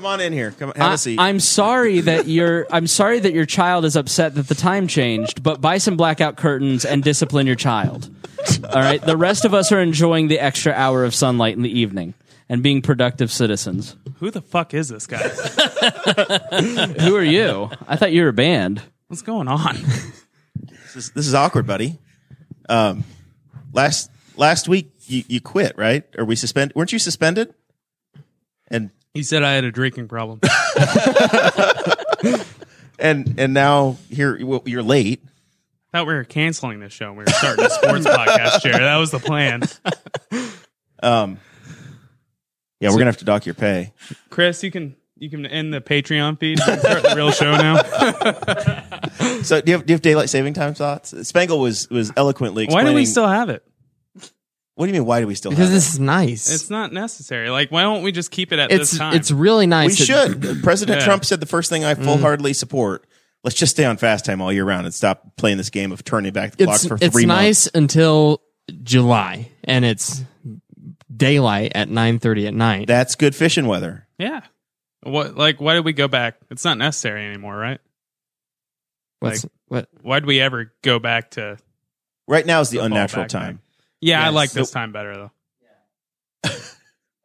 Come 0.00 0.06
on 0.06 0.20
in 0.20 0.32
here. 0.32 0.52
Come 0.52 0.72
have 0.76 0.90
a 0.90 0.92
I, 0.92 0.96
seat. 0.96 1.18
I'm 1.20 1.40
sorry 1.40 2.00
that 2.00 2.26
your 2.26 2.66
I'm 2.70 2.86
sorry 2.86 3.18
that 3.18 3.34
your 3.34 3.44
child 3.44 3.84
is 3.84 3.96
upset 3.96 4.34
that 4.36 4.48
the 4.48 4.54
time 4.54 4.86
changed, 4.86 5.42
but 5.42 5.60
buy 5.60 5.76
some 5.76 5.98
blackout 5.98 6.36
curtains 6.36 6.86
and 6.86 7.02
discipline 7.02 7.46
your 7.46 7.56
child. 7.56 8.08
All 8.64 8.80
right. 8.80 9.02
The 9.02 9.16
rest 9.16 9.44
of 9.44 9.52
us 9.52 9.72
are 9.72 9.80
enjoying 9.80 10.28
the 10.28 10.38
extra 10.38 10.72
hour 10.72 11.04
of 11.04 11.14
sunlight 11.14 11.54
in 11.54 11.62
the 11.62 11.78
evening 11.78 12.14
and 12.48 12.62
being 12.62 12.80
productive 12.80 13.30
citizens. 13.30 13.94
Who 14.20 14.30
the 14.30 14.40
fuck 14.40 14.72
is 14.72 14.88
this 14.88 15.06
guy? 15.06 15.18
Who 17.00 17.14
are 17.16 17.22
you? 17.22 17.70
I 17.86 17.96
thought 17.96 18.12
you 18.12 18.22
were 18.22 18.28
a 18.28 18.32
band. 18.32 18.80
What's 19.08 19.22
going 19.22 19.48
on? 19.48 19.76
this, 20.56 20.96
is, 20.96 21.10
this 21.10 21.26
is 21.26 21.34
awkward, 21.34 21.66
buddy. 21.66 21.98
Um, 22.68 23.04
last 23.72 24.10
last 24.36 24.66
week 24.66 24.92
you, 25.06 25.24
you 25.28 25.40
quit, 25.40 25.76
right? 25.76 26.04
Or 26.16 26.24
we 26.24 26.36
suspend? 26.36 26.72
Weren't 26.74 26.92
you 26.92 26.98
suspended? 26.98 27.52
And 28.70 28.90
He 29.14 29.22
said 29.22 29.42
I 29.42 29.52
had 29.52 29.64
a 29.64 29.72
drinking 29.72 30.08
problem. 30.08 30.40
and 32.98 33.34
and 33.38 33.54
now 33.54 33.96
here 34.08 34.38
well, 34.44 34.62
you're 34.66 34.82
late. 34.82 35.22
Thought 35.92 36.06
we 36.06 36.14
were 36.14 36.24
canceling 36.24 36.78
this 36.80 36.92
show. 36.92 37.12
We 37.12 37.24
were 37.24 37.30
starting 37.30 37.64
a 37.64 37.70
sports 37.70 38.06
podcast 38.06 38.62
chair. 38.62 38.78
That 38.78 38.96
was 38.96 39.10
the 39.10 39.18
plan. 39.18 39.62
Um, 41.02 41.38
yeah, 42.78 42.90
we're 42.90 42.98
gonna 42.98 43.06
have 43.06 43.16
to 43.18 43.24
dock 43.24 43.46
your 43.46 43.54
pay. 43.54 43.92
Chris, 44.28 44.62
you 44.62 44.70
can 44.70 44.94
you 45.16 45.28
can 45.30 45.46
end 45.46 45.74
the 45.74 45.80
Patreon 45.80 46.38
feed 46.38 46.60
and 46.60 46.80
start 46.80 47.02
the 47.02 47.14
real 47.16 47.30
show 47.32 47.56
now. 47.56 48.86
So 49.42 49.60
do 49.60 49.70
you 49.70 49.76
have, 49.76 49.86
do 49.86 49.92
you 49.92 49.94
have 49.94 50.02
daylight 50.02 50.28
saving 50.30 50.54
time 50.54 50.74
thoughts? 50.74 51.14
Spangle 51.28 51.60
was 51.60 51.88
was 51.90 52.10
eloquently 52.16 52.66
Why 52.66 52.84
do 52.84 52.92
we 52.92 53.06
still 53.06 53.26
have 53.28 53.48
it? 53.48 53.62
What 54.80 54.86
do 54.86 54.92
you 54.94 54.98
mean? 54.98 55.06
Why 55.06 55.20
do 55.20 55.26
we 55.26 55.34
still 55.34 55.50
Because 55.50 55.66
have 55.66 55.74
this 55.74 55.92
is 55.92 56.00
nice. 56.00 56.50
It's 56.50 56.70
not 56.70 56.90
necessary. 56.90 57.50
Like, 57.50 57.70
why 57.70 57.82
don't 57.82 58.02
we 58.02 58.12
just 58.12 58.30
keep 58.30 58.50
it 58.50 58.58
at 58.58 58.72
it's 58.72 58.92
this 58.92 58.98
time? 58.98 59.14
it's 59.14 59.30
really 59.30 59.66
nice. 59.66 60.00
We 60.00 60.06
should. 60.06 60.42
President 60.62 61.00
Yeah. 61.00 61.04
Trump 61.04 61.26
said 61.26 61.38
the 61.38 61.44
first 61.44 61.68
thing 61.68 61.84
I 61.84 61.92
full 61.92 62.16
heartedly 62.16 62.52
mm. 62.52 62.56
support. 62.56 63.06
Let's 63.44 63.56
just 63.56 63.72
stay 63.72 63.84
on 63.84 63.98
fast 63.98 64.24
time 64.24 64.40
all 64.40 64.50
year 64.50 64.64
round 64.64 64.86
and 64.86 64.94
stop 64.94 65.36
playing 65.36 65.58
this 65.58 65.68
game 65.68 65.92
of 65.92 66.02
turning 66.02 66.32
back 66.32 66.56
the 66.56 66.64
clocks 66.64 66.84
It's 66.84 66.88
for 66.88 66.94
it's 66.94 67.14
three 67.14 67.26
nice 67.26 67.68
until 67.74 68.40
July, 68.82 69.50
and 69.64 69.84
it's 69.84 70.22
daylight 71.14 71.72
at 71.74 71.90
nine 71.90 72.18
thirty 72.18 72.46
at 72.46 72.54
night. 72.54 72.86
That's 72.86 73.16
good 73.16 73.34
fishing 73.34 73.66
weather. 73.66 74.08
yeah. 74.16 74.40
What? 75.02 75.36
Like, 75.36 75.60
why 75.60 75.74
did 75.74 75.84
we 75.84 75.92
go 75.92 76.08
back? 76.08 76.36
It's 76.50 76.64
not 76.64 76.78
necessary 76.78 77.26
anymore, 77.26 77.54
right? 77.54 77.80
What's 79.18 79.44
what? 79.68 79.90
Why'd 80.00 80.24
we 80.24 80.40
ever 80.40 80.72
go 80.80 80.98
back 80.98 81.32
to? 81.32 81.58
Right 82.26 82.46
now 82.46 82.62
is 82.62 82.70
the 82.70 82.78
fall 82.78 82.86
unnatural 82.86 83.24
back 83.24 83.56
time. 84.02 84.08
Yeah, 84.08 84.24
I 84.24 84.30
like 84.30 84.52
this 84.52 84.70
time 84.70 84.92
better 84.92 85.14
though. 85.14 86.50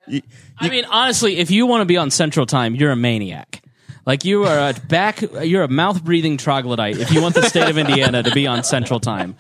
You- 0.08 0.22
I 0.60 0.70
mean, 0.70 0.86
honestly, 0.86 1.38
if 1.38 1.52
you 1.52 1.66
want 1.66 1.82
to 1.82 1.86
be 1.86 1.98
on 1.98 2.12
Central 2.12 2.46
Time, 2.46 2.76
you're 2.76 2.92
a 2.92 2.96
maniac. 2.96 3.62
Like 4.06 4.24
you 4.24 4.44
are 4.46 4.70
a 4.70 4.74
back, 4.88 5.22
you're 5.44 5.64
a 5.64 5.68
mouth 5.68 6.04
breathing 6.04 6.38
troglodyte. 6.38 6.98
If 7.00 7.12
you 7.12 7.22
want 7.24 7.34
the 7.34 7.42
state 7.42 7.68
of 7.70 7.78
Indiana 7.80 8.22
to 8.22 8.32
be 8.32 8.46
on 8.46 8.64
Central 8.64 9.00
Time, 9.00 9.36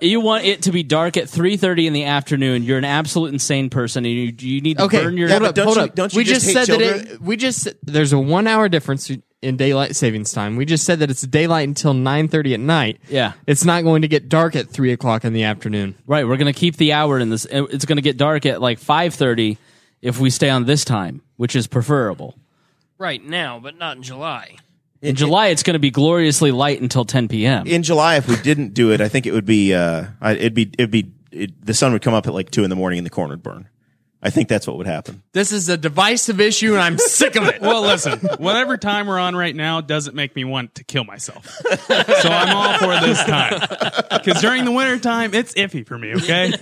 you 0.00 0.20
want 0.20 0.44
it 0.44 0.62
to 0.62 0.72
be 0.72 0.82
dark 0.82 1.16
at 1.16 1.28
three 1.28 1.56
thirty 1.56 1.86
in 1.86 1.92
the 1.92 2.04
afternoon. 2.06 2.64
You're 2.64 2.78
an 2.78 2.84
absolute 2.84 3.32
insane 3.32 3.70
person, 3.70 4.04
and 4.04 4.12
you 4.12 4.34
you 4.36 4.60
need 4.62 4.78
to 4.78 4.84
Okay, 4.84 5.04
burn 5.04 5.16
your. 5.16 5.28
Yeah, 5.28 5.36
hold 5.38 5.48
up, 5.50 5.54
don't 5.54 5.64
hold 5.66 5.76
you- 5.76 5.82
up. 5.84 5.94
don't 5.94 6.12
you 6.12 6.16
we 6.18 6.24
just 6.24 6.44
just, 6.44 6.56
hate 6.58 6.66
said 6.66 6.80
that 6.80 7.12
it, 7.12 7.20
we 7.22 7.36
just 7.36 7.68
there's 7.84 8.12
a 8.12 8.18
one 8.18 8.48
hour 8.48 8.68
difference 8.68 9.08
in 9.42 9.56
daylight 9.56 9.96
savings 9.96 10.32
time. 10.32 10.56
We 10.56 10.64
just 10.66 10.84
said 10.84 10.98
that 10.98 11.10
it's 11.10 11.22
daylight 11.22 11.68
until 11.68 11.94
nine 11.94 12.28
thirty 12.28 12.54
at 12.54 12.60
night. 12.60 13.00
Yeah. 13.08 13.32
it's 13.46 13.64
not 13.64 13.84
going 13.84 14.02
to 14.02 14.08
get 14.08 14.28
dark 14.28 14.56
at 14.56 14.68
three 14.68 14.92
o'clock 14.92 15.24
in 15.24 15.32
the 15.32 15.44
afternoon. 15.44 15.94
Right, 16.06 16.26
we're 16.26 16.36
gonna 16.36 16.52
keep 16.52 16.76
the 16.76 16.92
hour 16.92 17.18
in 17.18 17.30
this. 17.30 17.46
It's 17.50 17.84
gonna 17.84 18.02
get 18.02 18.16
dark 18.16 18.46
at 18.46 18.60
like 18.60 18.78
five 18.78 19.14
thirty 19.14 19.58
if 20.02 20.18
we 20.18 20.30
stay 20.30 20.50
on 20.50 20.64
this 20.64 20.84
time, 20.84 21.22
which 21.36 21.54
is 21.56 21.66
preferable. 21.66 22.36
Right 22.98 23.24
now, 23.24 23.58
but 23.60 23.78
not 23.78 23.96
in 23.96 24.02
July. 24.02 24.56
In 25.02 25.16
July, 25.16 25.46
it's 25.48 25.62
going 25.62 25.74
to 25.74 25.78
be 25.80 25.90
gloriously 25.90 26.50
light 26.50 26.82
until 26.82 27.06
10 27.06 27.28
p.m. 27.28 27.66
in 27.66 27.82
July, 27.82 28.16
if 28.16 28.28
we 28.28 28.36
didn't 28.36 28.74
do 28.74 28.92
it, 28.92 29.00
I 29.00 29.08
think 29.08 29.24
it 29.24 29.32
would 29.32 29.46
be, 29.46 29.72
uh, 29.72 30.04
it'd 30.22 30.52
be, 30.52 30.70
it'd 30.76 30.90
be, 30.90 31.10
it, 31.32 31.64
the 31.64 31.72
sun 31.72 31.94
would 31.94 32.02
come 32.02 32.12
up 32.12 32.26
at 32.26 32.34
like 32.34 32.50
two 32.50 32.64
in 32.64 32.70
the 32.70 32.76
morning 32.76 32.98
and 32.98 33.06
the 33.06 33.10
corn 33.10 33.30
would 33.30 33.42
burn. 33.42 33.66
I 34.22 34.28
think 34.28 34.48
that's 34.48 34.66
what 34.66 34.76
would 34.76 34.86
happen. 34.86 35.22
This 35.32 35.50
is 35.50 35.70
a 35.70 35.78
divisive 35.78 36.40
issue, 36.40 36.74
and 36.74 36.82
I'm 36.82 36.98
sick 36.98 37.36
of 37.36 37.44
it. 37.44 37.60
Well, 37.70 37.82
listen, 37.82 38.18
whatever 38.38 38.76
time 38.76 39.06
we're 39.06 39.18
on 39.18 39.36
right 39.36 39.54
now 39.54 39.80
doesn't 39.80 40.16
make 40.16 40.34
me 40.34 40.44
want 40.44 40.74
to 40.76 40.84
kill 40.84 41.04
myself. 41.04 41.46
so 41.46 42.28
I'm 42.28 42.56
all 42.56 42.78
for 42.78 43.06
this 43.06 43.22
time. 43.24 43.60
Because 44.10 44.40
during 44.40 44.64
the 44.64 44.72
winter 44.72 44.98
time, 44.98 45.34
it's 45.34 45.54
iffy 45.54 45.86
for 45.86 45.96
me, 45.96 46.14
okay? 46.16 46.52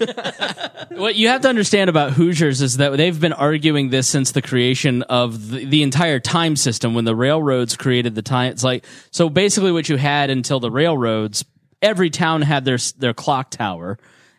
What 0.91 1.15
you 1.15 1.29
have 1.29 1.41
to 1.43 1.49
understand 1.49 1.89
about 1.89 2.13
Hoosiers 2.13 2.61
is 2.61 2.77
that 2.77 2.97
they've 2.97 3.19
been 3.19 3.33
arguing 3.33 3.89
this 3.89 4.07
since 4.07 4.33
the 4.33 4.43
creation 4.43 5.03
of 5.05 5.51
the, 5.51 5.65
the 5.65 5.83
entire 5.83 6.21
time 6.21 6.57
system 6.57 6.95
when 6.95 7.05
the 7.07 7.17
railroads 7.17 7.77
created 7.77 8.15
the 8.15 8.23
time. 8.23 8.53
It's 8.53 8.65
like, 8.65 8.85
so 9.11 9.31
basically 9.31 9.73
what 9.73 9.89
you 9.89 9.97
had 9.97 10.29
until 10.31 10.61
the 10.61 10.71
railroads, 10.71 11.45
every 11.81 12.11
town 12.11 12.43
had 12.43 12.65
their, 12.65 12.79
their 12.99 13.15
clock 13.15 13.51
tower 13.51 13.99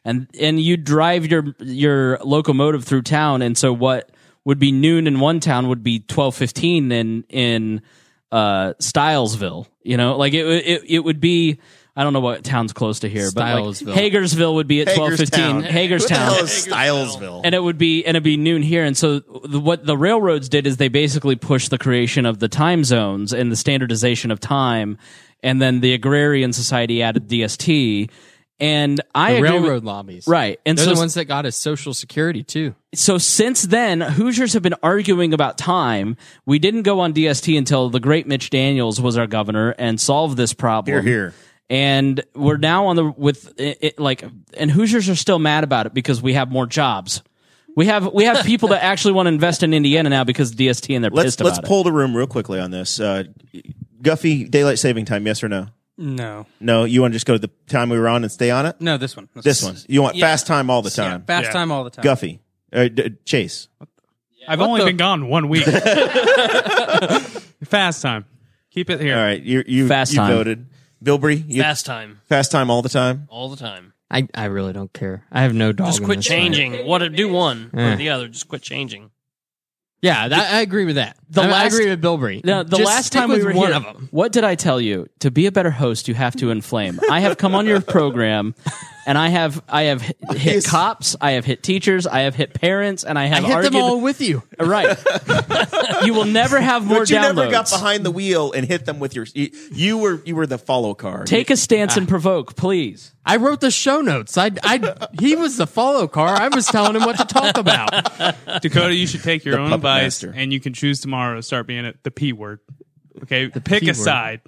and, 0.10 0.28
and 0.40 0.60
you 0.60 0.78
drive 0.78 1.26
your, 1.28 1.56
your 1.60 2.18
locomotive 2.20 2.84
through 2.84 3.04
town. 3.04 3.42
And 3.42 3.58
so 3.58 3.72
what 3.72 4.12
would 4.46 4.60
be 4.60 4.72
noon 4.72 5.08
in 5.08 5.20
one 5.20 5.40
town 5.40 5.68
would 5.70 5.84
be 5.84 6.00
1215 6.00 6.92
in, 6.92 7.24
in, 7.30 7.82
uh, 8.32 8.74
Stilesville, 8.80 9.68
you 9.84 9.98
know, 9.98 10.18
like 10.18 10.34
it, 10.34 10.46
it, 10.46 10.84
it 10.88 11.00
would 11.00 11.20
be, 11.20 11.60
I 11.96 12.04
don't 12.04 12.14
know 12.14 12.20
what 12.20 12.44
town's 12.44 12.72
close 12.72 13.00
to 13.02 13.10
here, 13.10 13.30
but 13.34 13.62
like 13.62 13.76
Hagersville 13.76 14.56
would 14.56 14.68
be 14.68 14.82
at 14.82 14.88
1215. 14.88 15.64
Hagerstown 15.64 16.18
the 16.18 16.34
hell 16.34 16.44
is 16.44 16.68
Stilesville? 16.68 17.42
and 17.44 17.54
it 17.54 17.62
would 17.62 17.78
be 17.78 18.06
and 18.06 18.16
it'd 18.16 18.24
be 18.24 18.38
noon 18.38 18.62
here. 18.62 18.86
And 18.86 18.96
so 18.96 19.20
the, 19.20 19.60
what 19.60 19.86
the 19.86 19.98
railroads 19.98 20.48
did 20.48 20.66
is 20.66 20.78
they 20.78 20.88
basically 20.88 21.36
pushed 21.36 21.72
the 21.72 21.78
creation 21.78 22.26
of 22.26 22.40
the 22.40 22.48
time 22.48 22.84
zones 22.84 23.34
and 23.34 23.52
the 23.52 23.58
standardization 23.58 24.32
of 24.32 24.40
time, 24.40 24.98
and 25.44 25.62
then 25.62 25.82
the 25.82 25.94
agrarian 25.94 26.54
society 26.54 27.04
added 27.04 27.28
DST. 27.28 28.10
And 28.62 29.00
I 29.16 29.32
The 29.34 29.38
agree 29.38 29.52
with- 29.52 29.62
railroad 29.64 29.84
lobbies, 29.86 30.28
right? 30.28 30.60
And 30.66 30.78
They're 30.78 30.86
so 30.86 30.94
the 30.94 31.00
ones 31.00 31.14
that 31.14 31.26
got 31.26 31.46
us 31.46 31.56
Social 31.56 31.94
Security 31.94 32.44
too. 32.44 32.76
so 32.94 33.18
since 33.18 33.62
then, 33.64 34.02
Hoosiers 34.02 34.52
have 34.54 34.62
been 34.64 34.76
arguing 34.84 35.34
about 35.34 35.58
time. 35.58 36.18
We 36.46 36.60
didn't 36.60 36.84
go 36.84 37.00
on 37.00 37.14
DST 37.14 37.58
until 37.58 37.90
the 37.90 38.00
great 38.02 38.28
Mitch 38.28 38.50
Daniels 38.50 39.00
was 39.00 39.18
our 39.18 39.28
governor 39.28 39.76
and 39.80 40.00
solved 40.00 40.36
this 40.38 40.54
problem. 40.54 40.94
Here, 40.94 41.02
here. 41.02 41.34
And 41.70 42.22
we're 42.36 42.58
now 42.58 42.88
on 42.88 42.96
the 42.96 43.06
with 43.06 43.54
it, 43.60 43.78
it, 43.82 44.00
like, 44.00 44.24
and 44.58 44.72
Hoosiers 44.72 45.08
are 45.08 45.16
still 45.16 45.40
mad 45.40 45.64
about 45.64 45.86
it 45.86 45.94
because 45.94 46.22
we 46.22 46.34
have 46.34 46.52
more 46.52 46.66
jobs. 46.66 47.22
We 47.76 47.86
have 47.86 48.12
we 48.12 48.26
have 48.26 48.44
people 48.44 48.70
that 48.70 48.84
actually 48.84 49.14
want 49.14 49.28
to 49.28 49.32
invest 49.32 49.62
in 49.64 49.74
Indiana 49.74 50.10
now 50.10 50.24
because 50.26 50.52
of 50.52 50.58
DST 50.58 50.96
and 50.96 51.04
they're 51.04 51.12
let's 51.12 51.28
pissed 51.28 51.42
let's 51.42 51.60
about 51.60 51.68
pull 51.68 51.84
the 51.84 51.92
room 51.94 52.18
real 52.18 52.28
quickly 52.28 52.60
on 52.60 52.72
this. 52.72 53.00
Uh, 53.00 53.26
Guffey, 54.02 54.50
daylight 54.50 54.80
saving 54.80 55.06
time, 55.06 55.26
yes 55.28 55.44
or 55.44 55.48
no? 55.48 55.68
No, 56.02 56.46
No, 56.62 56.86
you 56.86 57.02
want 57.02 57.12
to 57.12 57.16
just 57.16 57.26
go 57.26 57.34
to 57.34 57.40
the 57.40 57.52
time 57.68 57.90
we 57.90 58.00
were 58.00 58.08
on 58.08 58.24
and 58.24 58.32
stay 58.32 58.50
on 58.52 58.66
it? 58.66 58.80
no, 58.80 58.98
this 58.98 59.18
one. 59.18 59.28
This 59.36 59.62
one. 59.62 59.76
You 59.90 60.02
want 60.02 60.16
Yeah. 60.16 60.28
fast 60.28 60.48
time 60.48 60.70
all 60.70 60.82
the 60.82 60.90
Yeah, 60.98 61.10
time. 61.10 61.24
fast 61.26 61.48
Yeah. 61.48 61.52
time 61.52 61.72
all 61.74 61.84
the 61.84 61.90
time. 61.90 62.04
Guffey, 62.06 62.40
uh, 62.72 62.88
d- 62.88 63.16
Chase. 63.26 63.68
I've 64.48 64.62
only 64.62 64.86
been 64.86 64.96
gone 64.98 65.28
one 65.28 65.50
week. 65.50 65.66
Fast 67.66 68.02
time. 68.02 68.26
Keep 68.72 68.90
it 68.90 69.02
here. 69.02 69.16
All 69.18 69.24
right, 69.24 69.42
you 69.42 69.64
you 69.68 69.88
Fast 69.88 70.14
you 70.14 70.18
time. 70.20 70.32
voted. 70.34 70.66
Bilbrey, 71.04 71.44
you, 71.48 71.62
Fast 71.62 71.86
time, 71.86 72.20
fast 72.28 72.52
time 72.52 72.70
all 72.70 72.82
the 72.82 72.90
time. 72.90 73.26
all 73.30 73.50
the 73.50 73.56
time. 73.58 73.94
I, 74.12 74.28
I 74.34 74.46
really 74.46 74.74
don't 74.74 74.92
care. 74.92 75.24
I 75.32 75.44
have 75.44 75.54
no 75.54 75.72
dog. 75.72 75.88
Just 75.88 76.00
in 76.00 76.06
quit 76.06 76.18
this 76.20 76.28
fight. 76.28 76.36
changing. 76.36 76.86
What 76.88 77.00
to 77.00 77.10
do 77.10 77.30
one 77.32 77.70
Eh. 77.78 77.94
or 77.94 77.96
the 77.96 78.10
other? 78.10 78.28
Just 78.28 78.48
quit 78.48 78.62
changing. 78.64 79.12
Yeah, 80.02 80.30
that, 80.30 80.54
I 80.54 80.62
agree 80.62 80.86
with 80.86 80.96
that. 80.96 81.18
The 81.30 81.42
I, 81.42 81.46
I 81.46 81.50
last- 81.50 81.74
agree 81.74 81.90
with 81.90 82.02
Bilbrey. 82.02 82.42
The, 82.42 82.64
the 82.64 82.78
Just 82.78 82.88
last 82.88 83.06
stick 83.08 83.20
time 83.20 83.30
we 83.30 83.36
with 83.36 83.44
were 83.46 83.54
one 83.54 83.68
here, 83.68 83.76
of 83.76 83.84
them. 83.84 84.08
what 84.12 84.32
did 84.32 84.44
I 84.46 84.56
tell 84.56 84.80
you? 84.80 85.08
To 85.20 85.30
be 85.32 85.46
a 85.46 85.52
better 85.52 85.72
host, 85.72 86.08
you 86.08 86.14
have 86.14 86.36
to 86.38 86.52
inflame. 86.52 87.00
I 87.12 87.20
have 87.20 87.38
come 87.38 87.54
on 87.54 87.66
your 87.66 87.82
program, 87.82 88.56
and 89.06 89.18
I 89.18 89.28
have 89.28 89.62
I 89.68 89.84
have 89.84 90.02
hit, 90.02 90.38
hit 90.38 90.66
cops, 90.66 91.18
I 91.20 91.32
have 91.32 91.44
hit 91.44 91.64
teachers, 91.64 92.08
I 92.08 92.22
have 92.22 92.34
hit 92.36 92.54
parents, 92.54 93.04
and 93.04 93.20
I 93.20 93.24
I 93.24 93.28
have 93.28 93.44
hit 93.44 93.54
argued. 93.56 93.74
them 93.74 93.82
all 93.82 94.00
with 94.02 94.22
you. 94.22 94.42
Right. 94.60 94.98
you 96.06 96.14
will 96.14 96.26
never 96.26 96.60
have 96.62 96.86
more 96.86 97.00
But 97.00 97.10
you 97.10 97.18
downloads. 97.18 97.36
never 97.36 97.52
got 97.52 97.70
behind 97.70 98.06
the 98.06 98.12
wheel 98.12 98.52
and 98.54 98.66
hit 98.66 98.86
them 98.86 99.00
with 99.00 99.16
your. 99.16 99.26
You, 99.34 99.50
you 99.72 99.98
were 99.98 100.22
you 100.26 100.36
were 100.36 100.48
the 100.48 100.58
follow 100.58 100.94
car. 100.94 101.26
Take 101.26 101.50
a 101.50 101.58
stance 101.58 101.98
and 101.98 102.08
ah. 102.08 102.10
provoke, 102.10 102.56
please. 102.56 103.14
I 103.30 103.36
wrote 103.38 103.62
the 103.62 103.70
show 103.72 104.02
notes. 104.02 104.38
I, 104.38 104.52
I, 104.64 105.08
he 105.20 105.36
was 105.36 105.58
the 105.58 105.68
follow 105.68 106.08
car. 106.08 106.30
I 106.30 106.48
was 106.48 106.66
telling 106.66 106.96
him 106.96 107.04
what 107.04 107.18
to 107.18 107.26
talk 107.26 107.58
about. 107.58 107.92
Dakota, 108.62 108.96
you 108.96 109.06
should 109.08 109.22
take 109.24 109.46
your 109.46 109.56
The 109.56 109.62
own 109.62 109.70
puppet 109.70 109.80
advice 109.86 110.04
master. 110.24 110.34
and 110.36 110.52
you 110.52 110.60
can 110.60 110.74
choose 110.74 111.00
tomorrow 111.00 111.36
to 111.36 111.44
start 111.44 111.68
being 111.68 111.86
it 111.86 112.04
the 112.04 112.12
P 112.12 112.34
word. 112.34 112.60
Okay? 113.24 113.50
Pick 113.50 113.82
P 113.82 113.88
a 113.88 113.90
word. 113.92 113.96
side. 113.96 114.42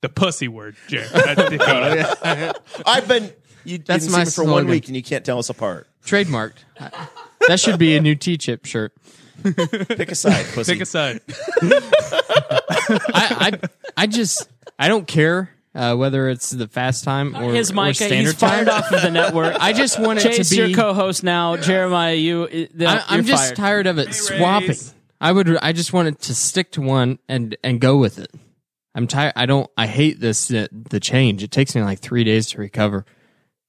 The 0.00 0.08
pussy 0.08 0.48
word, 0.48 0.76
Jared. 0.88 1.08
That's 1.10 1.48
Dakota. 1.50 2.54
I've 2.86 3.06
been. 3.08 3.32
You 3.64 3.78
That's 3.78 4.04
didn't 4.04 4.18
my 4.18 4.24
see 4.24 4.42
me 4.42 4.44
for 4.46 4.52
one 4.52 4.52
slogan. 4.64 4.68
week 4.70 4.86
and 4.88 4.96
you 4.96 5.02
can't 5.02 5.24
tell 5.24 5.38
us 5.38 5.48
apart. 5.48 5.86
Trademarked. 6.04 6.58
That 7.48 7.58
should 7.60 7.78
be 7.78 7.96
a 7.96 8.00
new 8.00 8.14
Teechip 8.16 8.66
shirt. 8.66 8.92
Pick 9.42 10.10
a 10.10 10.14
side, 10.14 10.44
pussy. 10.54 10.72
Pick 10.74 10.82
a 10.82 10.86
side. 10.86 11.20
I, 11.62 13.00
I, 13.14 13.68
I 13.96 14.06
just, 14.06 14.48
I 14.78 14.88
don't 14.88 15.06
care 15.06 15.50
uh, 15.74 15.96
whether 15.96 16.28
it's 16.28 16.50
the 16.50 16.68
fast 16.68 17.04
time 17.04 17.34
or, 17.36 17.52
His 17.52 17.70
or 17.70 17.74
mic, 17.74 17.96
standard 17.96 18.18
he's 18.20 18.34
fired 18.34 18.68
time. 18.68 18.82
off 18.82 18.92
of 18.92 19.02
the 19.02 19.10
network. 19.10 19.56
I 19.60 19.72
just 19.72 19.98
want 19.98 20.24
it 20.24 20.42
to 20.42 20.50
be. 20.50 20.56
your 20.56 20.70
co-host 20.76 21.24
now. 21.24 21.56
Jeremiah, 21.56 22.14
you. 22.14 22.44
uh, 22.44 22.66
no, 22.74 22.86
I, 22.86 23.04
I'm 23.08 23.16
you're 23.16 23.24
just 23.24 23.46
fired. 23.46 23.56
tired 23.56 23.86
of 23.86 23.98
it 23.98 24.14
swapping. 24.14 24.76
I 25.20 25.32
would. 25.32 25.56
I 25.56 25.72
just 25.72 25.92
wanted 25.92 26.18
to 26.20 26.34
stick 26.34 26.72
to 26.72 26.82
one 26.82 27.18
and 27.28 27.56
and 27.64 27.80
go 27.80 27.96
with 27.96 28.18
it. 28.18 28.30
I'm 28.94 29.06
tired. 29.06 29.32
I 29.36 29.46
don't. 29.46 29.68
I 29.76 29.86
hate 29.86 30.20
this. 30.20 30.50
Uh, 30.50 30.68
the 30.70 31.00
change. 31.00 31.42
It 31.42 31.50
takes 31.50 31.74
me 31.74 31.82
like 31.82 31.98
three 32.00 32.24
days 32.24 32.48
to 32.50 32.58
recover. 32.58 33.04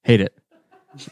Hate 0.03 0.21
it. 0.21 0.37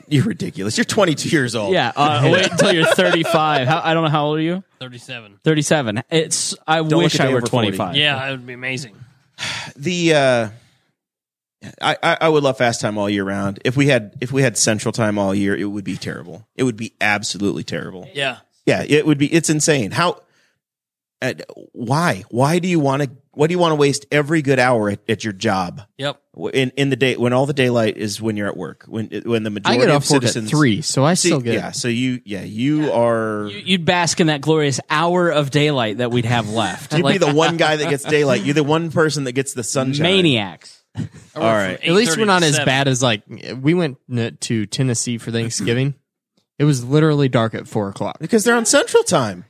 You're 0.07 0.24
ridiculous. 0.24 0.78
You're 0.78 0.86
22 0.86 1.28
years 1.30 1.56
old. 1.56 1.74
Yeah, 1.74 1.91
uh, 1.95 2.22
wait 2.32 2.49
until 2.49 2.72
you're 2.72 2.86
35. 2.86 3.68
How, 3.68 3.82
I 3.84 3.94
don't 3.94 4.03
know 4.03 4.10
how 4.10 4.28
old 4.28 4.38
are 4.38 4.41
you. 4.41 4.64
Thirty-seven. 4.80 5.40
37. 5.44 6.03
It's. 6.10 6.56
I 6.65 6.80
look 6.80 6.99
wish 7.03 7.20
I 7.20 7.28
were 7.30 7.38
over 7.38 7.48
40. 7.48 7.68
25. 7.72 7.95
Yeah, 7.98 8.26
it 8.28 8.32
would 8.32 8.45
be 8.48 8.53
amazing. 8.53 8.95
The 9.76 10.14
uh, 10.14 10.49
I, 11.81 11.98
I 12.03 12.18
I 12.22 12.30
would 12.30 12.44
love 12.44 12.57
fast 12.57 12.81
time 12.81 12.98
all 12.98 13.10
year 13.10 13.23
round. 13.23 13.60
If 13.65 13.76
we 13.77 13.88
had 13.88 14.15
if 14.22 14.31
we 14.31 14.41
had 14.41 14.57
central 14.57 14.91
time 14.91 15.18
all 15.18 15.34
year, 15.34 15.56
it 15.56 15.65
would 15.65 15.84
be 15.85 15.95
terrible. 15.98 16.48
It 16.56 16.64
would 16.64 16.77
be 16.77 16.94
absolutely 17.02 17.64
terrible. 17.64 18.10
Yeah. 18.14 18.38
Yeah, 18.65 18.84
it 18.88 19.06
would 19.06 19.18
be. 19.18 19.34
It's 19.34 19.49
insane. 19.49 19.91
How? 19.91 20.22
Uh, 21.22 21.34
why? 21.72 22.23
Why 22.30 22.60
do 22.60 22.68
you 22.68 22.80
want 22.80 23.03
to? 23.03 23.10
Why 23.31 23.48
do 23.48 23.53
you 23.53 23.60
want 23.60 23.72
to 23.72 23.76
waste 23.76 24.06
every 24.11 24.41
good 24.41 24.60
hour 24.60 24.90
at, 24.91 24.99
at 25.10 25.23
your 25.23 25.34
job 25.34 25.81
Yep. 25.98 26.22
in 26.53 26.69
in 26.77 26.90
the 26.91 26.95
day 26.95 27.15
when 27.18 27.34
all 27.34 27.45
the 27.45 27.53
daylight 27.53 27.98
is 27.98 28.22
when 28.22 28.38
you're 28.38 28.48
at 28.48 28.56
work 28.57 28.84
when 28.88 29.07
when 29.26 29.41
the 29.44 29.49
I 29.49 29.53
majority 29.53 29.80
get 29.80 29.90
of 29.90 29.95
off 29.95 30.10
work 30.11 30.22
citizens 30.22 30.48
at 30.48 30.52
three, 30.52 30.81
so 30.81 31.03
I 31.03 31.15
See, 31.15 31.30
still 31.30 31.40
get. 31.40 31.53
yeah. 31.56 31.72
So 31.72 31.88
you 31.88 32.22
yeah 32.26 32.44
you 32.44 32.91
are. 32.91 33.48
You- 33.48 33.61
You'd 33.65 33.85
bask 33.85 34.19
in 34.19 34.27
that 34.27 34.41
glorious 34.41 34.80
hour 34.90 35.30
of 35.30 35.49
daylight 35.49 35.98
that 35.98 36.11
we'd 36.11 36.26
have 36.26 36.49
left. 36.49 36.94
You'd 36.94 37.03
like 37.03 37.19
be 37.19 37.26
the 37.26 37.34
one 37.34 37.57
guy 37.57 37.77
that 37.77 37.90
gets 37.90 38.03
daylight. 38.10 38.44
You're 38.44 38.53
the 38.53 38.64
one 38.64 38.91
person 38.91 39.23
that 39.23 39.31
gets 39.31 39.53
the 39.53 39.64
sunshine. 39.64 40.03
maniacs. 40.03 40.82
All 41.36 41.41
right. 41.41 41.80
At 41.84 41.91
least 41.94 42.18
we're 42.18 42.26
not 42.26 42.44
as 42.44 42.57
bad 42.60 42.88
as 42.88 43.02
like 43.02 43.24
we 43.61 43.74
went 43.74 43.98
to 44.41 44.65
Tennessee 44.68 45.18
for 45.18 45.32
Thanksgiving. 45.32 45.95
it 46.60 46.65
was 46.65 46.84
literally 46.86 47.30
dark 47.30 47.53
at 47.56 47.68
four 47.68 47.90
o'clock. 47.90 48.18
because 48.20 48.44
they're 48.44 48.56
on 48.56 48.65
Central 48.65 49.03
Time. 49.03 49.45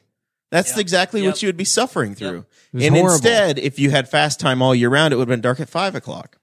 That's 0.52 0.78
exactly 0.78 1.22
Yep. 1.22 1.28
what 1.34 1.42
you 1.42 1.48
would 1.48 1.58
be 1.58 1.66
suffering 1.66 2.14
through. 2.16 2.46
was 2.72 2.84
And 2.86 2.94
horrible. 2.96 3.14
instead, 3.16 3.58
if 3.60 3.80
you 3.80 3.90
had 3.90 4.08
fast 4.08 4.40
time 4.40 4.62
all 4.62 4.76
year 4.76 4.88
round, 4.90 5.12
it 5.14 5.18
would 5.18 5.24
have 5.28 5.34
been 5.36 5.42
dark 5.42 5.60
at 5.60 5.68
five 5.68 5.96
o'clock. 5.96 6.38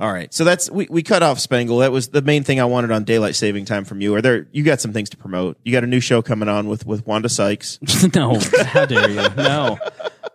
All 0.00 0.10
right, 0.12 0.32
so 0.32 0.44
that's 0.44 0.70
we, 0.70 0.86
we 0.90 1.02
cut 1.02 1.22
off 1.22 1.38
Spangle. 1.38 1.78
That 1.78 1.92
was 1.92 2.08
the 2.08 2.22
main 2.22 2.42
thing 2.42 2.58
I 2.58 2.64
wanted 2.64 2.90
on 2.90 3.04
daylight 3.04 3.34
saving 3.36 3.66
time 3.66 3.84
from 3.84 4.00
you. 4.00 4.14
Are 4.14 4.22
there 4.22 4.48
you 4.50 4.62
got 4.64 4.80
some 4.80 4.92
things 4.94 5.10
to 5.10 5.16
promote? 5.18 5.58
You 5.62 5.72
got 5.72 5.84
a 5.84 5.86
new 5.86 6.00
show 6.00 6.22
coming 6.22 6.48
on 6.48 6.68
with 6.68 6.86
with 6.86 7.06
Wanda 7.06 7.28
Sykes. 7.28 7.78
no, 8.14 8.38
how 8.64 8.86
dare 8.86 9.10
you? 9.10 9.16
No. 9.36 9.78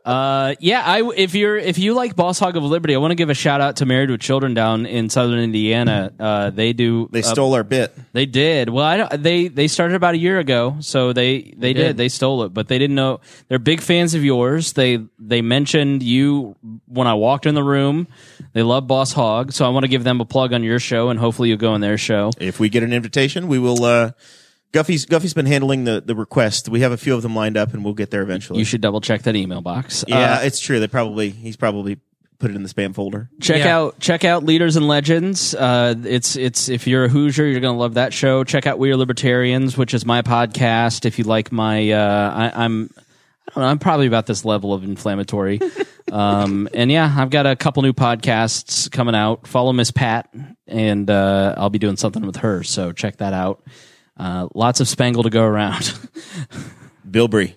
Uh, 0.05 0.53
yeah, 0.59 0.83
I 0.85 1.01
if 1.15 1.33
you're 1.33 1.57
if 1.57 1.79
you 1.79 1.95
like 1.95 2.15
Boss 2.15 2.37
Hog 2.37 2.55
of 2.55 2.63
Liberty, 2.63 2.93
I 2.93 2.99
want 2.99 3.09
to 3.09 3.15
give 3.15 3.31
a 3.31 3.33
shout 3.33 3.59
out 3.59 3.77
to 3.77 3.87
Married 3.87 4.11
with 4.11 4.21
Children 4.21 4.53
down 4.53 4.85
in 4.85 5.09
Southern 5.09 5.39
Indiana. 5.39 6.13
Uh, 6.19 6.49
they 6.51 6.73
do 6.73 7.09
They 7.11 7.21
uh, 7.21 7.23
stole 7.23 7.55
our 7.55 7.63
bit. 7.63 7.97
They 8.13 8.27
did. 8.27 8.69
Well, 8.69 8.85
I 8.85 8.97
don't, 8.97 9.23
they 9.23 9.47
they 9.47 9.67
started 9.67 9.95
about 9.95 10.13
a 10.13 10.19
year 10.19 10.37
ago, 10.37 10.77
so 10.79 11.11
they 11.11 11.53
they 11.57 11.73
did. 11.73 11.83
did. 11.83 11.97
They 11.97 12.09
stole 12.09 12.43
it, 12.43 12.53
but 12.53 12.67
they 12.67 12.77
didn't 12.77 12.95
know. 12.95 13.19
They're 13.47 13.57
big 13.57 13.81
fans 13.81 14.13
of 14.13 14.23
yours. 14.23 14.73
They 14.73 14.99
they 15.17 15.41
mentioned 15.41 16.03
you 16.03 16.55
when 16.85 17.07
I 17.07 17.15
walked 17.15 17.47
in 17.47 17.55
the 17.55 17.63
room. 17.63 18.07
They 18.53 18.61
love 18.61 18.85
Boss 18.85 19.11
Hog, 19.11 19.53
so 19.53 19.65
I 19.65 19.69
want 19.69 19.85
to 19.85 19.89
give 19.89 20.03
them 20.03 20.21
a 20.21 20.25
plug 20.25 20.53
on 20.53 20.61
your 20.61 20.79
show, 20.79 21.09
and 21.09 21.19
hopefully 21.19 21.49
you'll 21.49 21.57
go 21.57 21.71
on 21.71 21.81
their 21.81 21.97
show. 21.97 22.29
If 22.39 22.59
we 22.59 22.69
get 22.69 22.83
an 22.83 22.93
invitation, 22.93 23.47
we 23.47 23.57
will. 23.57 23.83
Uh, 23.83 24.11
Guffey's 24.75 25.05
Guffey's 25.05 25.33
been 25.33 25.45
handling 25.45 25.85
the 25.85 26.01
the 26.05 26.13
request. 26.15 26.67
We 26.69 26.81
have 26.81 26.91
a 26.91 26.97
few 26.97 27.15
of 27.15 27.21
them 27.21 27.33
lined 27.33 27.55
up, 27.55 27.73
and 27.73 27.83
we'll 27.83 27.93
get 27.93 28.11
there 28.11 28.21
eventually. 28.21 28.59
You 28.59 28.65
should 28.65 28.81
double 28.81 28.99
check 28.99 29.21
that 29.23 29.35
email 29.35 29.61
box. 29.61 30.03
yeah, 30.07 30.33
Uh, 30.35 30.39
it's 30.41 30.59
true. 30.59 30.79
They 30.81 30.87
probably 30.87 31.29
he's 31.29 31.55
probably 31.55 31.97
put 32.37 32.51
it 32.51 32.55
in 32.57 32.63
the 32.63 32.69
spam 32.69 32.93
folder. 32.93 33.29
check 33.39 33.59
Yeah. 33.59 33.77
out 33.77 33.99
check 34.01 34.25
out 34.25 34.43
Leaders 34.43 34.75
and 34.75 34.85
Legends. 34.89 35.55
Uh, 35.55 35.95
it's 36.03 36.35
it's 36.35 36.67
if 36.67 36.85
you're 36.87 37.05
a 37.05 37.09
Hoosier, 37.09 37.45
you're 37.47 37.61
gonna 37.61 37.77
love 37.77 37.93
that 37.93 38.13
show. 38.13 38.43
Check 38.43 38.67
out 38.67 38.77
We 38.77 38.91
Are 38.91 38.97
Libertarians, 38.97 39.77
which 39.77 39.93
is 39.93 40.05
my 40.05 40.21
podcast. 40.21 41.05
If 41.05 41.17
you 41.17 41.23
like 41.23 41.53
my, 41.53 41.91
uh, 41.91 42.51
I, 42.53 42.65
I'm 42.65 42.89
I 43.47 43.51
don't 43.55 43.63
know, 43.63 43.69
I'm 43.69 43.79
probably 43.79 44.07
about 44.07 44.25
this 44.25 44.43
level 44.43 44.73
of 44.73 44.83
inflammatory. 44.83 45.61
um, 46.11 46.67
and 46.73 46.91
yeah, 46.91 47.13
I've 47.17 47.29
got 47.29 47.45
a 47.45 47.55
couple 47.55 47.83
new 47.83 47.93
podcasts 47.93 48.91
coming 48.91 49.15
out. 49.15 49.47
Follow 49.47 49.71
Miss 49.71 49.91
Pat, 49.91 50.29
and 50.67 51.09
uh, 51.09 51.55
I'll 51.57 51.69
be 51.69 51.79
doing 51.79 51.95
something 51.95 52.25
with 52.25 52.37
her. 52.37 52.63
So 52.63 52.91
check 52.91 53.17
that 53.17 53.31
out. 53.33 53.63
Uh, 54.17 54.47
lots 54.53 54.79
of 54.79 54.87
Spangle 54.87 55.23
to 55.23 55.29
go 55.29 55.43
around. 55.43 55.81
Bilbrey, 57.09 57.55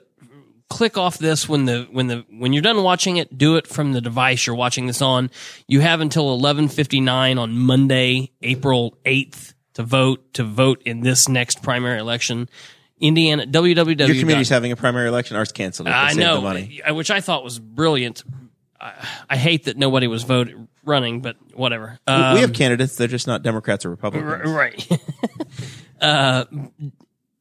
Click 0.70 0.96
off 0.96 1.18
this 1.18 1.48
when 1.48 1.64
the 1.64 1.88
when 1.90 2.06
the 2.06 2.24
when 2.30 2.52
you're 2.52 2.62
done 2.62 2.82
watching 2.84 3.16
it. 3.16 3.36
Do 3.36 3.56
it 3.56 3.66
from 3.66 3.92
the 3.92 4.00
device 4.00 4.46
you're 4.46 4.54
watching 4.54 4.86
this 4.86 5.02
on. 5.02 5.28
You 5.66 5.80
have 5.80 6.00
until 6.00 6.26
11:59 6.38 7.38
on 7.40 7.58
Monday, 7.58 8.30
April 8.40 8.96
8th, 9.04 9.54
to 9.74 9.82
vote 9.82 10.32
to 10.34 10.44
vote 10.44 10.80
in 10.86 11.00
this 11.00 11.28
next 11.28 11.62
primary 11.64 11.98
election. 11.98 12.48
Indiana 13.00 13.46
www. 13.46 13.98
Your 13.98 14.08
community's 14.16 14.48
having 14.50 14.72
a 14.72 14.76
primary 14.76 15.08
election. 15.08 15.36
Ours 15.36 15.52
canceled 15.52 15.88
it. 15.88 15.92
They 15.92 15.96
I 15.96 16.08
saved 16.08 16.20
know, 16.20 16.36
the 16.36 16.40
money. 16.42 16.82
uh, 16.82 16.94
which 16.94 17.10
I 17.10 17.20
thought 17.20 17.42
was 17.42 17.58
brilliant. 17.58 18.22
I, 18.80 18.92
I 19.30 19.36
hate 19.36 19.64
that 19.64 19.76
nobody 19.76 20.06
was 20.06 20.22
vote 20.22 20.48
running, 20.84 21.20
but 21.20 21.36
whatever. 21.54 21.98
We- 22.06 22.12
Um, 22.12 22.34
we 22.34 22.40
have 22.40 22.52
candidates. 22.52 22.96
They're 22.96 23.08
just 23.08 23.26
not 23.26 23.42
Democrats 23.42 23.84
or 23.84 23.90
Republicans. 23.90 24.46
r- 24.46 24.52
right. 24.54 24.88
uh, 26.00 26.44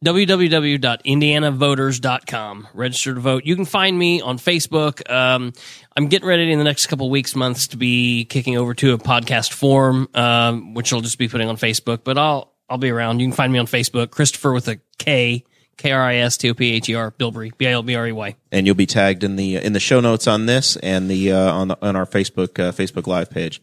www.indianavoters.com. 0.03 2.67
Register 2.73 3.13
to 3.15 3.19
vote. 3.19 3.45
You 3.45 3.55
can 3.55 3.65
find 3.65 3.97
me 3.97 4.21
on 4.21 4.37
Facebook. 4.37 5.09
Um, 5.11 5.53
I'm 5.95 6.07
getting 6.07 6.27
ready 6.27 6.51
in 6.51 6.57
the 6.57 6.63
next 6.63 6.87
couple 6.87 7.09
weeks, 7.09 7.35
months 7.35 7.67
to 7.67 7.77
be 7.77 8.25
kicking 8.25 8.57
over 8.57 8.73
to 8.75 8.93
a 8.93 8.97
podcast 8.97 9.53
form, 9.53 10.07
um, 10.13 10.73
which 10.73 10.93
I'll 10.93 11.01
just 11.01 11.17
be 11.17 11.27
putting 11.27 11.49
on 11.49 11.57
Facebook. 11.57 11.99
But 12.03 12.17
I'll 12.17 12.48
I'll 12.69 12.77
be 12.77 12.89
around. 12.89 13.19
You 13.19 13.27
can 13.27 13.33
find 13.33 13.51
me 13.51 13.59
on 13.59 13.65
Facebook, 13.65 14.07
Kristopher 14.07 14.53
with 14.53 14.67
a 14.67 14.79
K, 14.97 15.43
K 15.77 15.91
R 15.91 16.01
I 16.01 16.15
S 16.15 16.37
T 16.37 16.49
O 16.49 16.53
P 16.53 16.73
H 16.73 16.89
E 16.89 16.95
R, 16.95 17.11
Bilbrey, 17.11 17.57
B 17.57 17.67
I 17.67 17.71
L 17.71 17.83
B 17.83 17.95
R 17.95 18.07
E 18.07 18.11
Y. 18.11 18.35
and 18.51 18.65
you'll 18.65 18.75
be 18.75 18.85
tagged 18.85 19.23
in 19.23 19.35
the 19.35 19.55
in 19.55 19.73
the 19.73 19.79
show 19.79 19.99
notes 19.99 20.27
on 20.27 20.45
this 20.45 20.75
and 20.77 21.09
the 21.09 21.31
uh, 21.31 21.51
on 21.51 21.69
the 21.69 21.77
on 21.81 21.95
our 21.95 22.05
Facebook 22.05 22.59
uh, 22.59 22.71
Facebook 22.71 23.07
Live 23.07 23.29
page. 23.29 23.61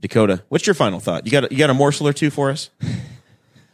Dakota, 0.00 0.42
what's 0.48 0.66
your 0.66 0.74
final 0.74 0.98
thought? 0.98 1.26
You 1.26 1.32
got 1.32 1.44
a, 1.44 1.48
you 1.50 1.58
got 1.58 1.70
a 1.70 1.74
morsel 1.74 2.08
or 2.08 2.12
two 2.12 2.30
for 2.30 2.50
us? 2.50 2.70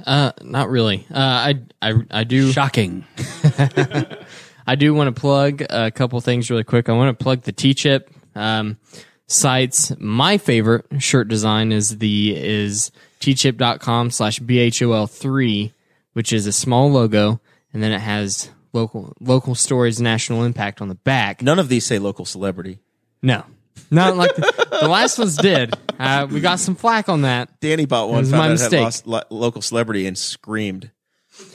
Uh, 0.07 0.31
not 0.43 0.69
really. 0.69 1.07
Uh, 1.11 1.17
I, 1.19 1.61
I, 1.81 1.95
I 2.11 2.25
do. 2.25 2.53
Shocking. 2.53 3.05
I 4.67 4.75
do 4.77 4.93
want 4.93 5.15
to 5.15 5.19
plug 5.19 5.63
a 5.71 5.91
couple 5.91 6.21
things 6.21 6.51
really 6.51 6.65
quick. 6.65 6.91
I 6.91 6.93
want 6.93 7.19
to 7.19 7.23
plug 7.23 7.43
the 7.43 7.53
Teechip 7.55 8.09
um, 8.35 8.77
sites. 9.27 9.93
My 9.99 10.37
favorite 10.37 10.85
shirt 10.99 11.29
design 11.29 11.73
is 11.73 11.97
the 11.99 12.37
is 12.37 12.91
teechip.com 13.21 14.11
slash 14.11 14.41
bhol3, 14.41 15.73
which 16.13 16.33
is 16.33 16.47
a 16.47 16.53
small 16.53 16.91
logo, 16.91 17.41
and 17.73 17.83
then 17.83 17.93
it 17.93 18.01
has 18.01 18.51
local 18.73 19.15
local 19.21 19.55
stories, 19.55 20.01
national 20.01 20.45
impact 20.45 20.81
on 20.81 20.89
the 20.89 20.95
back. 20.95 21.43
None 21.43 21.59
of 21.59 21.69
these 21.69 21.85
say 21.87 21.99
local 21.99 22.25
celebrity. 22.25 22.79
No, 23.23 23.45
not 23.91 24.17
like 24.17 24.35
the, 24.37 24.79
the 24.83 24.89
last 24.89 25.19
ones 25.19 25.37
did. 25.37 25.75
Uh, 25.99 26.27
we 26.31 26.41
got 26.41 26.61
some 26.61 26.75
flack 26.77 27.09
on 27.09 27.23
that. 27.23 27.59
Danny 27.61 27.87
bought 27.87 28.09
one. 28.09 28.19
was 28.21 28.31
found 28.31 28.41
my 28.41 28.47
it 28.49 28.51
mistake. 28.53 28.81
lost 28.83 29.07
lo- 29.07 29.23
local 29.31 29.63
celebrity 29.63 30.07
and 30.07 30.17
screamed. 30.17 30.91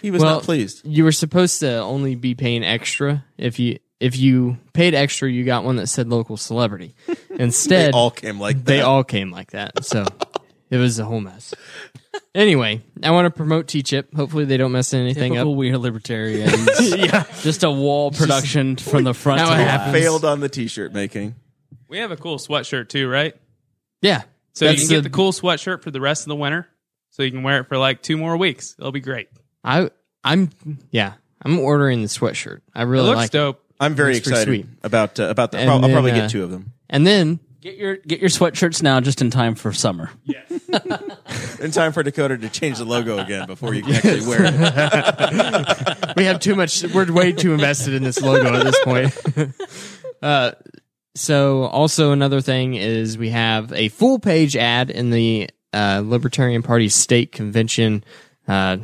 He 0.01 0.11
was 0.11 0.21
Well, 0.21 0.35
not 0.35 0.43
pleased. 0.43 0.85
You 0.85 1.03
were 1.03 1.11
supposed 1.11 1.59
to 1.59 1.77
only 1.79 2.15
be 2.15 2.35
paying 2.35 2.63
extra 2.63 3.25
if 3.37 3.59
you 3.59 3.79
if 3.99 4.17
you 4.17 4.57
paid 4.73 4.93
extra, 4.95 5.29
you 5.31 5.45
got 5.45 5.63
one 5.63 5.77
that 5.77 5.87
said 5.87 6.09
local 6.09 6.35
celebrity. 6.35 6.93
Instead, 7.29 7.93
They 7.93 7.97
all 7.97 8.11
came 8.11 8.39
like 8.39 8.57
that. 8.57 8.65
they 8.65 8.81
all 8.81 9.03
came 9.05 9.31
like 9.31 9.51
that. 9.51 9.85
So 9.85 10.05
it 10.73 10.77
was 10.77 10.97
a 10.99 11.05
whole 11.05 11.19
mess. 11.21 11.53
Anyway, 12.35 12.81
I 13.03 13.11
want 13.11 13.25
to 13.25 13.29
promote 13.31 13.67
Teechip. 13.67 14.13
Hopefully, 14.15 14.45
they 14.45 14.57
don't 14.57 14.71
mess 14.71 14.93
anything 14.93 15.33
Typical 15.33 15.51
up. 15.51 15.57
weird 15.57 15.77
libertarians. 15.77 16.67
yeah, 16.97 17.25
Just 17.41 17.63
a 17.63 17.71
wall 17.71 18.11
production 18.11 18.75
from 18.77 19.03
the 19.03 19.13
front 19.13 19.41
how 19.41 19.49
to 19.49 19.53
it 19.55 19.57
the 19.57 19.63
happens. 19.65 19.97
failed 19.97 20.25
on 20.25 20.39
the 20.39 20.49
t-shirt 20.49 20.93
making. 20.93 21.35
We 21.87 21.99
have 21.99 22.11
a 22.11 22.17
cool 22.17 22.37
sweatshirt 22.37 22.89
too, 22.89 23.07
right? 23.09 23.35
yeah. 24.01 24.23
So 24.55 24.65
you 24.65 24.71
That's 24.71 24.81
can 24.83 24.89
get 24.89 24.95
the- 24.97 25.09
the 25.09 25.15
cool 25.15 25.31
sweatshirt 25.31 25.81
for 25.83 25.89
the 25.91 26.01
rest 26.01 26.23
of 26.23 26.29
the 26.29 26.35
winter. 26.35 26.67
So 27.11 27.23
you 27.23 27.31
can 27.31 27.43
wear 27.43 27.59
it 27.61 27.67
for 27.67 27.77
like 27.77 28.01
two 28.01 28.17
more 28.17 28.35
weeks. 28.37 28.75
It'll 28.79 28.91
be 28.91 28.99
great. 28.99 29.29
I 29.63 29.89
I'm 30.23 30.49
yeah. 30.91 31.13
I'm 31.43 31.59
ordering 31.59 32.01
the 32.01 32.07
sweatshirt. 32.07 32.61
I 32.73 32.83
It 32.83 32.85
really 32.85 33.05
looks 33.07 33.17
like 33.17 33.29
it. 33.29 33.33
dope. 33.33 33.63
I'm 33.79 33.95
very 33.95 34.13
That's 34.13 34.27
pretty 34.27 34.39
excited 34.41 34.65
sweet. 34.65 34.77
about 34.83 35.19
uh, 35.19 35.23
about 35.25 35.51
that. 35.51 35.61
And 35.61 35.69
I'll, 35.69 35.75
I'll 35.77 35.81
then, 35.81 35.91
probably 35.91 36.11
uh, 36.11 36.15
get 36.15 36.29
two 36.31 36.43
of 36.43 36.51
them 36.51 36.73
And 36.89 37.05
then 37.05 37.39
Get 37.63 37.77
your 37.77 37.95
get 37.95 38.19
your 38.19 38.29
sweatshirts 38.29 38.83
now, 38.83 38.99
just 38.99 39.21
in 39.21 39.29
time 39.29 39.55
for 39.55 39.71
summer. 39.71 40.09
Yes, 40.25 40.51
in 41.61 41.71
time 41.71 41.93
for 41.93 42.03
Dakota 42.03 42.37
to 42.37 42.49
change 42.49 42.77
the 42.77 42.83
logo 42.83 43.19
again 43.19 43.47
before 43.47 43.73
you 43.73 43.83
can 43.83 43.93
actually 43.93 44.27
wear 44.27 44.39
it. 44.43 46.13
we 46.17 46.25
have 46.25 46.41
too 46.41 46.55
much. 46.55 46.83
We're 46.83 47.09
way 47.13 47.31
too 47.31 47.53
invested 47.53 47.93
in 47.93 48.03
this 48.03 48.21
logo 48.21 48.53
at 48.53 48.65
this 48.65 48.83
point. 48.83 49.53
uh, 50.21 50.51
so 51.15 51.63
also 51.63 52.11
another 52.11 52.41
thing 52.41 52.73
is 52.73 53.17
we 53.17 53.29
have 53.29 53.71
a 53.71 53.87
full 53.87 54.19
page 54.19 54.57
ad 54.57 54.89
in 54.89 55.11
the 55.11 55.49
uh, 55.71 56.01
Libertarian 56.03 56.63
Party 56.63 56.89
state 56.89 57.31
convention 57.31 58.03
uh, 58.45 58.75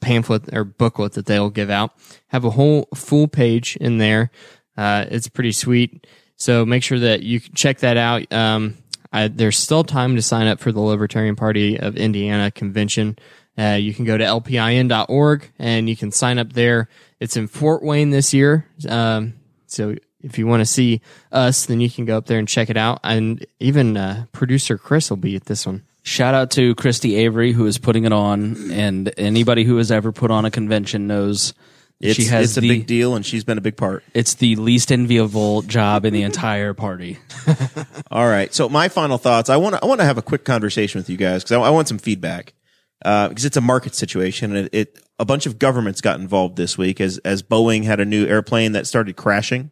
pamphlet 0.00 0.54
or 0.54 0.64
booklet 0.64 1.12
that 1.12 1.26
they'll 1.26 1.50
give 1.50 1.68
out. 1.68 1.92
Have 2.28 2.46
a 2.46 2.50
whole 2.50 2.88
full 2.94 3.28
page 3.28 3.76
in 3.76 3.98
there. 3.98 4.30
Uh, 4.74 5.04
it's 5.10 5.28
pretty 5.28 5.52
sweet. 5.52 6.06
So 6.40 6.64
make 6.64 6.82
sure 6.82 6.98
that 6.98 7.22
you 7.22 7.38
check 7.38 7.80
that 7.80 7.98
out. 7.98 8.32
Um, 8.32 8.78
I, 9.12 9.28
there's 9.28 9.58
still 9.58 9.84
time 9.84 10.16
to 10.16 10.22
sign 10.22 10.46
up 10.46 10.58
for 10.58 10.72
the 10.72 10.80
Libertarian 10.80 11.36
Party 11.36 11.78
of 11.78 11.96
Indiana 11.96 12.50
convention. 12.50 13.18
Uh, 13.58 13.76
you 13.78 13.92
can 13.92 14.06
go 14.06 14.16
to 14.16 14.24
lpin.org 14.24 15.50
and 15.58 15.88
you 15.88 15.96
can 15.96 16.10
sign 16.10 16.38
up 16.38 16.54
there. 16.54 16.88
It's 17.20 17.36
in 17.36 17.46
Fort 17.46 17.82
Wayne 17.82 18.08
this 18.08 18.32
year. 18.32 18.66
Um, 18.88 19.34
so 19.66 19.96
if 20.22 20.38
you 20.38 20.46
want 20.46 20.62
to 20.62 20.66
see 20.66 21.02
us, 21.30 21.66
then 21.66 21.78
you 21.78 21.90
can 21.90 22.06
go 22.06 22.16
up 22.16 22.24
there 22.24 22.38
and 22.38 22.48
check 22.48 22.70
it 22.70 22.76
out. 22.78 23.00
And 23.04 23.44
even 23.58 23.98
uh, 23.98 24.24
producer 24.32 24.78
Chris 24.78 25.10
will 25.10 25.18
be 25.18 25.36
at 25.36 25.44
this 25.44 25.66
one. 25.66 25.84
Shout 26.02 26.32
out 26.32 26.50
to 26.52 26.74
Christy 26.76 27.16
Avery 27.16 27.52
who 27.52 27.66
is 27.66 27.76
putting 27.76 28.06
it 28.06 28.12
on, 28.12 28.70
and 28.70 29.12
anybody 29.18 29.64
who 29.64 29.76
has 29.76 29.92
ever 29.92 30.12
put 30.12 30.30
on 30.30 30.46
a 30.46 30.50
convention 30.50 31.06
knows 31.06 31.52
It's, 32.00 32.16
she 32.16 32.24
has 32.26 32.50
it's 32.50 32.56
a 32.56 32.60
the 32.62 32.68
big 32.68 32.86
deal, 32.86 33.14
and 33.14 33.26
she's 33.26 33.44
been 33.44 33.58
a 33.58 33.60
big 33.60 33.76
part. 33.76 34.02
it's 34.14 34.34
the 34.34 34.56
least 34.56 34.90
enviable 34.90 35.60
job 35.62 36.06
in 36.06 36.14
the 36.14 36.22
entire 36.22 36.72
party. 36.72 37.18
All 38.10 38.26
right. 38.26 38.52
So 38.54 38.68
my 38.70 38.88
final 38.88 39.18
thoughts. 39.18 39.50
I 39.50 39.58
want 39.58 39.74
to 39.74 39.82
I 39.82 39.86
want 39.86 40.00
to 40.00 40.06
have 40.06 40.16
a 40.16 40.22
quick 40.22 40.44
conversation 40.44 40.98
with 40.98 41.10
you 41.10 41.18
guys 41.18 41.42
because 41.42 41.52
I, 41.56 41.60
I 41.60 41.70
want 41.70 41.88
some 41.88 41.98
feedback 41.98 42.54
because 43.02 43.44
it's 43.44 43.56
a 43.56 43.60
market 43.60 43.94
situation 43.94 44.56
and 44.56 44.66
it, 44.66 44.74
it 44.74 44.98
a 45.18 45.24
bunch 45.26 45.44
of 45.44 45.58
governments 45.58 46.00
got 46.00 46.18
involved 46.20 46.56
this 46.56 46.78
week 46.78 47.00
as 47.02 47.18
as 47.18 47.42
Boeing 47.42 47.84
had 47.84 48.00
a 48.00 48.06
new 48.06 48.26
airplane 48.26 48.72
that 48.72 48.86
started 48.86 49.16
crashing. 49.16 49.70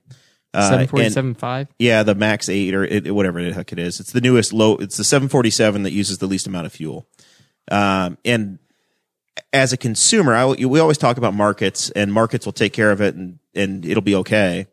Uh, 0.53 0.63
Seven 0.69 0.81
and- 0.81 0.91
forty 0.91 1.11
seven 1.11 1.35
five. 1.35 1.69
Yeah, 1.79 2.03
the 2.03 2.15
Max 2.15 2.49
Eight 2.51 2.75
or 2.75 2.85
it, 2.85 3.15
whatever 3.15 3.43
the 3.43 3.55
heck 3.55 3.73
it 3.73 3.79
is. 3.79 4.01
It's 4.01 4.13
the 4.13 4.21
newest 4.21 4.53
low. 4.53 4.77
It's 4.77 4.97
the 4.97 5.05
747 5.05 5.83
that 5.83 5.93
uses 5.93 6.19
the 6.19 6.27
least 6.27 6.47
amount 6.47 6.67
of 6.67 6.73
fuel. 6.73 7.07
Um, 7.71 8.17
and 8.25 8.59
as 9.53 9.73
a 9.73 9.77
consumer, 9.77 10.35
I, 10.35 10.47
we 10.47 10.81
always 10.81 10.99
talk 10.99 11.17
about 11.17 11.35
markets, 11.35 11.91
and 11.91 12.13
markets 12.13 12.47
will 12.47 12.53
take 12.53 12.73
care 12.73 12.91
of 12.91 13.01
it, 13.01 13.15
and 13.15 13.39
and 13.55 13.85
it'll 13.85 14.03
be 14.03 14.15
okay. 14.17 14.67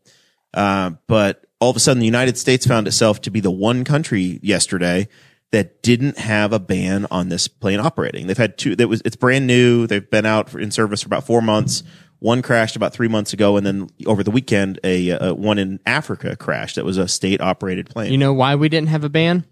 Uh, 0.54 0.92
but 1.08 1.46
all 1.60 1.70
of 1.70 1.76
a 1.76 1.80
sudden, 1.80 2.00
the 2.00 2.06
United 2.06 2.38
States 2.38 2.66
found 2.66 2.88
itself 2.88 3.22
to 3.22 3.32
be 3.32 3.40
the 3.40 3.52
one 3.52 3.84
country 3.84 4.40
yesterday 4.42 5.08
that 5.52 5.82
didn't 5.82 6.18
have 6.18 6.54
a 6.54 6.60
ban 6.60 7.08
on 7.12 7.30
this 7.30 7.48
plane 7.48 7.80
operating. 7.80 8.28
They've 8.28 8.38
had 8.38 8.58
two. 8.58 8.76
That 8.76 8.88
was 8.88 9.02
it's 9.06 9.16
brand 9.16 9.48
new. 9.48 9.88
They've 9.88 10.10
been 10.10 10.26
out 10.26 10.54
in 10.54 10.72
service 10.72 11.02
for 11.02 11.08
about 11.08 11.26
four 11.26 11.42
months. 11.42 11.84
One 12.20 12.42
crashed 12.42 12.76
about 12.76 12.94
three 12.94 13.08
months 13.08 13.34
ago, 13.34 13.58
and 13.58 13.66
then 13.66 13.90
over 14.06 14.24
the 14.24 14.32
weekend, 14.32 14.80
a, 14.84 15.12
uh 15.12 15.34
one 15.34 15.58
in 15.58 15.80
Africa 15.86 16.36
crashed. 16.36 16.76
That 16.76 16.86
was 16.86 16.98
a 16.98 17.08
state 17.08 17.42
operated 17.42 17.90
plane. 17.90 18.12
You 18.12 18.18
know 18.18 18.34
why 18.34 18.56
we 18.56 18.70
didn't 18.70 18.90
have 18.90 19.04
a 19.04 19.10
ban? 19.10 19.46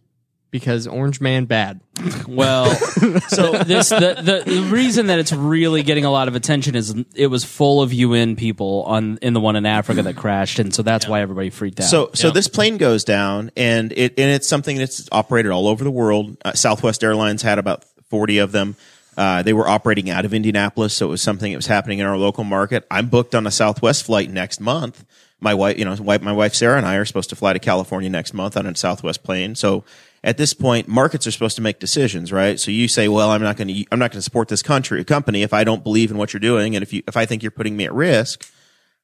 Because 0.53 0.85
Orange 0.85 1.19
Man 1.19 1.45
bad. 1.45 1.81
Well, 2.27 2.73
so 2.75 3.51
this 3.63 3.89
the, 3.89 4.15
the 4.21 4.43
the 4.45 4.61
reason 4.71 5.07
that 5.07 5.19
it's 5.19 5.33
really 5.33 5.83
getting 5.83 6.05
a 6.05 6.11
lot 6.11 6.27
of 6.27 6.35
attention 6.35 6.75
is 6.75 6.95
it 7.15 7.27
was 7.27 7.43
full 7.43 7.81
of 7.81 7.91
UN 7.91 8.35
people 8.35 8.83
on 8.83 9.17
in 9.21 9.33
the 9.33 9.39
one 9.39 9.55
in 9.55 9.65
Africa 9.65 10.03
that 10.03 10.15
crashed, 10.15 10.59
and 10.59 10.73
so 10.73 10.83
that's 10.83 11.07
why 11.07 11.21
everybody 11.21 11.49
freaked 11.49 11.79
out. 11.79 11.87
So, 11.87 12.11
so 12.13 12.31
this 12.31 12.47
plane 12.47 12.77
goes 12.77 13.03
down, 13.03 13.51
and 13.57 13.91
it 13.91 14.13
and 14.17 14.29
it's 14.31 14.47
something 14.47 14.77
that's 14.77 15.07
operated 15.11 15.51
all 15.51 15.67
over 15.67 15.83
the 15.83 15.91
world. 15.91 16.37
Uh, 16.45 16.53
Southwest 16.53 17.03
Airlines 17.03 17.41
had 17.41 17.59
about 17.59 17.83
forty 18.09 18.37
of 18.37 18.51
them. 18.51 18.75
Uh, 19.17 19.43
they 19.43 19.53
were 19.53 19.67
operating 19.67 20.09
out 20.09 20.23
of 20.25 20.33
Indianapolis, 20.33 20.93
so 20.93 21.07
it 21.07 21.09
was 21.09 21.21
something 21.21 21.51
that 21.51 21.57
was 21.57 21.67
happening 21.67 21.99
in 21.99 22.05
our 22.05 22.17
local 22.17 22.43
market. 22.43 22.85
I'm 22.89 23.07
booked 23.07 23.35
on 23.35 23.45
a 23.45 23.51
Southwest 23.51 24.05
flight 24.05 24.29
next 24.29 24.59
month. 24.59 25.05
My 25.39 25.53
wife, 25.53 25.77
you 25.77 25.85
know, 25.85 25.95
my 25.97 26.31
wife 26.31 26.55
Sarah 26.55 26.77
and 26.77 26.85
I 26.85 26.95
are 26.95 27.05
supposed 27.05 27.29
to 27.29 27.35
fly 27.35 27.53
to 27.53 27.59
California 27.59 28.09
next 28.09 28.33
month 28.33 28.55
on 28.55 28.65
a 28.65 28.75
Southwest 28.75 29.23
plane. 29.23 29.55
So 29.55 29.83
at 30.23 30.37
this 30.37 30.53
point, 30.53 30.87
markets 30.87 31.27
are 31.27 31.31
supposed 31.31 31.57
to 31.57 31.61
make 31.61 31.79
decisions, 31.79 32.31
right? 32.31 32.59
So 32.59 32.71
you 32.71 32.87
say, 32.87 33.07
well, 33.07 33.29
I'm 33.29 33.41
not 33.41 33.57
going 33.57 33.67
to, 33.67 33.85
I'm 33.91 33.99
not 33.99 34.11
going 34.11 34.19
to 34.19 34.23
support 34.23 34.47
this 34.47 34.61
country 34.61 35.03
company 35.03 35.43
if 35.43 35.53
I 35.53 35.63
don't 35.63 35.83
believe 35.83 36.11
in 36.11 36.17
what 36.17 36.33
you're 36.33 36.39
doing, 36.39 36.75
and 36.75 36.83
if 36.83 36.93
you, 36.93 37.03
if 37.07 37.17
I 37.17 37.25
think 37.25 37.43
you're 37.43 37.51
putting 37.51 37.75
me 37.75 37.85
at 37.85 37.93
risk 37.93 38.49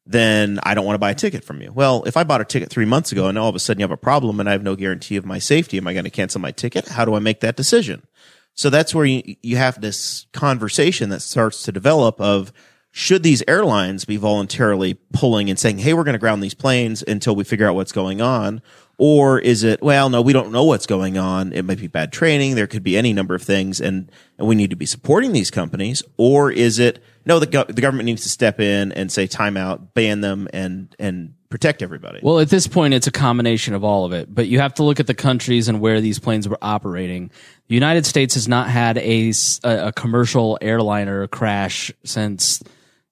then 0.10 0.60
I 0.64 0.74
don't 0.74 0.86
want 0.86 0.96
to 0.96 1.00
buy 1.00 1.12
a 1.12 1.16
ticket 1.16 1.44
from 1.44 1.62
you. 1.62 1.72
Well, 1.72 2.04
if 2.06 2.18
I 2.18 2.24
bought 2.24 2.41
a 2.41 2.46
ticket 2.46 2.72
three 2.72 2.86
months 2.86 3.12
ago 3.12 3.28
and 3.28 3.38
all 3.38 3.48
of 3.48 3.56
a 3.56 3.60
sudden 3.60 3.80
you 3.80 3.84
have 3.84 3.91
a 3.91 3.98
problem 3.98 4.40
and 4.40 4.50
I 4.50 4.54
have 4.54 4.64
no 4.64 4.76
guarantee 4.76 5.18
of 5.18 5.26
my 5.26 5.38
safety, 5.38 5.78
am 5.78 5.88
I 5.88 5.94
going 5.94 6.06
to 6.06 6.10
cancel 6.10 6.41
my 6.41 6.50
ticket? 6.50 6.88
How 6.88 7.06
do 7.06 7.14
I 7.14 7.20
make 7.20 7.41
that 7.41 7.56
decision? 7.56 8.02
So 8.56 8.72
that's 8.72 8.96
where 8.96 9.06
you, 9.06 9.36
you 9.44 9.58
have 9.58 9.80
this 9.80 10.26
conversation 10.34 11.10
that 11.12 11.22
starts 11.22 11.62
to 11.64 11.72
develop 11.72 12.20
of 12.20 12.52
should 12.91 13.22
these 13.22 13.44
airlines 13.48 14.04
be 14.04 14.18
voluntarily 14.18 14.96
pulling 15.14 15.48
and 15.48 15.60
saying, 15.60 15.78
Hey, 15.78 15.94
we're 15.94 16.04
going 16.04 16.14
to 16.14 16.20
ground 16.20 16.41
these 16.41 16.56
planes 16.56 17.04
until 17.04 17.36
we 17.36 17.44
figure 17.44 17.68
out 17.68 17.76
what's 17.76 17.91
going 17.91 18.20
on? 18.20 18.64
Or 19.01 19.39
is 19.39 19.63
it, 19.63 19.81
well, 19.81 20.09
no, 20.09 20.21
we 20.21 20.34
don't 20.34 20.51
know 20.51 20.65
what's 20.65 20.85
going 20.85 21.17
on. 21.17 21.53
It 21.53 21.63
might 21.63 21.80
be 21.80 21.88
bad 21.88 22.11
training. 22.11 22.55
There 22.55 22.67
could 22.67 22.84
be 22.84 22.97
any 22.97 23.13
number 23.13 23.34
of 23.34 23.41
things 23.41 23.80
and, 23.80 24.11
and 24.38 24.45
we 24.45 24.55
need 24.55 24.71
to 24.71 24.76
be 24.76 24.85
supporting 24.85 25.31
these 25.31 25.49
companies. 25.49 26.03
Or 26.17 26.51
is 26.51 26.80
it, 26.80 27.01
no, 27.26 27.39
the, 27.39 27.45
go- 27.45 27.63
the 27.63 27.81
government 27.81 28.07
needs 28.07 28.23
to 28.23 28.30
step 28.30 28.59
in 28.59 28.91
and 28.91 29.09
say 29.09 29.26
timeout, 29.26 29.93
ban 29.93 30.19
them 30.19 30.49
and, 30.51 30.93
and 30.99 31.34
protect 31.47 31.81
everybody. 31.81 32.19
Well, 32.21 32.39
at 32.39 32.49
this 32.49 32.67
point, 32.67 32.93
it's 32.93 33.07
a 33.07 33.11
combination 33.11 33.73
of 33.73 33.85
all 33.85 34.03
of 34.03 34.11
it, 34.11 34.34
but 34.35 34.47
you 34.47 34.59
have 34.59 34.73
to 34.76 34.84
look 34.84 34.99
at 34.99 35.07
the 35.07 35.15
countries 35.15 35.69
and 35.69 35.80
where 35.80 36.01
these 36.01 36.19
planes 36.19 36.49
were 36.49 36.59
operating. 36.61 37.31
The 37.69 37.76
United 37.76 38.05
States 38.05 38.34
has 38.34 38.49
not 38.49 38.69
had 38.69 38.97
a, 38.97 39.31
a 39.63 39.93
commercial 39.93 40.57
airliner 40.61 41.26
crash 41.27 41.89
since 42.03 42.61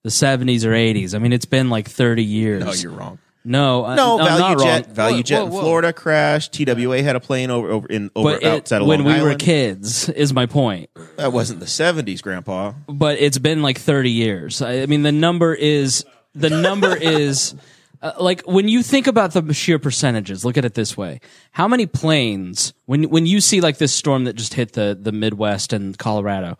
the 0.03 0.09
70s 0.09 0.65
or 0.65 0.71
80s. 0.71 1.15
I 1.15 1.19
mean, 1.19 1.31
it's 1.31 1.45
been 1.45 1.69
like 1.69 1.87
30 1.89 2.23
years. 2.23 2.63
no, 2.65 2.73
you're 2.73 2.91
wrong. 2.91 3.19
No, 3.47 3.85
uh, 3.85 3.95
No, 3.95 4.19
I'm 4.19 4.25
Value 4.25 4.39
not 4.55 4.59
Jet, 4.59 4.85
wrong. 4.87 4.93
Value 4.95 5.15
Whoa, 5.17 5.21
Jet 5.23 5.39
whoa, 5.39 5.45
in 5.45 5.51
whoa. 5.53 5.61
Florida 5.61 5.93
crashed. 5.93 6.53
TWA 6.53 7.01
had 7.01 7.15
a 7.15 7.19
plane 7.19 7.49
over 7.49 7.69
over 7.69 7.87
in 7.87 8.11
over 8.15 8.31
But 8.33 8.43
it, 8.43 8.47
outside 8.47 8.81
of 8.81 8.87
when 8.87 8.99
Long 9.03 9.07
we 9.07 9.13
were 9.21 9.27
Island. 9.29 9.39
kids, 9.39 10.09
is 10.09 10.33
my 10.33 10.45
point. 10.45 10.89
That 11.15 11.31
wasn't 11.31 11.59
the 11.61 11.65
'70s, 11.65 12.21
Grandpa. 12.21 12.73
but 12.87 13.17
it's 13.19 13.37
been 13.37 13.61
like 13.61 13.77
30 13.79 14.11
years. 14.11 14.61
I 14.61 14.81
I 14.81 14.85
mean, 14.85 15.03
the 15.03 15.11
number 15.11 15.53
is 15.53 16.03
the 16.35 16.49
number 16.49 16.95
is 17.01 17.55
uh, 18.01 18.11
like 18.19 18.41
when 18.41 18.67
you 18.67 18.83
think 18.83 19.07
about 19.07 19.31
the 19.31 19.53
sheer 19.53 19.79
percentages. 19.79 20.43
Look 20.43 20.57
at 20.57 20.65
it 20.65 20.73
this 20.73 20.97
way: 20.97 21.19
how 21.51 21.67
many 21.67 21.85
planes 21.85 22.73
when 22.85 23.03
when 23.09 23.25
you 23.25 23.39
see 23.41 23.61
like 23.61 23.77
this 23.77 23.93
storm 23.93 24.25
that 24.25 24.33
just 24.33 24.53
hit 24.55 24.73
the 24.73 24.97
the 24.99 25.11
Midwest 25.13 25.71
and 25.73 25.97
Colorado, 25.97 26.57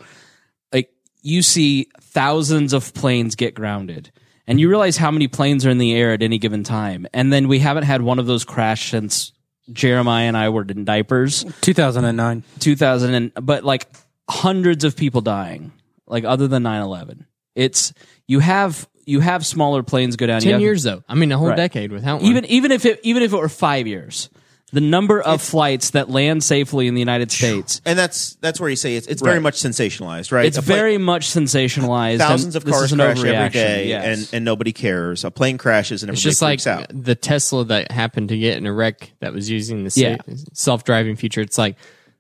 like 0.71 0.89
you 1.21 1.41
see 1.41 1.89
thousands 2.01 2.71
of 2.73 2.93
planes 2.93 3.35
get 3.35 3.53
grounded. 3.55 4.11
And 4.47 4.59
you 4.59 4.69
realize 4.69 4.95
how 4.97 5.11
many 5.11 5.27
planes 5.27 5.65
are 5.65 5.69
in 5.69 5.77
the 5.77 5.93
air 5.93 6.13
at 6.13 6.21
any 6.21 6.37
given 6.37 6.63
time. 6.63 7.05
And 7.13 7.33
then 7.33 7.47
we 7.49 7.59
haven't 7.59 7.83
had 7.83 8.01
one 8.01 8.17
of 8.19 8.25
those 8.27 8.45
crash 8.45 8.91
since 8.91 9.33
Jeremiah 9.73 10.27
and 10.27 10.37
I 10.37 10.49
were 10.49 10.63
in 10.63 10.85
diapers. 10.85 11.43
2009. 11.61 12.43
2000 12.59 13.13
and 13.13 13.31
but 13.45 13.63
like 13.65 13.87
hundreds 14.29 14.83
of 14.83 14.95
people 14.95 15.21
dying 15.21 15.71
like 16.05 16.23
other 16.25 16.47
than 16.49 16.63
9-11 16.63 17.25
it's 17.55 17.93
you 18.27 18.39
have 18.39 18.87
you 19.05 19.21
have 19.21 19.45
smaller 19.45 19.83
planes 19.83 20.17
go 20.17 20.27
down 20.27 20.37
you 20.41 20.45
Ten 20.45 20.51
have- 20.53 20.61
years 20.61 20.83
though. 20.83 21.01
I 21.07 21.15
mean, 21.15 21.31
a 21.31 21.37
whole 21.37 21.47
Right. 21.47 21.55
decade 21.57 21.91
without 21.93 22.21
one. 22.21 22.29
even 22.29 22.45
even 22.45 22.71
if 22.73 22.85
it 22.85 22.99
even 23.03 23.23
if 23.23 23.31
it 23.33 23.37
were 23.37 23.47
five 23.49 23.87
years 23.87 24.29
the 24.73 24.81
number 24.81 25.21
of 25.21 25.41
flights 25.41 25.91
that 25.91 26.09
land 26.09 26.43
safely 26.43 26.87
in 26.87 26.93
the 26.93 26.99
united 26.99 27.31
states 27.31 27.79
And 27.85 27.97
that's 27.97 28.35
that's 28.41 28.59
where 28.59 28.69
you 28.69 28.75
say 28.75 28.95
it's 28.97 29.07
it's 29.07 29.21
very 29.21 29.35
Right. 29.37 29.43
much 29.43 29.55
sensationalized, 29.55 30.31
right? 30.31 30.45
it's 30.45 30.57
A 30.57 30.61
plane- 30.61 30.77
very 30.77 30.97
much 30.97 31.27
sensationalized 31.27 32.17
thousands 32.17 32.55
and 32.55 32.55
of 32.57 32.65
this 32.65 32.73
cars 32.73 32.85
is 32.85 32.91
an 32.91 32.97
crash 32.99 33.17
every 33.17 33.29
overreaction, 33.31 33.51
day, 33.53 33.87
yes. 33.89 34.05
and 34.05 34.29
and 34.33 34.45
nobody 34.45 34.73
cares. 34.73 35.23
A 35.23 35.31
plane 35.31 35.57
crashes 35.57 36.03
and 36.03 36.09
It's 36.11 36.19
everybody 36.19 36.31
just 36.31 36.41
like 36.41 36.59
freaks 36.59 36.67
out. 36.67 37.03
the 37.05 37.15
Tesla 37.15 37.63
that 37.65 37.91
happened 37.91 38.29
to 38.29 38.37
get 38.37 38.57
in 38.57 38.65
a 38.65 38.73
wreck 38.73 39.11
that 39.21 39.33
was 39.33 39.49
using 39.49 39.83
the 39.85 39.91
Yeah. 39.95 40.17
self 40.53 40.83
driving 40.83 41.15
feature. 41.15 41.39
It's 41.41 41.57
like, 41.57 41.77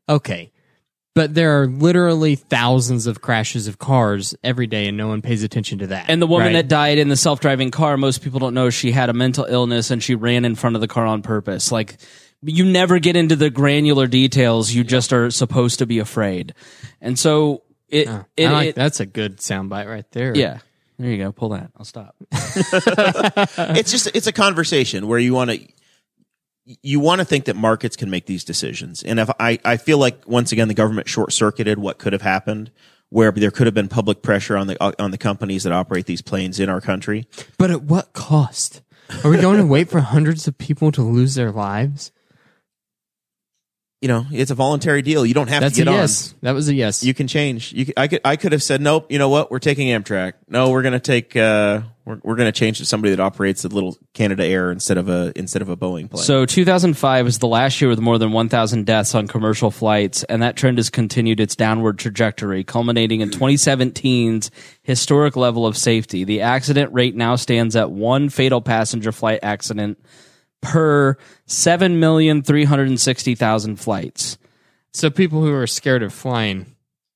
okay, 0.07 0.51
but 1.15 1.33
there 1.33 1.61
are 1.61 1.67
literally 1.67 2.35
thousands 2.35 3.07
of 3.07 3.21
crashes 3.21 3.67
of 3.67 3.77
cars 3.79 4.35
every 4.43 4.67
day, 4.67 4.87
and 4.87 4.95
no 4.95 5.07
one 5.09 5.21
pays 5.21 5.43
attention 5.43 5.79
to 5.79 5.87
that. 5.87 6.05
and 6.07 6.21
the 6.21 6.27
woman 6.27 6.47
right? 6.47 6.53
that 6.53 6.67
died 6.69 6.97
in 6.97 7.09
the 7.09 7.17
self-driving 7.17 7.71
car 7.71 7.97
most 7.97 8.21
people 8.21 8.39
don't 8.39 8.53
know 8.53 8.69
she 8.69 8.91
had 8.91 9.09
a 9.09 9.13
mental 9.13 9.43
illness 9.45 9.91
and 9.91 10.01
she 10.01 10.15
ran 10.15 10.45
in 10.45 10.55
front 10.55 10.75
of 10.77 10.81
the 10.81 10.87
car 10.87 11.05
on 11.05 11.21
purpose 11.21 11.71
like 11.71 11.97
you 12.41 12.65
never 12.65 12.99
get 12.99 13.15
into 13.15 13.35
the 13.35 13.49
granular 13.49 14.07
details. 14.07 14.71
You 14.71 14.83
just 14.83 15.11
are 15.13 15.31
supposed 15.31 15.79
to 15.79 15.85
be 15.85 15.99
afraid. 15.99 16.53
And 17.01 17.17
so 17.17 17.63
it, 17.89 18.07
it, 18.35 18.49
like, 18.49 18.69
it- 18.69 18.75
that's 18.75 18.99
a 18.99 19.05
good 19.05 19.37
soundbite 19.37 19.87
right 19.87 20.09
there. 20.11 20.35
yeah. 20.35 20.59
There 20.99 21.11
you 21.11 21.17
go. 21.23 21.31
Pull 21.31 21.49
that. 21.49 21.69
I'll 21.77 21.85
stop. 21.85 22.15
It's 23.77 23.91
just 23.91 24.07
it's 24.15 24.25
a 24.27 24.31
conversation 24.31 25.07
where 25.07 25.19
you 25.19 25.33
want 25.33 25.51
to 25.51 25.59
you 26.81 26.99
want 26.99 27.19
to 27.19 27.25
think 27.25 27.45
that 27.45 27.55
markets 27.55 27.95
can 27.95 28.09
make 28.09 28.25
these 28.25 28.43
decisions. 28.43 29.03
And 29.03 29.19
if 29.19 29.29
i 29.39 29.59
i 29.63 29.77
feel 29.77 29.99
like 29.99 30.27
once 30.27 30.51
again 30.51 30.67
the 30.67 30.73
government 30.73 31.07
short 31.07 31.33
circuited 31.33 31.77
what 31.79 31.97
could 31.99 32.13
have 32.13 32.23
happened 32.23 32.71
where 33.09 33.31
there 33.31 33.51
could 33.51 33.67
have 33.67 33.73
been 33.73 33.87
public 33.87 34.21
pressure 34.21 34.57
on 34.57 34.67
the 34.67 35.01
on 35.01 35.11
the 35.11 35.17
companies 35.17 35.63
that 35.63 35.71
operate 35.71 36.07
these 36.07 36.21
planes 36.21 36.59
in 36.59 36.67
our 36.67 36.81
country. 36.81 37.27
But 37.57 37.71
at 37.71 37.83
what 37.83 38.13
cost? 38.13 38.81
Are 39.23 39.29
we 39.29 39.37
going 39.37 39.59
to 39.59 39.65
wait 39.65 39.89
for 39.89 40.01
hundreds 40.01 40.47
of 40.47 40.57
people 40.57 40.91
to 40.91 41.01
lose 41.01 41.35
their 41.35 41.51
lives? 41.51 42.11
You 44.01 44.07
know 44.07 44.25
it's 44.31 44.51
a 44.51 44.55
voluntary 44.55 45.01
deal. 45.01 45.25
You 45.25 45.33
don't 45.33 45.49
have 45.49 45.61
That's 45.61 45.75
to 45.75 45.81
a 45.81 45.85
get 45.85 45.91
on. 45.91 45.95
yes. 45.95 46.35
That 46.41 46.51
was 46.53 46.69
a 46.69 46.73
yes. 46.73 47.03
you 47.03 47.13
can 47.13 47.27
change. 47.27 47.73
You 47.73 47.85
could, 47.85 47.95
i 47.97 48.07
could 48.07 48.21
i 48.23 48.35
could 48.35 48.51
have 48.51 48.61
said 48.61 48.81
nope 48.81 49.11
you 49.11 49.17
know 49.17 49.29
what? 49.29 49.49
We're 49.49 49.59
taking 49.59 49.87
amtrak. 49.87 50.33
No 50.47 50.69
we're 50.69 50.83
going 50.83 50.93
to 50.93 50.99
take 50.99 51.35
uh 51.35 51.81
we're, 52.05 52.19
we're 52.23 52.35
going 52.35 52.47
to 52.47 52.57
change 52.57 52.77
to 52.77 52.85
somebody 52.85 53.13
that 53.15 53.21
operates 53.21 53.65
a 53.65 53.69
little 53.69 53.97
canada 54.13 54.45
air 54.45 54.71
instead 54.71 54.97
of 54.97 55.09
a 55.09 55.33
instead 55.35 55.63
of 55.63 55.69
a 55.69 55.75
boeing 55.75 56.09
plane. 56.09 56.23
So 56.23 56.45
2005 56.45 57.25
was 57.25 57.39
the 57.39 57.47
last 57.47 57.81
year 57.81 57.89
with 57.89 57.99
more 57.99 58.19
than 58.19 58.31
1000 58.31 58.85
deaths 58.85 59.15
on 59.15 59.27
commercial 59.27 59.71
flights 59.71 60.23
and 60.25 60.43
that 60.43 60.55
trend 60.55 60.77
has 60.77 60.91
continued 60.91 61.39
its 61.39 61.55
downward 61.55 61.97
trajectory 61.97 62.63
culminating 62.63 63.21
in 63.21 63.29
2017's 63.29 64.51
historic 64.83 65.35
level 65.35 65.65
of 65.65 65.75
safety. 65.75 66.23
The 66.23 66.41
accident 66.41 66.93
rate 66.93 67.15
now 67.15 67.35
stands 67.35 67.75
at 67.75 67.89
one 67.89 68.29
fatal 68.29 68.61
passenger 68.61 69.11
flight 69.11 69.39
accident 69.41 69.97
per 70.61 71.17
7,360,000 71.47 73.77
flights. 73.79 74.37
so 74.93 75.09
people 75.09 75.41
who 75.41 75.53
are 75.53 75.67
scared 75.67 76.03
of 76.03 76.13
flying, 76.13 76.65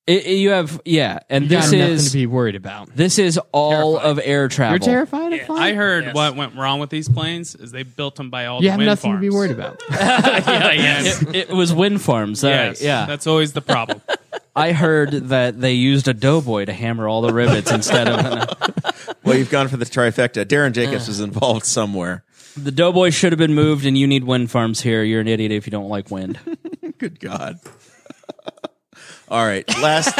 It, 0.06 0.26
it- 0.26 0.36
you 0.38 0.50
have 0.50 0.80
yeah, 0.84 1.20
and 1.30 1.44
you 1.44 1.48
this 1.50 1.70
got 1.70 1.76
nothing 1.76 1.92
is 1.94 2.10
to 2.12 2.18
be 2.18 2.26
worried 2.26 2.54
about. 2.56 2.94
this 2.94 3.18
is 3.18 3.38
all 3.52 3.94
Terrifying. 3.98 4.18
of 4.18 4.20
air 4.24 4.48
travel. 4.48 4.78
You're 4.78 4.86
terrified 4.94 5.32
of 5.32 5.40
flying. 5.42 5.62
I 5.62 5.74
heard 5.76 6.12
what 6.14 6.34
went 6.36 6.54
wrong 6.56 6.80
with 6.80 6.90
these 6.90 7.08
planes 7.08 7.54
is 7.54 7.70
they 7.72 7.82
built 7.84 8.16
them 8.16 8.28
by 8.30 8.46
all 8.46 8.60
You 8.60 8.66
the 8.68 8.72
have 8.72 8.78
wind 8.78 8.86
nothing 8.88 9.10
farms. 9.12 9.24
to 9.24 9.30
be 9.30 9.34
worried 9.34 9.50
about. 9.52 9.82
yeah, 9.90 10.72
yes. 10.72 11.22
It, 11.22 11.36
it 11.36 11.48
was 11.50 11.72
wind 11.72 12.02
farms. 12.02 12.42
All 12.44 12.50
right, 12.50 12.66
yes. 12.68 12.82
yeah. 12.82 13.06
That's 13.06 13.26
always 13.26 13.52
the 13.52 13.60
problem. 13.62 14.00
I 14.54 14.72
heard 14.72 15.12
that 15.30 15.58
they 15.60 15.72
used 15.74 16.08
a 16.08 16.14
doughboy 16.14 16.66
to 16.66 16.72
hammer 16.72 17.08
all 17.08 17.22
the 17.22 17.32
rivets 17.32 17.70
instead 17.72 18.06
of 18.08 18.48
well 19.24 19.36
you've 19.36 19.50
gone 19.50 19.68
for 19.68 19.76
the 19.78 19.84
trifecta 19.86 20.44
darren 20.44 20.72
jacobs 20.72 21.06
was 21.08 21.20
involved 21.20 21.64
somewhere 21.64 22.22
the 22.56 22.70
doughboy 22.70 23.10
should 23.10 23.32
have 23.32 23.38
been 23.38 23.54
moved. 23.54 23.86
And 23.86 23.96
you 23.96 24.06
need 24.06 24.24
wind 24.24 24.50
farms 24.50 24.80
here. 24.80 25.02
You're 25.02 25.20
an 25.20 25.28
idiot 25.28 25.52
if 25.52 25.66
you 25.66 25.70
don't 25.70 25.88
like 25.88 26.10
wind. 26.10 26.38
Good 26.98 27.20
God. 27.20 27.58
All 29.28 29.44
right. 29.44 29.66
Last. 29.80 30.14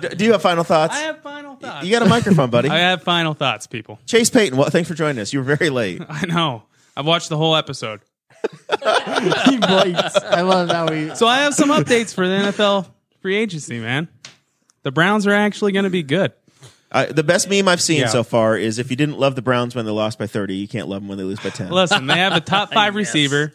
Do 0.16 0.24
you 0.24 0.32
have 0.32 0.42
final 0.42 0.64
thoughts? 0.64 0.94
I 0.94 1.00
have 1.00 1.22
final 1.22 1.56
thoughts. 1.56 1.86
you 1.86 1.92
got 1.92 2.02
a 2.02 2.08
microphone, 2.08 2.50
buddy. 2.50 2.68
I 2.68 2.78
have 2.78 3.02
final 3.02 3.34
thoughts, 3.34 3.66
people. 3.66 3.98
Chase 4.06 4.28
Peyton. 4.30 4.58
Well, 4.58 4.68
thanks 4.68 4.88
for 4.88 4.94
joining 4.94 5.20
us. 5.20 5.32
You 5.32 5.40
were 5.42 5.56
very 5.56 5.70
late. 5.70 6.02
I 6.08 6.26
know. 6.26 6.64
I've 6.96 7.06
watched 7.06 7.28
the 7.30 7.36
whole 7.36 7.56
episode. 7.56 8.00
he 8.70 9.56
blinks. 9.58 10.16
I 10.16 10.42
love 10.42 10.70
how 10.70 10.92
he. 10.92 11.14
So 11.14 11.26
I 11.26 11.38
have 11.38 11.54
some 11.54 11.70
updates 11.70 12.14
for 12.14 12.28
the 12.28 12.34
NFL 12.34 12.88
free 13.20 13.36
agency, 13.36 13.80
man. 13.80 14.08
The 14.82 14.92
Browns 14.92 15.26
are 15.26 15.32
actually 15.32 15.72
going 15.72 15.84
to 15.84 15.90
be 15.90 16.02
good. 16.02 16.32
Uh, 16.92 17.06
the 17.06 17.24
best 17.24 17.50
meme 17.50 17.66
I've 17.68 17.80
seen 17.80 18.00
Yeah. 18.00 18.06
so 18.08 18.22
far 18.22 18.56
is 18.56 18.78
if 18.78 18.90
you 18.90 18.96
didn't 18.96 19.18
love 19.18 19.34
the 19.34 19.42
Browns 19.42 19.74
when 19.74 19.84
they 19.86 19.90
lost 19.90 20.18
by 20.18 20.26
30, 20.26 20.54
you 20.54 20.68
can't 20.68 20.88
love 20.88 21.02
them 21.02 21.08
when 21.08 21.18
they 21.18 21.24
lose 21.24 21.40
by 21.40 21.50
10. 21.50 21.70
Listen, 21.70 22.06
they 22.06 22.18
have 22.18 22.32
a 22.34 22.40
top 22.40 22.72
five 22.72 22.94
receiver 22.94 23.52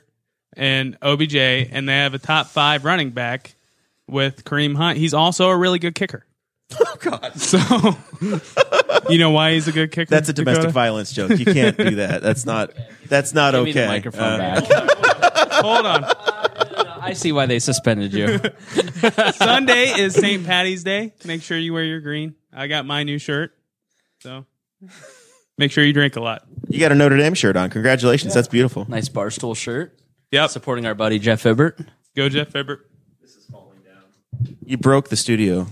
and 0.57 0.97
OBJ, 1.01 1.35
and 1.35 1.87
they 1.87 1.93
have 1.95 2.13
a 2.13 2.19
top 2.19 2.47
five 2.47 2.83
running 2.85 3.11
back 3.11 3.55
with 4.07 4.43
Kareem 4.43 4.75
Hunt. 4.75 4.97
He's 4.97 5.13
also 5.13 5.47
a 5.49 5.55
really 5.57 5.79
good 5.79 5.95
kicker. 5.95 6.25
Oh 6.79 6.95
God! 7.01 7.35
So 7.37 7.57
you 9.09 9.17
know 9.17 9.31
why 9.31 9.53
he's 9.53 9.67
a 9.67 9.73
good 9.73 9.91
kicker? 9.91 10.09
That's 10.09 10.29
a 10.29 10.33
domestic 10.33 10.61
Dakota? 10.61 10.73
violence 10.73 11.11
joke. 11.11 11.37
You 11.37 11.43
can't 11.45 11.75
do 11.77 11.95
that. 11.95 12.21
That's 12.21 12.45
not. 12.45 12.71
That's 13.07 13.33
not 13.33 13.51
Give 13.51 13.61
okay. 13.61 13.65
me 13.65 13.81
the 13.81 13.87
microphone 13.87 14.39
Uh, 14.39 14.61
back. 14.61 15.51
Hold 15.65 15.85
on. 15.85 16.03
I 17.01 17.11
see 17.13 17.33
why 17.33 17.45
they 17.45 17.59
suspended 17.59 18.13
you. 18.13 18.39
Sunday 19.33 19.99
is 19.99 20.13
St. 20.15 20.45
Patty's 20.45 20.83
Day. 20.85 21.11
Make 21.25 21.41
sure 21.43 21.57
you 21.57 21.73
wear 21.73 21.83
your 21.83 21.99
green. 21.99 22.35
I 22.53 22.67
got 22.67 22.85
my 22.85 23.03
new 23.03 23.17
shirt, 23.17 23.53
so 24.19 24.45
make 25.57 25.71
sure 25.71 25.83
you 25.83 25.93
drink 25.93 26.15
a 26.15 26.21
lot. 26.21 26.43
You 26.69 26.79
got 26.79 26.91
a 26.91 26.95
Notre 26.95 27.17
Dame 27.17 27.33
shirt 27.33 27.55
on. 27.55 27.69
Congratulations. 27.69 28.33
That's 28.33 28.47
beautiful. 28.47 28.85
Nice 28.89 29.09
barstool 29.09 29.55
shirt. 29.55 29.97
Yep. 30.31 30.49
Supporting 30.49 30.85
our 30.85 30.95
buddy 30.95 31.19
Jeff 31.19 31.43
Ibbert. 31.43 31.85
Go 32.15 32.29
Jeff 32.29 32.49
Fibbert. 32.49 32.79
You 34.65 34.77
broke 34.77 35.09
the 35.09 35.15
studio, 35.17 35.67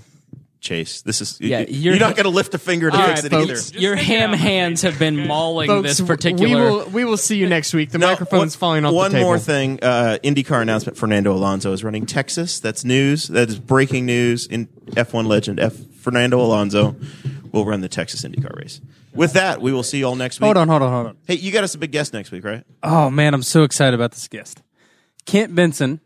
Chase. 0.59 1.01
This 1.01 1.21
is. 1.21 1.39
Yeah, 1.39 1.59
you, 1.61 1.65
you're- 1.67 1.97
you're 1.97 1.99
not 1.99 2.15
going 2.15 2.25
to 2.25 2.29
lift 2.29 2.53
a 2.53 2.57
finger 2.57 2.89
to 2.91 2.97
All 2.97 3.07
fix 3.07 3.23
right, 3.23 3.31
it 3.31 3.47
folks. 3.47 3.71
either. 3.71 3.79
Your 3.81 3.95
ham 3.95 4.33
hands 4.33 4.81
have 4.81 4.99
been 4.99 5.25
mauling 5.27 5.67
Folks, 5.67 5.87
this 5.97 6.01
particular. 6.01 6.47
we 6.47 6.55
will 6.55 6.85
we 6.89 7.05
will 7.05 7.17
see 7.17 7.37
you 7.37 7.47
next 7.47 7.73
week. 7.73 7.91
The 7.91 7.97
Now, 7.97 8.09
microphone's 8.09 8.55
one- 8.55 8.59
falling 8.59 8.85
off 8.85 8.93
One 8.93 9.11
the 9.11 9.17
table. 9.19 9.29
more 9.29 9.39
thing. 9.39 9.79
Uh, 9.81 10.17
IndyCar 10.23 10.61
announcement. 10.61 10.97
Fernando 10.97 11.33
Alonso 11.33 11.71
is 11.71 11.83
running 11.83 12.05
Texas. 12.05 12.59
That's 12.59 12.83
news. 12.83 13.27
That 13.29 13.47
is 13.49 13.57
breaking 13.59 14.05
news 14.05 14.45
in 14.47 14.67
F1 14.91 15.25
legend. 15.27 15.59
F. 15.61 15.73
Fernando 15.99 16.39
Alonso 16.41 16.95
will 17.51 17.65
run 17.65 17.81
the 17.81 17.89
Texas 17.89 18.21
IndyCar 18.23 18.55
race. 18.57 18.81
With 19.13 19.33
that, 19.33 19.61
we 19.61 19.71
will 19.73 19.83
see 19.83 19.99
you 19.99 20.05
all 20.05 20.15
next 20.15 20.39
week. 20.39 20.45
Hold 20.45 20.57
on, 20.57 20.67
hold 20.67 20.81
on, 20.81 20.91
hold 20.91 21.07
on. 21.07 21.17
Hey, 21.25 21.35
you 21.35 21.51
got 21.51 21.63
us 21.63 21.75
a 21.75 21.77
big 21.77 21.91
guest 21.91 22.13
next 22.13 22.31
week, 22.31 22.43
right? 22.43 22.63
Oh 22.83 23.09
man, 23.09 23.33
I'm 23.33 23.43
so 23.43 23.63
excited 23.63 23.93
about 23.93 24.11
this 24.11 24.27
guest. 24.27 24.61
Kent 25.25 25.53
Benson, 25.55 25.99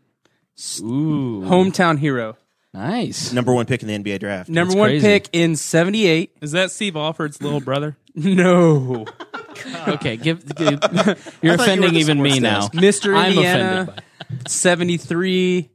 Ooh, 0.80 1.42
hometown 1.46 1.98
hero, 1.98 2.36
nice. 2.72 3.32
Number 3.32 3.52
one 3.52 3.66
pick 3.66 3.82
in 3.82 3.88
the 3.88 3.98
NBA 3.98 4.20
draft. 4.20 4.48
number 4.48 4.70
That's 4.70 4.78
one 4.78 4.88
crazy. 4.90 5.06
pick 5.06 5.28
in 5.32 5.56
'78. 5.56 6.36
Is 6.40 6.52
that 6.52 6.70
Steve 6.70 6.96
Alford's 6.96 7.40
little 7.42 7.60
brother? 7.60 7.96
No, 8.16 9.06
Okay, 9.88 10.16
give, 10.16 10.44
give 10.54 10.70
you're 10.70 10.78
I 10.78 11.14
thought 11.16 11.18
you 11.42 11.50
offending 11.52 11.96
even 11.96 12.22
me 12.22 12.38
now. 12.38 12.68
desk. 12.68 12.72
Mr. 12.74 13.16
I'm 13.16 13.32
Indiana, 13.32 13.80
offended. 13.82 14.04
By. 14.44 14.48
73, 14.50 15.68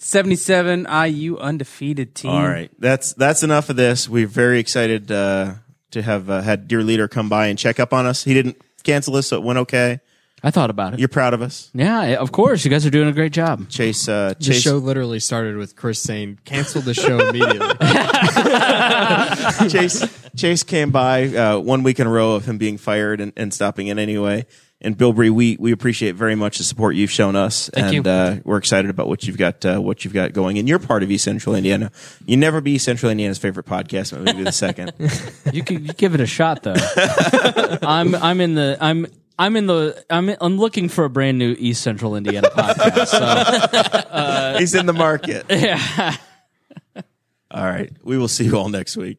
77 0.00 0.86
IU 0.90 1.36
undefeated 1.36 2.14
team. 2.14 2.30
All 2.30 2.48
right, 2.48 2.70
that's 2.78 3.12
that's 3.14 3.42
enough 3.42 3.68
of 3.68 3.76
this. 3.76 4.08
We're 4.08 4.26
very 4.26 4.58
excited 4.58 5.12
uh, 5.12 5.54
to 5.90 6.02
have 6.02 6.30
uh, 6.30 6.40
had 6.40 6.68
dear 6.68 6.82
leader 6.82 7.06
come 7.06 7.28
by 7.28 7.48
and 7.48 7.58
check 7.58 7.78
up 7.78 7.92
on 7.92 8.06
us. 8.06 8.24
He 8.24 8.32
didn't 8.34 8.56
cancel 8.82 9.14
us, 9.16 9.28
so 9.28 9.36
it 9.36 9.44
went 9.44 9.58
okay. 9.60 10.00
I 10.42 10.50
thought 10.50 10.70
about 10.70 10.94
it. 10.94 11.00
You're 11.00 11.08
proud 11.08 11.34
of 11.34 11.42
us, 11.42 11.70
yeah, 11.74 12.14
of 12.14 12.32
course. 12.32 12.64
You 12.64 12.70
guys 12.70 12.86
are 12.86 12.90
doing 12.90 13.08
a 13.08 13.12
great 13.12 13.32
job. 13.32 13.68
Chase. 13.68 14.08
Uh, 14.08 14.32
The 14.38 14.44
Chase, 14.46 14.62
show 14.62 14.78
literally 14.78 15.20
started 15.20 15.58
with 15.58 15.76
Chris 15.76 16.00
saying, 16.00 16.38
"Cancel 16.46 16.80
the 16.80 16.94
show 16.94 17.18
immediately." 17.28 17.68
Chase 19.68 20.30
Chase 20.34 20.62
came 20.62 20.90
by 20.90 21.26
uh, 21.26 21.58
one 21.58 21.82
week 21.82 22.00
in 22.00 22.06
a 22.06 22.10
row 22.10 22.36
of 22.36 22.46
him 22.46 22.56
being 22.56 22.78
fired 22.78 23.20
and, 23.20 23.34
and 23.36 23.52
stopping 23.52 23.88
in 23.88 23.98
anyway. 23.98 24.46
And 24.82 24.96
Bilbrey, 24.96 25.30
we 25.30 25.58
we 25.60 25.72
appreciate 25.72 26.14
very 26.14 26.34
much 26.34 26.56
the 26.56 26.64
support 26.64 26.94
you've 26.96 27.10
shown 27.10 27.36
us, 27.36 27.68
Thank 27.74 27.96
and. 27.96 28.06
Uh, 28.06 28.36
we're 28.44 28.56
excited 28.56 28.90
about 28.90 29.08
what 29.08 29.24
you've 29.24 29.36
got 29.36 29.62
uh, 29.66 29.78
what 29.78 30.04
you've 30.04 30.14
got 30.14 30.32
going. 30.32 30.58
And 30.58 30.66
you're 30.66 30.78
part 30.78 31.02
of 31.02 31.10
East 31.10 31.24
Central 31.24 31.54
Indiana. 31.54 31.92
You 32.24 32.38
never 32.38 32.62
be 32.62 32.78
Central 32.78 33.10
Indiana's 33.12 33.36
favorite 33.36 33.66
podcast, 33.66 34.12
but 34.12 34.22
maybe 34.22 34.42
the 34.42 34.52
second. 34.52 34.92
You 35.52 35.62
can 35.64 35.84
you 35.84 35.92
give 35.92 36.14
it 36.14 36.20
a 36.20 36.26
shot 36.26 36.62
though. 36.62 36.74
I'm 37.82 38.14
I'm 38.14 38.40
in 38.40 38.54
the 38.54 38.78
I'm 38.80 39.06
I'm 39.38 39.56
in 39.56 39.66
the 39.66 40.02
I'm 40.08 40.30
I'm 40.40 40.58
looking 40.58 40.88
for 40.88 41.04
a 41.04 41.10
brand 41.10 41.38
new 41.38 41.56
East 41.58 41.82
Central 41.82 42.16
Indiana 42.16 42.48
podcast. 42.48 43.08
So 43.08 44.58
He's 44.58 44.74
in 44.74 44.86
the 44.86 44.92
market. 44.92 45.46
yeah. 45.50 46.16
All 47.50 47.64
right, 47.64 47.92
we 48.04 48.16
will 48.16 48.28
see 48.28 48.44
you 48.44 48.56
all 48.56 48.68
next 48.68 48.96
week. 48.96 49.18